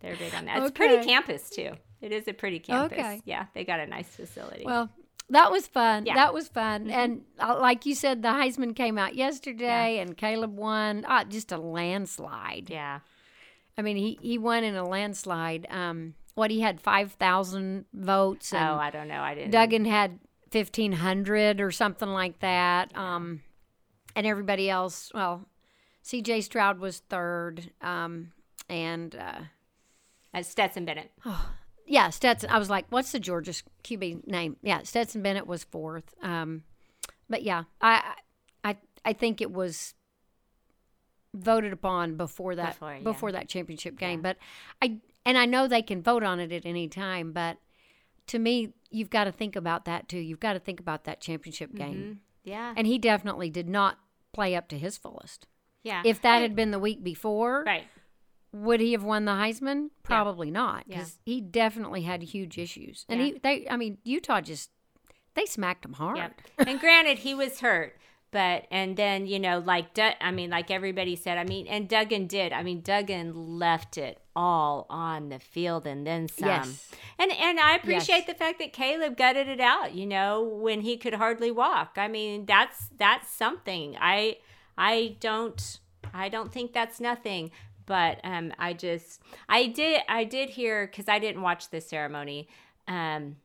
They're 0.00 0.16
big 0.16 0.34
on 0.34 0.46
that. 0.46 0.62
It's 0.62 0.70
a 0.70 0.72
pretty 0.72 1.04
campus 1.04 1.50
too. 1.50 1.72
It 2.00 2.10
is 2.10 2.26
a 2.26 2.32
pretty 2.32 2.58
campus. 2.58 2.98
Okay. 2.98 3.20
Yeah, 3.26 3.48
they 3.52 3.66
got 3.66 3.80
a 3.80 3.86
nice 3.86 4.08
facility. 4.08 4.64
Well, 4.64 4.88
that 5.30 5.50
was 5.50 5.66
fun. 5.66 6.06
Yeah. 6.06 6.14
That 6.14 6.34
was 6.34 6.48
fun. 6.48 6.90
And 6.90 7.22
uh, 7.38 7.58
like 7.60 7.86
you 7.86 7.94
said, 7.94 8.22
the 8.22 8.28
Heisman 8.28 8.74
came 8.76 8.98
out 8.98 9.14
yesterday, 9.14 9.98
and 9.98 10.16
Caleb 10.16 10.56
won. 10.56 11.04
Uh, 11.06 11.24
just 11.24 11.52
a 11.52 11.58
landslide. 11.58 12.68
yeah. 12.70 13.00
I 13.76 13.82
mean, 13.82 13.96
he 13.96 14.18
he 14.22 14.38
won 14.38 14.62
in 14.62 14.76
a 14.76 14.84
landslide. 14.86 15.66
Um, 15.70 16.14
what 16.34 16.50
he 16.50 16.60
had 16.60 16.80
five 16.80 17.12
thousand 17.12 17.86
votes, 17.92 18.52
and 18.52 18.62
Oh, 18.62 18.74
I 18.74 18.90
don't 18.90 19.08
know. 19.08 19.20
I 19.20 19.34
didn't. 19.34 19.50
Duggan 19.50 19.84
had 19.84 20.20
fifteen 20.50 20.92
hundred 20.92 21.60
or 21.60 21.70
something 21.72 22.08
like 22.08 22.38
that. 22.40 22.96
Um, 22.96 23.42
and 24.14 24.26
everybody 24.26 24.70
else, 24.70 25.10
well, 25.12 25.48
C.J. 26.02 26.42
Stroud 26.42 26.78
was 26.78 26.98
third. 26.98 27.72
Um, 27.80 28.30
and 28.68 29.16
uh, 29.16 30.42
Stetson 30.42 30.84
Bennett. 30.84 31.10
yeah, 31.86 32.10
Stetson. 32.10 32.50
I 32.50 32.58
was 32.58 32.70
like, 32.70 32.86
what's 32.90 33.12
the 33.12 33.20
Georgia 33.20 33.52
QB 33.82 34.26
name? 34.26 34.56
Yeah, 34.62 34.82
Stetson 34.82 35.22
Bennett 35.22 35.46
was 35.46 35.64
fourth. 35.64 36.14
Um, 36.22 36.62
but 37.28 37.42
yeah, 37.42 37.64
I 37.80 38.14
I 38.62 38.76
I 39.04 39.12
think 39.12 39.40
it 39.40 39.52
was 39.52 39.94
voted 41.34 41.72
upon 41.72 42.16
before 42.16 42.54
that 42.54 42.74
Before, 42.74 42.94
yeah. 42.94 43.00
before 43.02 43.32
that 43.32 43.48
championship 43.48 43.98
game. 43.98 44.22
But 44.22 44.36
I 44.80 44.98
and 45.24 45.36
I 45.36 45.46
know 45.46 45.66
they 45.66 45.82
can 45.82 46.02
vote 46.02 46.22
on 46.22 46.40
it 46.40 46.52
at 46.52 46.64
any 46.66 46.88
time. 46.88 47.32
But 47.32 47.58
to 48.28 48.38
me, 48.38 48.72
you've 48.90 49.10
got 49.10 49.24
to 49.24 49.32
think 49.32 49.56
about 49.56 49.84
that 49.86 50.08
too. 50.08 50.18
You've 50.18 50.40
got 50.40 50.52
to 50.54 50.60
think 50.60 50.80
about 50.80 51.04
that 51.04 51.20
championship 51.20 51.74
game. 51.74 51.94
Mm-hmm. 51.94 52.12
Yeah. 52.44 52.74
And 52.76 52.86
he 52.86 52.98
definitely 52.98 53.50
did 53.50 53.68
not 53.68 53.98
play 54.32 54.54
up 54.54 54.68
to 54.68 54.78
his 54.78 54.96
fullest. 54.98 55.46
yeah. 55.82 56.02
If 56.04 56.20
that 56.22 56.42
had 56.42 56.54
been 56.54 56.70
the 56.72 56.78
week 56.78 57.02
before, 57.02 57.62
right. 57.64 57.84
Would 58.54 58.80
he 58.80 58.92
have 58.92 59.02
won 59.02 59.24
the 59.24 59.32
Heisman? 59.32 59.88
Probably 60.04 60.50
not, 60.50 60.84
Yeah. 60.86 60.98
because 60.98 61.18
he 61.24 61.40
definitely 61.40 62.02
had 62.02 62.22
huge 62.22 62.56
issues. 62.56 63.04
And 63.08 63.18
Yeah. 63.20 63.26
he, 63.26 63.38
they, 63.42 63.68
I 63.68 63.76
mean, 63.76 63.98
Utah 64.04 64.40
just 64.40 64.70
they 65.34 65.44
smacked 65.46 65.84
him 65.84 65.94
hard. 65.94 66.16
Yep. 66.18 66.40
and 66.68 66.78
granted, 66.80 67.18
he 67.18 67.34
was 67.34 67.58
hurt, 67.60 67.98
but 68.30 68.66
and 68.70 68.96
then 68.96 69.26
you 69.26 69.40
know, 69.40 69.58
like 69.58 69.98
I 69.98 70.30
mean, 70.30 70.50
like 70.50 70.70
everybody 70.70 71.16
said, 71.16 71.36
I 71.38 71.44
mean, 71.44 71.66
and 71.66 71.88
Duggan 71.88 72.28
did. 72.28 72.52
I 72.52 72.62
mean, 72.62 72.80
Duggan 72.82 73.58
left 73.58 73.98
it 73.98 74.20
all 74.36 74.86
on 74.90 75.28
the 75.30 75.38
field 75.40 75.86
and 75.86 76.06
then 76.06 76.28
some. 76.28 76.48
Yes. 76.48 76.90
And 77.18 77.32
and 77.32 77.58
I 77.58 77.74
appreciate 77.74 78.18
Yes. 78.18 78.26
the 78.28 78.34
fact 78.34 78.60
that 78.60 78.72
Caleb 78.72 79.16
gutted 79.16 79.48
it 79.48 79.60
out. 79.60 79.94
You 79.94 80.06
know, 80.06 80.42
when 80.42 80.82
he 80.82 80.96
could 80.96 81.14
hardly 81.14 81.50
walk. 81.50 81.94
I 81.96 82.06
mean, 82.06 82.46
that's 82.46 82.88
that's 82.96 83.28
something. 83.32 83.96
I 84.00 84.36
I 84.78 85.16
don't 85.18 85.80
I 86.12 86.28
don't 86.28 86.52
think 86.52 86.72
that's 86.72 87.00
nothing. 87.00 87.50
But 87.86 88.20
um, 88.24 88.52
I 88.58 88.72
just 88.72 89.20
I 89.48 89.66
did 89.66 90.02
I 90.08 90.24
did 90.24 90.50
hear 90.50 90.86
because 90.86 91.08
I 91.08 91.18
didn't 91.18 91.42
watch 91.42 91.70
the 91.70 91.80
ceremony. 91.80 92.48
Um, 92.88 93.36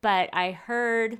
but 0.00 0.30
I 0.32 0.52
heard 0.52 1.18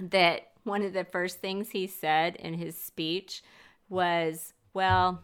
that 0.00 0.48
one 0.64 0.82
of 0.82 0.92
the 0.92 1.04
first 1.04 1.40
things 1.40 1.70
he 1.70 1.86
said 1.86 2.36
in 2.36 2.54
his 2.54 2.78
speech 2.78 3.42
was, 3.88 4.52
"Well, 4.72 5.22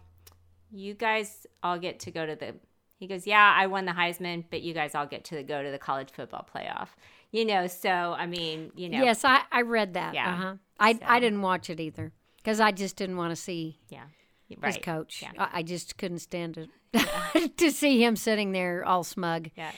you 0.70 0.94
guys 0.94 1.46
all 1.62 1.78
get 1.78 2.00
to 2.00 2.10
go 2.10 2.26
to 2.26 2.34
the." 2.36 2.54
He 2.98 3.06
goes, 3.06 3.26
"Yeah, 3.26 3.54
I 3.56 3.66
won 3.66 3.84
the 3.84 3.92
Heisman, 3.92 4.44
but 4.50 4.62
you 4.62 4.74
guys 4.74 4.94
all 4.94 5.06
get 5.06 5.24
to 5.26 5.42
go 5.42 5.62
to 5.62 5.70
the 5.70 5.78
college 5.78 6.10
football 6.10 6.46
playoff." 6.54 6.88
You 7.30 7.44
know, 7.44 7.66
so 7.66 7.90
I 7.90 8.26
mean, 8.26 8.72
you 8.76 8.88
know, 8.88 9.02
Yes, 9.02 9.24
I, 9.24 9.42
I 9.52 9.62
read 9.62 9.94
that. 9.94 10.14
Yeah. 10.14 10.32
Uh-huh. 10.32 10.54
I, 10.78 10.92
So- 10.94 11.00
I 11.06 11.20
didn't 11.20 11.42
watch 11.42 11.70
it 11.70 11.80
either 11.80 12.12
because 12.38 12.60
I 12.60 12.72
just 12.72 12.96
didn't 12.96 13.16
want 13.16 13.30
to 13.32 13.36
see 13.36 13.78
yeah, 13.88 14.04
his 14.48 14.76
coach. 14.78 15.22
Yeah. 15.22 15.32
I, 15.38 15.48
I 15.58 15.62
just 15.62 15.96
couldn't 15.98 16.20
stand 16.20 16.56
it 16.92 17.56
to 17.58 17.70
see 17.70 18.02
him 18.04 18.16
sitting 18.16 18.52
there 18.52 18.84
all 18.84 19.04
smug. 19.04 19.50
yeah, 19.56 19.72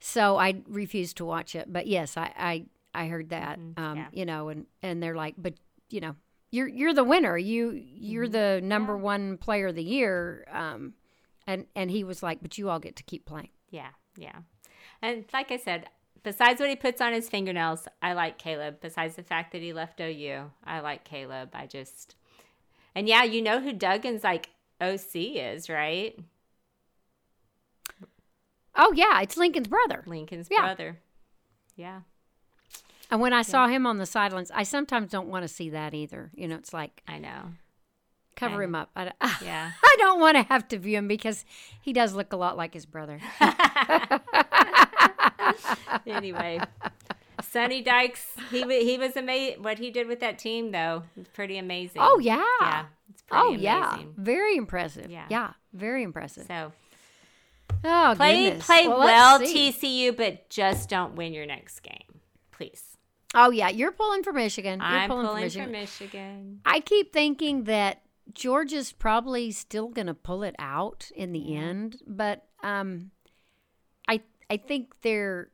So 0.00 0.36
I 0.36 0.62
refused 0.68 1.16
to 1.18 1.24
watch 1.24 1.54
it. 1.54 1.72
But 1.72 1.86
yes, 1.86 2.16
I 2.16 2.32
I, 2.36 2.64
I 2.94 3.06
heard 3.08 3.30
that. 3.30 3.58
Um, 3.58 3.74
Mm-hmm. 3.76 3.96
yeah. 3.96 4.06
You 4.12 4.26
know, 4.26 4.48
and 4.48 4.66
and 4.82 5.02
they're 5.02 5.16
like, 5.16 5.34
but 5.38 5.54
you 5.90 6.00
know, 6.00 6.16
you're 6.50 6.68
you're 6.68 6.94
the 6.94 7.04
winner. 7.04 7.36
You 7.36 7.70
you're 7.72 8.28
the 8.28 8.60
number 8.62 8.96
one 8.96 9.36
player 9.38 9.68
of 9.68 9.74
the 9.74 9.82
year. 9.84 10.46
Um, 10.50 10.94
and 11.46 11.66
and 11.74 11.90
he 11.90 12.04
was 12.04 12.22
like, 12.22 12.40
but 12.42 12.56
you 12.58 12.70
all 12.70 12.78
get 12.78 12.96
to 12.96 13.02
keep 13.02 13.26
playing. 13.26 13.50
yeah, 13.70 13.90
yeah. 14.16 14.36
And 15.02 15.24
like 15.34 15.50
I 15.50 15.58
said, 15.58 15.86
besides 16.22 16.60
what 16.60 16.70
he 16.70 16.76
puts 16.76 17.00
on 17.02 17.12
his 17.12 17.28
fingernails, 17.28 17.86
I 18.00 18.14
like 18.14 18.38
Caleb. 18.38 18.76
Besides 18.80 19.16
the 19.16 19.22
fact 19.22 19.52
that 19.52 19.60
he 19.60 19.72
left 19.74 20.00
OU, 20.00 20.50
I 20.64 20.80
like 20.80 21.04
Caleb. 21.04 21.50
I 21.52 21.66
just, 21.66 22.14
and 22.94 23.08
yeah, 23.08 23.24
you 23.24 23.42
know 23.42 23.60
who 23.60 23.72
Duggan's 23.72 24.24
like 24.24 24.50
OC 24.80 25.14
is, 25.14 25.68
right? 25.68 26.18
Oh 28.76 28.92
yeah, 28.94 29.20
it's 29.20 29.36
Lincoln's 29.36 29.68
brother. 29.68 30.02
Lincoln's 30.06 30.48
Yeah. 30.50 30.62
brother. 30.62 30.98
Yeah. 31.76 32.00
And 33.10 33.20
when 33.20 33.32
I 33.32 33.42
saw 33.42 33.68
him 33.68 33.86
on 33.86 33.98
the 33.98 34.06
sidelines, 34.06 34.50
I 34.52 34.64
sometimes 34.64 35.10
don't 35.10 35.28
want 35.28 35.44
to 35.44 35.48
see 35.48 35.70
that 35.70 35.94
either. 35.94 36.30
You 36.34 36.48
know, 36.48 36.56
it's 36.56 36.72
like 36.72 37.02
I 37.06 37.18
know. 37.18 37.52
cover 38.34 38.62
I 38.62 38.64
him 38.64 38.74
up. 38.74 38.90
I, 38.96 39.12
Yeah. 39.44 39.72
I 39.82 39.96
don't 39.98 40.18
want 40.20 40.36
to 40.36 40.42
have 40.44 40.66
to 40.68 40.78
view 40.78 40.98
him 40.98 41.06
because 41.06 41.44
he 41.80 41.92
does 41.92 42.14
look 42.14 42.32
a 42.32 42.36
lot 42.36 42.56
like 42.56 42.74
his 42.74 42.86
brother. 42.86 43.20
anyway, 46.06 46.60
Sonny 47.54 47.82
Dykes, 47.82 48.26
he 48.50 48.62
he 48.84 48.98
was 48.98 49.16
amazing. 49.16 49.62
What 49.62 49.78
he 49.78 49.90
did 49.90 50.08
with 50.08 50.20
that 50.20 50.38
team, 50.38 50.72
though, 50.72 51.04
was 51.16 51.28
pretty 51.28 51.56
amazing. 51.56 52.02
Oh 52.02 52.18
yeah. 52.18 52.44
yeah, 52.60 52.84
it's 53.08 53.22
pretty 53.22 53.42
Oh 53.44 53.52
yeah. 53.52 53.94
amazing. 53.94 54.14
Very 54.16 54.56
impressive. 54.56 55.08
Yeah. 55.10 55.26
Yeah. 55.30 55.52
Very 55.72 56.02
impressive. 56.02 56.46
So 56.48 56.72
Oh 57.84 58.14
play 58.16 58.44
goodness. 58.44 58.66
play 58.66 58.88
let's 58.88 58.98
well. 58.98 59.40
TCU, 59.40 60.16
but 60.16 60.50
just 60.50 60.88
don't 60.88 61.14
win 61.14 61.32
your 61.32 61.46
next 61.46 61.80
game, 61.80 62.20
please. 62.50 62.96
Oh 63.34 63.50
yeah, 63.50 63.68
you're 63.68 63.92
pulling 63.92 64.22
for 64.24 64.32
Michigan. 64.32 64.80
You're 64.80 64.88
I'm 64.88 65.08
pulling, 65.10 65.26
pulling 65.26 65.48
for 65.50 65.60
for 65.60 65.66
Michigan. 65.66 65.72
Michigan. 65.72 66.60
I 66.66 66.80
keep 66.80 67.12
thinking 67.12 67.64
that 67.64 68.02
Georgia's 68.32 68.92
probably 68.92 69.52
still 69.52 69.88
going 69.88 70.06
to 70.08 70.14
pull 70.14 70.42
it 70.42 70.56
out 70.58 71.10
in 71.14 71.32
the 71.32 71.54
end, 71.56 71.98
but 72.06 72.46
um, 72.62 73.10
I 74.08 74.22
I 74.50 74.56
think 74.56 75.00
their 75.02 75.50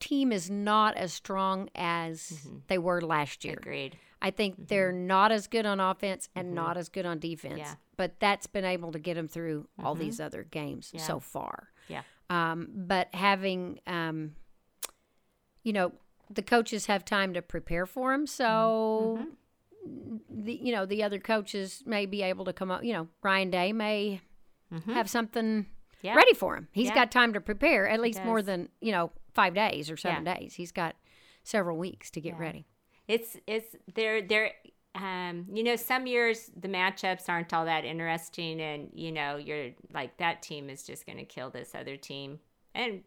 team 0.00 0.32
is 0.32 0.50
not 0.50 0.96
as 0.96 1.12
strong 1.12 1.68
as 1.74 2.20
mm-hmm. 2.20 2.56
they 2.68 2.78
were 2.78 3.00
last 3.00 3.44
year. 3.44 3.56
Agreed. 3.58 3.96
I 4.22 4.30
think 4.30 4.54
mm-hmm. 4.54 4.64
they're 4.66 4.92
not 4.92 5.32
as 5.32 5.46
good 5.46 5.66
on 5.66 5.80
offense 5.80 6.28
and 6.34 6.48
mm-hmm. 6.48 6.56
not 6.56 6.76
as 6.76 6.88
good 6.88 7.06
on 7.06 7.18
defense. 7.18 7.58
Yeah. 7.58 7.74
But 7.96 8.18
that's 8.18 8.46
been 8.46 8.64
able 8.64 8.92
to 8.92 8.98
get 8.98 9.14
them 9.14 9.28
through 9.28 9.68
all 9.82 9.94
these 9.94 10.20
other 10.20 10.42
games 10.42 10.92
so 10.96 11.20
far. 11.20 11.68
Yeah. 11.88 12.02
Um, 12.30 12.68
but 12.74 13.14
having, 13.14 13.80
um, 13.86 14.32
you 15.62 15.72
know, 15.72 15.92
the 16.30 16.42
coaches 16.42 16.86
have 16.86 17.04
time 17.04 17.34
to 17.34 17.42
prepare 17.42 17.84
for 17.86 18.14
him. 18.14 18.26
So, 18.26 19.26
the 20.30 20.54
you 20.54 20.72
know 20.72 20.86
the 20.86 21.02
other 21.02 21.18
coaches 21.18 21.82
may 21.84 22.06
be 22.06 22.22
able 22.22 22.44
to 22.44 22.52
come 22.52 22.70
up. 22.70 22.84
You 22.84 22.92
know, 22.92 23.08
Ryan 23.22 23.50
Day 23.50 23.72
may 23.72 24.20
have 24.86 25.10
something 25.10 25.66
Yeah. 26.02 26.14
ready 26.14 26.34
for 26.34 26.56
him. 26.56 26.68
He's 26.72 26.88
Yeah. 26.88 26.94
got 26.94 27.10
time 27.10 27.32
to 27.32 27.40
prepare 27.40 27.88
at 27.88 28.00
least 28.00 28.24
more 28.24 28.42
than 28.42 28.68
you 28.80 28.92
know 28.92 29.10
five 29.34 29.54
days 29.54 29.90
or 29.90 29.96
seven 29.96 30.24
Yeah. 30.24 30.34
days. 30.34 30.54
He's 30.54 30.72
got 30.72 30.96
several 31.44 31.76
weeks 31.76 32.10
to 32.12 32.20
get 32.20 32.34
Yeah. 32.34 32.40
ready. 32.40 32.66
It's 33.08 33.36
it's 33.46 33.74
they're 33.94 34.22
they're 34.22 34.52
um 34.94 35.46
you 35.52 35.62
know 35.62 35.76
some 35.76 36.06
years 36.06 36.50
the 36.56 36.68
matchups 36.68 37.28
aren't 37.28 37.54
all 37.54 37.64
that 37.64 37.84
interesting 37.84 38.60
and 38.60 38.90
you 38.92 39.12
know 39.12 39.36
you're 39.36 39.70
like 39.94 40.16
that 40.16 40.42
team 40.42 40.68
is 40.68 40.82
just 40.82 41.06
going 41.06 41.18
to 41.18 41.24
kill 41.24 41.48
this 41.48 41.74
other 41.76 41.96
team 41.96 42.40
and 42.74 43.02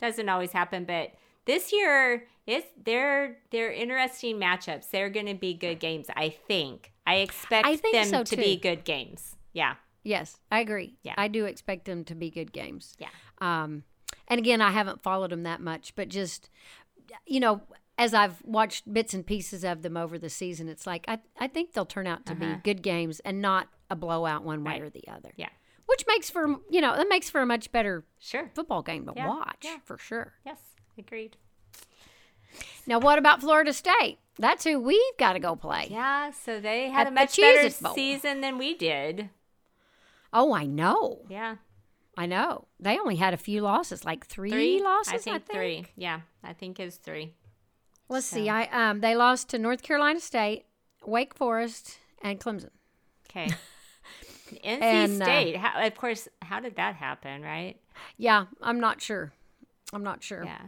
doesn't 0.00 0.28
always 0.28 0.50
happen 0.50 0.84
but 0.84 1.12
this 1.44 1.72
year 1.72 2.26
it's 2.46 2.66
they're 2.84 3.36
they're 3.52 3.70
interesting 3.70 4.36
matchups 4.40 4.90
they're 4.90 5.10
going 5.10 5.26
to 5.26 5.34
be 5.34 5.54
good 5.54 5.78
games 5.78 6.06
I 6.16 6.30
think 6.30 6.92
I 7.06 7.16
expect 7.16 7.68
I 7.68 7.76
think 7.76 7.94
them 7.94 8.04
so, 8.06 8.24
to 8.24 8.36
be 8.36 8.56
good 8.56 8.82
games 8.84 9.36
yeah 9.52 9.74
Yes, 10.04 10.38
I 10.50 10.58
agree. 10.58 10.96
Yeah. 11.04 11.14
I 11.16 11.28
do 11.28 11.44
expect 11.44 11.84
them 11.84 12.02
to 12.06 12.16
be 12.16 12.28
good 12.28 12.52
games. 12.52 12.96
yeah 12.98 13.06
Um, 13.38 13.84
and 14.32 14.38
again, 14.38 14.60
I 14.62 14.70
haven't 14.70 15.02
followed 15.02 15.30
them 15.30 15.42
that 15.44 15.60
much, 15.60 15.94
but 15.94 16.08
just 16.08 16.48
you 17.26 17.40
know, 17.40 17.60
as 17.98 18.14
I've 18.14 18.42
watched 18.44 18.92
bits 18.92 19.12
and 19.14 19.26
pieces 19.26 19.62
of 19.64 19.82
them 19.82 19.96
over 19.96 20.18
the 20.18 20.30
season, 20.30 20.68
it's 20.68 20.86
like 20.86 21.04
I 21.08 21.18
I 21.38 21.46
think 21.48 21.72
they'll 21.72 21.84
turn 21.86 22.06
out 22.06 22.24
to 22.26 22.34
be 22.34 22.54
good 22.64 22.82
games 22.82 23.20
and 23.20 23.42
not 23.42 23.68
a 23.90 23.96
blowout 23.96 24.42
one 24.44 24.64
way 24.64 24.72
Uh-huh. 24.72 24.80
Right. 24.80 24.86
or 24.86 24.90
the 24.90 25.04
other. 25.08 25.32
yeah 25.36 25.50
Which 25.86 26.04
makes 26.08 26.30
for 26.30 26.46
you 26.70 26.80
know 26.80 26.96
that 26.96 27.08
makes 27.08 27.28
for 27.28 27.40
a 27.42 27.46
much 27.46 27.70
better 27.70 28.04
sure 28.18 28.50
football 28.54 28.82
game 28.82 29.04
to 29.06 29.12
Yeah, 29.14 29.28
watch 29.28 29.58
yeah. 29.64 29.76
for 29.84 29.98
sure. 29.98 30.32
yes 30.46 30.58
agreed 30.98 31.36
Now, 32.86 32.98
what 32.98 33.18
about 33.18 33.40
Florida 33.40 33.72
State? 33.72 34.18
That's 34.38 34.64
who 34.64 34.78
we've 34.80 35.16
got 35.18 35.34
to 35.34 35.38
go 35.40 35.54
play. 35.56 35.88
yeah 35.90 36.30
so 36.30 36.58
they 36.60 36.88
had 36.90 37.02
At 37.02 37.06
a 37.08 37.10
the 37.10 37.14
much 37.14 37.36
better 37.36 37.70
Bowl. 37.82 37.94
season 37.94 38.40
than 38.40 38.56
we 38.58 38.74
did 38.74 39.28
Oh, 40.32 40.54
I 40.54 40.64
know. 40.64 41.26
yeah 41.28 41.56
I 42.16 42.26
know. 42.26 42.66
They 42.78 42.98
only 42.98 43.16
had 43.16 43.32
a 43.34 43.38
few 43.38 43.62
losses, 43.62 44.04
like 44.04 44.26
three, 44.26 44.50
three 44.50 44.82
losses. 44.82 45.14
I 45.14 45.18
think, 45.18 45.46
three. 45.50 45.86
Yeah, 45.96 46.20
I 46.44 46.52
think 46.52 46.78
it's 46.78 46.96
three. 46.96 47.34
Let's 48.08 48.26
see. 48.26 48.48
I 48.50 48.64
um 48.66 49.00
they 49.00 49.14
lost 49.16 49.48
to 49.50 49.58
North 49.58 49.82
Carolina 49.82 50.20
State, 50.20 50.66
Wake 51.06 51.34
Forest, 51.34 51.98
and 52.22 52.38
Clemson. 52.38 52.70
Okay. 53.30 53.48
NC 54.52 54.58
And, 54.82 55.22
uh, 55.22 55.24
State. 55.24 55.56
how, 55.56 55.86
of 55.86 55.94
course. 55.94 56.28
How 56.42 56.60
did 56.60 56.76
that 56.76 56.96
happen? 56.96 57.40
Right? 57.42 57.76
Yeah, 58.18 58.46
I'm 58.60 58.78
not 58.80 59.00
sure. 59.00 59.32
I'm 59.94 60.02
not 60.04 60.22
sure. 60.22 60.44
Yeah. 60.44 60.60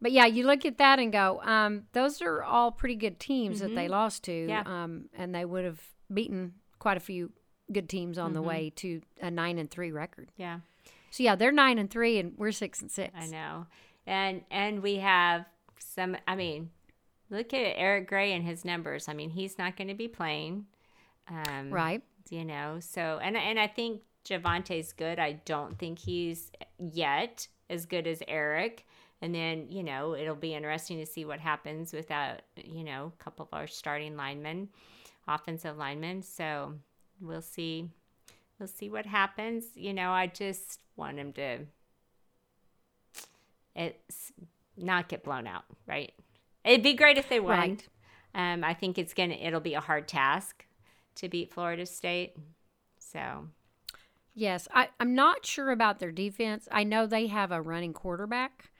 But 0.00 0.12
yeah, 0.12 0.26
you 0.26 0.44
look 0.46 0.64
at 0.64 0.78
that 0.78 0.98
and 0.98 1.12
go, 1.12 1.40
um, 1.42 1.84
those 1.92 2.20
are 2.22 2.42
all 2.42 2.70
pretty 2.70 2.94
good 2.96 3.18
teams 3.18 3.60
that 3.60 3.74
they 3.74 3.88
lost 3.88 4.24
to. 4.24 4.30
Mm-hmm. 4.32 4.48
Yeah. 4.50 4.62
Um, 4.66 5.06
and 5.16 5.34
they 5.34 5.44
would 5.44 5.64
have 5.64 5.80
beaten 6.12 6.54
quite 6.78 6.96
a 6.96 7.00
few 7.00 7.32
good 7.72 7.88
teams 7.88 8.16
on 8.18 8.32
the 8.32 8.40
Mm-hmm. 8.40 8.48
way 8.48 8.72
to 8.76 9.00
a 9.20 9.30
nine 9.30 9.58
and 9.58 9.70
three 9.70 9.90
record. 9.92 10.30
Yeah. 10.36 10.60
So 11.16 11.22
yeah, 11.22 11.34
they're 11.34 11.50
nine 11.50 11.78
and 11.78 11.90
three, 11.90 12.18
and 12.18 12.34
we're 12.36 12.52
six 12.52 12.82
and 12.82 12.90
six. 12.90 13.14
I 13.16 13.26
know. 13.28 13.66
And 14.06 14.42
and 14.50 14.82
we 14.82 14.96
have 14.96 15.46
some. 15.78 16.14
I 16.28 16.36
mean, 16.36 16.68
look 17.30 17.54
at 17.54 17.72
Eric 17.78 18.06
Gray 18.06 18.34
and 18.34 18.44
his 18.44 18.66
numbers. 18.66 19.08
I 19.08 19.14
mean, 19.14 19.30
he's 19.30 19.56
not 19.56 19.78
going 19.78 19.88
to 19.88 19.94
be 19.94 20.08
playing. 20.08 20.66
Um, 21.26 21.70
Right. 21.70 22.02
You 22.28 22.44
know. 22.44 22.80
So 22.80 23.18
and 23.22 23.34
and 23.34 23.58
I 23.58 23.66
think 23.66 24.02
Jovantae's 24.28 24.92
good. 24.92 25.18
I 25.18 25.40
don't 25.46 25.78
think 25.78 25.98
he's 25.98 26.52
yet 26.78 27.48
as 27.70 27.86
good 27.86 28.06
as 28.06 28.22
Eric. 28.28 28.84
And 29.22 29.34
then, 29.34 29.68
you 29.70 29.82
know, 29.82 30.14
it'll 30.14 30.34
be 30.34 30.52
interesting 30.52 30.98
to 30.98 31.06
see 31.06 31.24
what 31.24 31.40
happens 31.40 31.94
without, 31.94 32.42
you 32.62 32.84
know, 32.84 33.10
a 33.18 33.24
couple 33.24 33.48
of 33.50 33.58
our 33.58 33.66
starting 33.66 34.18
linemen, 34.18 34.68
offensive 35.26 35.78
linemen. 35.78 36.20
So 36.20 36.74
we'll 37.22 37.40
see. 37.40 37.88
We'll 38.58 38.68
see 38.68 38.88
what 38.88 39.06
happens. 39.06 39.64
You 39.74 39.92
know, 39.92 40.10
I 40.10 40.26
just 40.26 40.80
want 40.96 41.18
him 41.18 41.32
to 41.34 41.66
it's 43.74 44.32
not 44.76 45.08
get 45.08 45.22
blown 45.22 45.46
out, 45.46 45.64
right? 45.86 46.12
It'd 46.64 46.82
be 46.82 46.94
great 46.94 47.18
if 47.18 47.28
they 47.28 47.40
won. 47.40 47.58
Right. 47.58 47.88
Um, 48.34 48.64
I 48.64 48.74
think 48.74 48.98
it's 48.98 49.14
gonna 49.14 49.34
it'll 49.34 49.60
be 49.60 49.74
a 49.74 49.80
hard 49.80 50.08
task 50.08 50.64
to 51.16 51.28
beat 51.28 51.52
Florida 51.52 51.86
State. 51.86 52.34
So 52.98 53.48
Yes, 54.38 54.68
I, 54.70 54.90
I'm 55.00 55.14
not 55.14 55.46
sure 55.46 55.70
about 55.70 55.98
their 55.98 56.12
defense. 56.12 56.68
I 56.70 56.84
know 56.84 57.06
they 57.06 57.26
have 57.28 57.52
a 57.52 57.62
running 57.62 57.94
quarterback, 57.94 58.70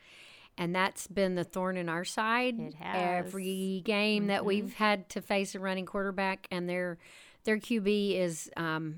and 0.59 0.75
that's 0.75 1.07
been 1.07 1.35
the 1.35 1.45
thorn 1.45 1.79
in 1.79 1.89
our 1.89 2.05
side. 2.05 2.61
It 2.61 2.75
has. 2.75 2.95
Mm-hmm. 2.95 3.27
Every 3.27 3.83
game 3.83 4.27
that 4.27 4.45
we've 4.45 4.75
had 4.75 5.09
to 5.11 5.23
face 5.23 5.55
a 5.55 5.59
running 5.59 5.87
quarterback, 5.87 6.47
and 6.51 6.69
their 6.69 6.99
their 7.45 7.57
QB 7.57 8.19
is 8.21 8.51
um, 8.59 8.97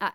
uh, 0.00 0.10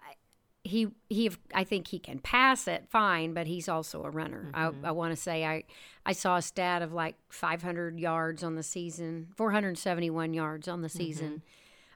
he 0.64 0.90
he. 1.10 1.32
I 1.54 1.64
think 1.64 1.88
he 1.88 1.98
can 2.00 2.20
pass 2.20 2.68
it 2.68 2.86
fine, 2.90 3.34
but 3.34 3.48
he's 3.48 3.68
also 3.68 4.04
a 4.04 4.10
runner. 4.10 4.52
Mm-hmm. 4.54 4.86
I, 4.86 4.90
I 4.90 4.92
want 4.92 5.12
to 5.12 5.16
say 5.22 5.44
I 5.46 5.64
I 6.06 6.14
saw 6.14 6.36
a 6.38 6.42
stat 6.42 6.82
of 6.82 6.94
like 6.94 7.16
500 7.30 8.00
yards 8.00 8.44
on 8.44 8.56
the 8.56 8.64
season, 8.64 9.30
471 9.36 10.34
yards 10.34 10.68
on 10.68 10.82
the 10.82 10.88
Mm-hmm. 10.88 10.98
season. 10.98 11.42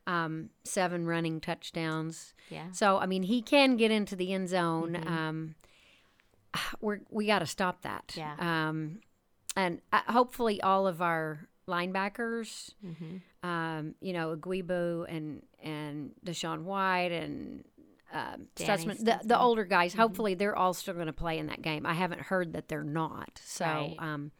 Um, 0.07 0.49
seven 0.63 1.07
running 1.07 1.41
touchdowns. 1.41 2.35
yeah. 2.51 2.71
So 2.71 2.97
I 2.97 3.05
mean, 3.07 3.23
he 3.23 3.41
can 3.41 3.75
get 3.75 3.89
into 3.91 4.15
the 4.15 4.33
end 4.33 4.49
zone. 4.49 4.93
Mm-hmm. 4.93 5.07
Um, 5.13 5.55
we're 6.79 6.99
we 7.09 7.25
got 7.27 7.39
to 7.39 7.47
stop 7.47 7.81
that. 7.81 8.13
Yeah. 8.15 8.35
Um, 8.39 8.99
and 9.55 9.81
uh, 9.91 10.01
hopefully 10.07 10.61
all 10.61 10.85
of 10.87 11.01
our 11.01 11.47
linebackers, 11.67 12.71
Mm-hmm. 12.85 13.47
um, 13.49 13.95
you 14.01 14.13
know, 14.13 14.35
Ugwoegbu 14.35 15.05
and 15.09 15.41
and 15.61 16.11
DaShaun 16.25 16.63
White 16.63 17.11
and 17.11 17.63
um, 18.15 18.47
the, 18.57 19.19
the 19.23 19.39
older 19.39 19.65
guys. 19.65 19.93
Hopefully 19.93 20.33
they're 20.35 20.55
all 20.55 20.73
still 20.73 20.93
going 20.93 21.07
to 21.07 21.13
play 21.13 21.37
in 21.37 21.47
that 21.47 21.61
game. 21.61 21.85
I 21.85 21.93
haven't 21.93 22.21
heard 22.21 22.53
that 22.53 22.67
they're 22.67 22.83
not. 22.83 23.39
So. 23.43 23.65
Right. 23.65 23.95
Um, 23.99 24.31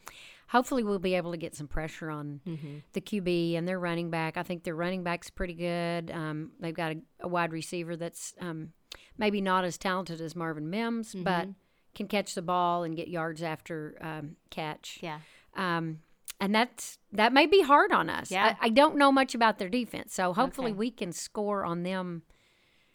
Hopefully, 0.50 0.84
we'll 0.84 1.00
be 1.00 1.16
able 1.16 1.32
to 1.32 1.38
get 1.38 1.56
some 1.56 1.68
pressure 1.68 2.10
on 2.12 2.40
Mm-hmm. 2.48 2.76
the 2.94 3.02
QB 3.02 3.58
and 3.58 3.68
their 3.68 3.80
running 3.80 4.12
back. 4.12 4.38
I 4.38 4.44
think 4.44 4.64
their 4.64 4.76
running 4.76 5.04
back's 5.04 5.32
pretty 5.32 5.56
good. 5.56 6.12
Um, 6.12 6.52
they've 6.60 6.74
got 6.74 6.92
a, 6.92 6.98
a 7.22 7.28
wide 7.28 7.52
receiver 7.52 7.96
that's 7.98 8.36
um, 8.40 8.70
maybe 9.18 9.42
not 9.42 9.66
as 9.66 9.80
talented 9.80 10.22
as 10.22 10.36
Marvin 10.36 10.70
Mims, 10.70 11.16
but 11.16 11.48
can 11.96 12.08
catch 12.08 12.36
the 12.36 12.44
ball 12.44 12.84
and 12.84 12.96
get 12.96 13.08
yards 13.08 13.42
after 13.42 13.98
um, 14.02 14.36
catch. 14.52 15.00
Yeah. 15.02 15.20
Um, 15.56 16.00
and 16.40 16.54
that's 16.54 17.00
that 17.12 17.34
may 17.34 17.48
be 17.48 17.64
hard 17.64 17.92
on 17.92 18.08
us. 18.10 18.30
Yeah. 18.30 18.56
I, 18.62 18.68
I 18.68 18.70
don't 18.70 18.98
know 18.98 19.12
much 19.12 19.34
about 19.34 19.58
their 19.58 19.68
defense, 19.70 20.14
so 20.14 20.32
hopefully 20.32 20.72
Okay. 20.72 20.78
we 20.78 20.92
can 20.92 21.12
score 21.12 21.66
on 21.66 21.82
them 21.82 22.22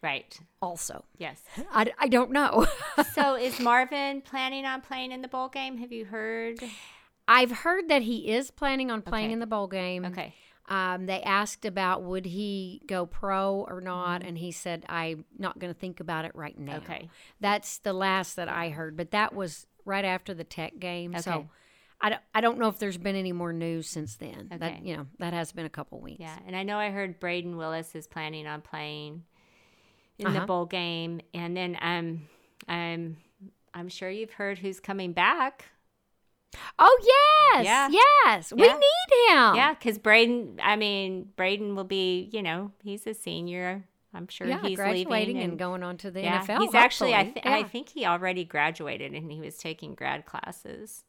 Right. 0.03 0.37
also. 0.61 1.05
Yes. 1.17 1.41
I, 1.71 1.91
I 1.99 2.07
don't 2.07 2.31
know. 2.31 2.65
so 3.13 3.35
is 3.35 3.59
Marvin 3.59 4.21
planning 4.21 4.65
on 4.65 4.81
playing 4.81 5.11
in 5.11 5.21
the 5.21 5.27
bowl 5.27 5.47
game? 5.49 5.77
Have 5.77 5.91
you 5.91 6.05
heard? 6.05 6.59
I've 7.27 7.51
heard 7.51 7.87
that 7.89 8.01
he 8.01 8.29
is 8.31 8.49
planning 8.51 8.89
on 8.89 9.01
playing 9.03 9.27
Okay. 9.27 9.33
in 9.33 9.39
the 9.39 9.45
bowl 9.47 9.67
game. 9.67 10.05
Okay. 10.05 10.33
Um, 10.67 11.05
they 11.05 11.21
asked 11.21 11.65
about 11.65 12.03
would 12.03 12.25
he 12.25 12.81
go 12.87 13.05
pro 13.05 13.65
or 13.67 13.75
Mm-hmm. 13.77 13.85
not, 13.85 14.23
and 14.23 14.37
he 14.37 14.51
said, 14.51 14.85
"I'm 14.87 15.25
not 15.37 15.59
going 15.59 15.73
to 15.73 15.79
think 15.79 15.99
about 15.99 16.23
it 16.25 16.31
right 16.33 16.57
now." 16.57 16.77
Okay. 16.77 17.09
that's 17.39 17.79
the 17.79 17.93
last 17.93 18.35
that 18.37 18.47
I 18.47 18.69
heard, 18.69 18.95
but 18.95 19.11
that 19.11 19.33
was 19.35 19.67
right 19.85 20.05
after 20.05 20.33
the 20.33 20.43
Tech 20.43 20.79
game. 20.79 21.15
So 21.19 21.31
Okay. 21.31 21.47
I 21.99 22.09
don't, 22.09 22.21
I 22.33 22.41
don't 22.41 22.57
know 22.57 22.67
if 22.69 22.79
there's 22.79 22.97
been 22.97 23.15
any 23.15 23.31
more 23.33 23.51
news 23.53 23.87
since 23.89 24.15
then. 24.15 24.47
Okay. 24.51 24.57
That 24.57 24.85
you 24.85 24.95
know 24.97 25.07
that 25.19 25.33
has 25.33 25.51
been 25.51 25.65
a 25.65 25.69
couple 25.69 25.99
weeks. 25.99 26.21
Yeah, 26.21 26.37
and 26.47 26.55
I 26.55 26.63
know 26.63 26.77
I 26.77 26.89
heard 26.91 27.19
Brayden 27.19 27.57
Willis 27.57 27.93
is 27.95 28.07
planning 28.07 28.47
on 28.47 28.61
playing 28.61 29.23
in 30.19 30.31
the 30.31 30.37
Uh-huh. 30.37 30.45
bowl 30.45 30.65
game, 30.65 31.21
and 31.33 31.55
then 31.57 31.77
um, 31.81 32.27
I'm 32.67 33.17
I'm 33.73 33.89
sure 33.89 34.09
you've 34.09 34.31
heard 34.33 34.59
who's 34.59 34.79
coming 34.79 35.13
back. 35.13 35.65
Oh 36.77 36.97
yes, 37.55 37.65
Yeah. 37.65 37.87
yes, 38.25 38.51
we 38.51 38.61
need 38.63 39.29
him. 39.29 39.55
Yeah, 39.55 39.73
because 39.73 39.97
Brayden, 39.97 40.59
I 40.61 40.75
mean, 40.75 41.29
Brayden 41.37 41.75
will 41.75 41.85
be, 41.85 42.29
you 42.33 42.41
know, 42.43 42.71
he's 42.83 43.07
a 43.07 43.13
senior. 43.13 43.85
I'm 44.13 44.27
sure 44.27 44.45
yeah, 44.47 44.61
he's 44.61 44.75
graduating 44.75 45.09
leaving 45.37 45.37
and, 45.51 45.57
going 45.57 45.83
on 45.83 45.95
to 45.99 46.11
the 46.11 46.21
yeah, 46.21 46.45
NFL. 46.45 46.59
He's 46.59 46.75
actually, 46.75 47.13
I, 47.13 47.23
hopefully. 47.23 47.41
th- 47.43 47.45
I 47.45 47.63
think 47.63 47.87
he 47.87 48.05
already 48.05 48.43
graduated 48.43 49.13
and 49.13 49.31
he 49.31 49.39
was 49.39 49.57
taking 49.57 49.95
grad 49.95 50.25
classes. 50.25 51.05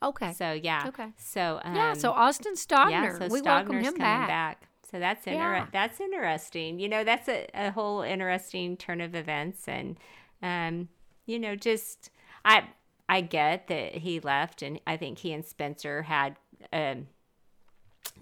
okay. 0.00 0.32
So 0.32 0.52
yeah, 0.52 0.84
Okay. 0.86 1.08
So 1.18 1.60
um, 1.64 1.74
yeah, 1.74 1.94
so 1.94 2.12
Austin 2.12 2.54
Stogner, 2.54 2.90
yeah, 2.90 3.18
so 3.18 3.26
we 3.26 3.42
welcome 3.42 3.74
Stogner's 3.78 3.86
him 3.88 3.94
coming 3.96 4.26
back. 4.28 4.68
So 4.90 4.98
that's 4.98 5.26
inter- 5.26 5.36
Yeah. 5.36 5.66
that's 5.72 6.00
interesting. 6.00 6.78
You 6.78 6.88
know, 6.88 7.04
that's 7.04 7.28
a, 7.28 7.46
a 7.54 7.70
whole 7.70 8.02
interesting 8.02 8.76
turn 8.76 9.00
of 9.00 9.14
events, 9.14 9.66
and 9.68 9.96
um, 10.42 10.88
you 11.26 11.38
know, 11.38 11.56
just 11.56 12.10
I 12.44 12.68
I 13.08 13.20
get 13.20 13.68
that 13.68 13.96
he 13.96 14.20
left, 14.20 14.62
and 14.62 14.80
I 14.86 14.96
think 14.96 15.18
he 15.18 15.32
and 15.32 15.44
Spencer 15.44 16.02
had 16.02 16.36
um, 16.72 17.08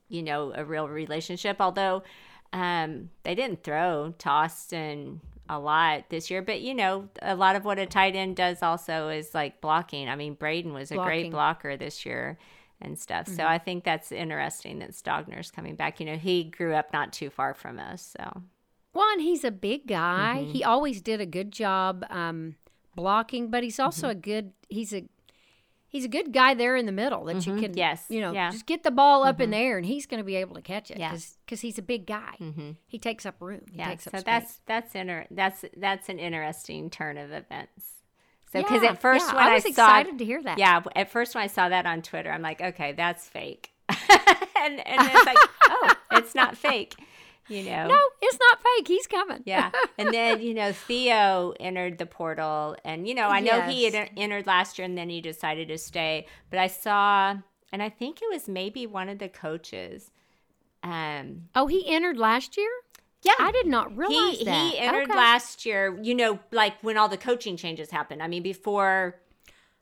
you 0.09 0.23
know, 0.23 0.53
a 0.55 0.65
real 0.65 0.89
relationship. 0.89 1.57
Although 1.61 2.03
um, 2.53 3.11
they 3.23 3.35
didn't 3.35 3.63
throw 3.63 4.15
tossed 4.19 4.73
and 4.73 5.21
a 5.49 5.59
lot 5.59 6.09
this 6.09 6.31
year, 6.31 6.41
but 6.41 6.61
you 6.63 6.75
know, 6.75 7.09
a 7.21 7.37
lot 7.37 7.57
of 7.57 7.65
what 7.65 7.79
a 7.79 7.87
tight 7.87 8.17
end 8.17 8.37
does 8.37 8.63
also 8.63 9.09
is 9.09 9.35
like 9.35 9.61
blocking. 9.61 10.09
I 10.09 10.17
mean, 10.17 10.37
Brayden 10.37 10.73
was 10.73 10.91
a 10.91 10.97
great 10.97 11.31
blocker 11.31 11.77
this 11.77 12.07
year. 12.07 12.39
And 12.85 12.99
stuff. 12.99 13.27
Mm-hmm. 13.27 13.37
So 13.37 13.45
I 13.47 13.59
think 13.59 13.85
that's 13.85 14.13
interesting 14.13 14.79
that 14.81 14.91
Stogner's 14.93 15.51
coming 15.51 15.75
back. 15.77 16.01
You 16.01 16.07
know, 16.07 16.17
he 16.17 16.45
grew 16.45 16.75
up 16.75 16.93
not 16.93 17.13
too 17.13 17.31
far 17.31 17.55
from 17.55 17.79
us, 17.79 18.15
so 18.19 18.43
Well, 18.93 19.09
and 19.13 19.21
he's 19.23 19.45
a 19.45 19.51
big 19.51 19.87
guy. 19.87 20.41
Mm-hmm. 20.43 20.53
He 20.53 20.65
always 20.65 21.01
did 21.03 21.21
a 21.21 21.27
good 21.27 21.51
job 21.53 22.05
um, 22.11 22.57
blocking, 22.95 23.51
but 23.51 23.63
he's 23.65 23.81
also 23.81 24.09
Mm-hmm. 24.09 24.19
a 24.19 24.21
good. 24.21 24.53
He's 24.69 24.93
a 24.95 25.05
he's 25.89 26.05
a 26.05 26.09
good 26.09 26.33
guy 26.33 26.55
there 26.55 26.75
in 26.77 26.87
the 26.87 26.93
middle 26.93 27.25
that 27.27 27.47
you 27.47 27.55
can. 27.55 27.71
Mm-hmm. 27.71 27.79
Yes, 27.79 28.05
You 28.09 28.21
know, 28.21 28.33
yeah. 28.33 28.51
just 28.51 28.67
get 28.67 28.83
the 28.83 28.91
ball 28.91 29.23
up 29.23 29.41
in 29.41 29.51
there 29.51 29.77
and 29.77 29.87
he's 29.87 30.07
going 30.07 30.19
to 30.19 30.25
be 30.25 30.35
able 30.35 30.57
to 30.57 30.63
catch 30.63 30.91
it. 30.91 30.99
Yeah. 30.99 31.17
because 31.47 31.61
he's 31.61 31.79
a 31.79 31.83
big 31.83 32.05
guy. 32.05 32.35
He 32.87 32.99
takes 32.99 33.25
up 33.25 33.37
room. 33.41 33.61
He 33.71 33.79
yeah. 33.79 33.95
So 33.99 34.11
space. 34.11 34.23
that's 34.25 34.61
that's 34.67 34.95
inter- 34.97 35.27
that's 35.31 35.65
that's 35.77 36.09
an 36.09 36.19
interesting 36.19 36.91
turn 36.91 37.17
of 37.17 37.31
events. 37.31 37.93
So 38.55 38.63
because 38.63 38.83
Yeah, 38.83 38.91
at 38.91 39.01
first 39.01 39.27
yeah, 39.27 39.35
when 39.35 39.45
I 39.45 39.51
I, 39.51 39.55
was 39.55 39.63
saw 39.65 39.69
excited 39.69 40.19
to 40.19 40.25
hear 40.25 40.43
that. 40.43 40.59
yeah, 40.59 40.81
at 40.95 41.11
first 41.11 41.35
when 41.35 41.43
I 41.45 41.49
saw 41.49 41.69
that 41.69 41.87
on 41.87 42.03
Twitter, 42.03 42.31
I'm 42.31 42.41
like, 42.43 42.61
okay, 42.61 42.93
that's 42.93 43.29
fake, 43.29 43.73
and 43.89 44.87
and 44.87 45.01
it's 45.11 45.27
like, 45.27 45.37
oh, 45.69 45.95
it's 46.13 46.35
not 46.35 46.57
fake, 46.57 46.95
you 47.49 47.65
know. 47.65 47.89
no, 47.89 47.99
it's 48.23 48.39
not 48.41 48.59
fake. 48.63 48.89
He's 48.89 49.07
coming. 49.07 49.43
Yeah. 49.45 49.71
And 49.99 50.13
then, 50.15 50.41
you 50.41 50.55
know, 50.55 50.73
Theo 50.73 51.55
entered 51.61 51.99
the 51.99 52.07
portal. 52.07 52.77
And, 52.85 53.07
you 53.09 53.15
know, 53.15 53.29
I 53.29 53.41
know 53.41 53.61
he 53.63 53.85
had 53.85 54.11
entered 54.17 54.47
last 54.47 54.77
year 54.79 54.85
and 54.87 54.97
then 54.99 55.09
he 55.09 55.21
decided 55.21 55.69
to 55.69 55.79
stay. 55.79 56.27
But 56.51 56.59
I 56.59 56.67
saw, 56.67 57.37
and 57.73 57.83
I 57.83 57.89
think 57.91 58.21
it 58.23 58.29
was 58.33 58.49
maybe 58.49 58.87
one 58.87 59.09
of 59.09 59.19
the 59.19 59.29
coaches. 59.29 60.11
Um, 60.83 61.49
Oh, 61.55 61.67
he 61.69 61.87
entered 61.89 62.17
last 62.19 62.57
year. 62.57 62.69
Yeah. 63.25 63.33
I 63.39 63.51
did 63.53 63.67
not 63.67 63.97
realize 63.97 64.39
he, 64.39 64.45
that. 64.45 64.73
he 64.73 64.79
entered 64.79 65.11
Okay. 65.11 65.17
last 65.17 65.65
year, 65.65 65.99
you 66.03 66.15
know, 66.15 66.39
like 66.53 66.75
when 66.83 66.97
all 66.97 67.09
the 67.09 67.17
coaching 67.17 67.57
changes 67.57 67.91
happened. 67.91 68.23
I 68.23 68.29
mean, 68.29 68.43
before 68.43 69.21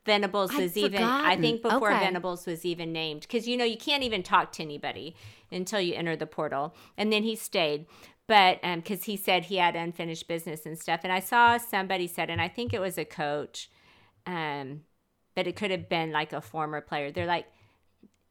Venables 0.05 0.51
I'd 0.51 0.61
was 0.61 0.77
even, 0.77 1.03
I 1.03 1.35
think 1.37 1.61
before 1.61 1.91
Okay. 1.91 1.99
Venables 1.99 2.45
was 2.45 2.65
even 2.65 2.91
named, 2.91 3.21
because, 3.21 3.47
you 3.47 3.55
know, 3.55 3.65
you 3.65 3.77
can't 3.77 4.03
even 4.03 4.23
talk 4.23 4.51
to 4.53 4.63
anybody 4.63 5.15
until 5.51 5.79
you 5.79 5.93
enter 5.93 6.15
the 6.15 6.25
portal. 6.25 6.75
And 6.97 7.11
then 7.11 7.23
he 7.23 7.35
stayed. 7.35 7.85
But 8.25 8.61
because 8.61 9.03
he 9.03 9.17
said 9.17 9.45
he 9.45 9.57
had 9.57 9.75
unfinished 9.75 10.29
business 10.29 10.65
and 10.65 10.79
stuff. 10.79 11.01
And 11.03 11.11
I 11.11 11.19
saw 11.19 11.57
somebody 11.57 12.07
said, 12.07 12.29
and 12.29 12.39
I 12.39 12.47
think 12.47 12.73
it 12.73 12.79
was 12.79 12.97
a 12.97 13.03
coach, 13.03 13.69
um, 14.25 14.81
but 15.35 15.45
it 15.45 15.57
could 15.57 15.71
have 15.71 15.89
been 15.89 16.11
like 16.11 16.31
a 16.31 16.39
former 16.39 16.79
player. 16.79 17.11
They're 17.11 17.25
like, 17.25 17.47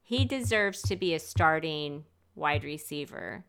he 0.01 0.25
deserves 0.25 0.81
to 0.83 0.97
be 0.97 1.13
a 1.15 1.19
starting 1.19 2.05
wide 2.35 2.65
receiver. 2.65 3.45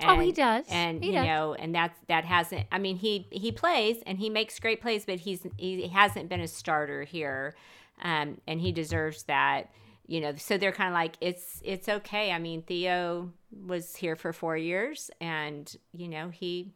Oh, 0.00 0.18
he 0.18 0.32
does. 0.32 0.64
And 0.70 1.02
He 1.02 1.10
you 1.10 1.16
does. 1.16 1.26
know, 1.26 1.54
and 1.54 1.74
that's 1.74 1.98
that 2.08 2.24
hasn't. 2.24 2.66
I 2.72 2.78
mean, 2.78 2.96
he 2.96 3.28
he 3.30 3.52
plays 3.52 3.98
and 4.06 4.18
he 4.18 4.28
makes 4.28 4.58
great 4.58 4.80
plays, 4.82 5.04
but 5.06 5.20
he's 5.20 5.46
he 5.56 5.86
hasn't 5.88 6.28
been 6.28 6.40
a 6.40 6.48
starter 6.48 7.04
here, 7.04 7.54
um, 8.02 8.40
and 8.46 8.60
he 8.60 8.72
deserves 8.72 9.22
that. 9.24 9.70
You 10.06 10.20
know, 10.20 10.34
so 10.36 10.58
they're 10.58 10.72
kind 10.72 10.88
of 10.88 10.94
like 10.94 11.14
it's 11.20 11.60
it's 11.64 11.88
okay. 11.88 12.32
I 12.32 12.38
mean, 12.38 12.62
Theo 12.62 13.32
was 13.66 13.96
here 13.96 14.16
for 14.16 14.32
four 14.32 14.56
years, 14.56 15.10
and 15.20 15.74
you 15.92 16.08
know 16.08 16.28
he 16.28 16.72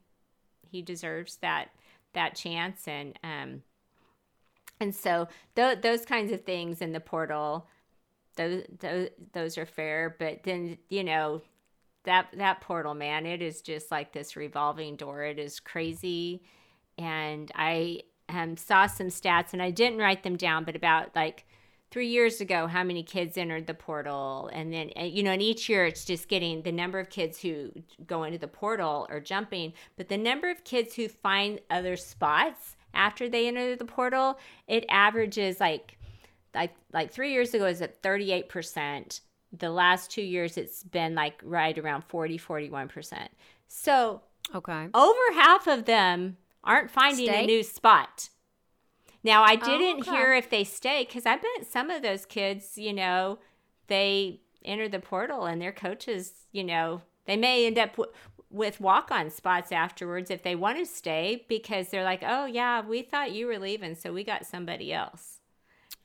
he 0.71 0.81
deserves 0.81 1.37
that 1.37 1.71
that 2.15 2.37
chance, 2.37 2.87
and 2.89 3.19
um, 3.25 3.63
and 4.81 4.95
so 4.95 5.29
th- 5.57 5.83
those 5.83 6.07
kinds 6.07 6.33
of 6.33 6.45
things 6.45 6.81
in 6.81 6.93
the 6.93 7.01
portal, 7.01 7.67
those 8.37 8.63
those 8.79 9.09
those 9.33 9.59
are 9.59 9.67
fair. 9.67 10.17
But 10.19 10.45
then 10.45 10.79
you 10.89 11.05
know 11.05 11.43
that 12.09 12.29
that 12.39 12.63
portal 12.63 12.95
man 12.95 13.27
it 13.27 13.43
is 13.43 13.61
just 13.61 13.91
like 13.91 14.13
this 14.13 14.35
revolving 14.35 14.97
door. 14.97 15.23
It 15.23 15.39
is 15.39 15.61
crazy. 15.61 16.43
And 16.97 17.53
i 17.55 18.01
um, 18.31 18.57
saw 18.57 18.87
some 18.87 19.07
stats 19.09 19.53
and 19.53 19.63
i 19.63 19.71
didn't 19.71 20.01
write 20.01 20.23
them 20.23 20.37
down 20.37 20.65
but 20.65 20.77
about 20.77 21.15
like 21.17 21.47
three 21.91 22.09
years 22.09 22.41
ago 22.43 22.67
how 22.67 22.83
many 22.83 23.03
kids 23.03 23.37
entered 23.37 23.67
the 23.67 23.75
portal. 23.75 24.51
And 24.53 24.73
then 24.73 24.91
you 24.97 25.23
know 25.23 25.33
and 25.33 25.43
each 25.43 25.69
year 25.69 25.85
it's 25.85 26.05
just 26.05 26.29
getting 26.29 26.63
the 26.63 26.73
number 26.73 26.99
of 26.99 27.11
kids 27.11 27.41
who 27.41 27.71
go 28.07 28.25
into 28.25 28.39
the 28.39 28.49
portal 28.49 29.07
or 29.11 29.21
jumping 29.21 29.75
but 29.97 30.09
the 30.09 30.19
number 30.19 30.51
of 30.51 30.65
kids 30.65 30.95
who 30.95 31.09
find 31.09 31.61
other 31.71 31.97
spots 31.97 32.77
after 32.95 33.29
they 33.29 33.47
enter 33.49 33.77
the 33.77 33.85
portal 33.85 34.39
it 34.67 34.87
averages 34.89 35.61
like 35.61 35.99
like 36.55 36.75
like 36.93 37.13
three 37.13 37.33
years 37.33 37.53
ago 37.53 37.67
is 37.67 37.83
at 37.83 38.03
38% 38.03 39.21
the 39.53 39.71
last 39.71 40.11
two 40.11 40.23
years 40.23 40.57
it's 40.57 40.83
been 40.83 41.15
like 41.15 41.41
right 41.45 41.77
around 41.79 42.05
40 42.05 42.39
41% 42.39 43.29
so 43.67 44.23
Okay. 44.55 44.89
over 44.95 45.33
half 45.35 45.67
of 45.67 45.85
them 45.85 46.37
aren't 46.65 46.91
finding 46.91 47.27
Stay? 47.27 47.45
a 47.45 47.47
new 47.47 47.63
spot 47.63 48.29
now 49.25 49.43
i 49.43 49.57
Oh, 49.57 49.65
didn't 49.79 50.01
okay. 50.01 50.11
hear 50.11 50.35
if 50.35 50.51
they 50.51 50.65
stay 50.65 51.05
because 51.05 51.27
i 51.27 51.37
bet 51.37 51.67
some 51.71 51.91
of 51.91 52.03
those 52.03 52.25
kids 52.27 52.77
you 52.79 52.93
know 52.93 53.39
they 53.89 54.41
enter 54.65 54.89
the 54.89 55.01
portal 55.01 55.45
and 55.47 55.61
their 55.61 55.73
coaches 55.73 56.47
you 56.53 56.65
know 56.65 57.03
they 57.27 57.37
may 57.37 57.67
end 57.67 57.79
up 57.79 57.93
w- 57.97 58.13
with 58.51 58.81
walk-on 58.81 59.31
spots 59.31 59.73
afterwards 59.73 60.31
if 60.31 60.43
they 60.43 60.55
want 60.55 60.79
to 60.79 60.87
stay 60.87 61.45
because 61.49 61.89
they're 61.89 62.05
like 62.05 62.23
oh 62.27 62.47
yeah 62.47 62.81
we 62.81 63.03
thought 63.03 63.33
you 63.33 63.47
were 63.47 63.59
leaving 63.59 63.95
so 63.95 64.13
we 64.13 64.25
got 64.25 64.47
somebody 64.47 64.93
else 64.93 65.38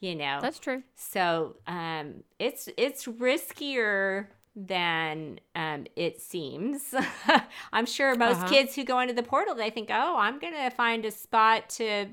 you 0.03 0.15
know 0.15 0.39
That's 0.41 0.59
true. 0.59 0.83
so 0.95 1.55
um, 1.67 2.23
it's 2.39 2.67
it's 2.77 3.05
riskier 3.05 4.27
than 4.55 5.39
um, 5.55 5.85
it 5.95 6.21
seems. 6.21 6.93
I'm 7.73 7.87
sure 7.87 8.15
most 8.15 8.37
Uh-huh. 8.37 8.49
kids 8.49 8.75
who 8.75 8.83
go 8.83 8.99
into 8.99 9.13
the 9.13 9.23
portal 9.23 9.55
they 9.55 9.69
think, 9.71 9.89
"Oh, 9.91 10.15
I'm 10.17 10.37
gonna 10.39 10.69
find 10.69 11.05
a 11.05 11.11
spot 11.11 11.69
to 11.79 12.05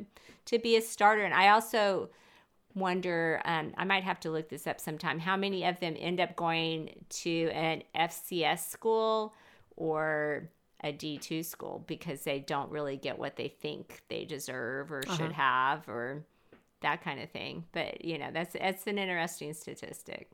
to 0.46 0.58
be 0.58 0.76
a 0.76 0.80
starter." 0.80 1.22
And 1.24 1.34
I 1.34 1.48
also 1.50 2.08
wonder, 2.74 3.42
um, 3.44 3.74
I 3.76 3.84
might 3.84 4.04
have 4.04 4.20
to 4.20 4.30
look 4.30 4.48
this 4.48 4.66
up 4.66 4.80
sometime. 4.80 5.18
How 5.18 5.36
many 5.36 5.64
of 5.64 5.80
them 5.80 5.96
end 5.98 6.20
up 6.20 6.36
going 6.36 7.04
to 7.24 7.50
an 7.52 7.82
FCS 7.94 8.70
school 8.70 9.34
or 9.76 10.48
a 10.82 10.92
D2 10.92 11.44
school 11.44 11.84
because 11.86 12.22
they 12.22 12.38
don't 12.38 12.70
really 12.70 12.96
get 12.96 13.18
what 13.18 13.36
they 13.36 13.48
think 13.48 14.02
they 14.08 14.24
deserve 14.24 14.90
or 14.92 15.02
should 15.02 15.32
have 15.32 15.88
or 15.88 16.24
that 16.82 17.02
kind 17.02 17.20
of 17.20 17.30
thing. 17.30 17.64
But 17.72 18.04
you 18.04 18.18
know, 18.18 18.30
that's 18.32 18.54
that's 18.54 18.86
an 18.86 18.98
interesting 18.98 19.52
statistic. 19.54 20.30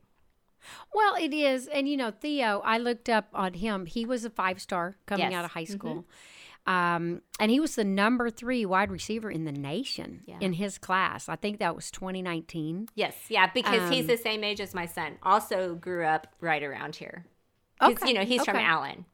Well, 0.93 1.15
it 1.15 1.33
is. 1.33 1.67
And, 1.67 1.87
you 1.87 1.95
know, 1.95 2.11
Theo, 2.11 2.61
I 2.65 2.77
looked 2.79 3.09
up 3.09 3.27
on 3.33 3.53
him. 3.53 3.85
He 3.85 4.05
was 4.05 4.25
a 4.25 4.29
five 4.29 4.59
star 4.59 4.97
coming 5.05 5.31
Yes. 5.31 5.33
out 5.37 5.45
of 5.45 5.51
high 5.51 5.63
school. 5.65 6.05
Um, 6.65 7.21
and 7.39 7.49
he 7.49 7.59
was 7.61 7.75
the 7.75 7.85
number 7.85 8.29
three 8.29 8.65
wide 8.65 8.91
receiver 8.91 9.31
in 9.31 9.45
the 9.45 9.51
nation 9.53 10.23
Yeah. 10.25 10.37
in 10.41 10.53
his 10.53 10.77
class. 10.77 11.29
I 11.29 11.37
think 11.37 11.59
that 11.59 11.75
was 11.75 11.89
2019. 11.91 12.89
Yes, 12.95 13.15
yeah, 13.29 13.49
because 13.53 13.89
he's 13.89 14.01
Um, 14.01 14.07
the 14.07 14.17
same 14.17 14.43
age 14.43 14.59
as 14.59 14.73
my 14.73 14.85
son. 14.85 15.17
Also 15.23 15.75
grew 15.75 16.03
up 16.03 16.27
right 16.41 16.61
around 16.63 16.97
here. 16.97 17.25
Okay, 17.81 18.07
you 18.09 18.13
know, 18.15 18.25
he's 18.25 18.43
from. 18.43 18.57
Allen. 18.57 19.05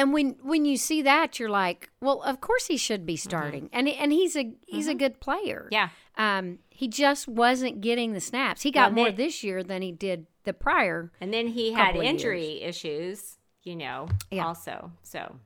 And 0.00 0.12
when 0.14 0.36
when 0.42 0.64
you 0.64 0.76
see 0.78 1.02
that, 1.02 1.38
you're 1.38 1.50
like, 1.50 1.90
well, 2.00 2.22
of 2.22 2.40
course 2.40 2.66
he 2.68 2.76
should 2.78 3.04
be 3.04 3.16
starting, 3.16 3.68
and 3.72 3.86
and 3.88 4.12
he's 4.12 4.34
a 4.36 4.52
he's 4.66 4.88
a 4.88 4.94
good 4.94 5.20
player. 5.20 5.68
Yeah. 5.70 5.90
Um, 6.16 6.58
he 6.70 6.88
just 6.88 7.28
wasn't 7.28 7.80
getting 7.82 8.14
the 8.14 8.20
snaps. 8.20 8.62
He 8.62 8.70
got 8.70 8.88
Well, 8.92 8.96
more 8.96 9.06
then- 9.10 9.16
this 9.16 9.44
year 9.44 9.62
than 9.62 9.82
he 9.82 9.92
did 9.92 10.26
the 10.44 10.52
prior. 10.54 11.12
And 11.20 11.32
then 11.34 11.48
he 11.48 11.72
had 11.72 11.96
injury 11.96 12.62
issues, 12.62 13.36
you 13.62 13.76
know, 13.76 14.08
Yeah. 14.30 14.46
also. 14.46 14.92
So, 15.02 15.36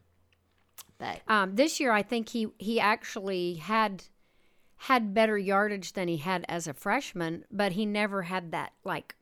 but 0.98 1.20
Um, 1.26 1.56
this 1.56 1.80
year, 1.80 1.90
I 1.92 2.02
think 2.02 2.28
he 2.28 2.46
he 2.58 2.78
actually 2.78 3.54
had 3.54 4.04
had 4.76 5.14
better 5.14 5.36
yardage 5.38 5.94
than 5.94 6.08
he 6.08 6.18
had 6.18 6.44
as 6.48 6.66
a 6.68 6.74
freshman, 6.74 7.44
but 7.50 7.72
he 7.72 7.86
never 7.86 8.22
had 8.22 8.52
that 8.52 8.72
like 8.84 9.16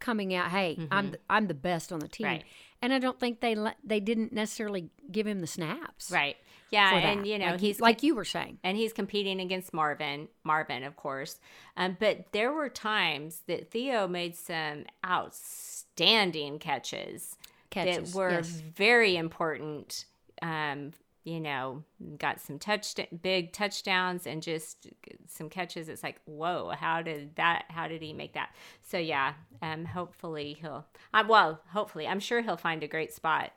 coming 0.00 0.34
out. 0.34 0.50
Hey, 0.50 0.76
I'm 0.90 1.12
the, 1.12 1.18
I'm 1.30 1.46
the 1.46 1.54
best 1.54 1.92
on 1.92 2.00
the 2.00 2.08
team, 2.08 2.26
Mm-hmm. 2.26 2.34
Right. 2.36 2.44
And 2.84 2.92
I 2.92 2.98
don't 2.98 3.18
think 3.18 3.40
they 3.40 3.54
let, 3.54 3.78
they 3.82 3.98
didn't 3.98 4.30
necessarily 4.30 4.90
give 5.10 5.26
him 5.26 5.40
the 5.40 5.46
snaps. 5.46 6.10
right. 6.10 6.36
Yeah, 6.70 6.92
and 6.92 7.26
you 7.26 7.38
know, 7.38 7.52
like, 7.52 7.60
he's 7.60 7.80
like 7.80 8.02
you 8.02 8.16
were 8.16 8.24
saying. 8.24 8.58
and 8.64 8.76
he's 8.76 8.92
competing 8.92 9.40
against 9.40 9.72
Marvin, 9.72 10.26
Marvin, 10.42 10.82
of 10.82 10.96
course. 10.96 11.38
Um, 11.76 11.96
but 12.00 12.32
there 12.32 12.52
were 12.52 12.68
times 12.68 13.42
that 13.46 13.70
Theo 13.70 14.08
made 14.08 14.34
some 14.34 14.84
outstanding 15.06 16.58
catches, 16.58 17.36
Catches, 17.70 18.12
that 18.12 18.18
were 18.18 18.30
yes. 18.30 18.60
very 18.74 19.16
important. 19.16 20.04
Um, 20.42 20.92
you 21.24 21.40
know, 21.40 21.82
got 22.18 22.40
some 22.40 22.58
touch 22.58 22.94
big 23.22 23.52
touchdowns 23.52 24.26
and 24.26 24.42
just 24.42 24.88
some 25.26 25.48
catches. 25.48 25.88
It's 25.88 26.02
like, 26.02 26.20
whoa, 26.26 26.72
how 26.78 27.02
did 27.02 27.36
that? 27.36 27.64
How 27.68 27.88
did 27.88 28.02
he 28.02 28.12
make 28.12 28.34
that? 28.34 28.54
So 28.82 28.98
yeah, 28.98 29.34
um, 29.62 29.84
hopefully 29.86 30.56
he'll. 30.60 30.86
Uh, 31.12 31.24
well, 31.28 31.60
hopefully, 31.72 32.06
I'm 32.06 32.20
sure 32.20 32.42
he'll 32.42 32.56
find 32.56 32.82
a 32.82 32.88
great 32.88 33.12
spot 33.12 33.52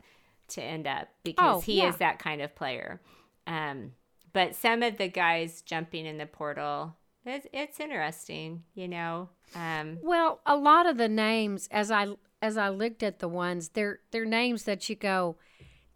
to 0.49 0.61
end 0.63 0.88
up 0.88 1.09
because 1.24 1.57
Oh, 1.57 1.59
he 1.61 1.78
yeah. 1.80 1.89
is 1.89 1.97
that 1.97 2.20
kind 2.20 2.41
of 2.41 2.55
player. 2.55 3.01
Um, 3.45 3.91
but 4.34 4.55
some 4.55 4.82
of 4.82 4.97
the 4.97 5.09
guys 5.09 5.61
jumping 5.61 6.05
in 6.05 6.18
the 6.18 6.26
portal, 6.26 6.95
it's, 7.26 7.47
it's 7.51 7.80
interesting, 7.82 8.63
you 8.76 8.88
know. 8.88 9.30
Um, 9.55 9.97
Well, 10.01 10.39
a 10.45 10.55
lot 10.55 10.86
of 10.86 10.97
the 10.97 11.09
names, 11.09 11.68
as 11.72 11.91
I 11.91 12.07
as 12.41 12.55
I 12.55 12.70
looked 12.70 13.01
at 13.03 13.20
the 13.20 13.28
ones, 13.28 13.70
they're 13.70 13.99
they're 14.11 14.26
names 14.26 14.63
that 14.63 14.88
you 14.89 14.95
go, 14.95 15.38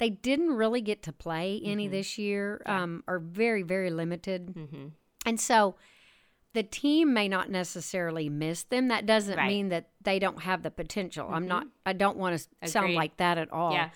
they 0.02 0.10
didn't 0.10 0.52
really 0.52 0.82
get 0.82 1.02
to 1.04 1.14
play 1.14 1.62
any 1.64 1.86
Mm-hmm. 1.86 1.92
this 1.94 2.18
year, 2.18 2.62
um, 2.66 3.04
are 3.08 3.20
very 3.20 3.62
very 3.62 3.90
limited, 3.92 4.48
mhm. 4.48 4.92
and 5.26 5.40
so 5.40 5.76
the 6.54 6.64
team 6.64 7.14
may 7.14 7.30
not 7.30 7.50
necessarily 7.50 8.28
miss 8.28 8.64
them. 8.64 8.90
That 8.90 9.06
doesn't 9.06 9.38
Right. 9.38 9.48
mean 9.48 9.70
that 9.70 9.90
they 10.02 10.20
don't 10.20 10.42
have 10.42 10.64
the 10.64 10.72
potential. 10.72 11.30
I'm 11.32 11.48
not. 11.48 11.66
I 11.86 11.94
don't 11.94 12.18
want 12.18 12.38
to 12.62 12.68
sound 12.68 12.94
like 12.96 13.16
that 13.18 13.38
at 13.38 13.50
all. 13.54 13.72
Yeah. 13.72 13.92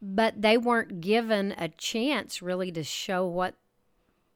But 0.00 0.40
they 0.40 0.56
weren't 0.56 1.02
given 1.02 1.52
a 1.58 1.68
chance 1.68 2.40
really 2.40 2.72
to 2.72 2.82
show 2.82 3.26
what 3.26 3.54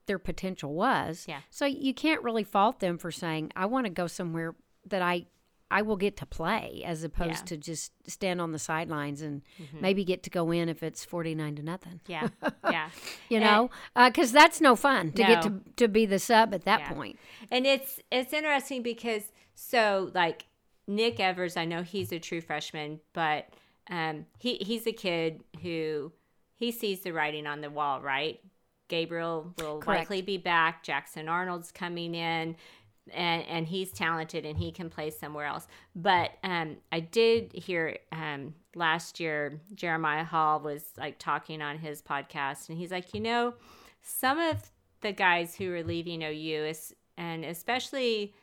their 0.04 0.18
potential 0.18 0.74
was. 0.74 1.24
Yeah. 1.26 1.40
So 1.48 1.64
you 1.64 1.94
can't 1.94 2.22
really 2.22 2.44
fault 2.44 2.80
them 2.80 2.98
for 2.98 3.10
saying, 3.10 3.50
"I 3.56 3.64
want 3.64 3.86
to 3.86 3.90
go 3.90 4.06
somewhere 4.08 4.54
that 4.86 5.00
I." 5.00 5.26
I 5.70 5.82
will 5.82 5.96
get 5.96 6.16
to 6.18 6.26
play 6.26 6.82
as 6.84 7.02
opposed 7.04 7.28
Yeah. 7.30 7.34
Mm-hmm. 7.36 7.44
to 7.46 7.56
just 7.56 7.92
stand 8.06 8.40
on 8.40 8.52
the 8.52 8.58
sidelines 8.58 9.22
and 9.22 9.42
maybe 9.80 10.04
get 10.04 10.22
to 10.24 10.30
go 10.30 10.50
in 10.52 10.68
if 10.68 10.82
it's 10.82 11.04
49 11.04 11.56
to 11.56 11.62
nothing. 11.62 12.00
Yeah. 12.06 12.28
Yeah. 12.70 12.90
You 13.28 13.38
And- 13.38 13.44
know, 13.46 13.70
because 14.06 14.30
that's 14.32 14.60
no 14.60 14.76
fun 14.76 15.12
to 15.12 15.22
get 15.24 15.42
to, 15.42 15.60
to 15.76 15.88
be 15.88 16.06
the 16.06 16.18
sub 16.18 16.54
at 16.54 16.64
that 16.64 16.80
Yeah. 16.80 16.92
point. 16.92 17.18
And 17.50 17.66
it's 17.66 18.00
it's 18.10 18.32
interesting 18.32 18.82
because 18.82 19.32
so 19.54 20.10
like 20.14 20.46
Nick 20.86 21.18
Evers, 21.20 21.56
I 21.56 21.64
know 21.64 21.82
he's 21.82 22.12
a 22.12 22.18
true 22.18 22.40
freshman, 22.40 23.00
but 23.12 23.48
um, 23.90 24.26
he 24.38 24.56
he's 24.56 24.86
a 24.86 24.92
kid 24.92 25.42
who 25.62 26.12
he 26.56 26.70
sees 26.72 27.00
the 27.00 27.12
writing 27.12 27.46
on 27.46 27.60
the 27.62 27.70
wall, 27.70 28.00
right? 28.00 28.40
Gabriel 28.88 29.54
will 29.58 29.78
Correct. 29.78 30.00
likely 30.02 30.22
be 30.22 30.36
back. 30.36 30.82
Jackson 30.82 31.28
Arnold's 31.28 31.72
coming 31.72 32.14
in, 32.14 32.56
and 33.12 33.44
and 33.48 33.66
he's 33.66 33.92
talented 33.92 34.44
and 34.44 34.56
he 34.56 34.72
can 34.72 34.88
play 34.90 35.10
somewhere 35.10 35.46
else. 35.46 35.66
But 35.94 36.32
um, 36.42 36.76
I 36.90 37.00
did 37.00 37.52
hear 37.52 37.98
um, 38.12 38.54
last 38.74 39.20
year 39.20 39.60
Jeremiah 39.74 40.24
Hall 40.24 40.60
was 40.60 40.84
like 40.96 41.18
talking 41.18 41.62
on 41.62 41.78
his 41.78 42.02
podcast, 42.02 42.68
and 42.68 42.78
he's 42.78 42.90
like, 42.90 43.14
you 43.14 43.20
know, 43.20 43.54
some 44.02 44.38
of 44.38 44.70
the 45.00 45.12
guys 45.12 45.54
who 45.54 45.72
are 45.72 45.82
leaving 45.82 46.22
OU 46.22 46.64
is, 46.64 46.94
and 47.16 47.44
especially 47.44 48.34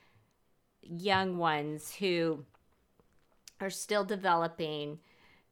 young 0.84 1.38
ones 1.38 1.94
who 1.96 2.44
are 3.60 3.70
still 3.70 4.04
developing 4.04 5.00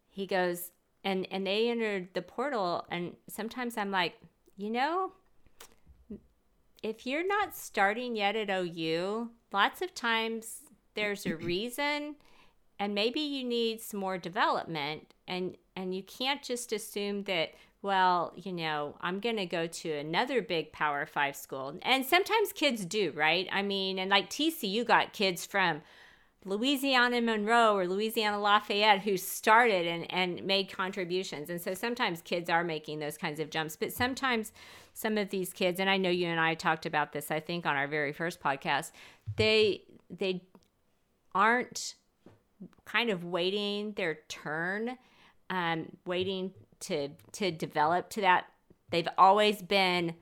he 0.10 0.26
goes 0.26 0.72
and 1.04 1.28
and 1.32 1.46
they 1.46 1.70
entered 1.70 2.10
the 2.14 2.22
portal 2.22 2.86
and 2.90 3.16
sometimes 3.28 3.78
i'm 3.78 3.92
like 3.92 4.16
you 4.58 4.70
know 4.70 5.12
if 6.84 7.06
you're 7.06 7.28
not 7.28 7.56
starting 7.56 8.16
yet 8.16 8.36
at 8.36 8.50
OU, 8.50 9.30
lots 9.52 9.82
of 9.82 9.94
times 9.94 10.62
there's 10.96 11.26
a 11.26 11.36
reason 11.36 12.16
and 12.80 12.96
maybe 12.96 13.20
you 13.20 13.44
need 13.44 13.82
some 13.82 14.00
more 14.00 14.18
development 14.18 15.14
and 15.28 15.58
and 15.76 15.94
you 15.96 16.04
can't 16.04 16.42
just 16.42 16.74
assume 16.74 17.24
that 17.24 17.54
well, 17.82 18.34
you 18.36 18.52
know, 18.52 18.96
I'm 19.00 19.22
going 19.22 19.38
to 19.38 19.46
go 19.46 19.66
to 19.66 19.92
another 19.94 20.42
big 20.42 20.74
Power 20.74 21.06
5 21.06 21.36
school. 21.36 21.80
And 21.82 22.06
sometimes 22.06 22.52
kids 22.52 22.84
do, 22.84 23.14
right? 23.16 23.48
I 23.54 23.62
mean, 23.62 24.00
and 24.00 24.12
like 24.12 24.30
TCU 24.30 24.86
got 24.86 25.14
kids 25.14 25.46
from 25.46 25.82
Louisiana 26.46 27.22
Monroe 27.22 27.76
or 27.76 27.88
Louisiana 27.88 28.40
Lafayette 28.40 29.02
who 29.02 29.18
started 29.18 29.86
and, 29.86 30.12
and 30.12 30.44
made 30.46 30.72
contributions. 30.72 31.50
And 31.50 31.60
so 31.62 31.74
sometimes 31.74 32.22
kids 32.22 32.50
are 32.50 32.64
making 32.64 33.00
those 33.00 33.18
kinds 33.18 33.40
of 33.40 33.50
jumps, 33.50 33.76
but 33.76 33.92
sometimes 33.92 34.54
some 34.94 35.18
of 35.18 35.30
these 35.30 35.52
kids, 35.52 35.80
and 35.80 35.90
I 35.90 35.98
know 35.98 36.10
you 36.10 36.28
and 36.28 36.40
I 36.40 36.54
talked 36.54 36.86
about 36.86 37.12
this, 37.12 37.30
I 37.30 37.40
think 37.40 37.66
on 37.66 37.76
our 37.76 37.88
very 37.88 38.14
first 38.14 38.40
podcast, 38.42 38.92
they 39.36 39.84
they 40.10 40.44
aren't 41.36 41.96
kind 42.86 43.10
of 43.10 43.24
waiting 43.24 43.94
their 43.94 44.20
turn, 44.28 44.98
um, 45.50 45.86
waiting 46.06 46.52
to 46.82 47.10
to 47.34 47.52
develop 47.52 48.10
to 48.12 48.22
that. 48.22 48.46
They've 48.90 49.08
always 49.18 49.62
been 49.62 50.16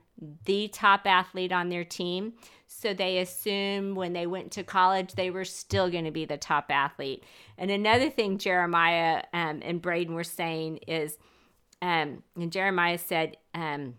the 0.44 0.68
top 0.68 1.06
athlete 1.06 1.52
on 1.52 1.68
their 1.68 1.84
team. 1.84 2.34
So 2.66 2.92
they 2.92 3.18
assume 3.18 3.94
when 3.94 4.12
they 4.12 4.26
went 4.26 4.52
to 4.52 4.62
college, 4.62 5.14
they 5.14 5.30
were 5.30 5.44
still 5.44 5.90
going 5.90 6.04
to 6.04 6.10
be 6.10 6.24
the 6.24 6.36
top 6.36 6.66
athlete. 6.70 7.24
And 7.56 7.70
another 7.70 8.10
thing 8.10 8.38
Jeremiah 8.38 9.22
um, 9.32 9.60
and 9.62 9.82
Brayden 9.82 10.10
were 10.14 10.24
saying 10.24 10.78
is, 10.86 11.16
um, 11.80 12.22
and 12.36 12.52
Jeremiah 12.52 12.98
said, 12.98 13.36
um, 13.54 13.94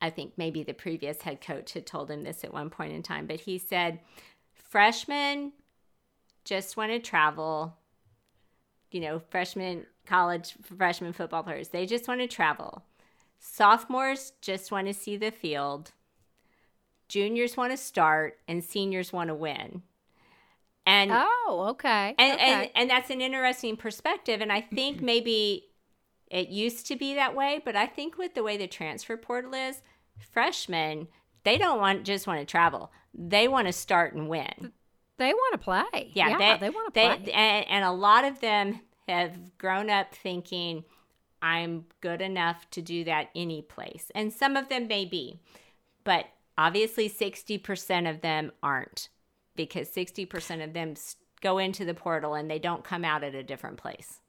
I 0.00 0.10
think 0.10 0.32
maybe 0.36 0.62
the 0.62 0.74
previous 0.74 1.22
head 1.22 1.40
coach 1.40 1.72
had 1.72 1.86
told 1.86 2.10
him 2.10 2.22
this 2.22 2.44
at 2.44 2.52
one 2.52 2.70
point 2.70 2.92
in 2.92 3.02
time, 3.02 3.26
but 3.26 3.40
he 3.40 3.58
said, 3.58 4.00
freshmen 4.54 5.52
just 6.44 6.76
want 6.76 6.92
to 6.92 6.98
travel. 6.98 7.76
You 8.90 9.00
know, 9.00 9.18
freshman 9.30 9.86
college 10.06 10.54
freshman 10.76 11.12
football 11.12 11.42
players, 11.42 11.68
they 11.68 11.86
just 11.86 12.08
want 12.08 12.20
to 12.20 12.26
travel. 12.26 12.82
Sophomores 13.38 14.32
just 14.40 14.70
want 14.72 14.86
to 14.86 14.94
see 14.94 15.16
the 15.16 15.30
field. 15.30 15.92
Juniors 17.08 17.56
want 17.56 17.72
to 17.72 17.76
start, 17.76 18.38
and 18.46 18.62
seniors 18.62 19.12
want 19.12 19.28
to 19.28 19.34
win. 19.34 19.82
And 20.84 21.10
Oh, 21.12 21.66
okay. 21.70 22.14
and, 22.18 22.34
okay. 22.34 22.42
and 22.42 22.70
and 22.74 22.90
that's 22.90 23.10
an 23.10 23.20
interesting 23.20 23.76
perspective 23.76 24.40
and 24.40 24.50
i 24.50 24.60
think 24.62 25.00
maybe 25.02 25.66
it 26.30 26.48
used 26.48 26.86
to 26.86 26.96
be 26.96 27.14
that 27.14 27.34
way 27.34 27.60
but 27.62 27.76
i 27.76 27.86
think 27.86 28.16
with 28.16 28.34
the 28.34 28.42
way 28.42 28.56
the 28.56 28.66
transfer 28.66 29.16
portal 29.18 29.52
is 29.52 29.82
freshmen 30.18 31.08
they 31.44 31.58
don't 31.58 31.78
want 31.78 32.04
just 32.04 32.26
want 32.26 32.40
to 32.40 32.46
travel 32.46 32.90
they 33.12 33.48
want 33.48 33.66
to 33.66 33.72
start 33.72 34.14
and 34.14 34.28
win 34.28 34.72
they 35.18 35.32
want 35.34 35.52
to 35.52 35.58
play. 35.58 36.10
yeah, 36.14 36.38
they, 36.38 36.66
they, 36.66 36.70
want 36.70 36.94
to 36.94 37.00
they, 37.00 37.06
play. 37.08 37.32
and, 37.32 37.66
and 37.68 37.84
a 37.84 37.90
lot 37.90 38.24
of 38.24 38.40
them 38.40 38.80
have 39.08 39.58
grown 39.58 39.90
up 39.90 40.14
thinking 40.14 40.84
i'm 41.42 41.84
good 42.00 42.20
enough 42.20 42.68
to 42.70 42.80
do 42.82 43.04
that 43.04 43.28
any 43.34 43.62
place 43.62 44.10
and 44.14 44.32
some 44.32 44.56
of 44.56 44.68
them 44.68 44.86
may 44.88 45.04
be 45.04 45.38
but 46.04 46.26
obviously 46.56 47.08
60% 47.08 48.10
of 48.10 48.20
them 48.22 48.50
aren't 48.62 49.08
because 49.56 49.88
60% 49.90 50.64
of 50.64 50.72
them 50.72 50.94
go 51.40 51.58
into 51.58 51.84
the 51.84 51.94
portal 51.94 52.34
and 52.34 52.50
they 52.50 52.58
don't 52.58 52.82
come 52.84 53.04
out 53.04 53.22
at 53.22 53.34
a 53.34 53.42
different 53.42 53.76
place 53.76 54.20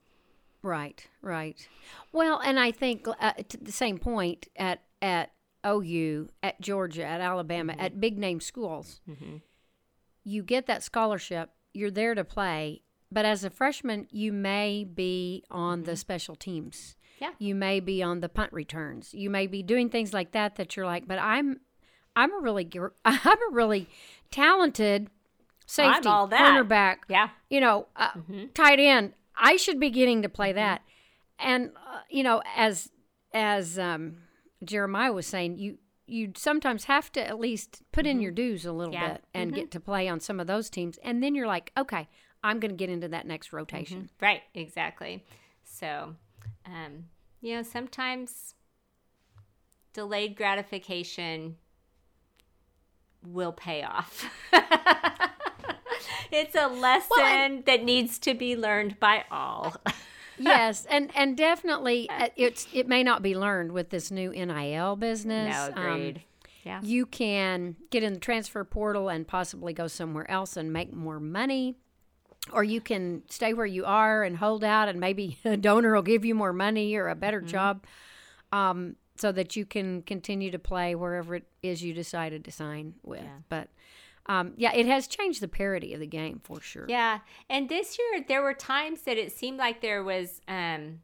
Right, 0.61 1.07
right. 1.21 1.65
Well, 2.11 2.39
and 2.43 2.59
I 2.59 2.71
think 2.71 3.07
uh, 3.07 3.31
to 3.47 3.55
the 3.57 3.71
same 3.71 3.97
point 3.97 4.49
at 4.57 4.81
at 5.01 5.31
OU, 5.65 6.27
at 6.43 6.59
Georgia, 6.59 7.05
at 7.05 7.21
Alabama, 7.21 7.71
Mm-hmm. 7.71 7.81
at 7.81 8.01
big 8.01 8.17
name 8.17 8.41
schools, 8.41 8.99
you 10.25 10.43
get 10.43 10.65
that 10.67 10.83
scholarship. 10.83 11.51
You're 11.73 11.91
there 11.91 12.13
to 12.13 12.25
play, 12.25 12.81
but 13.09 13.23
as 13.23 13.45
a 13.45 13.49
freshman, 13.49 14.07
you 14.11 14.33
may 14.33 14.83
be 14.83 15.45
on 15.49 15.83
the 15.83 15.95
special 15.95 16.35
teams. 16.35 16.97
Mm-hmm. 17.21 17.23
Yeah. 17.41 17.47
You 17.47 17.55
may 17.55 17.79
be 17.79 18.01
on 18.03 18.19
the 18.21 18.29
punt 18.29 18.53
returns. 18.53 19.13
You 19.13 19.29
may 19.29 19.47
be 19.47 19.61
doing 19.63 19.89
things 19.89 20.13
like 20.13 20.31
that 20.31 20.55
that 20.55 20.75
you're 20.75 20.85
like, 20.85 21.07
but 21.07 21.19
I'm 21.19 21.59
I'm 22.15 22.33
a 22.33 22.39
really 22.41 22.69
I'm 23.05 23.19
a 23.25 23.51
really 23.53 23.87
talented 24.31 25.09
safety, 25.65 26.07
all 26.09 26.27
that. 26.27 26.39
cornerback, 26.39 26.97
yeah 27.09 27.29
you 27.49 27.59
know, 27.61 27.87
uh, 27.95 28.09
tight 28.53 28.79
end. 28.79 29.13
I 29.35 29.55
should 29.55 29.79
be 29.79 29.89
getting 29.89 30.21
to 30.23 30.29
play 30.29 30.51
that. 30.53 30.81
And 31.39 31.71
uh, 31.75 31.99
you 32.09 32.23
know, 32.23 32.41
as 32.55 32.89
as 33.33 33.77
um, 33.79 34.17
Jeremiah 34.63 35.13
was 35.13 35.25
saying, 35.27 35.57
you 35.57 35.77
you 36.07 36.31
sometimes 36.35 36.85
have 36.85 37.11
to 37.11 37.25
at 37.25 37.39
least 37.39 37.83
put 37.91 38.07
in 38.07 38.19
your 38.19 38.31
dues 38.31 38.65
a 38.65 38.71
little 38.71 38.93
Yeah. 38.93 39.13
bit 39.13 39.23
and 39.33 39.53
get 39.53 39.69
to 39.71 39.79
play 39.79 40.07
on 40.07 40.19
some 40.19 40.39
of 40.39 40.47
those 40.47 40.69
teams, 40.69 40.97
and 41.03 41.21
then 41.23 41.35
you're 41.35 41.45
like, 41.47 41.71
okay, 41.77 42.07
I'm 42.43 42.59
going 42.59 42.71
to 42.71 42.75
get 42.77 42.89
into 42.89 43.07
that 43.09 43.27
next 43.27 43.53
rotation. 43.53 44.09
right 44.21 44.41
exactly 44.55 45.23
so 45.63 46.15
um, 46.65 47.05
you 47.41 47.55
know 47.55 47.63
sometimes 47.63 48.53
delayed 49.93 50.35
gratification 50.35 51.55
will 53.25 53.51
pay 53.53 53.83
off. 53.83 54.25
It's 56.31 56.53
a 56.55 56.67
lesson 56.67 57.63
that 57.65 57.83
needs 57.83 58.19
to 58.19 58.35
be 58.35 58.55
learned 58.55 58.99
by 58.99 59.25
all. 59.31 59.75
Yes, 60.37 60.85
and 60.89 61.09
and 61.15 61.35
definitely 61.35 62.07
uh, 62.07 62.27
it's 62.35 62.67
it 62.71 62.87
may 62.87 63.01
not 63.03 63.23
be 63.23 63.35
learned 63.35 63.71
with 63.71 63.89
this 63.89 64.11
new 64.11 64.29
NIL 64.29 64.95
business. 64.95 65.51
no 65.55 65.73
Um, 65.75 65.91
agreed. 65.91 66.21
Yeah. 66.63 66.81
you 66.83 67.05
can 67.07 67.77
get 67.89 68.03
in 68.03 68.13
the 68.13 68.19
transfer 68.19 68.63
portal 68.63 69.09
and 69.09 69.27
possibly 69.27 69.73
go 69.73 69.87
somewhere 69.87 70.29
else 70.29 70.55
and 70.55 70.71
make 70.71 70.93
more 70.93 71.19
money 71.19 71.77
or 72.53 72.63
you 72.63 72.81
can 72.81 73.23
stay 73.29 73.53
where 73.53 73.65
you 73.65 73.85
are 73.85 74.23
and 74.23 74.37
hold 74.37 74.63
out 74.63 74.87
and 74.89 74.99
maybe 74.99 75.37
a 75.45 75.57
donor 75.57 75.93
will 75.93 76.01
give 76.01 76.25
you 76.25 76.33
more 76.35 76.53
money 76.53 76.95
or 76.95 77.07
a 77.07 77.15
better 77.15 77.39
Mm-hmm. 77.39 77.49
job 77.49 77.85
um, 78.51 78.95
so 79.17 79.31
that 79.31 79.55
you 79.55 79.65
can 79.65 80.01
continue 80.01 80.49
to 80.51 80.59
play 80.59 80.95
wherever 80.95 81.35
it 81.35 81.43
is 81.61 81.83
you 81.83 81.93
decided 81.93 82.45
to 82.45 82.51
sign 82.51 82.93
with 83.03 83.21
Yeah. 83.21 83.39
but 83.49 83.67
um, 84.25 84.53
yeah 84.57 84.73
it 84.73 84.85
has 84.85 85.07
changed 85.07 85.41
the 85.41 85.47
parity 85.47 85.93
of 85.93 85.99
the 85.99 86.07
game 86.07 86.39
for 86.43 86.61
sure 86.61 86.85
Yeah, 86.87 87.19
and 87.49 87.67
this 87.69 87.97
year 87.99 88.23
there 88.27 88.41
were 88.41 88.53
times 88.53 89.01
that 89.01 89.17
it 89.17 89.31
seemed 89.31 89.57
like 89.57 89.81
there 89.81 90.03
was 90.03 90.39
um, 90.47 90.99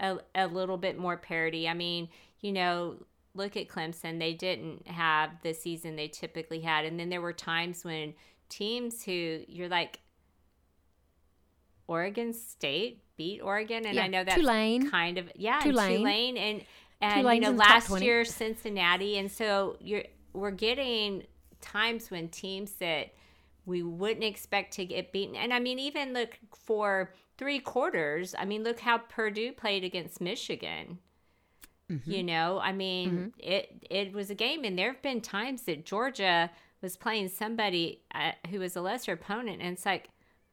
a 0.00 0.18
a 0.34 0.46
little 0.46 0.76
bit 0.78 0.96
more 0.98 1.16
parity. 1.16 1.68
I 1.68 1.74
mean, 1.74 2.08
you 2.40 2.52
know, 2.52 2.96
look 3.34 3.56
at 3.56 3.68
Clemson; 3.68 4.18
they 4.20 4.32
didn't 4.32 4.86
have 4.86 5.30
the 5.42 5.52
season 5.54 5.96
they 5.96 6.08
typically 6.08 6.60
had, 6.60 6.84
and 6.84 6.98
then 7.00 7.08
there 7.10 7.20
were 7.20 7.32
times 7.32 7.84
when 7.84 8.14
teams 8.48 9.02
who 9.02 9.42
you're 9.48 9.68
like, 9.68 9.98
Oregon 11.88 12.32
State 12.32 13.02
beat 13.16 13.40
Oregon, 13.42 13.84
and 13.84 13.96
Yeah, 13.96 14.04
I 14.04 14.06
know 14.06 14.22
that's 14.22 14.36
Tulane. 14.36 14.88
kind 14.90 15.18
of 15.18 15.30
yeah, 15.34 15.56
and 15.56 15.70
Tulane. 15.70 15.98
Tulane, 15.98 16.36
and 16.36 16.64
and 17.00 17.20
Tulane's 17.22 17.34
you 17.36 17.40
know 17.40 17.48
in 17.50 17.56
the 17.56 17.64
top 17.64 17.90
last 17.90 18.02
year 18.02 18.24
Cincinnati, 18.24 19.18
and 19.18 19.30
so 19.30 19.76
you're 19.80 20.04
we're 20.32 20.52
getting 20.52 21.24
times 21.60 22.10
when 22.10 22.28
teams 22.28 22.72
that 22.74 23.12
we 23.66 23.82
wouldn't 23.82 24.24
expect 24.24 24.74
to 24.74 24.84
get 24.84 25.12
beaten. 25.12 25.34
And 25.36 25.52
I 25.52 25.58
mean, 25.58 25.78
even 25.78 26.12
look 26.12 26.38
for 26.54 27.12
three 27.36 27.58
quarters. 27.58 28.34
I 28.38 28.44
mean, 28.44 28.64
look 28.64 28.80
how 28.80 28.98
Purdue 28.98 29.52
played 29.52 29.84
against 29.84 30.20
Michigan. 30.20 30.98
Mm-hmm. 31.90 32.10
You 32.10 32.22
know, 32.22 32.60
I 32.60 32.72
mean, 32.72 33.32
it 33.38 33.86
it 33.90 34.12
was 34.12 34.30
a 34.30 34.34
game, 34.34 34.64
and 34.64 34.78
there 34.78 34.92
have 34.92 35.02
been 35.02 35.20
times 35.22 35.62
that 35.62 35.86
Georgia 35.86 36.50
was 36.82 36.96
playing 36.96 37.28
somebody 37.28 38.02
uh, 38.14 38.32
who 38.50 38.60
was 38.60 38.76
a 38.76 38.80
lesser 38.80 39.12
opponent, 39.12 39.62
and 39.62 39.72
it's 39.72 39.86
like, 39.86 40.10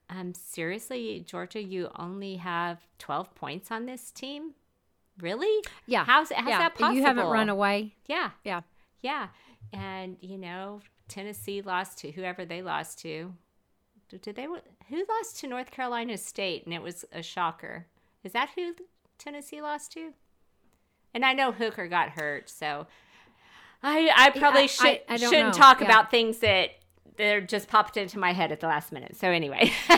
um, 0.10 0.34
seriously, 0.34 1.24
Georgia, 1.26 1.62
you 1.62 1.90
only 1.98 2.36
have 2.38 2.80
twelve 3.00 3.34
points 3.36 3.72
on 3.72 3.86
this 3.86 4.12
team, 4.12 4.52
really? 5.20 5.64
Yeah. 5.88 6.06
How's 6.06 6.32
how's 6.32 6.48
yeah. 6.48 6.58
that 6.60 6.76
possible? 6.76 6.96
You 6.96 7.04
haven't 7.04 7.28
run 7.28 7.50
away. 7.50 7.96
Yeah, 8.08 8.32
Yeah. 8.44 8.62
yeah, 9.02 9.28
and 9.74 10.18
you 10.22 10.38
know, 10.38 10.82
Tennessee 11.08 11.62
lost 11.62 11.98
to 12.00 12.12
whoever 12.12 12.46
they 12.46 12.62
lost 12.62 13.00
to. 13.00 13.34
Did 14.10 14.36
they? 14.36 14.44
Who 14.46 15.04
lost 15.10 15.40
to 15.40 15.48
North 15.48 15.72
Carolina 15.72 16.18
State? 16.18 16.66
And 16.66 16.74
it 16.74 16.82
was 16.82 17.04
a 17.12 17.24
shocker. 17.24 17.88
Is 18.24 18.34
that 18.34 18.50
who 18.56 18.76
Tennessee 19.18 19.62
lost 19.62 19.92
to? 19.94 20.14
And 21.14 21.26
I 21.26 21.34
know 21.34 21.52
Hooker 21.52 21.88
got 21.88 22.10
hurt, 22.10 22.50
so 22.50 22.86
I 23.82 24.10
I 24.16 24.30
probably 24.38 24.64
I- 24.64 24.68
should, 24.68 25.02
I 25.10 25.18
don't 25.18 25.30
shouldn't 25.32 25.56
know. 25.56 25.60
talk 25.62 25.80
Yeah. 25.82 25.88
about 25.88 26.12
things 26.12 26.38
that 26.40 26.72
that 27.18 27.34
are 27.36 27.42
just 27.42 27.68
popped 27.68 27.98
into 27.98 28.20
my 28.20 28.34
head 28.34 28.52
at 28.52 28.60
the 28.60 28.68
last 28.68 28.92
minute. 28.92 29.16
So 29.16 29.28
anyway, 29.30 29.72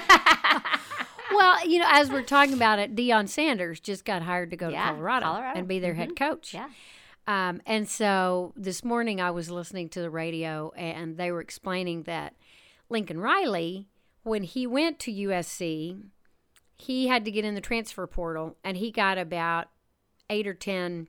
Well, 1.30 1.68
you 1.68 1.80
know, 1.80 1.88
as 1.90 2.10
we're 2.10 2.24
talking 2.24 2.54
about 2.54 2.80
it, 2.80 2.96
Deion 2.96 3.28
Sanders 3.28 3.80
just 3.80 4.06
got 4.06 4.22
hired 4.24 4.50
to 4.52 4.58
go 4.58 4.70
Yeah, 4.70 4.86
to 4.88 4.92
Colorado, 4.94 5.26
Colorado. 5.26 5.60
and 5.60 5.68
be 5.68 5.78
their 5.80 5.94
head 5.94 6.16
coach. 6.16 6.54
yeah, 6.54 6.70
Um, 7.28 7.62
and 7.66 7.88
so 7.88 8.54
this 8.56 8.84
morning 8.84 9.20
I 9.22 9.32
was 9.32 9.50
listening 9.52 9.90
to 9.90 10.02
the 10.02 10.10
radio 10.10 10.72
and 10.78 11.18
they 11.18 11.32
were 11.32 11.42
explaining 11.42 12.04
that 12.04 12.34
Lincoln 12.90 13.20
Riley, 13.20 13.88
when 14.24 14.44
he 14.44 14.66
went 14.66 15.00
to 15.00 15.12
USC, 15.12 16.02
he 16.78 17.08
had 17.08 17.26
to 17.26 17.32
get 17.32 17.44
in 17.46 17.56
the 17.56 17.62
transfer 17.62 18.08
portal 18.08 18.56
and 18.64 18.78
he 18.78 18.90
got 18.90 19.18
about 19.18 19.68
eight 20.30 20.48
or 20.48 20.54
10 20.54 21.08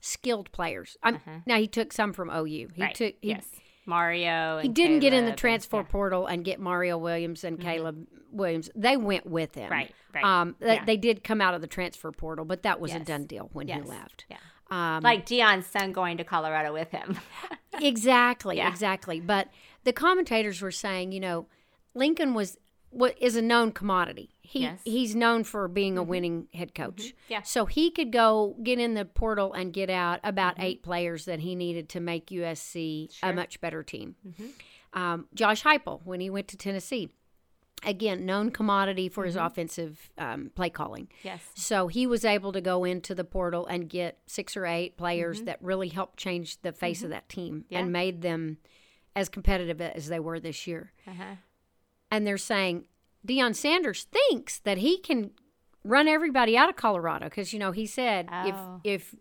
skilled 0.00 0.50
players. 0.52 0.96
I'm, 1.02 1.20
Now 1.46 1.58
he 1.58 1.68
took 1.68 1.92
some 1.92 2.12
from 2.14 2.30
OU. 2.30 2.70
He 2.74 2.82
right. 2.82 2.94
took, 2.94 3.14
he, 3.20 3.28
yes, 3.28 3.46
Mario. 3.86 4.58
he 4.62 4.68
didn't 4.68 5.00
get 5.00 5.12
in 5.12 5.24
the 5.26 5.32
transfer 5.32 5.80
and, 5.80 5.88
portal 5.88 6.26
and 6.26 6.44
get 6.44 6.60
Mario 6.60 6.96
Williams 6.98 7.44
and 7.44 7.60
Caleb 7.60 8.06
Williams. 8.30 8.70
They 8.74 8.96
went 8.96 9.26
with 9.26 9.54
him. 9.54 9.70
Right, 9.70 9.92
right. 10.14 10.24
Um, 10.24 10.56
they, 10.60 10.74
Yeah. 10.74 10.84
they 10.84 10.96
did 10.96 11.24
come 11.24 11.40
out 11.40 11.54
of 11.54 11.60
the 11.60 11.66
transfer 11.66 12.12
portal, 12.12 12.44
but 12.44 12.62
that 12.62 12.80
was 12.80 12.92
a 12.94 13.00
done 13.00 13.24
deal 13.24 13.48
when 13.52 13.68
Yes. 13.68 13.82
he 13.84 13.88
left. 13.88 14.24
Yeah. 14.30 14.36
Um, 14.70 15.02
like 15.02 15.26
Deion's 15.26 15.66
son 15.66 15.92
going 15.92 16.18
to 16.18 16.24
Colorado 16.24 16.72
with 16.72 16.90
him. 16.90 17.18
exactly, 17.80 18.58
Yeah. 18.58 18.68
exactly. 18.68 19.18
But 19.20 19.48
the 19.84 19.92
commentators 19.92 20.60
were 20.62 20.70
saying, 20.70 21.12
you 21.12 21.20
know, 21.20 21.46
Lincoln 21.94 22.34
was 22.34 22.56
what 22.90 23.16
is 23.20 23.34
a 23.36 23.42
known 23.42 23.72
commodity. 23.72 24.30
He 24.50 24.62
Yes. 24.62 24.80
Mm-hmm. 24.80 24.90
he's 24.90 25.14
known 25.14 25.44
for 25.44 25.68
being 25.68 25.96
a 25.96 26.02
winning 26.02 26.48
head 26.52 26.74
coach. 26.74 27.14
Yeah. 27.28 27.42
So 27.42 27.66
he 27.66 27.90
could 27.92 28.10
go 28.10 28.56
get 28.64 28.80
in 28.80 28.94
the 28.94 29.04
portal 29.04 29.52
and 29.52 29.72
get 29.72 29.88
out 29.90 30.18
about 30.24 30.54
Mm-hmm. 30.54 30.64
eight 30.64 30.82
players 30.82 31.24
that 31.26 31.38
he 31.38 31.54
needed 31.54 31.88
to 31.90 32.00
make 32.00 32.26
USC 32.30 33.08
a 33.08 33.12
Sure. 33.12 33.28
Mm-hmm. 33.28 33.36
much 33.36 33.60
better 33.60 33.84
team. 33.84 34.16
Um, 34.92 35.26
Josh 35.34 35.62
Heupel, 35.62 36.00
when 36.04 36.18
he 36.20 36.30
went 36.30 36.48
to 36.48 36.56
Tennessee, 36.56 37.10
again 37.84 38.26
known 38.26 38.50
commodity 38.50 39.08
for 39.08 39.24
his 39.24 39.36
offensive 39.36 40.10
um, 40.18 40.50
play 40.56 40.68
calling. 40.68 41.08
yes. 41.22 41.40
So 41.54 41.86
he 41.86 42.06
was 42.06 42.24
able 42.24 42.52
to 42.52 42.60
go 42.60 42.82
into 42.84 43.14
the 43.14 43.24
portal 43.24 43.66
and 43.66 43.88
get 43.88 44.18
six 44.26 44.56
or 44.56 44.66
eight 44.66 44.96
players 44.96 45.36
Mm-hmm. 45.38 45.44
that 45.46 45.62
really 45.62 45.88
helped 45.88 46.18
change 46.18 46.60
the 46.62 46.72
face 46.72 47.02
of 47.04 47.10
that 47.10 47.28
team 47.28 47.64
Yeah. 47.68 47.78
and 47.78 47.92
made 47.92 48.20
them 48.22 48.58
as 49.16 49.28
competitive 49.28 49.80
as 49.80 50.08
they 50.08 50.18
were 50.20 50.40
this 50.40 50.66
year. 50.66 50.92
Uh-huh. 51.06 51.36
And 52.10 52.26
they're 52.26 52.36
saying 52.36 52.84
Deion 53.26 53.54
Sanders 53.54 54.04
thinks 54.04 54.58
that 54.60 54.78
he 54.78 54.98
can 54.98 55.30
run 55.84 56.08
everybody 56.08 56.56
out 56.56 56.68
of 56.68 56.76
Colorado 56.76 57.26
because 57.26 57.52
you 57.52 57.58
know 57.58 57.72
he 57.72 57.86
said 57.86 58.28
Oh. 58.30 58.80
if 58.84 59.02
if 59.02 59.14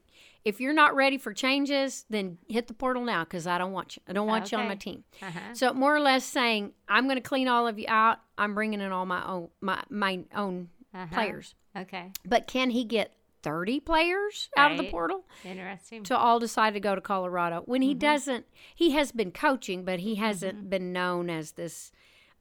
if 0.45 0.61
you're 0.61 0.73
not 0.73 0.95
ready 0.95 1.17
for 1.17 1.33
changes, 1.33 2.05
then 2.09 2.37
hit 2.47 2.67
the 2.67 2.73
portal 2.73 3.03
now 3.03 3.23
because 3.25 3.45
I 3.45 3.57
don't 3.57 3.73
want 3.73 3.97
you. 3.97 4.01
I 4.07 4.13
don't 4.13 4.25
want 4.27 4.51
you 4.51 4.57
on 4.57 4.67
my 4.69 4.75
team. 4.75 5.03
Uh-huh. 5.21 5.39
So 5.53 5.73
more 5.73 5.93
or 5.93 5.99
less 5.99 6.23
saying 6.23 6.71
I'm 6.87 7.05
going 7.05 7.17
to 7.17 7.21
clean 7.21 7.47
all 7.49 7.67
of 7.67 7.77
you 7.77 7.85
out. 7.89 8.19
I'm 8.37 8.55
bringing 8.55 8.79
in 8.79 8.91
all 8.91 9.05
my 9.05 9.25
own 9.27 9.49
my 9.61 9.83
my 9.89 10.21
own 10.35 10.69
Uh-huh. 10.93 11.07
players. 11.13 11.55
Okay. 11.77 12.11
But 12.25 12.47
can 12.47 12.69
he 12.71 12.83
get 12.85 13.13
30 13.43 13.79
players 13.81 14.49
out 14.57 14.71
of 14.71 14.77
the 14.77 14.89
portal 14.89 15.23
Interesting. 15.45 16.03
to 16.03 16.17
all 16.17 16.39
decide 16.39 16.73
to 16.73 16.79
go 16.79 16.95
to 16.95 17.01
Colorado 17.01 17.61
when 17.65 17.81
Mm-hmm. 17.81 17.87
he 17.89 17.93
doesn't? 17.95 18.45
He 18.73 18.91
has 18.91 19.11
been 19.11 19.31
coaching, 19.31 19.83
but 19.85 19.99
he 19.99 20.15
hasn't 20.15 20.69
been 20.69 20.91
known 20.93 21.29
as 21.29 21.51
this 21.51 21.91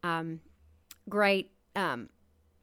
um, 0.02 0.40
great 1.08 1.50
um, 1.76 2.08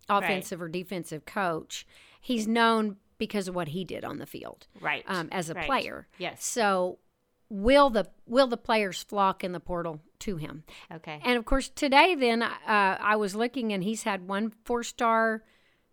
offensive 0.10 0.62
or 0.62 0.70
defensive 0.70 1.26
coach. 1.26 1.86
He's 2.22 2.48
known 2.48 2.98
because 3.18 3.48
of 3.48 3.56
what 3.56 3.70
he 3.70 3.84
did 3.84 4.04
on 4.04 4.18
the 4.20 4.26
field 4.26 4.68
right. 4.82 5.04
um, 5.08 5.30
as 5.32 5.50
a 5.50 5.54
Right. 5.54 5.66
player. 5.66 6.08
Yes. 6.18 6.44
So 6.44 7.00
will 7.50 7.90
the 7.90 8.08
will 8.26 8.48
the 8.48 8.58
players 8.58 9.04
flock 9.04 9.44
in 9.44 9.52
the 9.52 9.60
portal 9.60 10.02
to 10.20 10.38
him? 10.38 10.64
Okay. 10.94 11.22
And 11.24 11.38
of 11.38 11.46
course, 11.46 11.70
today 11.70 12.16
then 12.16 12.42
uh, 12.44 12.52
I 12.68 13.16
was 13.16 13.36
looking, 13.36 13.72
and 13.72 13.84
he's 13.84 14.04
had 14.04 14.28
one 14.28 14.52
four 14.66 14.84
star 14.84 15.44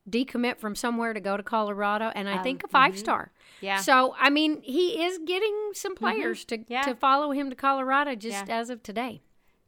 decommit 0.09 0.59
from 0.59 0.75
somewhere 0.75 1.13
to 1.13 1.21
go 1.21 1.37
to 1.37 1.43
Colorado, 1.45 2.11
and 2.15 2.29
I 2.29 2.43
think 2.43 2.65
a 2.65 2.69
5 2.69 2.99
star. 2.99 3.31
Oh, 3.33 3.37
mm-hmm. 3.57 3.67
Yeah. 3.67 3.77
So 3.77 4.15
I 4.19 4.31
mean, 4.31 4.61
he 4.63 5.05
is 5.05 5.21
getting 5.25 5.71
some 5.75 5.95
players 5.95 6.45
to 6.47 6.59
Yeah. 6.67 6.83
to 6.83 6.95
follow 6.97 7.31
him 7.31 7.51
to 7.51 7.57
Colorado 7.57 8.17
just 8.17 8.49
Yeah. 8.49 8.59
as 8.59 8.69
of 8.71 8.83
today. 8.83 9.23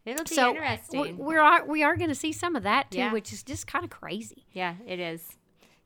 It'll 0.04 0.24
be 0.24 0.34
so 0.34 0.50
interesting. 0.50 1.16
We're, 1.18 1.26
we 1.26 1.36
are 1.36 1.64
we 1.66 1.82
are 1.82 1.96
going 1.96 2.10
to 2.10 2.14
see 2.14 2.32
some 2.32 2.56
of 2.56 2.62
that 2.64 2.90
too, 2.90 2.98
Yeah. 2.98 3.12
which 3.12 3.32
is 3.32 3.42
just 3.42 3.66
kind 3.66 3.84
of 3.84 3.90
crazy. 3.90 4.44
yeah, 4.52 4.74
it 4.86 5.00
is. 5.00 5.36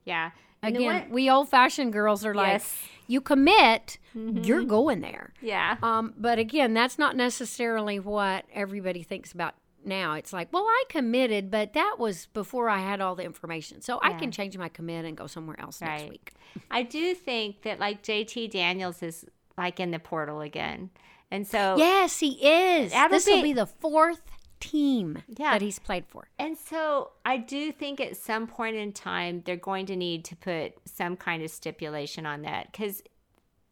Yeah. 0.04 0.30
And 0.60 0.74
Again, 0.76 1.06
we 1.10 1.30
old 1.30 1.48
fashioned 1.48 1.92
girls 1.92 2.24
are 2.24 2.34
like, 2.34 2.48
Yes. 2.54 2.64
Mm-hmm. 2.72 3.12
you 3.12 3.20
commit, 3.20 3.98
you're 4.14 4.64
going 4.64 5.00
there. 5.02 5.32
yeah. 5.40 5.76
Um, 5.84 6.14
but 6.18 6.40
again, 6.40 6.74
that's 6.74 6.98
not 6.98 7.14
necessarily 7.14 8.00
what 8.00 8.44
everybody 8.52 9.04
thinks 9.04 9.30
about 9.32 9.54
now. 9.84 10.14
It's 10.14 10.32
like, 10.32 10.48
well, 10.52 10.64
I 10.64 10.84
committed, 10.88 11.48
but 11.52 11.74
that 11.74 11.96
was 12.00 12.26
before 12.26 12.68
I 12.68 12.78
had 12.80 13.00
all 13.00 13.14
the 13.14 13.22
information. 13.22 13.80
So 13.82 14.00
I 14.02 14.14
can 14.14 14.32
change 14.32 14.58
my 14.58 14.68
commit 14.68 15.04
and 15.04 15.16
go 15.16 15.28
somewhere 15.28 15.60
else 15.60 15.80
next 15.80 16.08
week. 16.08 16.32
I 16.72 16.82
do 16.82 17.14
think 17.14 17.62
that 17.62 17.78
like 17.78 18.02
JT 18.02 18.50
Daniels 18.50 19.00
is 19.00 19.24
like 19.56 19.78
in 19.78 19.92
the 19.92 20.00
portal 20.00 20.40
again. 20.40 20.90
And 21.30 21.46
so 21.46 21.76
Yes, 21.76 22.18
he 22.20 22.32
is. 22.46 22.92
This 23.10 23.26
will 23.26 23.42
be- 23.42 23.52
the 23.52 23.66
fourth 23.66 24.22
team 24.60 25.22
Yeah. 25.28 25.52
that 25.52 25.62
he's 25.62 25.78
played 25.78 26.06
for. 26.08 26.28
And 26.38 26.56
so 26.58 27.12
I 27.24 27.36
do 27.36 27.70
think 27.70 28.00
at 28.00 28.16
some 28.16 28.46
point 28.46 28.76
in 28.76 28.92
time 28.92 29.42
they're 29.44 29.56
going 29.56 29.86
to 29.86 29.96
need 29.96 30.24
to 30.26 30.36
put 30.36 30.72
some 30.84 31.16
kind 31.16 31.42
of 31.42 31.50
stipulation 31.50 32.26
on 32.26 32.42
that 32.42 32.72
because 32.72 33.02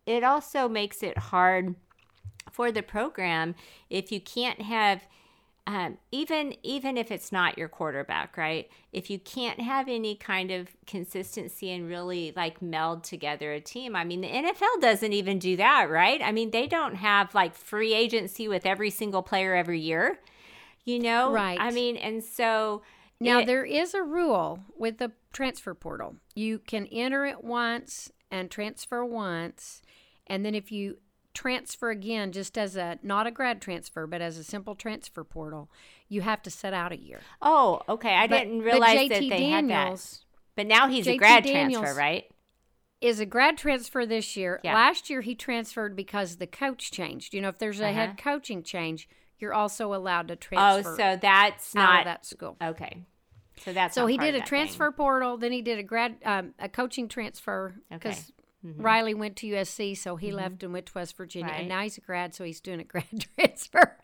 it 0.05 0.23
also 0.23 0.69
makes 0.69 1.03
it 1.03 1.19
hard 1.19 1.75
for 2.53 2.71
the 2.71 2.83
program 2.83 3.55
if 3.91 4.13
you 4.13 4.21
can't 4.21 4.63
have 4.63 5.03
um, 5.69 5.99
even 6.13 6.55
even 6.63 6.97
if 6.97 7.11
it's 7.11 7.33
not 7.33 7.59
your 7.59 7.69
quarterback, 7.69 8.37
right? 8.37 8.69
If 8.93 9.11
you 9.11 9.19
can't 9.19 9.61
have 9.61 9.89
any 9.89 10.15
kind 10.15 10.51
of 10.53 10.69
consistency 10.87 11.73
and 11.73 11.89
really 11.89 12.33
like 12.37 12.63
meld 12.63 13.03
together 13.03 13.53
a 13.53 13.61
team, 13.61 13.97
I 13.97 14.05
mean, 14.05 14.21
the 14.21 14.29
NFL 14.29 14.81
doesn't 14.81 15.13
even 15.13 15.39
do 15.41 15.57
that, 15.57 15.91
right? 15.91 16.21
I 16.23 16.31
mean, 16.31 16.53
they 16.53 16.67
don't 16.69 16.95
have 16.95 17.35
like 17.35 17.55
free 17.55 17.95
agency 17.95 18.47
with 18.47 18.65
every 18.65 18.91
single 18.91 19.23
player 19.23 19.55
every 19.57 19.81
year, 19.81 20.21
you 20.85 21.01
know? 21.01 21.33
Right. 21.33 21.59
I 21.61 21.71
mean, 21.73 21.97
and 21.97 22.23
so 22.23 22.83
Now, 23.21 23.41
it- 23.41 23.47
there 23.47 23.65
is 23.65 23.93
a 23.95 24.03
rule 24.03 24.61
with 24.77 24.99
the 24.99 25.13
transfer 25.33 25.75
portal. 25.75 26.17
You 26.37 26.61
can 26.61 26.87
enter 26.93 27.27
it 27.27 27.43
once 27.43 28.13
and 28.31 28.51
transfer 28.51 29.05
once. 29.05 29.83
And 30.29 30.45
then 30.45 30.55
if 30.55 30.71
you 30.71 30.99
transfer 31.37 31.91
again, 31.91 32.33
just 32.33 32.57
as 32.59 32.77
a, 32.77 32.99
not 33.03 33.27
a 33.27 33.31
grad 33.31 33.61
transfer, 33.61 34.07
but 34.07 34.21
as 34.21 34.39
a 34.39 34.45
simple 34.45 34.75
transfer 34.75 35.23
portal, 35.23 35.71
you 36.09 36.23
have 36.23 36.43
to 36.43 36.51
set 36.51 36.73
out 36.75 36.91
a 36.93 36.97
year. 36.99 37.21
Oh, 37.43 37.81
okay. 37.89 38.15
I 38.15 38.27
But- 38.27 38.39
didn't 38.45 38.61
realize 38.63 39.09
that 39.11 39.23
JT 39.23 39.29
they 39.31 39.49
had 39.51 39.69
that. 39.71 40.19
But 40.57 40.67
now 40.67 40.89
he's 40.89 41.07
a 41.07 41.17
grad 41.17 41.45
Daniels- 41.45 41.83
transfer, 41.83 41.99
right? 41.99 42.25
is 43.03 43.21
a 43.21 43.27
grad 43.27 43.59
transfer 43.59 44.07
this 44.07 44.37
year. 44.39 44.59
Yeah. 44.65 44.75
Last 44.75 45.11
year 45.11 45.21
he 45.21 45.35
transferred 45.35 45.95
because 45.95 46.37
the 46.37 46.47
coach 46.47 46.91
changed. 46.91 47.35
You 47.35 47.43
know, 47.43 47.49
if 47.51 47.59
there's 47.59 47.79
a 47.79 47.85
Uh-huh. 47.85 47.93
head 47.95 48.19
coaching 48.19 48.63
change, 48.63 49.07
you're 49.39 49.53
also 49.53 49.93
allowed 49.93 50.29
to 50.29 50.37
transfer. 50.37 50.91
Oh, 50.93 50.97
so 50.97 51.17
that's 51.21 51.75
not 51.75 52.05
that 52.07 52.25
school. 52.25 52.57
okay. 52.61 53.03
So 53.59 53.73
that's 53.75 53.95
So 53.95 54.07
he 54.07 54.17
did 54.17 54.35
a 54.35 54.41
transfer 54.41 54.91
portal, 54.93 55.37
then 55.37 55.53
he 55.53 55.61
did 55.63 55.79
a 55.79 55.83
grad 55.83 56.17
um, 56.25 56.55
a 56.59 56.69
coaching 56.71 57.07
transfer 57.07 57.75
Okay. 57.93 58.17
Because 58.69 58.83
Riley 58.85 59.15
went 59.15 59.37
to 59.37 59.47
USC, 59.49 59.97
so 59.97 60.17
he 60.17 60.33
left 60.33 60.63
and 60.63 60.73
went 60.73 60.87
to 60.87 60.93
West 60.95 61.17
Virginia, 61.17 61.51
Right. 61.51 61.61
and 61.61 61.69
now 61.69 61.83
he's 61.83 61.99
a 61.99 62.01
grad, 62.01 62.35
so 62.35 62.45
he's 62.45 62.61
doing 62.61 62.81
a 62.81 62.85
grad 62.93 63.27
transfer. 63.37 63.99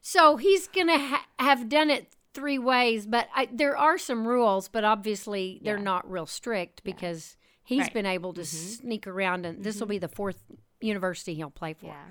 So 0.00 0.36
he's 0.36 0.68
gonna 0.68 0.98
ha- 0.98 1.26
have 1.38 1.68
done 1.68 1.90
it 1.90 2.14
three 2.34 2.58
ways, 2.58 3.06
but 3.06 3.28
I, 3.34 3.48
there 3.52 3.76
are 3.76 3.98
some 3.98 4.26
rules, 4.26 4.68
but 4.68 4.84
obviously 4.84 5.60
they're 5.62 5.76
Yeah. 5.78 5.82
not 5.82 6.10
real 6.10 6.26
strict 6.26 6.84
because 6.84 7.36
he's 7.64 7.80
Right. 7.82 7.92
been 7.94 8.06
able 8.06 8.32
to 8.34 8.44
sneak 8.44 9.06
around, 9.06 9.44
and 9.46 9.64
this 9.64 9.80
will 9.80 9.86
be 9.88 9.98
the 9.98 10.08
fourth 10.08 10.40
university 10.80 11.34
he'll 11.34 11.50
play 11.50 11.74
for. 11.74 11.86
Yeah. 11.86 12.04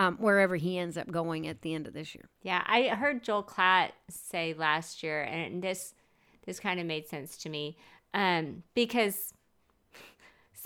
um, 0.00 0.16
wherever 0.18 0.54
he 0.54 0.78
ends 0.78 0.96
up 0.96 1.10
going 1.10 1.48
at 1.48 1.62
the 1.62 1.74
end 1.74 1.88
of 1.88 1.92
this 1.92 2.14
year. 2.14 2.28
Yeah, 2.42 2.62
I 2.66 2.84
heard 2.90 3.24
Joel 3.24 3.42
Klatt 3.42 3.90
say 4.08 4.54
last 4.54 5.02
year, 5.02 5.22
and 5.24 5.60
this 5.60 5.92
this 6.46 6.60
kind 6.60 6.78
of 6.78 6.86
made 6.86 7.04
sense 7.08 7.36
to 7.38 7.48
me 7.48 7.76
um, 8.14 8.62
because 8.74 9.34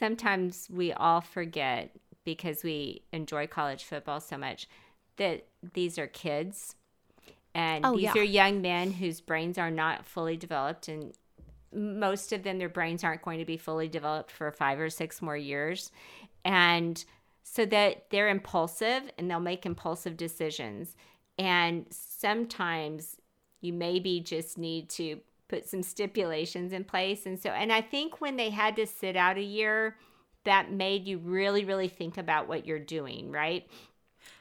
sometimes 0.03 0.66
we 0.68 0.92
all 0.92 1.20
forget 1.20 1.94
because 2.24 2.64
we 2.64 3.03
enjoy 3.12 3.46
college 3.46 3.84
football 3.84 4.18
so 4.18 4.36
much 4.36 4.66
that 5.16 5.46
these 5.74 5.96
are 5.96 6.09
kids. 6.09 6.74
And 7.55 7.86
Oh, 7.86 7.92
these 7.94 8.12
yeah. 8.12 8.18
are 8.18 8.24
young 8.24 8.61
men 8.61 8.90
whose 8.90 9.20
brains 9.20 9.59
are 9.59 9.70
not 9.70 10.05
fully 10.05 10.36
developed 10.36 10.88
and 10.88 11.12
most 11.72 12.32
of 12.32 12.42
them 12.42 12.59
their 12.59 12.68
brains 12.68 13.05
aren't 13.05 13.22
going 13.22 13.38
to 13.38 13.44
be 13.44 13.57
fully 13.57 13.86
developed 13.86 14.32
for 14.32 14.50
five 14.50 14.80
or 14.80 14.90
six 14.90 15.22
more 15.22 15.36
years. 15.36 15.92
And 16.44 17.05
so 17.44 17.64
that 17.66 18.11
they're 18.11 18.28
impulsive 18.28 19.05
and 19.16 19.30
they'll 19.30 19.38
make 19.38 19.64
impulsive 19.64 20.16
decisions. 20.16 20.96
And 21.38 21.86
sometimes 21.90 23.18
you 23.61 23.72
maybe 23.72 24.18
just 24.18 24.59
need 24.59 24.90
to 24.90 25.20
put 25.53 25.68
some 25.68 25.82
stipulations 25.82 26.72
in 26.72 26.82
place. 26.82 27.26
And 27.26 27.38
so 27.38 27.50
and 27.50 27.70
i 27.70 27.82
think 27.82 28.22
when 28.22 28.36
they 28.36 28.48
had 28.48 28.74
to 28.76 28.86
sit 28.86 29.16
out 29.16 29.36
a 29.36 29.42
year 29.42 29.96
that 30.44 30.72
made 30.72 31.07
you 31.07 31.18
really 31.18 31.64
really 31.64 31.88
think 31.88 32.16
about 32.16 32.48
what 32.48 32.66
you're 32.66 32.78
doing 32.78 33.30
right? 33.30 33.66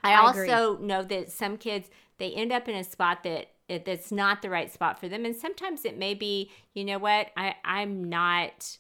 I, 0.04 0.14
I 0.14 0.30
agree. 0.30 0.50
also 0.50 0.78
know 0.78 1.04
that 1.04 1.30
some 1.30 1.58
kids 1.58 1.90
they 2.18 2.32
end 2.32 2.54
up 2.54 2.70
in 2.70 2.76
a 2.76 2.84
spot 2.84 3.24
that 3.24 3.48
that's 3.86 4.12
not 4.12 4.42
the 4.42 4.50
right 4.50 4.72
spot 4.72 5.00
for 5.00 5.08
them. 5.08 5.24
And 5.26 5.36
sometimes 5.36 5.86
it 5.86 5.98
may 5.98 6.14
be 6.14 6.50
you 6.74 6.86
know 6.86 6.98
what? 6.98 7.28
I 7.36 7.56
i'm 7.66 8.06
not 8.06 8.78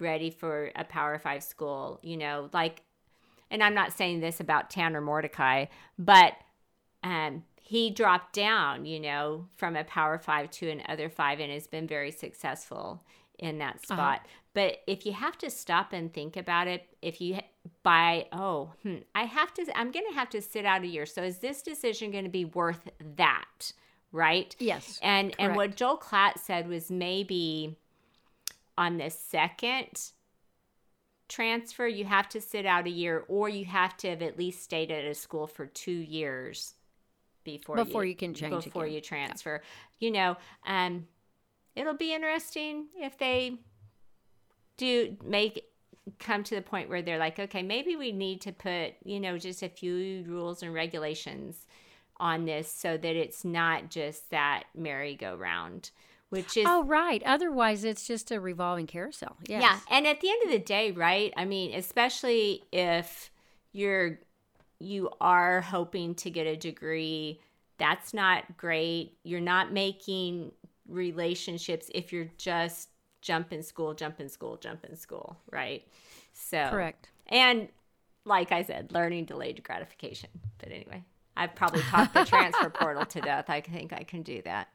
ready 0.00 0.30
for 0.30 0.70
a 0.76 0.84
power 0.84 1.18
five 1.18 1.42
school 1.42 2.00
you 2.02 2.16
know 2.16 2.50
like 2.52 2.82
and 3.50 3.62
i'm 3.62 3.74
not 3.74 3.92
saying 3.92 4.18
this 4.18 4.40
about 4.40 4.68
tanner 4.68 5.00
mordecai 5.00 5.66
but 5.96 6.34
um 7.04 7.44
he 7.66 7.88
dropped 7.90 8.34
down 8.34 8.84
you 8.84 9.00
know 9.00 9.46
from 9.56 9.74
a 9.74 9.84
power 9.84 10.18
five 10.18 10.50
to 10.50 10.68
an 10.68 10.82
other 10.86 11.08
five 11.08 11.40
and 11.40 11.50
has 11.50 11.66
been 11.66 11.86
very 11.88 12.10
successful 12.10 13.02
in 13.38 13.58
that 13.58 13.76
Uh-huh. 13.76 13.94
spot 13.94 14.26
but 14.52 14.82
if 14.86 15.04
you 15.06 15.12
have 15.12 15.36
to 15.38 15.50
stop 15.50 15.92
and 15.92 16.12
think 16.12 16.36
about 16.36 16.68
it 16.68 16.86
if 17.02 17.20
you 17.20 17.38
buy, 17.82 18.26
oh 18.32 18.70
hmm, 18.82 18.96
i 19.14 19.24
have 19.24 19.52
to 19.54 19.66
i'm 19.78 19.90
gonna 19.90 20.12
have 20.14 20.28
to 20.30 20.42
sit 20.42 20.64
out 20.66 20.82
a 20.82 20.86
year 20.86 21.06
so 21.06 21.22
is 21.22 21.38
this 21.38 21.62
decision 21.62 22.10
going 22.10 22.24
to 22.24 22.30
be 22.30 22.44
worth 22.44 22.90
that 23.16 23.72
right 24.12 24.54
Yes. 24.58 25.00
and 25.02 25.34
and 25.38 25.56
what 25.56 25.68
correct. 25.68 25.78
Joel 25.78 25.98
Klatt 25.98 26.38
said 26.38 26.68
was 26.68 26.90
maybe 26.90 27.76
on 28.76 28.98
the 28.98 29.08
second 29.10 30.10
transfer 31.28 31.86
you 31.86 32.04
have 32.04 32.28
to 32.28 32.40
sit 32.40 32.66
out 32.66 32.86
a 32.86 32.90
year 32.90 33.24
or 33.28 33.48
you 33.48 33.64
have 33.64 33.96
to 33.96 34.10
have 34.10 34.20
at 34.22 34.38
least 34.38 34.62
stayed 34.62 34.90
at 34.90 35.04
a 35.04 35.14
school 35.14 35.46
for 35.46 35.66
two 35.66 35.90
years 35.90 36.74
before 37.44 37.76
Before 37.76 38.04
you 38.04 38.16
can 38.16 38.34
change 38.34 38.64
before 38.64 38.84
again. 38.84 38.94
you 38.94 39.00
transfer. 39.00 39.62
You 39.98 40.10
know, 40.10 40.36
um, 40.66 41.06
it'll 41.76 41.96
be 41.96 42.14
interesting 42.14 42.86
if 42.96 43.18
they 43.18 43.58
do 44.76 45.16
make 45.24 45.64
come 46.18 46.44
to 46.44 46.54
the 46.54 46.62
point 46.62 46.88
where 46.88 47.00
they're 47.02 47.18
like, 47.18 47.38
okay, 47.38 47.62
maybe 47.62 47.96
we 47.96 48.12
need 48.12 48.40
to 48.42 48.52
put, 48.52 48.92
you 49.04 49.18
know, 49.18 49.38
just 49.38 49.62
a 49.62 49.68
few 49.68 50.24
rules 50.26 50.62
and 50.62 50.74
regulations 50.74 51.66
on 52.18 52.44
this 52.44 52.70
so 52.70 52.96
that 52.96 53.16
it's 53.16 53.44
not 53.44 53.88
just 53.90 54.30
that 54.30 54.64
merry-go-round, 54.74 55.90
which 56.28 56.56
is 56.56 56.66
Oh, 56.68 56.84
right. 56.84 57.22
Otherwise, 57.24 57.84
it's 57.84 58.06
just 58.06 58.30
a 58.30 58.38
revolving 58.38 58.86
carousel. 58.86 59.36
Yes. 59.46 59.62
yeah, 59.62 59.78
and 59.90 60.06
at 60.06 60.20
the 60.20 60.28
end 60.30 60.42
of 60.44 60.50
the 60.50 60.58
day, 60.58 60.90
right? 60.90 61.32
I 61.36 61.44
mean, 61.46 61.74
especially 61.74 62.64
if 62.70 63.30
you're 63.72 64.18
you 64.78 65.10
are 65.20 65.60
hoping 65.60 66.14
to 66.16 66.30
get 66.30 66.46
a 66.46 66.56
degree, 66.56 67.40
that's 67.78 68.14
not 68.14 68.56
great. 68.56 69.16
You're 69.22 69.40
not 69.40 69.72
making 69.72 70.52
relationships 70.88 71.90
if 71.94 72.12
you're 72.12 72.30
just 72.36 72.90
jump 73.20 73.52
in 73.52 73.62
school, 73.62 73.94
jump 73.94 74.20
in 74.20 74.28
school, 74.28 74.56
jump 74.56 74.84
in 74.84 74.96
school, 74.96 75.38
right? 75.50 75.86
So 76.32 76.68
Correct. 76.70 77.08
And 77.28 77.68
like 78.24 78.52
I 78.52 78.62
said, 78.62 78.92
learning 78.92 79.24
delayed 79.26 79.62
gratification. 79.62 80.30
But 80.58 80.70
anyway, 80.70 81.02
I've 81.36 81.54
probably 81.54 81.82
talked 81.82 82.14
the 82.14 82.24
transfer 82.24 82.70
portal 82.74 83.04
to 83.06 83.20
death. 83.20 83.46
I 83.48 83.60
think 83.60 83.92
I 83.92 84.02
can 84.04 84.22
do 84.22 84.42
that. 84.42 84.68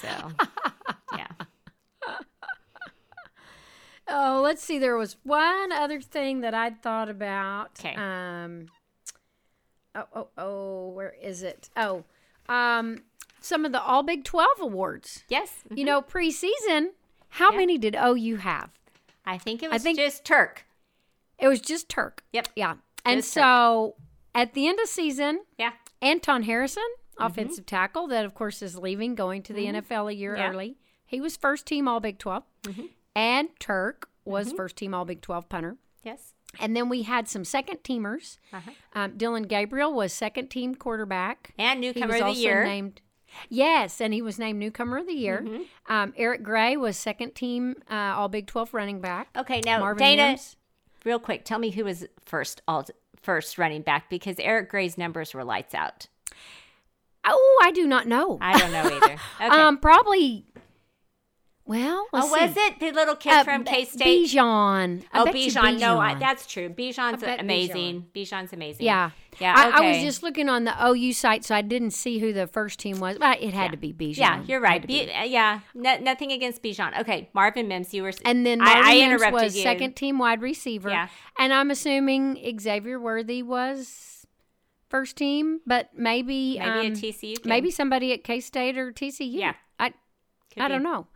So, 0.00 0.08
yeah. 1.16 1.28
Oh, 4.06 4.40
let's 4.42 4.62
see. 4.62 4.78
There 4.78 4.96
was 4.96 5.16
one 5.22 5.72
other 5.72 6.00
thing 6.00 6.40
that 6.40 6.54
I'd 6.54 6.82
thought 6.82 7.08
about. 7.08 7.74
'Kay. 7.74 7.94
Um. 7.94 8.66
Oh, 9.94 10.04
oh, 10.14 10.28
oh. 10.38 10.88
Where 10.88 11.14
is 11.22 11.42
it? 11.42 11.70
Oh, 11.76 12.04
um, 12.48 13.02
some 13.40 13.64
of 13.64 13.72
the 13.72 13.82
All 13.82 14.02
Big 14.02 14.24
Twelve 14.24 14.60
awards. 14.60 15.24
Yes. 15.28 15.62
You 15.70 15.76
mm-hmm. 15.76 15.86
know, 15.86 16.02
preseason. 16.02 16.88
How 17.30 17.50
Yeah. 17.52 17.58
many 17.58 17.78
did 17.78 17.96
OU 17.96 18.36
have? 18.36 18.70
I 19.26 19.38
think 19.38 19.62
it 19.62 19.70
was 19.70 19.82
think- 19.82 19.98
just 19.98 20.24
Turk. 20.24 20.64
It 21.38 21.48
was 21.48 21.60
just 21.60 21.88
Turk. 21.88 22.22
Yep. 22.32 22.48
Yeah. 22.54 22.74
And 23.04 23.18
Just 23.18 23.34
Turk. 23.34 23.42
so 23.42 23.96
at 24.34 24.54
the 24.54 24.68
end 24.68 24.78
of 24.80 24.88
season, 24.88 25.44
Yeah. 25.58 25.72
Anton 26.00 26.44
Harrison, 26.44 26.84
mm-hmm. 27.16 27.24
offensive 27.24 27.66
tackle, 27.66 28.06
that 28.08 28.24
of 28.24 28.34
course 28.34 28.62
is 28.62 28.76
leaving, 28.78 29.14
going 29.14 29.42
to 29.44 29.52
the 29.52 29.66
mm-hmm. 29.66 29.92
NFL 29.92 30.10
a 30.10 30.14
year 30.14 30.36
Yeah. 30.36 30.50
early. 30.50 30.76
He 31.06 31.20
was 31.20 31.36
first 31.36 31.66
team 31.66 31.88
All 31.88 32.00
Big 32.00 32.18
12. 32.18 32.44
And 33.16 33.48
Turk 33.58 34.08
was 34.24 34.52
first 34.52 34.76
team 34.76 34.94
All 34.94 35.04
Big 35.04 35.20
12 35.20 35.48
punter. 35.48 35.76
Yes. 36.02 36.33
And 36.60 36.76
then 36.76 36.88
we 36.88 37.02
had 37.02 37.28
some 37.28 37.44
second 37.44 37.78
teamers. 37.82 38.38
Uh-huh. 38.52 38.70
Um, 38.94 39.16
Dillon 39.16 39.44
Gabriel 39.44 39.92
was 39.92 40.12
second 40.12 40.48
team 40.48 40.74
quarterback. 40.74 41.52
And 41.58 41.80
newcomer 41.80 42.14
of 42.16 42.34
the 42.34 42.40
year. 42.40 42.64
named. 42.64 43.00
Yes, 43.48 44.00
and 44.00 44.14
he 44.14 44.22
was 44.22 44.38
named 44.38 44.58
newcomer 44.60 44.98
of 44.98 45.06
the 45.06 45.12
year. 45.14 45.42
Mm-hmm. 45.44 45.92
Um, 45.92 46.14
Eric 46.16 46.42
Gray 46.44 46.76
was 46.76 46.96
second 46.96 47.34
team 47.34 47.74
uh, 47.90 47.94
All 48.16 48.28
Big 48.28 48.46
12 48.46 48.72
running 48.72 49.00
back. 49.00 49.28
okay, 49.36 49.60
now 49.64 49.80
Marvin 49.80 49.98
Dana, 49.98 50.26
Mims. 50.28 50.56
real 51.04 51.18
quick, 51.18 51.44
tell 51.44 51.58
me 51.58 51.70
who 51.70 51.84
was 51.84 52.06
first 52.24 52.62
all 52.68 52.84
first 53.20 53.58
running 53.58 53.82
back 53.82 54.08
because 54.08 54.36
Eric 54.38 54.68
Gray's 54.70 54.96
numbers 54.96 55.34
were 55.34 55.42
lights 55.42 55.74
out. 55.74 56.06
Oh, 57.26 57.60
I 57.64 57.70
do 57.72 57.86
not 57.86 58.06
know. 58.06 58.38
I 58.40 58.58
don't 58.58 58.70
know 58.70 58.84
either. 59.02 59.16
Okay. 59.40 59.46
Um, 59.46 59.78
probably. 59.78 60.44
Well, 61.66 62.06
oh, 62.12 62.30
was 62.30 62.54
it 62.54 62.78
the 62.78 62.90
little 62.92 63.16
kid 63.16 63.32
Uh, 63.32 63.44
from 63.44 63.64
K 63.64 63.86
State? 63.86 64.26
Bijan. 64.28 65.02
Oh, 65.14 65.24
Bijan. 65.24 65.80
No, 65.80 65.98
I, 65.98 66.14
that's 66.14 66.46
true. 66.46 66.68
Bijan's 66.68 67.22
amazing. 67.22 68.06
Bijan's 68.14 68.52
amazing. 68.52 68.84
yeah. 68.84 69.10
Yeah. 69.40 69.54
I, 69.56 69.78
I 69.82 69.90
was 69.90 70.02
just 70.02 70.22
looking 70.22 70.48
on 70.50 70.64
the 70.64 70.74
OU 70.86 71.12
site, 71.14 71.44
so 71.44 71.54
I 71.54 71.62
didn't 71.62 71.90
see 71.92 72.18
who 72.18 72.32
the 72.34 72.46
first 72.46 72.78
team 72.78 73.00
was. 73.00 73.16
But 73.18 73.42
it 73.42 73.54
had 73.54 73.70
to 73.72 73.78
be 73.78 73.92
Bijan. 73.94 74.18
Yeah, 74.18 74.42
you're 74.46 74.60
right. 74.60 74.82
to 74.82 74.86
Be, 74.86 75.06
be. 75.06 75.12
uh, 75.12 75.24
yeah, 75.24 75.60
no, 75.74 75.96
nothing 75.98 76.30
against 76.32 76.62
Bijan. 76.62 77.00
Okay, 77.00 77.30
Marvin 77.32 77.66
Mims, 77.66 77.94
you 77.94 78.02
were. 78.02 78.12
And 78.26 78.44
then 78.44 78.58
Marvin 78.58 78.82
I, 78.84 79.08
Mims 79.08 79.22
was 79.32 79.56
you. 79.56 79.62
second 79.62 79.96
team 79.96 80.18
wide 80.18 80.42
receiver. 80.42 80.90
Yeah. 80.90 81.08
And 81.38 81.52
I'm 81.52 81.70
assuming 81.70 82.38
Xavier 82.60 83.00
Worthy 83.00 83.42
was 83.42 84.26
first 84.90 85.16
team, 85.16 85.60
but 85.66 85.90
maybe 85.96 86.58
Maybe 86.58 86.60
um, 86.60 86.86
a 86.86 86.90
TCU. 86.90 87.44
Maybe 87.46 87.70
somebody 87.70 88.12
at 88.12 88.22
K 88.22 88.38
State 88.40 88.76
or 88.78 88.92
TCU. 88.92 89.32
Yeah. 89.32 89.54
I 89.80 89.88
Could 90.52 90.62
I 90.62 90.68
be. 90.68 90.74
don't 90.74 90.82
know. 90.84 91.06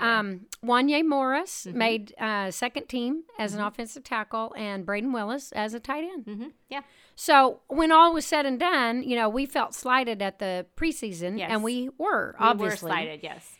Um, 0.00 0.46
Wanya 0.64 1.04
Morris 1.04 1.66
Mm-hmm. 1.68 1.78
made 1.78 2.14
uh, 2.18 2.50
second 2.50 2.88
team 2.88 3.24
as 3.38 3.54
an 3.54 3.60
offensive 3.60 4.04
tackle, 4.04 4.54
and 4.56 4.86
Brayden 4.86 5.12
Willis 5.12 5.52
as 5.52 5.74
a 5.74 5.80
tight 5.80 6.04
end. 6.04 6.24
hmm 6.24 6.48
Yeah. 6.68 6.80
So 7.14 7.60
when 7.68 7.92
all 7.92 8.12
was 8.12 8.24
said 8.26 8.46
and 8.46 8.58
done, 8.60 9.02
you 9.02 9.16
know, 9.16 9.28
we 9.28 9.46
felt 9.46 9.74
slighted 9.74 10.20
at 10.22 10.38
the 10.38 10.66
preseason, 10.76 11.38
Yes. 11.38 11.50
and 11.50 11.62
we 11.62 11.88
were 11.98 12.34
We 12.38 12.44
were 12.44 12.50
obviously 12.50 12.90
slighted. 12.90 13.20
Yes. 13.22 13.52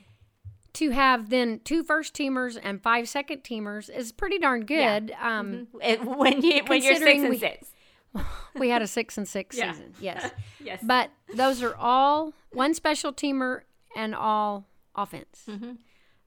to 0.74 0.90
have 0.90 1.30
then 1.30 1.60
two 1.64 1.82
first 1.82 2.12
teamers 2.14 2.58
and 2.62 2.82
five 2.82 3.08
second 3.08 3.42
teamers 3.42 3.88
is 3.88 4.12
pretty 4.12 4.38
darn 4.38 4.66
Yeah. 4.68 5.00
good. 5.00 5.14
Um, 5.20 5.68
It- 5.82 6.04
when 6.04 6.42
you 6.42 6.62
when 6.66 6.82
you're 6.82 6.96
six 6.96 7.20
and 7.20 7.30
we- 7.30 7.38
six. 7.38 7.72
we 8.54 8.68
had 8.70 8.82
a 8.82 8.86
six 8.86 9.16
and 9.18 9.26
six 9.28 9.56
Yeah. 9.58 9.72
season, 9.72 9.94
yes, 10.00 10.30
Yes. 10.60 10.80
but 10.82 11.10
those 11.34 11.62
are 11.62 11.74
all 11.76 12.32
one 12.52 12.72
special 12.74 13.12
teamer 13.12 13.62
and 13.94 14.14
all 14.14 14.66
offense. 14.94 15.44
Mm-hmm. 15.48 15.72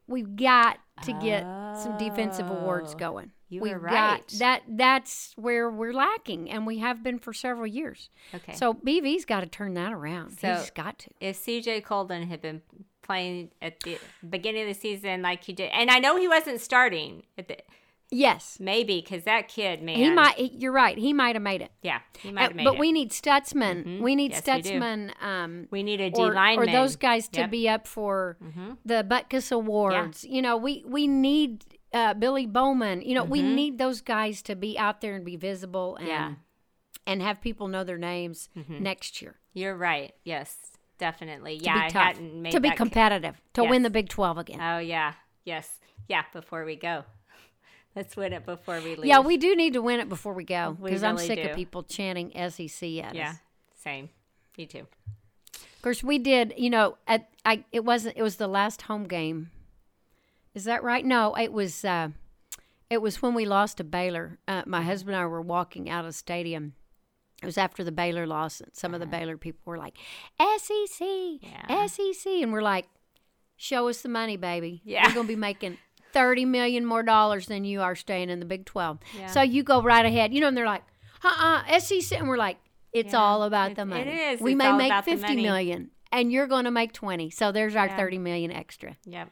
We've 0.09 0.35
got 0.35 0.79
to 1.03 1.13
get 1.13 1.43
some 1.77 1.97
defensive 1.97 2.49
awards 2.49 2.93
Oh, 2.95 2.97
going. 2.97 3.31
you 3.47 3.61
We've 3.61 3.73
were 3.73 3.79
got 3.79 3.91
right. 4.19 4.27
that. 4.39 4.63
That's 4.67 5.33
where 5.37 5.69
we're 5.69 5.93
lacking, 5.93 6.49
and 6.51 6.65
we 6.67 6.79
have 6.79 7.03
been 7.03 7.19
for 7.19 7.31
several 7.33 7.67
years. 7.67 8.09
okay. 8.33 8.53
So 8.55 8.73
BV's 8.73 9.23
got 9.25 9.41
to 9.41 9.47
turn 9.47 9.75
that 9.75 9.93
around. 9.93 10.37
So- 10.39 10.55
He's 10.55 10.71
got 10.71 10.99
to. 10.99 11.09
if 11.21 11.37
CJ 11.37 11.83
Coldon 11.85 12.23
had 12.27 12.41
been 12.41 12.61
playing 13.01 13.49
at 13.61 13.79
the 13.81 13.97
beginning 14.29 14.63
of 14.63 14.67
the 14.75 14.79
season 14.79 15.21
like 15.21 15.43
he 15.45 15.53
did, 15.53 15.69
and 15.71 15.89
I 15.89 15.99
know 15.99 16.17
he 16.17 16.27
wasn't 16.27 16.59
starting 16.59 17.23
at 17.37 17.47
the 17.47 17.57
Yes, 18.11 18.57
maybe 18.59 19.01
because 19.01 19.23
that 19.25 19.47
kid, 19.49 19.83
man, 19.83 19.95
he 19.97 20.09
might. 20.09 20.35
he- 20.35 20.55
You're 20.57 20.71
right. 20.71 20.97
He 20.97 21.13
might 21.13 21.35
have 21.35 21.43
made 21.43 21.61
it. 21.61 21.71
Yeah, 21.83 21.99
he 22.19 22.31
might 22.31 22.41
Uh, 22.41 22.47
have 22.47 22.55
made 22.55 22.63
but 22.63 22.73
it. 22.75 22.79
we 22.79 22.91
need 22.91 23.11
Stutsman. 23.11 23.85
Mhm. 23.85 23.99
We 24.01 24.15
need 24.15 24.31
Yes, 24.31 24.45
we. 24.47 24.51
Stutsman. 24.53 25.23
um, 25.23 25.67
we 25.69 25.83
need 25.83 26.01
a 26.01 26.09
D 26.09 26.19
or, 26.19 26.35
or 26.57 26.65
those 26.65 26.95
guys 26.95 27.27
to 27.29 27.41
Yep. 27.41 27.51
be 27.51 27.69
up 27.69 27.87
for 27.87 28.37
Mhm. 28.43 28.77
the 28.83 29.05
Butkus 29.07 29.51
Awards. 29.51 30.23
You 30.23 30.41
know, 30.41 30.57
we 30.57 30.83
we 30.87 31.05
need 31.07 31.65
uh, 31.91 32.13
Billy 32.13 32.45
Bowman. 32.45 33.01
You 33.01 33.15
know, 33.15 33.23
we 33.23 33.41
Mhm. 33.41 33.53
need 33.55 33.77
those 33.79 34.01
guys 34.01 34.41
to 34.43 34.55
be 34.55 34.77
out 34.77 35.01
there 35.01 35.15
and 35.15 35.25
be 35.25 35.35
visible. 35.35 35.95
And 35.97 36.07
Yeah. 36.07 36.33
and 37.07 37.21
have 37.23 37.41
people 37.41 37.67
know 37.67 37.83
their 37.83 37.97
names 37.97 38.49
next 38.67 39.21
year. 39.21 39.39
You're 39.53 39.75
right. 39.75 40.13
Yes, 40.23 40.55
definitely. 40.99 41.57
To 41.59 41.65
yeah, 41.65 41.83
I 41.85 41.89
tough, 41.89 42.03
hadn't 42.15 42.41
made 42.41 42.51
to 42.51 42.59
be 42.59 42.69
competitive, 42.71 43.41
to 43.53 43.63
win 43.63 43.81
the 43.81 43.89
Big 43.89 44.09
12 44.09 44.37
again. 44.37 44.59
Oh 44.61 44.77
yeah. 44.79 45.13
Yes. 45.45 45.79
Yeah. 46.07 46.23
Before 46.31 46.63
we 46.65 46.75
go, 46.75 47.05
let's 47.99 48.15
win 48.15 48.31
it 48.33 48.45
before 48.45 48.79
we 48.81 48.95
leave. 48.95 49.05
yeah, 49.05 49.19
we 49.19 49.35
do 49.37 49.55
need 49.55 49.73
to 49.73 49.81
win 49.81 49.99
it 49.99 50.07
before 50.07 50.33
we 50.33 50.45
go 50.45 50.77
because 50.81 51.03
I'm 51.03 51.17
sick 51.17 51.41
do. 51.43 51.49
of 51.49 51.55
people 51.55 51.83
chanting 51.83 52.31
SEC 52.49 52.99
at 52.99 53.13
Yeah. 53.13 53.31
us. 53.31 53.35
Same. 53.75 54.09
Me 54.57 54.65
too. 54.65 54.87
Of 55.53 55.81
course, 55.81 56.01
we 56.03 56.17
did. 56.17 56.53
You 56.57 56.69
know, 56.69 56.97
at 57.07 57.29
I 57.45 57.63
it 57.71 57.83
wasn't. 57.85 58.17
It 58.17 58.23
was 58.23 58.37
the 58.37 58.47
last 58.47 58.83
home 58.83 59.03
game. 59.05 59.51
Is 60.53 60.63
that 60.63 60.81
right? 60.83 61.05
No, 61.05 61.35
it 61.35 61.51
was. 61.53 61.83
Uh, 61.85 62.09
it 62.89 63.01
was 63.01 63.21
when 63.21 63.33
we 63.35 63.45
lost 63.45 63.77
to 63.77 63.83
Baylor. 63.83 64.39
Uh, 64.47 64.63
my 64.65 64.81
husband 64.81 65.15
and 65.15 65.23
I 65.23 65.27
were 65.27 65.41
walking 65.41 65.89
out 65.89 66.01
of 66.05 66.09
the 66.09 66.13
stadium. 66.13 66.73
It 67.41 67.45
was 67.45 67.57
after 67.57 67.83
the 67.83 67.91
Baylor 67.91 68.25
loss. 68.27 68.59
And 68.61 68.73
some 68.75 68.93
of 68.93 68.99
the 68.99 69.05
Baylor 69.05 69.37
people 69.37 69.61
were 69.65 69.77
like, 69.77 69.95
"SEC, 70.39 71.39
Yeah. 71.41 71.85
SEC," 71.87 72.41
and 72.41 72.51
we're 72.51 72.61
like, 72.61 72.87
"Show 73.55 73.87
us 73.87 74.01
the 74.01 74.09
money, 74.09 74.35
baby. 74.37 74.81
Yeah. 74.83 75.07
We're 75.07 75.13
gonna 75.15 75.27
be 75.27 75.35
making." 75.37 75.77
30 76.13 76.45
million 76.45 76.85
more 76.85 77.03
dollars 77.03 77.45
than 77.47 77.63
you 77.63 77.81
are 77.81 77.95
staying 77.95 78.29
in 78.29 78.39
the 78.39 78.45
Big 78.45 78.65
12. 78.65 78.99
Yeah. 79.17 79.27
So 79.27 79.41
you 79.41 79.63
go 79.63 79.81
right 79.81 80.05
ahead. 80.05 80.33
You 80.33 80.41
know, 80.41 80.47
and 80.47 80.57
they're 80.57 80.65
like, 80.65 80.83
uh 81.23 81.61
uh, 81.67 81.79
SEC. 81.79 82.17
And 82.19 82.27
we're 82.27 82.37
like, 82.37 82.57
it's 82.93 83.13
Yeah, 83.13 83.19
all 83.19 83.43
about 83.43 83.71
it- 83.71 83.77
the 83.77 83.85
money. 83.85 84.09
is. 84.11 84.41
We 84.41 84.51
It's 84.53 84.57
may 84.57 84.71
make 84.71 85.03
fifty 85.05 85.35
million, 85.35 85.91
and 86.11 86.31
you're 86.31 86.47
going 86.47 86.65
to 86.65 86.71
make 86.71 86.93
20. 86.93 87.29
So 87.29 87.51
there's 87.51 87.75
our 87.75 87.87
Yeah. 87.87 87.97
30 87.97 88.17
million 88.17 88.51
extra. 88.51 88.97
Yep. 89.05 89.29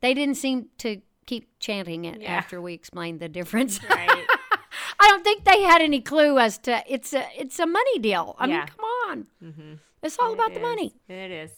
They 0.00 0.14
didn't 0.14 0.36
seem 0.36 0.68
to 0.78 1.00
keep 1.26 1.48
chanting 1.60 2.04
it 2.04 2.22
after 2.24 2.60
we 2.60 2.74
explained 2.74 3.20
the 3.20 3.28
difference. 3.28 3.80
Right. 3.88 4.26
I 5.00 5.08
don't 5.08 5.24
think 5.24 5.44
they 5.44 5.62
had 5.62 5.82
any 5.82 6.00
clue 6.00 6.38
as 6.38 6.58
to 6.58 6.82
it's 6.88 7.12
a 7.12 7.26
it's 7.36 7.58
a 7.58 7.66
money 7.66 7.98
deal. 7.98 8.36
I 8.38 8.46
mean, 8.46 8.66
come 8.66 8.84
on. 9.08 9.26
mm-hmm. 9.42 9.72
It's 10.02 10.18
all 10.18 10.32
about 10.32 10.50
It 10.50 10.54
the 10.54 10.60
money. 10.60 10.94
It 11.08 11.30
is. 11.30 11.52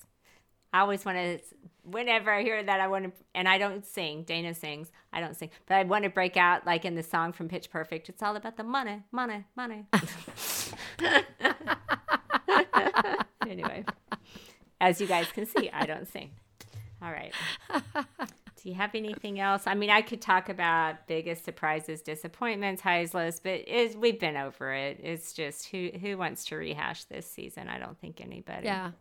I 0.72 0.80
always 0.80 1.04
want 1.04 1.18
to. 1.18 1.38
Whenever 1.85 2.32
I 2.32 2.43
hear 2.43 2.62
that, 2.62 2.81
I 2.81 2.89
want 2.89 3.05
to, 3.05 3.12
and 3.35 3.48
I 3.48 3.59
don't 3.59 3.85
sing. 3.85 4.24
Dana 4.24 4.55
sings. 4.55 4.90
I 5.12 5.20
don't 5.20 5.36
sing, 5.36 5.51
but 5.66 5.77
I 5.77 5.82
want 5.85 6.05
to 6.05 6.11
break 6.11 6.36
out 6.36 6.66
like 6.66 6.85
in 6.85 6.94
the 6.94 7.02
song 7.02 7.32
from 7.32 7.48
Pitch 7.48 7.70
Perfect. 7.70 8.09
It's 8.09 8.23
all 8.23 8.36
about 8.36 8.56
the 8.56 8.65
money, 8.65 9.02
money, 9.12 9.44
money. 9.56 9.86
anyway, 13.47 13.85
as 14.81 15.01
you 15.01 15.06
guys 15.06 15.27
can 15.32 15.47
see, 15.47 15.70
I 15.70 15.86
don't 15.86 16.09
sing. 16.09 16.31
All 17.02 17.11
right. 17.11 17.32
Do 18.65 18.70
you 18.70 18.77
have 18.77 18.94
anything 18.94 19.40
else? 19.40 19.65
I 19.66 19.74
mean, 19.74 19.90
I 19.90 20.01
could 20.01 20.23
talk 20.23 20.48
about 20.48 21.06
biggest 21.06 21.44
surprises, 21.44 22.01
disappointments, 22.01 22.81
highs, 22.81 23.12
lows, 23.12 23.39
but 23.39 23.61
it's, 23.66 23.94
we've 23.94 24.19
been 24.19 24.39
over 24.39 24.73
it. 24.73 25.01
It's 25.02 25.35
just 25.35 25.69
who 25.69 25.90
who 26.01 26.16
wants 26.16 26.47
to 26.47 26.56
rehash 26.56 27.05
this 27.05 27.31
season? 27.31 27.69
I 27.69 27.78
don't 27.78 28.01
think 28.01 28.23
anybody. 28.23 28.65
Yeah. 28.65 28.93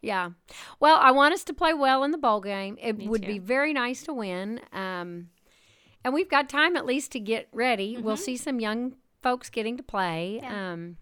Yeah. 0.00 0.30
Well, 0.80 0.98
I 1.00 1.10
want 1.12 1.34
us 1.34 1.44
to 1.44 1.54
play 1.54 1.72
well 1.74 2.02
in 2.04 2.10
the 2.10 2.18
bowl 2.18 2.40
game. 2.40 2.76
It 2.80 2.98
Me 2.98 3.08
would 3.08 3.22
too. 3.22 3.28
be 3.28 3.38
very 3.38 3.72
nice 3.72 4.02
to 4.04 4.12
win. 4.12 4.60
Um, 4.72 5.28
and 6.04 6.12
we've 6.12 6.28
got 6.28 6.48
time 6.48 6.76
at 6.76 6.84
least 6.84 7.12
to 7.12 7.20
get 7.20 7.48
ready. 7.52 7.96
We'll 7.96 8.16
see 8.16 8.36
some 8.36 8.58
young 8.60 8.96
folks 9.22 9.48
getting 9.50 9.76
to 9.76 9.82
play. 9.82 10.40
Mm-hmm. 10.42 10.52
Yeah. 10.52 10.72
Um, 10.72 10.96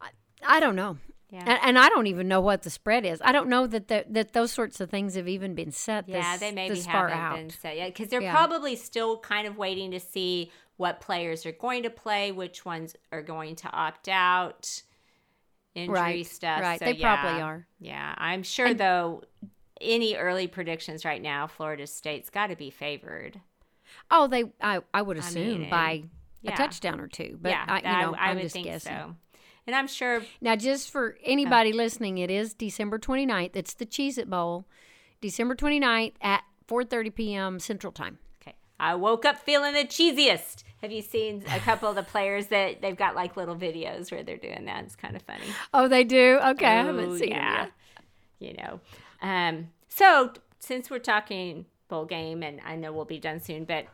I, 0.00 0.08
I 0.46 0.60
don't 0.60 0.76
know. 0.76 0.98
Yeah. 1.30 1.44
And, 1.46 1.58
and 1.62 1.78
I 1.78 1.88
don't 1.88 2.08
even 2.08 2.26
know 2.28 2.40
what 2.40 2.62
the 2.62 2.70
spread 2.70 3.04
is. 3.06 3.20
I 3.24 3.30
don't 3.32 3.48
know 3.48 3.66
that 3.68 3.88
the, 3.88 4.04
that 4.10 4.32
those 4.32 4.52
sorts 4.52 4.80
of 4.80 4.90
things 4.90 5.14
have 5.14 5.28
even 5.28 5.54
been 5.54 5.70
set. 5.70 6.08
Yeah, 6.08 6.32
this, 6.32 6.40
they 6.40 6.52
maybe 6.52 6.74
this 6.74 6.86
far 6.86 7.08
haven't 7.08 7.18
out. 7.18 7.36
been 7.36 7.50
set 7.50 7.76
yet 7.76 7.94
because 7.94 8.08
they're 8.08 8.20
Yeah. 8.20 8.32
probably 8.34 8.74
still 8.76 9.18
kind 9.18 9.46
of 9.46 9.56
waiting 9.56 9.92
to 9.92 10.00
see 10.00 10.50
what 10.76 11.00
players 11.00 11.46
are 11.46 11.52
going 11.52 11.84
to 11.84 11.90
play, 11.90 12.32
which 12.32 12.64
ones 12.64 12.96
are 13.12 13.22
going 13.22 13.54
to 13.56 13.70
opt 13.70 14.08
out, 14.08 14.82
injury 15.74 15.94
Right, 15.94 16.26
stuff. 16.26 16.60
right. 16.60 16.78
So, 16.78 16.84
They 16.86 16.94
probably 16.94 17.40
are. 17.40 17.66
Yeah, 17.78 18.14
I'm 18.18 18.42
sure 18.42 18.74
though. 18.74 19.22
Any 19.80 20.14
early 20.14 20.46
predictions 20.46 21.06
right 21.06 21.22
now? 21.22 21.46
Florida 21.46 21.86
State's 21.86 22.28
got 22.28 22.48
to 22.48 22.56
be 22.56 22.68
favored. 22.68 23.40
Oh, 24.10 24.26
they. 24.26 24.44
I, 24.60 24.80
I 24.92 25.00
would 25.00 25.16
I 25.16 25.20
assume 25.20 25.62
mean, 25.62 25.70
by 25.70 26.02
yeah. 26.42 26.52
a 26.52 26.56
touchdown 26.56 27.00
or 27.00 27.08
two. 27.08 27.38
But 27.40 27.48
yeah, 27.52 27.64
I, 27.66 27.76
you 27.78 28.02
know, 28.06 28.14
I 28.14 28.30
am 28.30 28.36
would 28.36 28.42
just 28.42 28.52
think 28.52 28.66
guessing. 28.66 28.92
so. 28.92 29.16
And 29.66 29.74
I'm 29.74 29.86
sure. 29.86 30.22
Now, 30.42 30.54
just 30.56 30.90
for 30.90 31.16
anybody 31.24 31.72
listening, 31.72 32.18
it 32.18 32.30
is 32.30 32.52
December 32.52 32.98
29th. 32.98 33.52
It's 33.54 33.72
the 33.72 33.86
Cheez 33.86 34.18
It 34.18 34.28
Bowl, 34.28 34.66
December 35.22 35.54
29th 35.54 36.12
at 36.20 36.42
4.30 36.68 37.14
p.m. 37.14 37.58
Central 37.58 37.92
Time. 37.92 38.18
I 38.80 38.94
woke 38.94 39.24
up 39.24 39.38
feeling 39.38 39.74
the 39.74 39.84
cheesiest. 39.84 40.64
Have 40.80 40.90
you 40.90 41.02
seen 41.02 41.44
a 41.52 41.58
couple 41.60 41.90
of 41.90 41.94
the 41.96 42.02
players 42.02 42.46
that 42.46 42.80
they've 42.80 42.96
got 42.96 43.14
like 43.14 43.36
little 43.36 43.54
videos 43.54 44.10
where 44.10 44.22
they're 44.22 44.38
doing 44.38 44.64
that? 44.64 44.84
It's 44.84 44.96
kind 44.96 45.14
of 45.14 45.22
funny. 45.22 45.44
Oh, 45.74 45.86
they 45.86 46.02
do? 46.04 46.38
Okay, 46.42 46.66
I 46.66 46.80
Oh, 46.82 46.86
haven't 46.86 47.18
seen 47.18 47.28
yeah. 47.28 47.62
yet. 47.64 47.72
You 48.38 48.54
know. 48.54 48.80
Um, 49.20 49.68
so 49.88 50.32
since 50.58 50.88
we're 50.90 50.98
talking 50.98 51.66
bowl 51.88 52.06
game, 52.06 52.42
and 52.42 52.60
I 52.64 52.76
know 52.76 52.92
we'll 52.92 53.04
be 53.04 53.18
done 53.18 53.40
soon, 53.40 53.64
but 53.64 53.84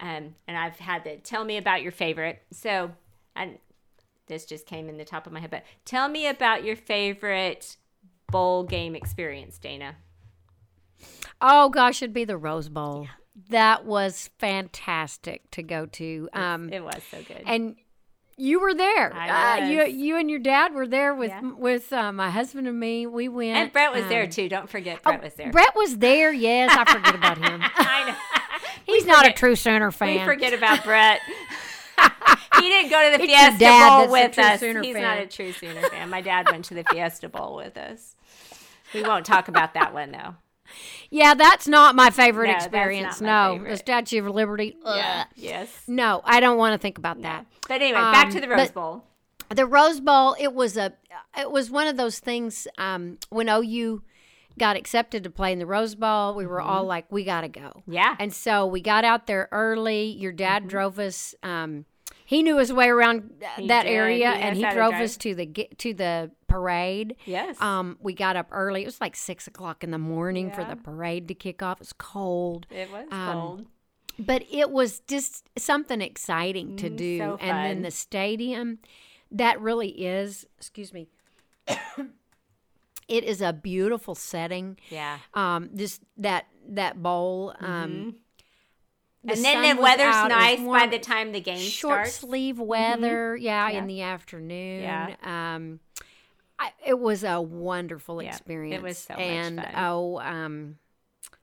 um, 0.00 0.34
and 0.46 0.56
I've 0.56 0.78
had 0.78 1.02
to 1.04 1.16
tell 1.18 1.44
me 1.44 1.56
about 1.56 1.82
your 1.82 1.92
favorite. 1.92 2.40
So, 2.52 2.92
and 3.34 3.58
this 4.28 4.46
just 4.46 4.64
came 4.64 4.88
in 4.88 4.96
the 4.96 5.04
top 5.04 5.26
of 5.26 5.32
my 5.32 5.40
head, 5.40 5.50
but 5.50 5.64
tell 5.84 6.08
me 6.08 6.28
about 6.28 6.62
your 6.64 6.76
favorite 6.76 7.76
bowl 8.30 8.62
game 8.62 8.94
experience, 8.94 9.58
Dana. 9.58 9.96
Oh, 11.40 11.68
gosh, 11.70 12.00
it'd 12.02 12.14
be 12.14 12.24
the 12.24 12.36
Rose 12.36 12.68
Bowl. 12.68 13.08
That 13.48 13.84
was 13.84 14.30
fantastic 14.38 15.50
to 15.52 15.62
go 15.62 15.86
to. 15.86 16.28
Um, 16.32 16.72
It 16.72 16.82
was 16.84 17.00
so 17.10 17.18
good. 17.22 17.42
and 17.46 17.76
you 18.36 18.58
were 18.60 18.74
there. 18.74 19.12
I 19.14 19.60
Uh, 19.60 19.66
you, 19.66 19.84
you 19.86 20.16
and 20.16 20.30
your 20.30 20.38
dad 20.38 20.72
were 20.72 20.86
there 20.86 21.14
with 21.14 21.28
Yeah. 21.30 21.40
with 21.42 21.92
uh, 21.92 22.10
my 22.12 22.30
husband 22.30 22.66
and 22.66 22.78
me. 22.78 23.06
We 23.06 23.28
went. 23.28 23.56
And 23.56 23.72
Brett 23.72 23.92
was 23.92 24.06
there 24.08 24.24
um, 24.24 24.30
too. 24.30 24.48
Don't 24.48 24.68
forget, 24.68 24.98
oh, 25.04 25.10
Brett 25.10 25.22
was 25.22 25.34
there. 25.34 25.50
Brett 25.52 25.74
was 25.76 25.98
there. 25.98 26.32
Yes, 26.32 26.70
I 26.74 26.90
forget 26.90 27.14
about 27.14 27.38
him. 27.38 27.60
I 27.76 28.10
know. 28.10 28.16
He's 28.86 29.06
not 29.06 29.26
a 29.26 29.32
true 29.32 29.56
Sooner 29.56 29.90
fan. 29.90 30.18
We 30.20 30.24
forget 30.24 30.52
about 30.54 30.82
Brett. 30.84 31.20
he 32.56 32.62
didn't 32.62 32.90
go 32.90 33.10
to 33.12 33.18
the 33.18 33.22
It's 33.24 33.32
Fiesta 33.58 33.88
Bowl 33.88 34.10
with 34.10 34.38
us. 34.38 34.60
Sooner 34.60 34.82
He's 34.82 34.94
fan. 34.94 35.02
not 35.02 35.18
a 35.18 35.26
true 35.26 35.52
Sooner 35.52 35.82
fan. 35.88 36.08
My 36.10 36.20
dad 36.22 36.50
went 36.50 36.64
to 36.66 36.74
the 36.74 36.84
Fiesta 36.84 37.28
Bowl 37.28 37.56
with 37.56 37.76
us. 37.76 38.16
We 38.94 39.02
won't 39.02 39.26
talk 39.26 39.48
about 39.48 39.74
that 39.74 39.92
one 39.94 40.10
though. 40.12 40.34
Yeah, 41.10 41.34
that's 41.34 41.66
not 41.66 41.94
my 41.94 42.10
favorite 42.10 42.48
No, 42.48 42.54
experience. 42.56 43.20
no, 43.20 43.52
favorite. 43.54 43.70
the 43.70 43.76
Statue 43.76 44.24
of 44.26 44.34
Liberty. 44.34 44.76
ugh. 44.84 45.26
Yes. 45.34 45.68
No, 45.86 46.20
I 46.24 46.40
don't 46.40 46.56
want 46.58 46.74
to 46.74 46.78
think 46.78 46.98
about 46.98 47.22
that. 47.22 47.46
But 47.68 47.82
anyway, 47.82 47.98
back 48.00 48.26
Um, 48.26 48.32
to 48.32 48.40
the 48.40 48.48
Rose 48.48 48.68
but- 48.68 48.74
Bowl. 48.74 49.04
The 49.48 49.66
Rose 49.66 49.98
Bowl, 50.00 50.36
it 50.38 50.54
was 50.54 50.76
a, 50.76 50.92
it 51.36 51.50
was 51.50 51.70
one 51.72 51.88
of 51.88 51.96
those 51.96 52.20
things. 52.20 52.68
Um, 52.78 53.18
when 53.30 53.48
OU 53.48 54.02
got 54.58 54.76
accepted 54.76 55.24
to 55.24 55.30
play 55.30 55.52
in 55.52 55.58
the 55.58 55.66
Rose 55.66 55.96
Bowl, 55.96 56.34
we 56.36 56.46
were 56.46 56.60
all 56.60 56.84
like, 56.84 57.10
we 57.10 57.24
got 57.24 57.40
to 57.40 57.48
go. 57.48 57.60
Mm-hmm. 57.60 57.92
Yeah. 57.94 58.14
And 58.20 58.32
so 58.32 58.64
we 58.66 58.80
got 58.80 59.04
out 59.04 59.26
there 59.26 59.48
early. 59.50 60.04
Your 60.04 60.30
dad 60.32 60.62
Mm-hmm. 60.62 60.68
drove 60.68 60.98
us. 61.00 61.34
Um, 61.42 61.84
he 62.30 62.42
knew 62.44 62.58
his 62.58 62.72
way 62.72 62.88
around 62.88 63.42
He 63.56 63.66
that 63.66 63.82
did. 63.84 63.90
area, 63.92 64.30
He 64.32 64.42
and 64.42 64.56
he 64.56 64.62
drove 64.70 64.94
us 64.94 65.16
to 65.18 65.34
the 65.34 65.46
to 65.78 65.92
the 65.94 66.30
parade. 66.46 67.16
yes. 67.26 67.60
Um, 67.60 67.96
we 68.00 68.12
got 68.14 68.36
up 68.36 68.48
early. 68.52 68.82
It 68.82 68.86
was 68.86 69.00
like 69.00 69.16
six 69.16 69.46
o'clock 69.46 69.82
in 69.84 69.90
the 69.90 69.98
morning 69.98 70.50
for 70.50 70.64
the 70.64 70.76
parade 70.76 71.26
to 71.28 71.34
kick 71.34 71.62
off. 71.62 71.78
It 71.78 71.80
was 71.80 71.92
cold. 71.92 72.66
it 72.70 72.88
was 72.90 73.06
um, 73.10 73.32
cold. 73.36 73.66
but 74.18 74.42
it 74.50 74.70
was 74.70 75.00
just 75.08 75.48
something 75.58 76.00
exciting 76.00 76.76
to 76.76 76.88
Mm, 76.90 76.96
do 76.96 77.18
so 77.18 77.36
and 77.40 77.56
then 77.66 77.82
the 77.82 77.90
stadium 77.90 78.78
that 79.32 79.60
really 79.60 79.90
is 79.90 80.46
excuse 80.58 80.92
me 80.92 81.08
it 83.08 83.24
is 83.24 83.40
a 83.40 83.52
beautiful 83.52 84.14
setting 84.14 84.76
Yeah. 84.90 85.18
um 85.34 85.70
just 85.74 86.02
that 86.18 86.46
that 86.68 87.00
bowl 87.02 87.54
um 87.60 88.16
the 89.24 89.32
and 89.34 89.44
then 89.44 89.76
the 89.76 89.82
weather's 89.82 90.06
out, 90.14 90.28
nice 90.28 90.60
by 90.60 90.86
the 90.86 90.98
time 90.98 91.32
the 91.32 91.40
game 91.40 91.56
starts. 91.58 91.72
short 91.72 92.06
starts. 92.08 92.14
sleeve 92.14 92.58
weather 92.58 93.36
yeah, 93.36 93.68
Yeah. 93.70 93.78
in 93.78 93.86
the 93.86 94.02
afternoon 94.02 94.82
Yeah. 94.82 95.14
um 95.54 95.80
I, 96.58 96.72
it 96.86 96.98
was 96.98 97.24
a 97.24 97.40
wonderful 97.40 98.22
Yeah, 98.22 98.28
it 98.28 98.32
experience 98.32 98.82
was 98.82 98.98
so 98.98 99.14
much 99.14 99.22
and 99.22 99.56
fun. 99.62 99.72
oh 99.76 100.18
um 100.20 100.76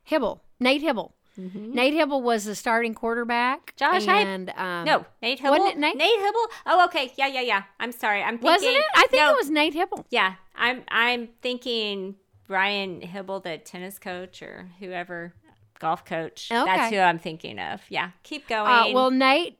hybl 0.10 0.40
nate 0.60 0.82
hybl 0.84 1.12
Mhm. 1.40 1.76
Nate 1.76 1.94
Hybl 1.94 2.20
was 2.24 2.46
the 2.46 2.56
starting 2.56 2.96
quarterback. 2.96 3.76
Josh 3.76 4.08
and 4.08 4.50
um, 4.58 4.86
No, 4.86 5.06
Nate 5.22 5.40
Hybl. 5.40 5.52
Wasn't 5.52 5.70
it 5.74 5.78
Nate? 5.78 5.96
Hybl. 5.96 6.46
Oh, 6.66 6.86
okay. 6.86 7.14
Yeah, 7.16 7.28
yeah, 7.28 7.42
yeah. 7.42 7.62
I'm 7.80 7.92
sorry. 7.92 8.24
I'm 8.24 8.40
thinking. 8.40 8.48
wasn't 8.50 8.72
it? 8.76 8.84
I 8.96 9.06
think 9.06 9.22
no, 9.22 9.34
it 9.34 9.38
was 9.38 9.52
Nate 9.52 9.76
Hybl. 9.76 10.06
Yeah, 10.10 10.34
I'm. 10.56 10.82
I'm 10.88 11.28
thinking 11.44 12.16
Brian 12.48 13.02
Hybl, 13.02 13.44
the 13.44 13.60
tennis 13.60 14.00
coach 14.00 14.42
or 14.42 14.72
whoever, 14.80 15.36
golf 15.80 16.06
coach. 16.06 16.50
That's 16.50 16.92
who 16.94 17.00
I'm 17.00 17.20
thinking 17.20 17.60
of. 17.60 17.82
Yeah, 17.90 18.12
keep 18.24 18.48
going. 18.48 18.70
Uh, 18.92 18.94
well, 18.94 19.12
Nate 19.12 19.58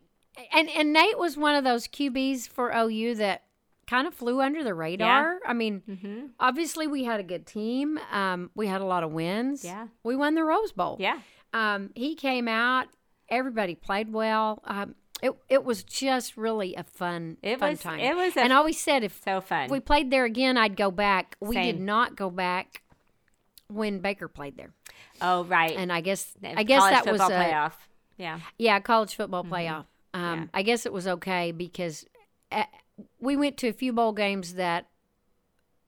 and 0.54 0.70
and 0.70 0.94
Nate 0.94 1.18
was 1.18 1.38
one 1.38 1.56
of 1.56 1.64
those 1.64 1.88
QBs 1.88 2.48
for 2.50 2.72
OU 2.76 3.16
that 3.16 3.44
kind 3.88 4.06
of 4.08 4.14
flew 4.14 4.42
under 4.42 4.64
the 4.64 4.74
radar. 4.74 5.40
I 5.46 5.54
mean, 5.54 5.82
hmm 6.02 6.26
obviously 6.40 6.88
we 6.88 7.04
had 7.06 7.20
a 7.20 7.24
good 7.24 7.46
team. 7.48 8.00
Um, 8.12 8.52
we 8.56 8.68
had 8.68 8.82
a 8.82 8.86
lot 8.86 9.04
of 9.04 9.12
wins. 9.12 9.64
Yeah. 9.64 9.88
we 10.04 10.16
won 10.16 10.36
the 10.36 10.44
Rose 10.44 10.72
Bowl. 10.74 10.98
yeah, 11.00 11.20
Um, 11.54 11.92
he 11.96 12.14
came 12.16 12.48
out. 12.48 12.88
Everybody 13.30 13.76
played 13.76 14.12
well. 14.14 14.62
Um, 14.66 14.96
it 15.22 15.32
it 15.50 15.64
was 15.64 15.84
just 15.84 16.38
really 16.38 16.76
a 16.76 16.84
fun 16.84 17.38
It 17.42 17.60
fun 17.60 17.72
was- 17.72 17.82
time. 17.82 18.00
it 18.00 18.16
was 18.16 18.38
a- 18.38 18.42
and 18.42 18.54
I 18.54 18.58
always 18.58 18.80
said 18.80 19.04
if, 19.04 19.20
So 19.24 19.42
fun. 19.42 19.66
if 19.66 19.72
we 19.72 19.80
played 19.80 20.12
there 20.12 20.26
again, 20.26 20.58
I'd 20.58 20.76
go 20.78 20.92
back. 20.92 21.36
We 21.42 21.56
did 21.56 21.80
not 21.80 22.16
go 22.16 22.30
back 22.30 22.84
when 23.68 24.00
Baker 24.00 24.28
played 24.28 24.58
there, 24.58 24.74
oh, 25.22 25.44
right. 25.46 25.76
and 25.76 25.92
I 25.92 26.02
guess 26.02 26.34
I 26.44 26.64
guess 26.64 26.80
college 26.80 27.04
that 27.04 27.12
was 27.12 27.22
a, 27.22 27.26
playoff. 27.26 27.74
Yeah. 28.18 28.40
yeah 28.58 28.80
college 28.80 29.16
football 29.16 29.44
playoff. 29.44 29.86
Um, 30.14 30.22
Mm-hmm. 30.24 30.42
Yeah. 30.42 30.48
I 30.54 30.62
guess 30.64 30.86
it 30.86 30.94
was 30.94 31.08
okay 31.08 31.52
because 31.52 32.06
uh, 32.52 32.64
we 33.20 33.36
went 33.36 33.58
to 33.58 33.68
a 33.68 33.74
few 33.74 33.94
bowl 33.94 34.14
games 34.14 34.56
that 34.56 34.88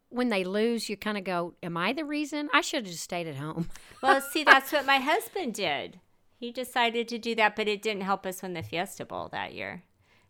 when 0.09 0.29
they 0.29 0.43
lose, 0.43 0.89
you 0.89 0.97
kind 0.97 1.17
of 1.17 1.23
go, 1.23 1.53
"Am 1.63 1.77
I 1.77 1.93
the 1.93 2.05
reason? 2.05 2.49
I 2.53 2.61
should 2.61 2.83
have 2.83 2.91
just 2.91 3.03
stayed 3.03 3.27
at 3.27 3.35
home." 3.37 3.69
Well, 4.01 4.21
see, 4.21 4.45
that's 4.45 4.71
what 4.71 4.85
my 4.85 4.97
husband 4.99 5.55
did. 5.55 5.99
He 6.37 6.53
decided 6.53 7.09
to 7.09 7.17
do 7.17 7.35
that, 7.35 7.57
but 7.57 7.67
it 7.67 7.81
didn't 7.81 8.03
help 8.03 8.25
us 8.25 8.41
win 8.41 8.53
the 8.53 8.63
Fiesta 8.63 9.03
Bowl 9.05 9.27
that 9.33 9.53
year. 9.53 9.83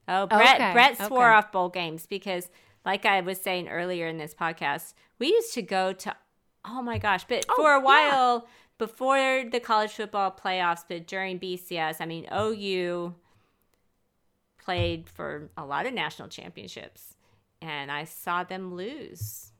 Oh, 0.07 0.26
Brett, 0.26 0.55
Okay, 0.55 0.73
Brett 0.73 0.97
swore 0.97 1.30
okay. 1.30 1.38
off 1.38 1.51
bowl 1.51 1.69
games 1.69 2.07
because, 2.07 2.49
like 2.84 3.05
I 3.05 3.21
was 3.21 3.39
saying 3.39 3.69
earlier 3.69 4.07
in 4.07 4.17
this 4.17 4.34
podcast, 4.34 4.95
we 5.19 5.27
used 5.27 5.53
to 5.53 5.61
go 5.61 5.93
to, 5.93 6.15
oh 6.69 6.81
my 6.81 6.97
gosh, 6.97 7.25
but 7.27 7.45
Oh, 7.49 7.55
for 7.55 7.71
a 7.73 7.79
yeah. 7.79 7.83
while 7.83 8.47
before 8.77 9.43
the 9.51 9.59
college 9.59 9.91
football 9.91 10.31
playoffs, 10.31 10.83
but 10.87 11.05
during 11.07 11.39
BCS, 11.39 11.97
I 11.99 12.05
mean, 12.05 12.27
OU 12.33 13.15
played 14.57 15.09
for 15.09 15.49
a 15.57 15.65
lot 15.65 15.85
of 15.85 15.93
national 15.93 16.27
championships, 16.29 17.15
and 17.61 17.91
I 17.91 18.03
saw 18.05 18.43
them 18.43 18.75
lose 18.75 19.51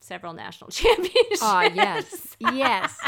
several 0.00 0.32
national 0.32 0.70
championships. 0.72 1.40
Oh 1.42 1.60
yes, 1.74 2.36
yes. 2.40 2.98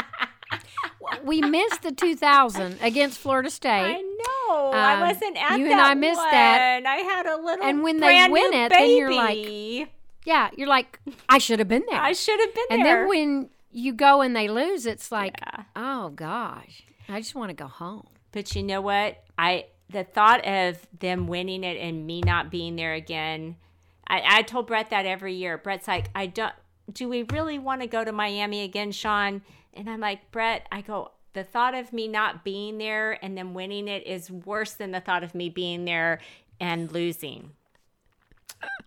we 1.23 1.41
missed 1.41 1.83
the 1.83 1.91
2000 1.91 2.77
against 2.81 3.19
Florida 3.19 3.49
State. 3.49 3.69
I 3.69 4.01
know. 4.01 4.71
I 4.73 4.93
Um, 4.95 4.99
wasn't 5.01 5.37
at 5.37 5.59
you 5.59 5.65
and 5.71 5.79
I 5.79 5.93
missed 5.93 6.17
one. 6.19 6.31
that. 6.31 6.85
I 6.85 6.95
had 6.97 7.25
a 7.25 7.37
little 7.37 7.65
And 7.65 7.83
when 7.83 7.99
they 7.99 8.27
win 8.29 8.53
it, 8.53 8.69
then 8.69 8.89
you're 8.89 9.13
like, 9.13 9.35
baby. 9.35 9.87
Yeah, 10.25 10.49
you're 10.57 10.67
like, 10.67 10.99
I 11.29 11.37
should 11.37 11.59
have 11.59 11.67
been 11.67 11.83
there. 11.89 11.99
I 11.99 12.13
should 12.13 12.39
have 12.39 12.53
been 12.53 12.65
and 12.71 12.85
there. 12.85 13.03
And 13.03 13.03
then 13.03 13.09
when 13.09 13.49
you 13.71 13.93
go 13.93 14.21
and 14.21 14.35
they 14.35 14.47
lose, 14.47 14.85
it's 14.85 15.11
like, 15.11 15.35
Yeah. 15.39 15.63
oh 15.75 16.09
gosh, 16.09 16.83
I 17.07 17.19
just 17.19 17.35
want 17.35 17.49
to 17.49 17.55
go 17.55 17.67
home. 17.67 18.07
But 18.31 18.53
you 18.55 18.63
know 18.63 18.81
what? 18.81 19.23
I 19.37 19.65
the 19.89 20.03
thought 20.03 20.45
of 20.45 20.85
them 20.99 21.27
winning 21.27 21.63
it 21.63 21.77
and 21.77 22.05
me 22.07 22.21
not 22.21 22.49
being 22.51 22.75
there 22.75 22.93
again. 22.93 23.55
I, 24.07 24.21
I 24.25 24.41
told 24.41 24.67
Brett 24.67 24.89
that 24.89 25.05
every 25.05 25.35
year. 25.35 25.57
Brett's 25.57 25.87
like, 25.87 26.09
I 26.15 26.25
don't. 26.27 26.53
Do 26.91 27.07
we 27.09 27.23
really 27.31 27.57
want 27.59 27.81
to 27.81 27.87
go 27.87 28.03
to 28.03 28.11
Miami 28.11 28.63
again, 28.63 28.91
Shawn? 28.91 29.41
And 29.73 29.89
I'm 29.89 29.99
like, 29.99 30.31
Brett. 30.31 30.67
I 30.71 30.81
go. 30.81 31.11
The 31.33 31.43
thought 31.43 31.75
of 31.75 31.91
me 31.91 32.07
not 32.07 32.43
being 32.45 32.77
there 32.77 33.23
and 33.23 33.37
them 33.37 33.53
winning 33.53 33.87
it 33.89 34.07
is 34.07 34.31
worse 34.31 34.73
than 34.73 34.91
the 34.91 35.01
thought 35.01 35.23
of 35.23 35.35
me 35.35 35.49
being 35.49 35.83
there 35.83 36.19
and 36.61 36.89
losing. 36.91 37.51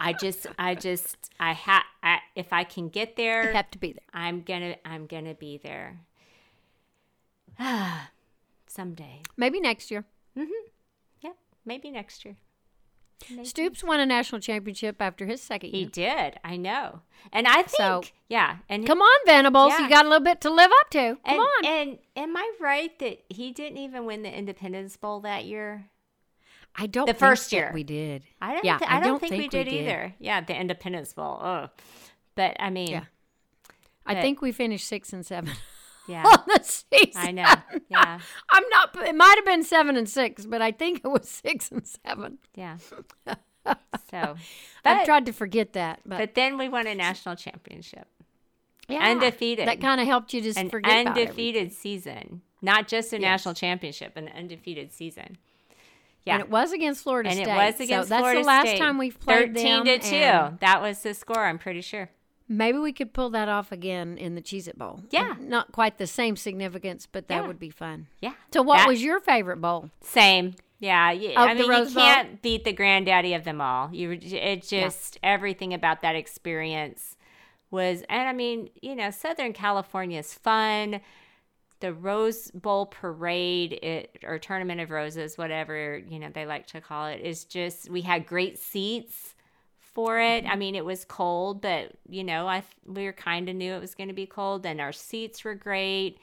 I 0.00 0.12
just, 0.12 0.46
I 0.59 0.74
just, 0.74 1.16
I 1.40 1.52
have. 1.52 1.82
I, 2.02 2.18
if 2.34 2.52
I 2.52 2.64
can 2.64 2.88
get 2.88 3.10
You 3.10 3.14
there, 3.16 3.52
have 3.52 3.70
to 3.72 3.78
be 3.78 3.92
there. 3.92 4.02
I'm 4.12 4.42
gonna, 4.42 4.76
I'm 4.84 5.06
gonna 5.06 5.34
be 5.34 5.59
there. 5.59 6.00
Someday. 8.66 9.22
Maybe 9.36 9.60
next 9.60 9.90
year. 9.90 10.05
Mm-hmm. 10.36 10.68
Yeah, 11.22 11.32
maybe 11.64 11.90
next 11.90 12.24
year. 12.24 12.36
Maybe. 13.30 13.44
Stoops 13.44 13.82
won 13.82 13.98
a 13.98 14.06
national 14.06 14.40
championship 14.40 14.96
after 15.00 15.26
his 15.26 15.42
second 15.42 15.70
year. 15.70 15.84
He 15.84 15.90
did. 15.90 16.38
I 16.44 16.56
know. 16.56 17.00
And 17.32 17.48
I 17.48 17.62
think, 17.62 17.70
So- 17.76 18.02
yeah. 18.28 18.59
And 18.68 18.86
Come 18.86 19.00
on, 19.02 19.18
Venables, 19.26 19.72
Yeah. 19.72 19.80
you 19.84 19.88
got 19.88 20.06
a 20.06 20.09
little 20.09 20.24
bit 20.24 20.40
to 20.42 20.50
live 20.50 20.70
up 20.80 20.90
to. 20.90 20.98
Come 20.98 21.18
and, 21.26 21.40
on. 21.40 21.64
And 21.66 21.98
am 22.14 22.36
I 22.36 22.52
right 22.60 22.96
that 23.00 23.24
he 23.28 23.50
didn't 23.52 23.78
even 23.78 24.05
win 24.05 24.22
the 24.22 24.32
Independence 24.32 24.96
Bowl 24.96 25.18
that 25.20 25.44
year? 25.46 25.86
I 26.80 26.86
don't. 26.86 27.06
the 27.06 27.12
think 27.12 27.18
first 27.18 27.50
that 27.50 27.56
year. 27.56 27.70
we 27.74 27.82
did. 27.82 28.22
I 28.40 28.55
don't. 28.55 28.64
Yeah, 28.64 28.78
thi- 28.78 28.84
I 28.86 28.96
I, 28.96 29.00
don't, 29.00 29.09
don't 29.09 29.20
think, 29.20 29.32
we 29.32 29.38
think 29.38 29.52
we 29.52 29.59
did, 29.64 29.70
did. 29.70 29.82
either. 29.82 30.14
Yeah, 30.20 30.40
the 30.42 30.59
Independence 30.59 31.12
Bowl. 31.12 31.38
Oh, 31.42 31.68
but 32.36 32.56
I 32.60 32.70
mean, 32.70 32.90
Yeah. 32.90 33.05
I 34.06 34.20
think 34.20 34.40
we 34.40 34.52
finished 34.52 34.86
six 34.86 35.12
and 35.12 35.26
seven 35.26 35.52
yeah, 36.09 36.22
on 36.24 36.38
the 36.46 36.60
season. 36.62 37.12
I 37.22 37.30
know. 37.32 37.52
Yeah, 37.90 38.20
I'm 38.50 38.62
not. 38.70 38.96
It 39.09 39.14
might 39.14 39.34
have 39.36 39.44
been 39.44 39.64
seven 39.64 39.96
and 39.96 40.09
six, 40.09 40.46
but 40.46 40.62
I 40.62 40.70
think 40.72 41.00
it 41.05 41.09
was 41.09 41.28
six 41.28 41.70
and 41.70 41.86
seven. 41.86 42.38
yeah. 42.55 42.78
So, 44.10 44.36
I've 44.82 45.05
tried 45.05 45.26
to 45.26 45.32
forget 45.32 45.74
that, 45.74 46.00
but, 46.06 46.16
but 46.18 46.34
then 46.34 46.56
we 46.56 46.70
won 46.70 46.86
a 46.86 46.94
national 46.94 47.36
championship, 47.36 48.06
yeah, 48.88 49.00
undefeated. 49.10 49.68
That 49.68 49.82
kind 49.82 50.00
of 50.00 50.06
helped 50.06 50.32
you 50.32 50.40
just 50.40 50.59
an 50.59 50.70
forget 50.70 51.06
undefeated 51.06 51.74
season, 51.74 52.40
not 52.62 52.88
just 52.88 53.12
a 53.12 53.16
Yes. 53.16 53.22
national 53.22 53.52
championship, 53.55 54.16
an 54.16 54.30
undefeated 54.34 54.94
season. 54.94 55.36
Yeah, 56.28 56.34
And 56.34 56.42
it 56.42 56.50
was 56.50 56.72
against 56.72 57.02
Florida 57.02 57.30
and 57.30 57.38
State. 57.38 57.50
it 57.50 57.56
was 57.56 57.74
against 57.80 58.09
so 58.09 58.14
that's 58.14 58.20
Florida 58.22 58.40
the 58.40 58.46
last 58.46 58.66
State. 58.68 58.78
time 58.78 58.98
we've 58.98 59.18
played 59.18 59.55
Thirteen 59.55 59.84
them. 59.84 59.86
to 59.86 59.98
two. 59.98 60.14
and 60.16 60.60
That 60.60 60.80
was 60.82 61.02
the 61.02 61.14
score. 61.14 61.44
I'm 61.44 61.59
pretty 61.59 61.80
sure. 61.80 62.10
Maybe 62.50 62.78
we 62.78 62.92
could 62.94 63.12
pull 63.12 63.28
that 63.30 63.48
off 63.48 63.72
again 63.72 64.16
in 64.16 64.34
the 64.34 64.40
Cheez 64.40 64.68
It 64.68 64.78
Bowl. 64.78 65.02
Yeah. 65.10 65.34
Not 65.38 65.70
quite 65.72 65.98
the 65.98 66.06
same 66.06 66.34
significance, 66.36 67.06
but 67.10 67.28
that 67.28 67.42
Yeah. 67.42 67.46
would 67.46 67.59
be 67.59 67.68
fun. 67.70 68.06
Yeah. 68.22 68.32
So, 68.55 68.62
what 68.62 68.78
That- 68.78 68.88
was 68.88 69.02
your 69.02 69.20
favorite 69.20 69.60
bowl? 69.60 69.90
same? 70.00 70.55
Yeah, 70.80 71.10
yeah. 71.10 71.30
Of 71.42 71.48
I 71.48 71.55
the 71.55 71.60
mean, 71.62 71.70
Rose 71.70 71.88
you 71.90 71.94
Bowl? 71.96 72.05
can't 72.05 72.40
beat 72.40 72.64
the 72.64 72.72
granddaddy 72.72 73.34
of 73.34 73.44
them 73.44 73.60
all. 73.60 73.92
You, 73.92 74.12
it 74.22 74.66
just 74.66 75.18
everything 75.22 75.74
about 75.74 76.02
that 76.02 76.14
experience 76.14 77.16
was, 77.70 78.02
and 78.09 78.28
I 78.28 78.32
mean, 78.32 78.70
you 78.80 78.94
know, 78.94 79.10
Southern 79.10 79.52
California 79.52 80.20
is 80.20 80.32
fun. 80.32 81.00
The 81.80 81.92
Rose 81.94 82.50
Bowl 82.52 82.86
parade, 82.86 83.72
it, 83.82 84.18
or 84.24 84.38
Tournament 84.38 84.80
of 84.80 84.90
Roses, 84.90 85.38
whatever 85.38 85.98
you 85.98 86.18
know 86.18 86.28
they 86.32 86.46
like 86.46 86.66
to 86.68 86.80
call 86.80 87.06
it, 87.06 87.20
is 87.20 87.44
just 87.44 87.88
we 87.90 88.02
had 88.02 88.26
great 88.26 88.59
seats 88.59 89.34
for 89.78 90.20
it. 90.20 90.44
I 90.46 90.56
mean, 90.56 90.74
it 90.74 90.84
was 90.84 91.05
cold, 91.05 91.60
but 91.62 91.92
you 92.09 92.24
know, 92.24 92.48
I 92.48 92.62
we 92.84 93.05
were 93.05 93.12
kind 93.12 93.48
of 93.48 93.56
knew 93.56 93.74
it 93.74 93.80
was 93.80 93.94
going 93.94 94.09
to 94.09 94.14
be 94.14 94.26
cold, 94.26 94.66
and 94.66 94.80
our 94.80 94.92
seats 94.92 95.44
were 95.44 95.55
great, 95.55 96.18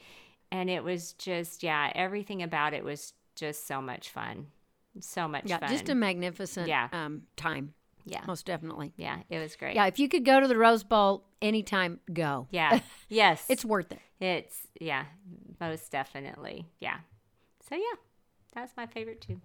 and 0.50 0.68
it 0.68 0.84
was 0.84 1.12
just 1.14 1.62
yeah, 1.62 1.90
everything 1.94 2.42
about 2.42 2.74
it 2.74 2.84
was 2.84 3.14
just 3.34 3.66
so 3.66 3.80
much 3.80 4.10
fun, 4.10 4.46
so 5.00 5.26
much 5.28 5.44
Yeah, 5.48 5.58
fun. 5.58 5.70
just 5.70 5.88
a 5.88 5.94
magnificent 5.94 6.68
Yeah. 6.68 6.88
um, 6.92 7.22
time. 7.36 7.74
yeah, 8.04 8.24
Most 8.26 8.46
definitely. 8.46 8.92
yeah, 8.96 9.18
it 9.30 9.38
was 9.38 9.56
great. 9.56 9.74
Yeah, 9.76 9.86
if 9.86 9.98
you 9.98 10.08
could 10.08 10.24
go 10.24 10.40
to 10.40 10.48
the 10.48 10.56
Rose 10.56 10.84
Bowl 10.84 11.24
anytime, 11.42 12.00
go. 12.12 12.46
yeah, 12.50 12.80
yes, 13.08 13.44
It's 13.48 13.64
worth 13.64 13.92
it. 13.92 13.98
It's 14.20 14.66
yeah, 14.80 15.04
most 15.60 15.90
definitely, 15.90 16.66
yeah. 16.80 16.98
So 17.68 17.74
yeah, 17.74 17.96
that's 18.54 18.76
my 18.76 18.86
favorite 18.86 19.20
too. 19.20 19.40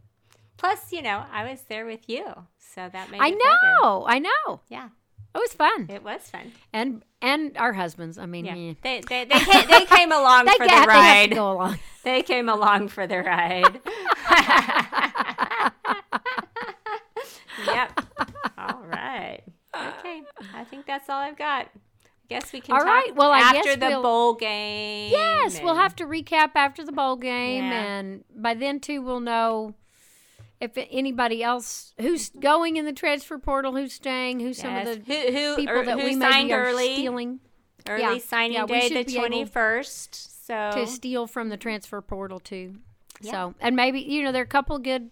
Plus, 0.58 0.92
you 0.94 1.02
know, 1.02 1.24
I 1.32 1.50
was 1.50 1.62
there 1.64 1.86
with 1.86 2.08
you, 2.08 2.26
so 2.60 2.88
that 2.92 3.10
made 3.10 3.20
I 3.22 3.30
it 3.30 3.40
better. 3.40 3.58
know. 3.82 4.06
I 4.08 4.20
know. 4.20 4.60
Yeah, 4.70 4.90
It 5.34 5.40
was 5.40 5.54
fun. 5.54 5.88
it 5.90 6.04
was 6.04 6.22
fun. 6.30 6.52
And 6.72 7.04
and 7.22 7.58
our 7.58 7.74
husbands. 7.74 8.18
I 8.20 8.26
mean, 8.28 8.46
Yeah, 8.46 8.56
eh. 8.56 8.74
they 8.84 9.02
they 9.08 9.26
they, 9.26 9.40
came, 9.40 9.68
they 9.68 9.86
came 9.98 10.12
along 10.12 10.46
they, 10.46 10.54
for 10.58 10.66
got, 10.68 10.82
the 10.82 10.88
they 10.92 10.98
ride. 11.00 11.30
to 11.30 11.36
go 11.36 11.52
along. 11.52 11.80
They 12.04 12.24
came 12.24 12.50
along 12.50 12.88
for 12.88 13.06
the 13.06 13.20
ride. 13.22 13.80
yep. 17.68 18.00
All 18.58 18.82
right. 18.88 19.42
Okay. 19.76 20.22
I 20.56 20.64
think 20.64 20.86
that's 20.88 21.10
all 21.10 21.20
I've 21.20 21.38
got. 21.38 21.70
Guess 22.32 22.54
we 22.54 22.62
can 22.62 22.74
All 22.74 22.80
talk 22.80 22.88
right. 22.88 23.14
Well, 23.16 23.32
I 23.32 23.40
after 23.42 23.64
guess 23.64 23.76
the 23.78 23.88
we'll- 23.88 24.02
bowl 24.04 24.34
game. 24.36 25.12
Yes, 25.12 25.62
we'll 25.62 25.76
have 25.76 25.96
to 25.98 26.06
recap 26.06 26.52
after 26.56 26.84
the 26.86 26.92
bowl 26.94 27.18
game, 27.18 27.66
Yeah. 27.66 27.84
and 28.00 28.24
by 28.34 28.54
then 28.54 28.80
too, 28.80 29.02
we'll 29.02 29.20
know 29.20 29.76
if 30.62 30.72
anybody 30.78 31.44
else 31.44 31.94
who's 32.00 32.30
going 32.30 32.78
in 32.78 32.86
the 32.86 32.94
transfer 32.94 33.38
portal, 33.38 33.74
who's 33.76 33.92
staying, 33.94 34.40
who's 34.40 34.60
some 34.60 34.76
of 34.78 34.86
the 34.86 35.14
who 35.14 35.32
who, 35.34 35.56
people 35.58 35.76
or 35.78 35.84
that 35.86 36.00
who 36.00 36.06
we 36.06 36.18
signed 36.20 36.52
early 36.52 36.94
stealing 36.96 37.40
early 37.90 38.02
Yeah. 38.02 38.18
signing 38.20 38.54
Yeah, 38.54 38.66
day 38.66 39.04
the 39.04 39.14
twenty 39.14 39.44
first. 39.44 40.46
So 40.48 40.72
to 40.74 40.88
steal 40.88 41.28
from 41.28 41.50
the 41.50 41.58
transfer 41.58 42.00
portal 42.02 42.40
too. 42.40 42.76
Yeah. 43.20 43.32
So, 43.32 43.56
and 43.60 43.76
maybe 43.76 44.00
you 44.00 44.24
know 44.24 44.32
there 44.32 44.42
are 44.42 44.46
a 44.46 44.48
couple 44.48 44.78
good 44.80 45.12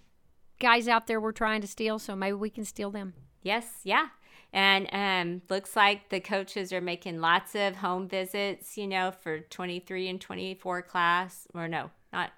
guys 0.60 0.88
out 0.88 1.08
there 1.08 1.20
we're 1.20 1.32
trying 1.32 1.60
to 1.62 1.68
steal, 1.68 2.00
so 2.00 2.16
maybe 2.16 2.34
we 2.36 2.50
can 2.50 2.64
steal 2.64 2.92
them. 2.92 3.14
Yes, 3.42 3.66
yeah. 3.84 4.08
And 4.52 4.88
um, 4.92 5.42
looks 5.50 5.76
like 5.76 6.10
the 6.10 6.20
coaches 6.20 6.74
are 6.74 6.82
making 6.82 7.22
lots 7.22 7.54
of 7.54 7.78
home 7.78 8.08
visits, 8.08 8.78
you 8.78 8.88
know, 8.88 9.12
for 9.12 9.42
23 9.42 10.08
and 10.08 10.20
24 10.20 10.82
class. 10.82 11.48
Or 11.54 11.68
no, 11.68 11.92
not. 12.12 12.32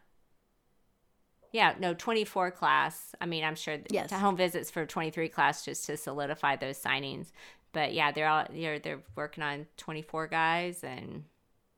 Yeah, 1.53 1.75
no, 1.79 1.93
24 1.93 2.51
class. 2.51 3.13
I 3.21 3.25
mean, 3.25 3.43
I'm 3.43 3.55
sure 3.55 3.77
Yes. 3.89 4.09
to 4.09 4.15
home 4.15 4.35
visits 4.37 4.69
for 4.71 4.85
23 4.85 5.29
class 5.29 5.63
just 5.63 5.85
to 5.85 5.97
solidify 5.97 6.57
those 6.57 6.81
signings. 6.81 7.31
But 7.73 7.93
yeah, 7.93 8.11
they're 8.11 8.27
all 8.27 8.45
they're 8.49 8.79
they're 8.79 9.03
working 9.15 9.43
on 9.43 9.67
24 9.77 10.27
guys 10.27 10.83
and 10.83 11.23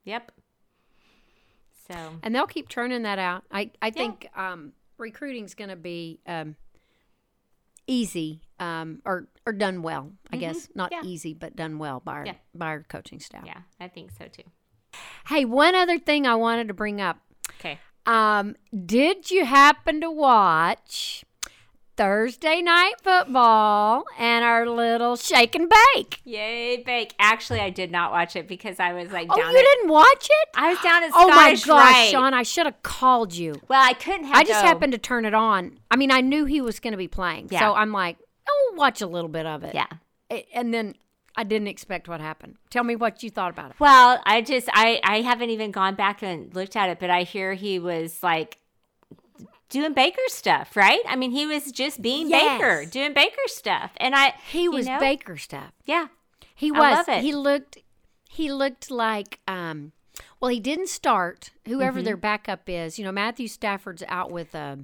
yep. 0.03 0.31
So, 1.87 1.95
and 2.23 2.33
they'll 2.33 2.47
keep 2.47 2.69
turning 2.69 3.03
that 3.03 3.19
out. 3.19 3.43
I 3.51 3.69
I 3.81 3.91
think 3.91 4.29
um, 4.35 4.73
recruiting's 4.97 5.53
going 5.53 5.69
to 5.69 5.75
be 5.75 6.19
um, 6.25 6.55
easy 7.87 8.41
um, 8.59 9.01
or 9.05 9.27
or 9.45 9.53
done 9.53 9.81
well. 9.83 10.11
I 10.31 10.37
guess 10.37 10.69
not 10.75 10.91
Mm-hmm. 10.91 11.05
Yeah. 11.05 11.11
easy, 11.11 11.33
but 11.33 11.55
done 11.55 11.77
well 11.79 11.99
by 12.03 12.13
our 12.13 12.25
Yeah. 12.25 12.33
by 12.55 12.67
our 12.67 12.83
coaching 12.83 13.19
staff. 13.19 13.43
yeah, 13.45 13.61
I 13.79 13.87
think 13.87 14.11
so 14.11 14.25
too. 14.27 14.43
Hey, 15.27 15.45
one 15.45 15.75
other 15.75 15.97
thing 15.99 16.27
I 16.27 16.35
wanted 16.35 16.67
to 16.67 16.73
bring 16.73 17.01
up. 17.01 17.17
Okay. 17.59 17.79
Um, 18.05 18.55
did 18.85 19.31
you 19.31 19.45
happen 19.45 20.01
to 20.01 20.11
watch 20.11 21.23
Thursday 21.95 22.61
night 22.61 22.93
football 23.03 24.03
and 24.17 24.43
our 24.43 24.67
little 24.67 25.15
shake 25.15 25.53
and 25.55 25.71
bake? 25.93 26.21
Yay, 26.23 26.77
bake. 26.77 27.13
Actually, 27.19 27.59
I 27.59 27.69
did 27.69 27.91
not 27.91 28.11
watch 28.11 28.35
it 28.35 28.47
because 28.47 28.79
I 28.79 28.93
was 28.93 29.11
like 29.11 29.27
Oh, 29.29 29.35
down 29.35 29.51
you 29.51 29.57
at, 29.59 29.63
didn't 29.63 29.89
watch 29.89 30.27
it? 30.29 30.49
I 30.55 30.69
was 30.69 30.79
down 30.79 31.03
at 31.03 31.11
Oh 31.13 31.27
my 31.29 31.51
gosh, 31.53 31.67
Rite. 31.67 32.09
Shawn! 32.09 32.33
I 32.33 32.43
should 32.43 32.65
have 32.65 32.81
called 32.81 33.35
you. 33.35 33.55
Well, 33.67 33.81
I 33.83 33.93
couldn't 33.93 34.25
have 34.25 34.35
I 34.37 34.43
just 34.43 34.63
happened 34.65 34.93
to 34.93 34.97
turn 34.97 35.25
it 35.25 35.33
on. 35.33 35.77
I 35.91 35.95
mean, 35.95 36.11
I 36.11 36.21
knew 36.21 36.45
he 36.45 36.61
was 36.61 36.79
going 36.79 36.93
to 36.93 36.97
be 36.97 37.07
playing, 37.07 37.49
Yeah. 37.51 37.59
so 37.59 37.75
I'm 37.75 37.91
like, 37.91 38.17
oh, 38.49 38.73
watch 38.75 39.01
a 39.01 39.07
little 39.07 39.29
bit 39.29 39.45
of 39.45 39.63
it. 39.63 39.75
Yeah. 39.75 39.87
And 40.55 40.73
then 40.73 40.95
I 41.35 41.43
didn't 41.43 41.67
expect 41.67 42.07
what 42.07 42.21
happened. 42.21 42.55
Tell 42.71 42.83
me 42.83 42.95
what 42.95 43.21
you 43.21 43.29
thought 43.29 43.51
about 43.51 43.71
it. 43.71 43.79
Well, 43.79 44.19
I 44.25 44.41
just 44.41 44.67
I 44.73 44.99
I 45.03 45.21
haven't 45.21 45.51
even 45.51 45.69
gone 45.71 45.93
back 45.95 46.23
and 46.23 46.53
looked 46.55 46.75
at 46.75 46.89
it, 46.89 46.99
but 46.99 47.09
I 47.11 47.21
hear 47.23 47.53
he 47.53 47.77
was 47.77 48.23
like 48.23 48.57
doing 49.73 49.93
Baker 49.93 50.21
stuff, 50.27 50.75
right? 50.77 51.01
I 51.07 51.15
mean, 51.17 51.31
he 51.31 51.45
was 51.45 51.71
just 51.71 52.01
being 52.01 52.29
Yes. 52.29 52.59
Baker, 52.61 52.85
doing 52.85 53.13
Baker 53.13 53.41
stuff, 53.47 53.91
and 53.97 54.15
I 54.15 54.33
He 54.51 54.69
was 54.69 54.85
know, 54.87 54.99
Baker 54.99 55.35
stuff. 55.37 55.71
Yeah, 55.85 56.07
He 56.55 56.69
I 56.73 56.79
was. 56.79 56.97
love 57.07 57.09
it. 57.09 57.21
He 57.23 57.33
looked. 57.33 57.77
He 58.29 58.51
looked 58.51 58.89
like. 58.89 59.39
Um, 59.47 59.91
well, 60.39 60.49
he 60.49 60.59
didn't 60.59 60.87
start. 60.89 61.49
Whoever 61.67 61.99
Mm-hmm. 61.99 62.05
their 62.05 62.17
backup 62.17 62.69
is, 62.69 62.97
you 62.97 63.03
know, 63.05 63.11
Matthew 63.11 63.47
Stafford's 63.47 64.03
out 64.07 64.31
with 64.31 64.53
a 64.55 64.79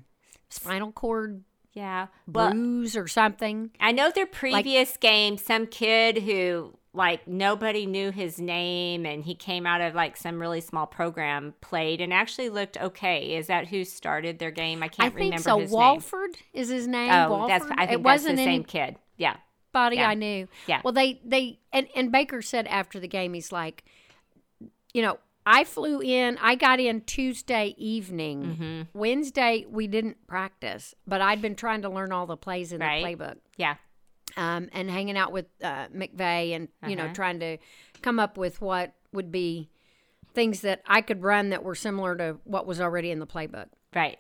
spinal 0.50 0.92
cord 0.92 1.44
yeah. 1.74 2.08
Well, 2.28 2.52
bruise 2.52 2.98
or 2.98 3.08
something. 3.08 3.70
I 3.80 3.92
know 3.92 4.10
their 4.10 4.26
previous 4.26 4.98
game, 4.98 5.38
some 5.38 5.68
kid 5.68 6.18
who 6.24 6.74
like 6.94 7.28
nobody 7.28 7.86
knew 7.86 8.12
his 8.12 8.40
name 8.40 9.06
and 9.06 9.24
he 9.24 9.36
came 9.36 9.68
out 9.68 9.80
of 9.80 9.94
like 9.94 10.18
some 10.18 10.40
really 10.40 10.60
small 10.62 10.88
program 10.88 11.54
played 11.62 12.02
and 12.02 12.12
actually 12.12 12.50
looked 12.50 12.78
okay. 12.78 13.36
Is 13.36 13.48
that 13.48 13.68
who 13.68 13.86
started 13.86 14.40
their 14.40 14.50
game? 14.52 14.82
I 14.82 14.88
can't 14.88 15.14
I 15.14 15.16
think 15.16 15.34
remember 15.36 15.68
so. 15.68 15.76
Wolford 15.76 16.32
is 16.54 16.70
his 16.70 16.88
name. 16.88 17.10
name. 17.10 17.26
Oh, 17.26 17.30
Wolford. 17.30 17.50
that's 17.52 17.66
I 17.66 17.68
think 17.68 17.82
it 17.82 17.88
that's 17.90 18.04
wasn't 18.04 18.38
the 18.38 18.44
same 18.44 18.64
kid. 18.64 18.96
Yeah. 19.18 19.36
Body 19.72 19.98
Yeah. 19.98 20.10
I 20.10 20.14
knew. 20.16 20.48
Yeah. 20.66 20.82
Well, 20.84 20.94
they 20.94 21.22
they 21.24 21.60
and 21.72 21.88
and 21.96 22.12
Baker 22.12 22.42
said 22.42 22.66
after 22.66 23.00
the 23.00 23.08
game, 23.08 23.36
he's 23.36 23.52
like, 23.52 23.84
you 24.94 25.04
know, 25.04 25.20
I 25.46 25.64
flew 25.66 26.02
in. 26.02 26.38
I 26.42 26.56
got 26.56 26.80
in 26.80 27.02
Tuesday 27.02 27.76
evening. 27.78 28.44
Mm-hmm. 28.44 28.82
Wednesday 29.00 29.66
we 29.70 29.86
didn't 29.88 30.26
practice, 30.28 30.96
but 31.06 31.22
I'd 31.22 31.42
been 31.42 31.56
trying 31.56 31.84
to 31.84 31.90
learn 31.90 32.12
all 32.12 32.26
the 32.26 32.36
plays 32.38 32.74
in 32.74 32.82
Right. 32.82 33.04
the 33.18 33.24
playbook. 33.24 33.36
Yeah. 33.58 33.76
Um, 34.40 34.70
and 34.72 34.90
hanging 34.90 35.18
out 35.18 35.32
with 35.34 35.48
uh, 35.62 35.88
McVay 35.90 36.56
and 36.56 36.70
you 36.88 36.96
know 36.96 37.06
Uh-huh. 37.06 37.14
trying 37.14 37.40
to 37.42 37.58
come 38.02 38.20
up 38.20 38.38
with 38.38 38.62
what 38.62 38.94
would 39.12 39.32
be 39.32 39.70
things 40.34 40.62
that 40.62 40.82
I 40.88 41.02
could 41.02 41.22
run 41.24 41.50
that 41.50 41.64
were 41.64 41.76
similar 41.76 42.16
to 42.16 42.38
what 42.46 42.66
was 42.66 42.80
already 42.80 43.12
in 43.12 43.20
the 43.20 43.28
playbook. 43.28 43.68
Right. 43.94 44.18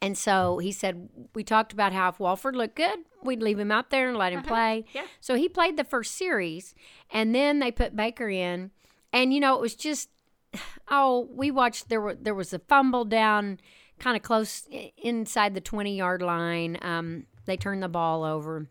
And 0.00 0.18
so 0.18 0.58
he 0.58 0.72
said, 0.72 1.08
we 1.34 1.44
talked 1.44 1.72
about 1.72 1.92
how 1.92 2.08
if 2.08 2.18
Wolford 2.18 2.56
looked 2.56 2.74
good, 2.74 2.98
we'd 3.22 3.40
leave 3.42 3.58
him 3.60 3.70
out 3.70 3.90
there 3.90 4.08
and 4.08 4.18
let 4.18 4.32
him 4.32 4.42
play. 4.42 4.84
Yeah. 4.92 5.04
So 5.20 5.36
he 5.36 5.48
played 5.48 5.76
the 5.76 5.84
first 5.84 6.16
series, 6.16 6.74
and 7.12 7.32
then 7.32 7.60
they 7.60 7.70
put 7.70 7.94
Baker 7.94 8.28
in, 8.28 8.72
and 9.12 9.32
you 9.32 9.38
know 9.38 9.54
it 9.54 9.60
was 9.60 9.76
just, 9.76 10.08
oh, 10.90 11.28
we 11.30 11.52
watched 11.52 11.88
there 11.88 12.00
were 12.00 12.16
there 12.16 12.34
was 12.34 12.52
a 12.52 12.58
fumble 12.58 13.04
down, 13.04 13.60
kind 14.00 14.16
of 14.16 14.22
close 14.24 14.66
inside 14.96 15.54
the 15.54 15.60
twenty 15.60 15.96
yard 15.96 16.20
line. 16.22 16.78
Um, 16.82 17.26
they 17.44 17.56
turned 17.56 17.82
the 17.82 17.88
ball 17.88 18.24
over, 18.24 18.66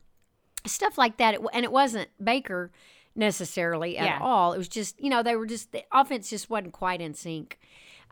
stuff 0.65 0.97
like 0.97 1.17
that, 1.17 1.33
It, 1.35 1.41
and 1.53 1.63
it 1.63 1.71
wasn't 1.71 2.09
Baker 2.23 2.71
necessarily 3.15 3.97
at 3.97 4.05
Yeah. 4.05 4.19
all. 4.21 4.53
It 4.53 4.57
was 4.57 4.67
just 4.69 4.99
you 5.01 5.09
know 5.09 5.21
they 5.23 5.35
were 5.35 5.45
just 5.45 5.71
the 5.71 5.83
offense 5.91 6.29
just 6.29 6.49
wasn't 6.49 6.73
quite 6.73 7.01
in 7.01 7.13
sync. 7.13 7.59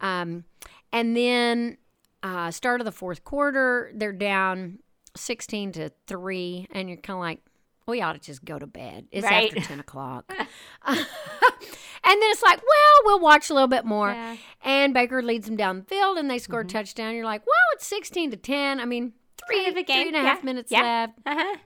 Um, 0.02 0.46
and 0.92 1.16
then 1.16 1.78
uh, 2.24 2.52
start 2.52 2.82
of 2.82 2.86
the 2.86 2.92
fourth 2.92 3.24
quarter, 3.24 3.92
they're 3.96 4.12
down 4.14 4.80
16 5.16 5.72
to 5.74 5.90
3, 6.08 6.68
and 6.72 6.90
you're 6.90 6.98
kind 6.98 7.16
of 7.18 7.22
like, 7.22 7.40
we 7.88 8.02
ought 8.02 8.14
to 8.14 8.20
just 8.20 8.44
go 8.46 8.60
to 8.60 8.68
bed. 8.68 9.08
It's 9.12 9.24
Right. 9.26 9.48
after 9.56 9.62
10 9.68 9.80
o'clock. 9.86 10.26
and 10.88 10.98
then 10.98 12.30
it's 12.32 12.42
like, 12.44 12.60
well, 12.62 13.02
we'll 13.06 13.20
watch 13.20 13.50
a 13.50 13.54
little 13.54 13.68
bit 13.68 13.86
more. 13.86 14.10
Yeah. 14.12 14.36
And 14.64 14.94
Baker 14.94 15.22
leads 15.22 15.48
them 15.48 15.56
down 15.58 15.80
the 15.80 15.86
field, 15.86 16.18
and 16.18 16.30
they 16.30 16.40
score 16.40 16.62
a 16.62 16.66
touchdown. 16.66 17.16
You're 17.16 17.26
like, 17.26 17.46
well, 17.46 17.56
it's 17.76 17.88
16 17.88 18.32
to 18.32 18.38
10. 18.38 18.80
I 18.80 18.86
mean, 18.86 19.14
three, 19.48 19.64
Kind 19.66 19.78
of 19.78 19.86
game. 19.86 20.02
three 20.04 20.18
and 20.18 20.26
a 20.26 20.30
half 20.30 20.40
Yeah. 20.40 20.46
minutes 20.46 20.72
Yeah. 20.72 20.82
left. 20.82 21.14
Uh-huh. 21.26 21.58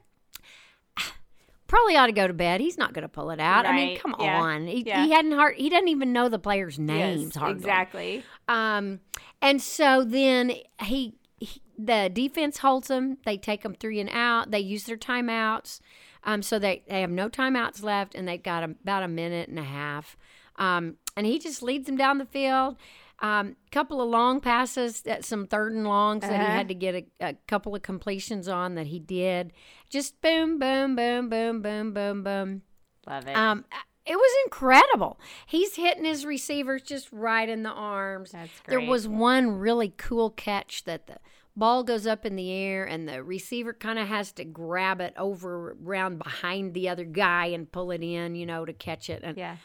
Probably 1.74 1.96
ought 1.98 2.06
to 2.06 2.12
go 2.12 2.28
to 2.28 2.34
bed. 2.34 2.62
He's 2.62 2.78
not 2.78 2.94
going 2.94 3.02
to 3.02 3.10
pull 3.10 3.32
it 3.32 3.40
out. 3.40 3.66
I 3.66 3.76
mean, 3.76 3.98
come 3.98 4.16
Yeah. 4.20 4.40
on. 4.40 4.68
He, 4.68 4.84
Yeah. 4.86 5.04
he 5.06 5.12
hadn't 5.12 5.32
hard, 5.32 5.56
he 5.56 5.70
doesn't 5.70 5.88
even 5.88 6.14
know 6.14 6.30
the 6.30 6.38
players' 6.38 6.78
names. 6.78 7.36
Yes, 7.36 7.50
exactly. 7.50 8.24
Um, 8.48 9.00
and 9.42 9.60
so 9.60 10.04
then 10.04 10.52
he, 10.84 11.16
he, 11.40 11.64
the 11.76 12.12
defense 12.14 12.60
holds 12.60 12.90
them. 12.90 13.18
They 13.26 13.38
take 13.38 13.64
them 13.64 13.74
three 13.74 14.00
and 14.00 14.10
out. 14.12 14.52
They 14.52 14.60
use 14.60 14.84
their 14.84 14.98
timeouts. 14.98 15.80
Um, 16.24 16.44
so 16.44 16.60
they, 16.60 16.84
they 16.88 17.02
have 17.02 17.10
no 17.10 17.28
timeouts 17.28 17.82
left, 17.82 18.14
and 18.14 18.28
they've 18.28 18.44
got 18.44 18.64
about 18.64 19.02
a 19.02 19.08
minute 19.08 19.50
and 19.50 19.58
a 19.58 19.64
half. 19.64 20.16
Um, 20.58 20.98
and 21.18 21.26
he 21.26 21.40
just 21.40 21.64
leads 21.64 21.88
them 21.88 21.98
down 21.98 22.20
the 22.20 22.26
field. 22.26 22.78
Um, 23.20 23.56
couple 23.72 24.02
of 24.02 24.10
long 24.10 24.42
passes, 24.42 25.02
that 25.02 25.24
some 25.24 25.48
third 25.48 25.72
and 25.72 25.88
longs 25.88 26.22
that 26.22 26.32
he 26.32 26.36
Uh-huh. 26.46 26.52
had 26.56 26.68
to 26.68 26.74
get 26.74 26.96
a, 26.96 27.06
a 27.30 27.34
couple 27.48 27.74
of 27.76 27.82
completions 27.82 28.48
on 28.50 28.76
that 28.76 28.88
he 28.88 29.00
did. 29.00 29.54
Just 29.90 30.20
boom, 30.22 30.60
boom, 30.60 30.96
boom, 30.96 31.30
boom, 31.30 31.62
boom, 31.62 31.94
boom, 31.94 32.24
boom. 32.24 32.62
Love 33.08 33.28
it. 33.28 33.36
Um, 33.38 33.64
it 34.06 34.16
was 34.18 34.32
incredible. 34.46 35.20
He's 35.46 35.76
hitting 35.76 36.04
his 36.04 36.26
receivers 36.26 36.82
just 36.82 37.10
right 37.14 37.48
in 37.48 37.64
the 37.64 37.70
arms. 37.72 38.32
That's 38.32 38.50
great. 38.66 38.68
There 38.80 38.90
was 38.90 39.08
one 39.08 39.52
really 39.58 39.94
cool 39.96 40.30
catch 40.30 40.84
that 40.84 41.08
the 41.08 41.18
ball 41.56 41.84
goes 41.84 42.06
up 42.06 42.26
in 42.26 42.36
the 42.36 42.52
air 42.52 42.84
and 42.84 43.08
the 43.08 43.24
receiver 43.24 43.72
kind 43.72 44.00
of 44.00 44.08
has 44.10 44.34
to 44.34 44.44
grab 44.44 45.00
it 45.00 45.14
over 45.18 45.78
around 45.86 46.18
behind 46.18 46.74
the 46.74 46.90
other 46.90 47.06
guy 47.06 47.46
and 47.46 47.72
pull 47.72 47.92
it 47.92 48.02
in, 48.04 48.36
you 48.36 48.46
know, 48.46 48.66
to 48.66 48.74
catch 48.74 49.10
it. 49.10 49.22
And 49.24 49.38
yeah. 49.38 49.58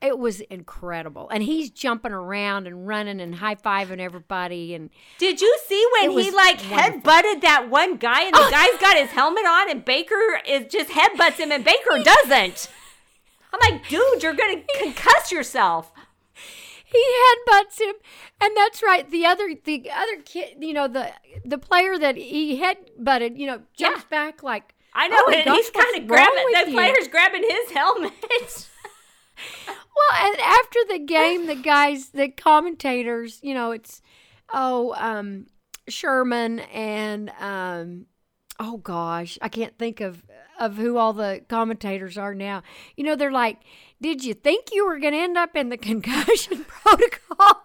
It 0.00 0.18
was 0.18 0.40
incredible. 0.40 1.28
And 1.28 1.42
he's 1.42 1.70
jumping 1.70 2.12
around 2.12 2.66
and 2.66 2.86
running 2.86 3.20
and 3.20 3.34
high 3.34 3.56
fiving 3.56 3.98
everybody. 3.98 4.74
And 4.74 4.90
Did 5.18 5.40
you 5.40 5.58
see 5.66 5.84
when 6.00 6.10
he 6.12 6.30
like 6.30 6.60
wonderful. 6.60 6.76
headbutted 6.78 7.40
that 7.42 7.68
one 7.68 7.96
guy 7.96 8.22
and 8.22 8.34
the 8.34 8.38
oh. 8.40 8.50
guy's 8.50 8.80
got 8.80 8.96
his 8.96 9.10
helmet 9.10 9.44
on 9.44 9.70
and 9.70 9.84
Baker 9.84 10.40
is 10.46 10.70
just 10.70 10.90
headbutts 10.90 11.38
him 11.38 11.50
and 11.50 11.64
Baker 11.64 11.98
doesn't? 12.04 12.70
I'm 13.52 13.72
like, 13.72 13.88
dude, 13.88 14.22
you're 14.22 14.34
gonna 14.34 14.62
concuss 14.78 15.30
yourself. 15.32 15.92
he 16.84 17.04
headbutts 17.48 17.80
him, 17.80 17.94
and 18.40 18.56
that's 18.56 18.82
right. 18.82 19.10
The 19.10 19.26
other, 19.26 19.54
the 19.64 19.90
other 19.90 20.22
kid, 20.24 20.56
you 20.60 20.74
know, 20.74 20.86
the 20.86 21.12
the 21.44 21.58
player 21.58 21.98
that 21.98 22.16
he 22.16 22.60
headbutted, 22.60 23.38
you 23.38 23.46
know, 23.46 23.62
jumps 23.76 24.04
back 24.04 24.42
like 24.42 24.74
I 24.94 25.08
know, 25.08 25.16
"Oh 25.18 25.32
and 25.32 25.44
gosh, 25.44 25.56
he's 25.56 25.70
kind 25.70 25.96
of 25.96 26.06
grabbing 26.06 26.52
the 26.52 26.70
you?" 26.70 26.76
player's 26.76 27.08
grabbing 27.08 27.42
his 27.42 27.70
helmet. 27.74 28.68
Well, 29.98 30.30
and 30.30 30.40
after 30.40 30.78
the 30.88 30.98
game, 30.98 31.46
the 31.46 31.54
guys, 31.56 32.10
the 32.10 32.28
commentators, 32.28 33.40
you 33.42 33.54
know, 33.54 33.72
it's 33.72 34.00
oh, 34.52 34.94
um, 34.96 35.46
Sherman 35.88 36.60
and 36.60 37.30
um, 37.40 38.06
oh 38.58 38.78
gosh, 38.78 39.38
I 39.42 39.48
can't 39.48 39.76
think 39.78 40.00
of 40.00 40.22
of 40.58 40.76
who 40.76 40.98
all 40.98 41.12
the 41.12 41.42
commentators 41.48 42.18
are 42.18 42.34
now. 42.34 42.62
You 42.96 43.04
know, 43.04 43.16
they're 43.16 43.32
like, 43.32 43.58
"Did 44.00 44.24
you 44.24 44.34
think 44.34 44.66
you 44.72 44.86
were 44.86 44.98
going 44.98 45.12
to 45.14 45.20
end 45.20 45.38
up 45.38 45.56
in 45.56 45.68
the 45.68 45.76
concussion 45.78 46.64
protocol?" 46.64 47.64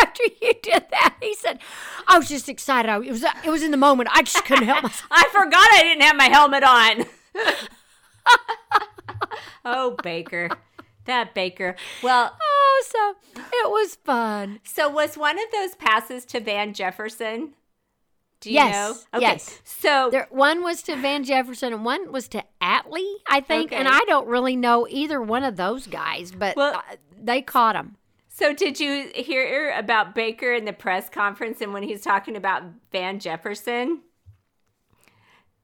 After 0.00 0.22
you 0.40 0.52
did 0.62 0.84
that, 0.90 1.16
he 1.20 1.34
said, 1.34 1.58
"I 2.06 2.18
was 2.18 2.28
just 2.28 2.48
excited. 2.48 2.88
I, 2.88 2.96
it 2.96 3.10
was 3.10 3.22
it 3.22 3.50
was 3.50 3.62
in 3.62 3.70
the 3.70 3.76
moment. 3.76 4.08
I 4.12 4.22
just 4.22 4.44
couldn't 4.44 4.66
help 4.66 4.82
myself." 4.82 5.06
I 5.10 5.28
forgot 5.32 5.68
I 5.72 5.82
didn't 5.82 6.02
have 6.02 6.16
my 6.16 6.28
helmet 6.28 6.64
on. 6.64 7.06
oh, 9.64 9.96
Baker. 10.02 10.50
That 11.08 11.34
Baker. 11.34 11.74
Well, 12.02 12.36
Oh, 12.40 12.84
so 12.86 13.40
it 13.52 13.70
was 13.70 13.96
fun. 13.96 14.60
so 14.62 14.88
was 14.88 15.16
one 15.16 15.36
of 15.38 15.46
those 15.52 15.74
passes 15.74 16.24
to 16.26 16.38
Van 16.40 16.72
Jefferson? 16.74 17.54
Do 18.40 18.50
you 18.50 18.54
Yes, 18.54 18.72
know? 19.12 19.18
Okay. 19.18 19.26
yes. 19.26 19.60
So 19.64 20.10
There, 20.12 20.28
one 20.30 20.62
was 20.62 20.80
to 20.82 20.94
Van 20.94 21.24
Jefferson 21.24 21.72
and 21.72 21.84
one 21.84 22.12
was 22.12 22.28
to 22.28 22.44
Atwell, 22.62 23.16
I 23.28 23.40
think. 23.40 23.72
And 23.72 23.88
I 23.88 23.98
don't 24.06 24.28
really 24.28 24.54
know 24.54 24.86
either 24.88 25.20
one 25.20 25.42
of 25.42 25.56
those 25.56 25.88
guys, 25.88 26.30
but 26.30 26.54
Well- 26.56 26.76
uh, 26.76 26.96
they 27.20 27.42
caught 27.42 27.74
him. 27.74 27.96
So 28.28 28.52
did 28.54 28.78
you 28.78 29.10
hear 29.16 29.72
about 29.76 30.14
Baker 30.14 30.52
in 30.52 30.64
the 30.66 30.72
press 30.72 31.08
conference 31.08 31.60
and 31.60 31.72
when 31.72 31.82
he's 31.82 32.02
talking 32.02 32.36
about 32.36 32.62
Van 32.92 33.18
Jefferson? 33.18 34.02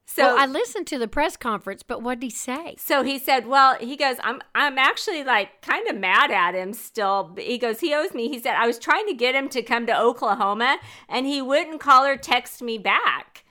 So 0.07 0.23
well, 0.23 0.39
I 0.39 0.47
listened 0.47 0.87
to 0.89 0.99
the 0.99 1.09
press 1.09 1.37
conference, 1.37 1.83
but 1.83 2.03
what 2.03 2.21
did 2.21 2.27
he 2.27 2.31
say? 2.31 2.77
so 2.79 3.03
he 3.03 3.19
said, 3.19 3.47
"Well, 3.47 3.77
he 3.81 3.97
goes, 3.97 4.17
I'm 4.23 4.43
I'm 4.55 4.79
actually 4.79 5.25
like 5.25 5.63
kind 5.63 5.89
of 5.89 5.97
mad 5.97 6.31
at 6.31 6.55
him 6.55 6.73
still. 6.75 7.35
He 7.39 7.59
goes, 7.59 7.81
he 7.81 7.95
owes 7.95 8.13
me. 8.13 8.29
He 8.29 8.39
said 8.39 8.55
I 8.55 8.67
was 8.67 8.79
trying 8.79 9.07
to 9.07 9.15
get 9.15 9.35
him 9.35 9.49
to 9.51 9.63
come 9.63 9.87
to 9.87 9.99
Oklahoma 9.99 10.79
and 11.09 11.27
he 11.27 11.41
wouldn't 11.41 11.81
call 11.81 12.05
or 12.05 12.17
text 12.17 12.63
me 12.63 12.77
back. 12.79 13.45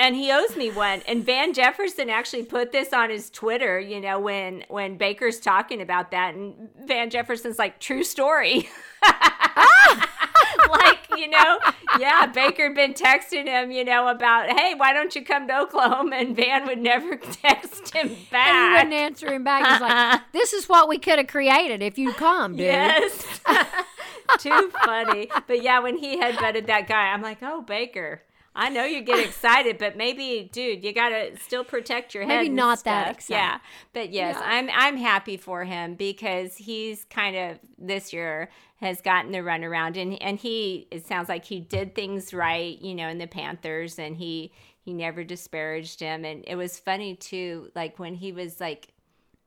And 0.00 0.14
he 0.14 0.30
owes 0.30 0.56
me 0.56 0.70
one. 0.70 1.02
And 1.08 1.24
Van 1.24 1.52
Jefferson 1.52 2.08
actually 2.08 2.44
put 2.44 2.70
this 2.70 2.92
on 2.92 3.10
his 3.10 3.30
Twitter, 3.30 3.80
you 3.80 4.00
know, 4.00 4.20
when 4.20 4.64
when 4.68 4.96
Baker's 4.96 5.40
talking 5.40 5.80
about 5.80 6.12
that 6.12 6.34
and 6.34 6.68
Van 6.84 7.10
Jefferson's 7.10 7.58
like, 7.58 7.80
"True 7.80 8.04
story." 8.04 8.68
like 10.70 10.97
you 11.18 11.28
know, 11.28 11.58
yeah, 11.98 12.26
Baker 12.26 12.64
had 12.68 12.74
been 12.74 12.94
texting 12.94 13.46
him, 13.46 13.70
you 13.70 13.84
know, 13.84 14.08
about, 14.08 14.48
hey, 14.50 14.74
why 14.74 14.92
don't 14.92 15.14
you 15.14 15.24
come 15.24 15.46
to 15.48 15.58
Oklahoma? 15.60 16.16
And 16.16 16.36
Van 16.36 16.66
would 16.66 16.78
never 16.78 17.16
text 17.16 17.94
him 17.94 18.16
back. 18.30 18.48
And 18.48 18.66
he 18.66 18.72
wouldn't 18.74 18.92
answer 18.94 19.32
him 19.34 19.44
back. 19.44 19.66
He's 19.72 19.80
like, 19.80 20.20
"This 20.32 20.52
is 20.52 20.68
what 20.68 20.88
we 20.88 20.98
could 20.98 21.18
have 21.18 21.26
created 21.28 21.82
if 21.82 21.98
you'd 21.98 22.16
come, 22.16 22.52
dude." 22.52 22.66
Yes. 22.66 23.40
Too 24.38 24.70
funny. 24.84 25.28
But 25.46 25.62
yeah, 25.62 25.80
when 25.80 25.96
he 25.96 26.18
had 26.18 26.34
vetted 26.36 26.66
that 26.66 26.86
guy, 26.86 27.12
I'm 27.12 27.22
like, 27.22 27.38
oh, 27.42 27.62
Baker. 27.62 28.22
I 28.54 28.70
know 28.70 28.84
you 28.84 29.02
get 29.02 29.24
excited, 29.24 29.78
but 29.78 29.96
maybe, 29.96 30.50
dude, 30.52 30.82
you 30.82 30.92
gotta 30.92 31.36
still 31.44 31.62
protect 31.62 32.12
your 32.12 32.24
head. 32.24 32.38
Maybe 32.42 32.48
not 32.48 32.82
that 32.84 33.04
stuff. 33.04 33.14
excited. 33.16 33.40
Yeah, 33.40 33.58
but 33.92 34.10
yes, 34.10 34.36
Yeah. 34.36 34.46
I'm 34.46 34.68
I'm 34.72 34.96
happy 34.96 35.36
for 35.36 35.64
him 35.64 35.94
because 35.94 36.56
he's 36.56 37.04
kind 37.04 37.36
of 37.36 37.58
this 37.78 38.12
year 38.12 38.48
has 38.78 39.00
gotten 39.00 39.32
the 39.32 39.38
runaround, 39.38 40.00
and 40.00 40.20
and 40.22 40.38
he 40.38 40.86
it 40.90 41.06
sounds 41.06 41.28
like 41.28 41.44
he 41.44 41.60
did 41.60 41.94
things 41.94 42.32
right, 42.34 42.80
you 42.80 42.94
know, 42.94 43.08
in 43.08 43.18
the 43.18 43.26
Panthers, 43.26 43.98
and 43.98 44.16
he 44.16 44.52
he 44.80 44.92
never 44.94 45.24
disparaged 45.24 46.00
him, 46.00 46.24
and 46.24 46.44
it 46.46 46.56
was 46.56 46.78
funny 46.78 47.14
too, 47.14 47.70
like 47.74 47.98
when 47.98 48.14
he 48.14 48.32
was 48.32 48.60
like, 48.60 48.88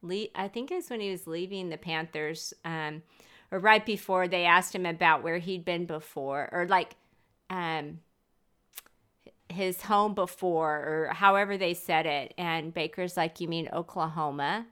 le- 0.01 0.27
I 0.35 0.47
think 0.47 0.71
it 0.71 0.75
was 0.75 0.89
when 0.89 1.01
he 1.01 1.11
was 1.11 1.27
leaving 1.27 1.69
the 1.69 1.77
Panthers, 1.77 2.53
um, 2.65 3.03
or 3.51 3.59
right 3.59 3.85
before 3.85 4.27
they 4.27 4.45
asked 4.45 4.75
him 4.75 4.85
about 4.85 5.23
where 5.23 5.37
he'd 5.39 5.65
been 5.65 5.85
before, 5.85 6.49
or 6.51 6.67
like, 6.67 6.95
um 7.49 7.99
his 9.49 9.81
home 9.81 10.13
before 10.13 10.75
or 11.09 11.13
however 11.13 11.57
they 11.57 11.73
said 11.73 12.05
it. 12.05 12.33
And 12.37 12.73
baker's 12.73 13.17
like 13.17 13.39
you 13.39 13.47
mean 13.47 13.67
oklahoma 13.73 14.65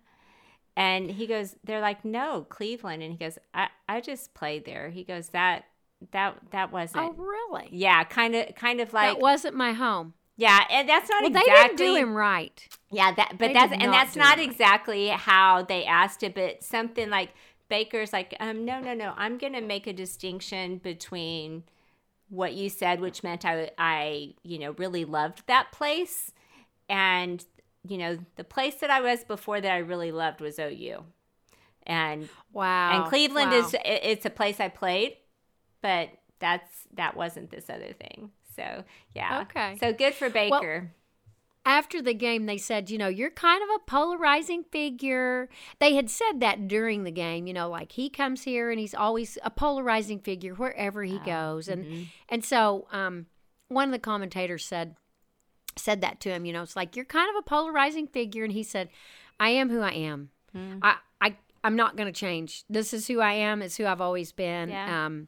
and 0.76 1.12
he 1.12 1.28
goes 1.28 1.56
they're 1.64 1.82
like 1.82 2.04
no 2.06 2.46
cleveland 2.50 3.02
and 3.04 3.12
he 3.14 3.18
goes 3.18 3.38
i, 3.54 3.68
I 3.88 4.02
just 4.02 4.34
played 4.34 4.66
there 4.66 4.90
he 4.90 5.04
goes 5.04 5.30
that 5.30 5.66
that 6.12 6.38
that 6.52 6.72
wasn't 6.72 7.04
Oh, 7.04 7.12
really? 7.14 7.68
yeah 7.72 8.04
kind 8.04 8.36
of 8.36 8.56
kind 8.56 8.80
of 8.80 8.94
like 8.94 9.16
that 9.16 9.22
wasn't 9.22 9.56
my 9.56 9.74
home. 9.74 10.14
yeah 10.38 10.64
and 10.72 10.88
that's 10.88 11.10
not 11.10 11.22
Well, 11.24 11.32
exactly 11.32 11.52
they 11.54 11.62
didn't 11.68 11.78
do 11.78 11.96
him 11.96 12.16
right. 12.16 12.68
yeah, 12.91 13.14
that 13.16 13.32
but 13.38 13.48
They 13.48 13.54
that's 13.54 13.74
and 13.74 13.94
that's 13.94 14.16
not 14.16 14.38
it 14.38 14.41
right. 14.41 14.50
exactly 14.52 15.08
how 15.10 15.64
they 15.64 15.84
asked 15.86 16.24
it, 16.24 16.34
but 16.36 16.64
something 16.64 17.10
like 17.10 17.32
Baker's 17.68 18.14
like, 18.14 18.36
um, 18.40 18.66
no, 18.66 18.80
no, 18.80 18.94
no, 18.96 19.14
I'm 19.18 19.38
gonna 19.38 19.62
make 19.62 19.86
a 19.88 19.94
distinction 19.94 20.78
between 20.78 21.64
what 22.30 22.54
you 22.54 22.70
said, 22.70 23.00
which 23.02 23.22
meant 23.24 23.44
I 23.46 23.72
I, 23.78 24.34
you 24.44 24.58
know, 24.60 24.72
really 24.72 25.04
loved 25.06 25.44
that 25.48 25.72
place 25.72 26.32
and 26.88 27.46
you 27.90 27.98
know, 27.98 28.18
the 28.36 28.44
place 28.44 28.76
that 28.76 28.90
I 28.90 29.02
was 29.02 29.24
before 29.24 29.60
that 29.60 29.72
I 29.72 29.78
really 29.80 30.11
loved 30.11 30.40
was 30.41 30.60
OU. 30.60 31.03
And 31.84 32.30
Wow. 32.53 32.91
and 33.02 33.10
Cleveland 33.10 33.52
Wow. 33.52 33.57
is 33.60 33.76
it's 33.84 34.26
a 34.26 34.30
place 34.30 34.60
I 34.60 34.70
played, 34.70 35.18
but 35.82 36.10
that's 36.40 36.88
that 36.94 37.16
wasn't 37.18 37.49
this 37.49 37.70
other 37.70 37.94
thing. 37.94 38.32
So 38.56 38.84
yeah. 39.16 39.41
Okay. 39.41 39.78
So 39.80 39.94
good 39.94 40.14
for 40.14 40.30
Baker. 40.30 40.91
after 41.66 42.02
the 42.02 42.14
game 42.14 42.45
they 42.45 42.57
said, 42.57 42.90
you 42.90 42.98
know, 42.98 43.07
you're 43.07 43.30
kind 43.30 43.61
of 43.64 43.70
a 43.76 43.80
polarizing 43.86 44.64
figure. 44.72 45.49
They 45.80 45.95
had 45.95 46.10
said 46.10 46.40
that 46.40 46.68
during 46.68 47.03
the 47.03 47.11
game, 47.11 47.48
you 47.48 47.53
know, 47.53 47.70
like 47.70 47.91
he 47.94 48.10
comes 48.10 48.44
here 48.44 48.70
and 48.72 48.80
he's 48.80 48.95
always 48.95 49.38
a 49.44 49.49
polarizing 49.49 50.20
figure 50.20 50.53
wherever 50.53 51.03
he 51.03 51.20
goes. 51.20 51.68
And 51.68 52.07
and 52.28 52.44
so 52.45 52.88
um 52.91 53.28
one 53.68 53.88
of 53.88 53.91
the 53.91 53.99
commentators 53.99 54.66
said 54.66 54.95
said 55.80 56.01
that 56.01 56.19
to 56.22 56.30
him, 56.30 56.45
you 56.45 56.53
know, 56.53 56.64
it's 56.64 56.76
like 56.76 56.95
you're 56.95 57.06
kind 57.06 57.30
of 57.30 57.39
a 57.39 57.47
polarizing 57.47 58.07
figure 58.07 58.43
and 58.43 58.53
he 58.53 58.64
said, 58.64 58.89
I 59.39 59.49
am 59.49 59.69
who 59.69 59.81
I 59.81 59.91
am. 59.91 60.30
I 60.81 60.95
I 61.22 61.38
I'm 61.64 61.76
not 61.76 61.95
going 61.95 62.11
to 62.11 62.18
change. 62.18 62.64
This 62.69 62.93
is 62.93 63.07
who 63.07 63.19
I 63.19 63.34
am. 63.34 63.61
It's 63.61 63.77
who 63.77 63.85
I've 63.85 64.01
always 64.01 64.31
been. 64.31 64.69
Yeah. 64.69 65.06
Um 65.06 65.27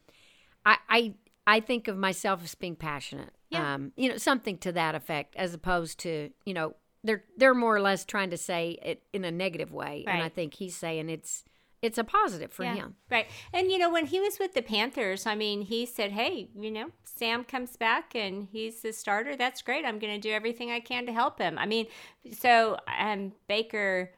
I 0.65 0.77
I 0.89 1.13
I 1.47 1.59
think 1.59 1.87
of 1.87 1.97
myself 1.97 2.43
as 2.43 2.55
being 2.55 2.75
passionate. 2.75 3.31
Yeah. 3.49 3.73
Um, 3.73 3.91
you 3.97 4.09
know, 4.09 4.17
something 4.17 4.57
to 4.59 4.71
that 4.71 4.95
effect, 4.95 5.35
as 5.35 5.53
opposed 5.53 5.99
to, 5.99 6.29
you 6.45 6.53
know, 6.53 6.75
they're 7.03 7.23
they're 7.35 7.53
more 7.53 7.75
or 7.75 7.81
less 7.81 8.05
trying 8.05 8.29
to 8.29 8.37
say 8.37 8.77
it 8.81 9.03
in 9.11 9.25
a 9.25 9.31
negative 9.31 9.73
way. 9.73 10.05
And 10.07 10.23
I 10.23 10.29
think 10.29 10.53
he's 10.53 10.75
saying 10.75 11.09
it's 11.09 11.43
it's 11.81 11.97
a 11.97 12.03
positive 12.03 12.51
for 12.51 12.63
him. 12.63 12.95
Right. 13.09 13.27
And, 13.51 13.71
you 13.71 13.77
know, 13.79 13.89
when 13.89 14.05
he 14.05 14.19
was 14.19 14.37
with 14.37 14.53
the 14.53 14.61
Panthers, 14.61 15.25
I 15.25 15.33
mean, 15.35 15.63
he 15.63 15.85
said, 15.85 16.11
hey, 16.11 16.49
you 16.55 16.69
know, 16.69 16.91
Sam 17.03 17.43
comes 17.43 17.75
back 17.75 18.13
and 18.13 18.47
he's 18.51 18.81
the 18.81 18.93
starter. 18.93 19.35
That's 19.35 19.63
great. 19.63 19.83
I'm 19.83 19.97
going 19.97 20.13
to 20.13 20.19
do 20.19 20.33
everything 20.33 20.69
I 20.69 20.79
can 20.79 21.07
to 21.07 21.13
help 21.13 21.39
him. 21.39 21.57
I 21.57 21.65
mean, 21.65 21.87
so 22.31 22.77
um, 22.99 23.33
Baker 23.47 24.11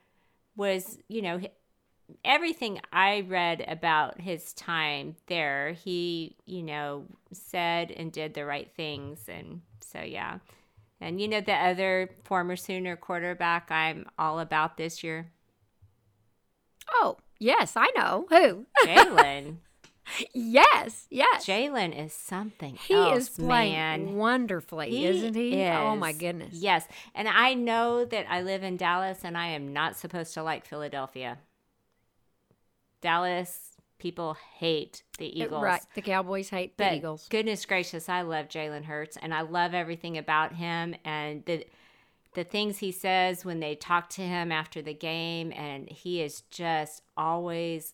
was, 0.58 0.98
you 1.08 1.22
know, 1.22 1.40
everything 2.26 2.82
I 2.92 3.22
read 3.22 3.64
about 3.66 4.20
his 4.20 4.52
time 4.54 5.16
there, 5.28 5.72
he, 5.72 6.36
you 6.46 6.64
know, 6.64 7.06
said 7.32 7.92
and 7.92 8.12
did 8.12 8.34
the 8.34 8.46
right 8.46 8.70
things. 8.76 9.22
And 9.30 9.62
so, 9.80 10.02
yeah. 10.02 10.40
And, 11.00 11.22
you 11.22 11.30
know, 11.30 11.40
the 11.40 11.54
other 11.54 12.10
former 12.26 12.58
Sooner 12.58 12.98
quarterback 12.98 13.72
I'm 13.72 14.06
all 14.18 14.40
about 14.40 14.76
this 14.76 15.02
year, 15.02 15.32
Oh, 16.90 17.18
yes, 17.44 17.74
I 17.76 17.90
know. 17.96 18.26
Who? 18.30 18.66
Jalen. 18.86 19.58
yes, 20.34 21.08
yes. 21.10 21.46
Jalen 21.46 21.98
is 21.98 22.14
something 22.14 22.76
he 22.76 22.94
else, 22.94 23.18
is 23.18 23.30
playing 23.30 23.74
man. 23.74 24.16
wonderfully, 24.16 24.90
He 24.90 25.06
isn't 25.06 25.34
he? 25.36 25.64
Oh 25.66 25.96
my 25.96 26.12
goodness. 26.14 26.54
Yes, 26.54 26.88
and 27.16 27.28
I 27.28 27.54
know 27.54 28.04
that 28.06 28.26
I 28.30 28.42
live 28.42 28.64
in 28.64 28.78
Dallas, 28.78 29.20
and 29.24 29.38
I 29.38 29.48
am 29.48 29.72
not 29.74 29.96
supposed 29.96 30.34
to 30.36 30.44
like 30.44 30.66
Philadelphia. 30.66 31.38
Dallas 33.02 33.70
people 33.98 34.36
hate 34.60 35.04
the 35.18 35.28
Uh, 35.28 35.46
Eagles, 35.46 35.64
Right. 35.64 35.82
The 35.96 36.02
Cowboys 36.02 36.50
hate 36.50 36.78
the 36.78 36.94
Eagles. 36.96 37.28
goodness 37.30 37.66
gracious, 37.66 38.10
I 38.10 38.22
love 38.22 38.48
Jalen 38.50 38.84
Hurts, 38.86 39.16
and 39.18 39.34
I 39.34 39.42
love 39.42 39.74
everything 39.74 40.18
about 40.18 40.54
him, 40.54 40.96
and 41.06 41.46
the 41.46 41.66
the 42.34 42.44
things 42.44 42.80
he 42.80 42.92
says 42.92 43.46
when 43.46 43.60
they 43.60 43.76
talk 43.76 44.10
to 44.12 44.22
him 44.22 44.52
after 44.52 44.82
the 44.82 44.94
game, 44.94 45.52
and 45.54 45.90
he 45.90 46.22
is 46.22 46.42
just 46.50 47.02
always 47.16 47.94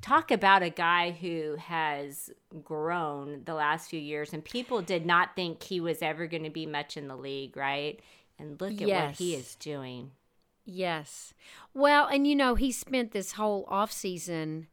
talk 0.00 0.30
about 0.30 0.62
a 0.62 0.70
guy 0.70 1.10
who 1.10 1.56
has 1.56 2.30
grown 2.62 3.42
the 3.44 3.54
last 3.54 3.90
few 3.90 4.00
years, 4.00 4.32
and 4.32 4.44
people 4.44 4.82
did 4.82 5.04
not 5.04 5.34
think 5.34 5.62
he 5.62 5.80
was 5.80 6.02
ever 6.02 6.26
going 6.26 6.44
to 6.44 6.50
be 6.50 6.66
much 6.66 6.96
in 6.96 7.08
the 7.08 7.16
league, 7.16 7.56
right? 7.56 8.00
And 8.38 8.60
look 8.60 8.80
at 8.80 8.88
what 8.88 9.16
he 9.16 9.34
is 9.34 9.54
doing. 9.56 10.12
Yes. 10.64 11.34
Well, 11.74 12.06
and 12.06 12.26
you 12.26 12.36
know, 12.36 12.54
he 12.54 12.70
spent 12.70 13.12
this 13.12 13.32
whole 13.32 13.64
off 13.68 13.90
season 13.90 14.68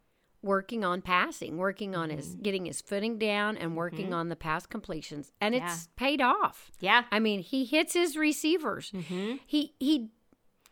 working 0.45 0.85
on 0.85 1.01
passing, 1.01 1.57
working 1.57 1.95
on 1.95 2.09
Mm-hmm. 2.09 2.17
his 2.17 2.35
getting 2.35 2.65
his 2.65 2.79
footing 2.81 3.17
down 3.17 3.57
and 3.57 3.75
working 3.75 4.13
on 4.13 4.29
the 4.29 4.35
pass 4.35 4.65
completions. 4.65 5.31
And 5.41 5.53
Yeah. 5.55 5.65
it's 5.65 5.89
paid 5.95 6.21
off. 6.21 6.71
Yeah. 6.79 7.03
I 7.11 7.19
mean, 7.19 7.39
he 7.41 7.65
hits 7.65 7.93
his 7.93 8.15
receivers. 8.15 8.91
Mm-hmm. 8.91 9.37
He 9.45 9.73
he 9.79 10.09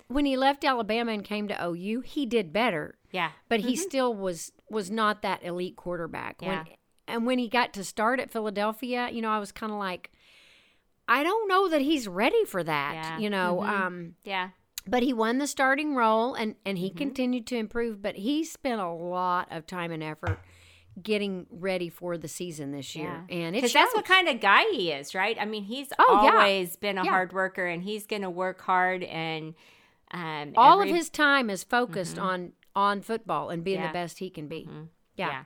when 0.08 0.26
he 0.26 0.38
left 0.38 0.64
Alabama 0.64 1.12
and 1.12 1.24
came 1.24 1.48
to 1.48 1.66
OU, 1.66 2.02
he 2.02 2.26
did 2.26 2.54
better. 2.54 3.00
Yeah. 3.12 3.32
But 3.50 3.62
he 3.62 3.76
still 3.76 4.14
was 4.14 4.52
was 4.70 4.92
not 4.92 5.22
that 5.24 5.44
elite 5.44 5.76
quarterback. 5.76 6.38
Mm-hmm. 6.40 6.52
Yeah. 6.52 6.64
When, 6.64 6.76
and 7.08 7.26
when 7.26 7.40
he 7.40 7.50
got 7.50 7.74
to 7.74 7.84
start 7.84 8.20
at 8.22 8.32
Philadelphia, 8.32 9.10
you 9.12 9.22
know, 9.22 9.30
I 9.32 9.40
was 9.40 9.52
kind 9.52 9.72
of 9.72 9.78
like 9.80 10.12
I 11.08 11.24
don't 11.24 11.50
know 11.50 11.68
that 11.68 11.82
he's 11.82 12.08
ready 12.08 12.46
for 12.46 12.64
that, 12.64 12.94
Yeah. 12.94 13.18
you 13.20 13.30
know. 13.30 13.60
Mhm. 13.64 13.70
Um 13.70 14.16
Yeah. 14.24 14.50
But 14.88 15.04
he 15.04 15.14
won 15.14 15.38
the 15.38 15.48
starting 15.48 15.96
role 15.96 16.34
and 16.34 16.56
and 16.66 16.78
Mm-hmm. 16.78 16.84
he 16.84 16.90
continued 16.92 17.48
to 17.48 17.56
improve 17.58 18.02
but 18.02 18.16
he 18.16 18.44
spent 18.44 18.82
a 18.82 18.90
lot 18.92 19.48
of 19.52 19.66
time 19.68 19.92
and 19.92 20.04
effort 20.04 20.40
getting 21.02 21.48
ready 21.50 21.90
for 21.90 22.18
the 22.18 22.28
season 22.28 22.72
this 22.72 22.96
year 22.96 23.26
and 23.30 23.56
it 23.56 23.60
because 23.62 23.74
that's 23.74 23.96
what 23.96 24.06
kind 24.06 24.28
of 24.30 24.40
guy 24.40 24.64
he 24.72 24.92
is, 24.92 25.16
right? 25.16 25.38
I 25.40 25.46
mean, 25.46 25.64
he's 25.64 25.88
Oh, 25.98 26.22
yeah. 26.24 26.32
always 26.32 26.76
been 26.76 27.00
a 27.00 27.04
Yeah. 27.04 27.10
hard 27.10 27.34
worker, 27.34 27.66
and 27.66 27.82
he's 27.82 28.06
going 28.06 28.22
to 28.22 28.30
work 28.30 28.62
hard 28.62 29.02
and 29.04 29.56
um, 30.12 30.54
all 30.56 30.80
every- 30.80 30.92
of 30.92 30.96
his 30.96 31.10
time 31.10 31.50
is 31.50 31.64
focused 31.64 32.20
on 32.20 32.54
on 32.76 33.02
football 33.02 33.50
and 33.50 33.64
being 33.64 33.80
Yeah. 33.80 33.88
the 33.88 33.94
best 33.94 34.20
he 34.20 34.30
can 34.30 34.48
be 34.48 34.70
yeah. 35.16 35.30
yeah 35.30 35.44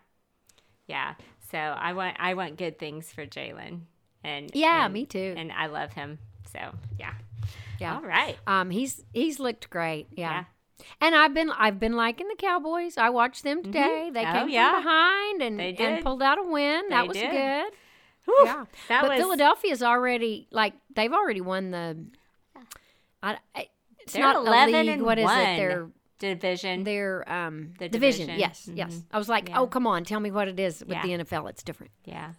yeah, 0.88 1.14
So 1.52 1.58
I 1.58 1.94
want 1.94 2.18
I 2.20 2.34
want 2.34 2.58
good 2.58 2.78
things 2.80 3.12
for 3.14 3.26
Jalen, 3.26 3.82
and 4.26 4.52
Yeah, 4.54 4.86
and- 4.86 4.94
me 4.94 5.06
too. 5.06 5.34
And 5.38 5.52
I 5.52 5.68
love 5.68 5.94
him. 5.94 6.20
So 6.52 6.60
yeah, 7.00 7.14
yeah 7.80 7.96
all 7.96 8.02
right. 8.02 8.38
um 8.48 8.70
he's 8.70 9.04
he's 9.14 9.40
looked 9.40 9.70
great 9.70 10.08
yeah. 10.12 10.32
Yeah. 10.32 10.44
And 11.02 11.16
I've 11.16 11.34
been 11.34 11.50
I've 11.52 11.80
been 11.80 11.94
liking 11.96 12.28
the 12.28 12.36
Cowboys. 12.36 12.98
I 13.00 13.10
watched 13.10 13.44
them 13.44 13.64
today. 13.64 14.12
They 14.14 14.24
Oh, 14.26 14.32
came 14.32 14.50
yeah. 14.50 14.74
from 14.74 14.84
behind 14.84 15.42
and, 15.42 15.60
They 15.60 15.76
and 15.76 16.04
pulled 16.04 16.22
out 16.22 16.38
a 16.38 16.44
win. 16.44 16.90
that 16.90 17.08
was 17.08 17.18
did. 17.18 17.32
good. 17.32 17.74
Whew, 18.26 18.46
Yeah. 18.46 18.66
that 18.88 19.02
but 19.02 19.10
was 19.10 19.18
Philadelphia's 19.20 19.82
already 19.82 20.48
like 20.52 20.74
they've 20.96 21.12
already 21.12 21.42
won 21.42 21.72
the. 21.72 22.06
I, 23.24 23.38
I, 23.56 23.68
it's 24.00 24.14
They're 24.14 24.22
not 24.22 24.36
a 24.36 24.40
11 24.48 24.74
league. 24.76 24.88
and 24.90 25.02
What 25.04 25.18
is 25.18 25.26
it? 25.30 25.34
Their 25.34 25.88
division. 26.20 26.84
their 26.84 27.30
um 27.32 27.74
The 27.80 27.90
division. 27.90 28.28
division. 28.28 28.40
Yes, 28.40 28.70
Mhm. 28.72 28.78
yes. 28.78 29.04
I 29.12 29.18
was 29.18 29.28
like, 29.30 29.50
Yeah. 29.50 29.60
oh 29.60 29.68
come 29.68 29.88
on, 29.88 30.04
tell 30.04 30.20
me 30.20 30.30
what 30.32 30.48
it 30.48 30.60
is 30.60 30.82
with 30.82 30.90
Yeah. 30.92 31.02
the 31.02 31.10
NFL. 31.24 31.48
It's 31.50 31.64
different. 31.64 31.92
Yeah. 32.06 32.34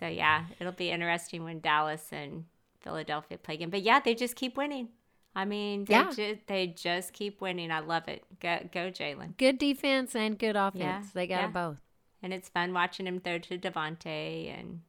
So 0.00 0.06
yeah, 0.08 0.46
it'll 0.58 0.72
be 0.72 0.90
interesting 0.90 1.44
when 1.44 1.60
Dallas 1.60 2.08
and 2.12 2.44
Philadelphia 2.88 3.36
play 3.36 3.54
again. 3.56 3.68
But 3.70 3.82
yeah, 3.82 4.00
they 4.00 4.14
just 4.14 4.34
keep 4.34 4.56
winning. 4.56 4.88
I 5.36 5.44
mean, 5.44 5.84
they, 5.84 5.92
Yeah. 5.94 6.10
ju- 6.10 6.38
they 6.46 6.68
just 6.68 7.12
keep 7.12 7.40
winning. 7.40 7.70
I 7.70 7.80
love 7.80 8.08
it. 8.08 8.24
Go, 8.40 8.58
go 8.72 8.90
Jalen. 8.90 9.36
Good 9.36 9.58
defense 9.58 10.16
and 10.16 10.38
good 10.38 10.56
offense. 10.56 10.80
Yeah, 10.82 11.02
They 11.12 11.26
got 11.26 11.40
yeah. 11.42 11.46
both. 11.48 11.76
and 12.22 12.32
it's 12.32 12.48
fun 12.48 12.72
watching 12.72 13.06
him 13.06 13.20
throw 13.20 13.38
to 13.38 13.58
DeVonta, 13.58 14.58
and 14.58 14.80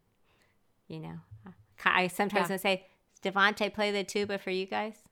you 0.87 0.99
know, 0.99 1.19
I 1.85 2.07
sometimes 2.07 2.49
Yeah. 2.49 2.55
I 2.55 2.57
say, 2.57 2.85
"Does 3.21 3.31
DeVonta 3.33 3.71
play 3.73 3.91
the 3.91 4.03
tuba 4.03 4.39
for 4.39 4.49
you 4.49 4.65
guys, 4.65 5.03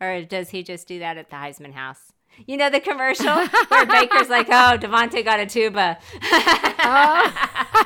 or 0.00 0.22
does 0.22 0.50
he 0.50 0.62
just 0.64 0.88
do 0.88 0.98
that 1.00 1.16
at 1.18 1.28
the 1.30 1.36
Heisman 1.36 1.74
house?" 1.74 2.12
You 2.46 2.56
know 2.56 2.68
the 2.68 2.80
commercial 2.80 3.46
where 3.68 3.86
Baker's 3.86 4.28
like, 4.28 4.48
"Oh, 4.48 4.76
DeVonta 4.78 5.22
got 5.24 5.38
a 5.38 5.46
tuba." 5.46 5.98
I'd 6.22 6.74
oh. 6.82 7.82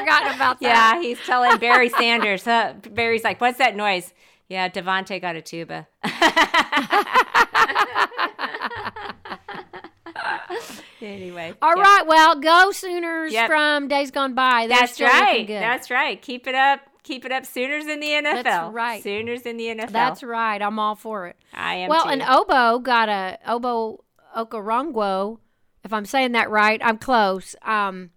forgotten 0.00 0.32
about 0.34 0.60
that. 0.60 0.94
Yeah, 0.94 1.00
he's 1.02 1.18
telling 1.20 1.58
Barry 1.58 1.88
Sanders. 1.90 2.44
Barry's 2.44 3.24
like, 3.24 3.40
"What's 3.40 3.58
that 3.58 3.76
noise?" 3.76 4.12
Yeah, 4.48 4.68
DeVonta 4.68 5.20
got 5.20 5.36
a 5.36 5.42
tuba. 5.42 5.88
anyway, 11.00 11.52
All 11.62 11.76
yep. 11.76 11.84
right, 11.84 12.02
well, 12.06 12.38
go 12.40 12.70
Sooners 12.72 13.32
Yep. 13.32 13.46
from 13.48 13.88
days 13.88 14.10
gone 14.10 14.34
by. 14.34 14.66
They're 14.66 14.78
that's 14.80 15.00
right. 15.00 15.46
Good. 15.46 15.60
That's 15.62 15.90
right. 15.90 16.20
Keep 16.20 16.46
it 16.46 16.54
up. 16.54 16.80
Keep 17.02 17.24
it 17.26 17.32
up. 17.32 17.44
Sooners 17.44 17.86
in 17.86 18.00
the 18.00 18.08
NFL. 18.08 18.42
That's 18.44 18.72
right. 18.74 19.02
Sooners 19.02 19.42
in 19.42 19.56
the 19.58 19.66
NFL. 19.66 19.90
That's 19.92 20.22
right. 20.22 20.60
I'm 20.62 20.78
all 20.78 20.94
for 20.94 21.26
it. 21.26 21.36
I 21.52 21.74
am. 21.76 21.90
well, 21.90 22.04
too. 22.04 22.10
and 22.10 22.22
Obo 22.22 22.78
got 22.78 23.08
a 23.08 23.38
oboe 23.46 24.02
Okoronkwo. 24.36 25.38
If 25.84 25.92
I'm 25.92 26.06
saying 26.06 26.32
that 26.32 26.48
right, 26.48 26.80
I'm 26.82 26.96
close. 26.96 27.54
Um, 27.60 28.10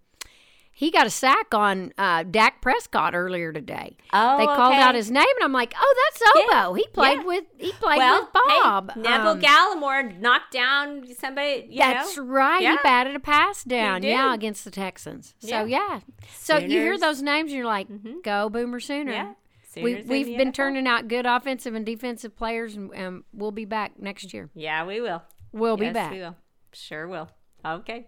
he 0.78 0.92
got 0.92 1.08
a 1.08 1.10
sack 1.10 1.52
on 1.54 1.92
uh, 1.98 2.22
Dak 2.22 2.62
Prescott 2.62 3.12
earlier 3.12 3.52
today. 3.52 3.96
oh, 4.12 4.38
they 4.38 4.46
called 4.46 4.74
okay. 4.74 4.80
out 4.80 4.94
his 4.94 5.10
name, 5.10 5.26
and 5.34 5.42
I'm 5.42 5.52
like, 5.52 5.74
"Oh, 5.76 5.94
that's 6.04 6.22
Yeah, 6.36 6.66
Obo. 6.66 6.74
He 6.74 6.86
played 6.92 7.18
yeah. 7.18 7.24
with 7.24 7.44
he 7.56 7.72
played 7.72 7.98
well, 7.98 8.20
with 8.22 8.32
Bob." 8.32 8.92
Hey, 8.94 9.00
Neville 9.00 9.30
Um, 9.30 9.40
Gallimore 9.40 10.20
knocked 10.20 10.52
down 10.52 11.04
somebody. 11.18 11.66
You 11.68 11.78
That's 11.78 12.16
know? 12.16 12.22
right. 12.22 12.62
Yeah. 12.62 12.70
He 12.76 12.78
batted 12.84 13.16
a 13.16 13.18
pass 13.18 13.64
down, 13.64 14.04
yeah, 14.04 14.32
against 14.32 14.64
the 14.64 14.70
Texans. 14.70 15.34
So 15.40 15.64
Yeah. 15.64 15.64
yeah. 15.64 16.00
So 16.36 16.58
you 16.58 16.68
hear 16.78 16.96
those 16.96 17.22
names, 17.22 17.52
you're 17.52 17.66
like, 17.66 17.88
Mhm. 17.88 18.22
"Go 18.22 18.48
Boomer 18.48 18.78
Sooner." 18.78 19.10
Yeah. 19.10 19.32
We, 19.74 19.94
Sooners 19.94 20.06
we've 20.06 20.38
been 20.38 20.52
NFL. 20.52 20.54
turning 20.54 20.86
out 20.86 21.08
good 21.08 21.26
offensive 21.26 21.74
and 21.74 21.84
defensive 21.84 22.36
players, 22.36 22.76
and, 22.76 22.94
and 22.94 23.24
we'll 23.32 23.50
be 23.50 23.64
back 23.64 23.98
next 23.98 24.32
year. 24.32 24.48
Yeah, 24.54 24.84
we 24.86 25.00
will. 25.00 25.24
We'll 25.50 25.76
be 25.76 25.90
back. 25.90 26.12
We 26.12 26.18
will. 26.20 26.36
Sure 26.72 27.08
will. 27.08 27.30
Okay. 27.64 28.06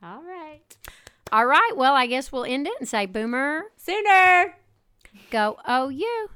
All 0.00 0.22
right. 0.22 0.62
All 1.32 1.46
right. 1.46 1.72
Well, 1.74 1.94
I 1.94 2.06
guess 2.06 2.30
we'll 2.30 2.44
end 2.44 2.66
it 2.66 2.74
and 2.78 2.86
say, 2.88 3.06
Boomer, 3.06 3.64
Sooner. 3.76 4.54
go 5.30 5.56
OU. 5.68 6.28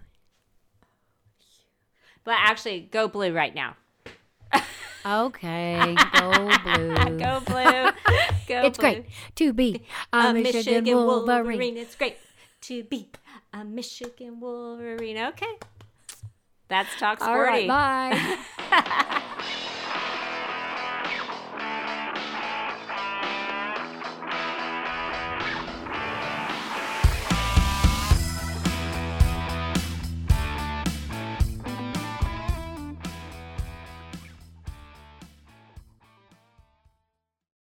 But 2.25 2.35
actually, 2.39 2.81
go 2.91 3.07
blue 3.07 3.33
right 3.33 3.55
now. 3.55 3.77
Okay. 5.07 5.95
Go 6.19 6.51
blue. 6.65 6.95
Go 7.17 7.41
blue. 7.47 7.91
Go 8.49 8.63
it's 8.67 8.77
blue. 8.77 8.91
great 8.91 9.05
to 9.37 9.53
be 9.53 9.83
a, 10.13 10.19
A 10.19 10.35
Michigan, 10.35 10.85
Wolverine. 10.85 11.77
It's 11.77 11.95
great 11.95 12.17
to 12.63 12.83
be 12.83 13.09
a 13.55 13.65
Michigan 13.65 14.41
Wolverine. 14.41 15.17
Okay. 15.17 15.59
That's 16.67 16.89
Talk 16.99 17.21
Sporty. 17.21 17.69
right. 17.69 18.09
Bye. 18.69 19.63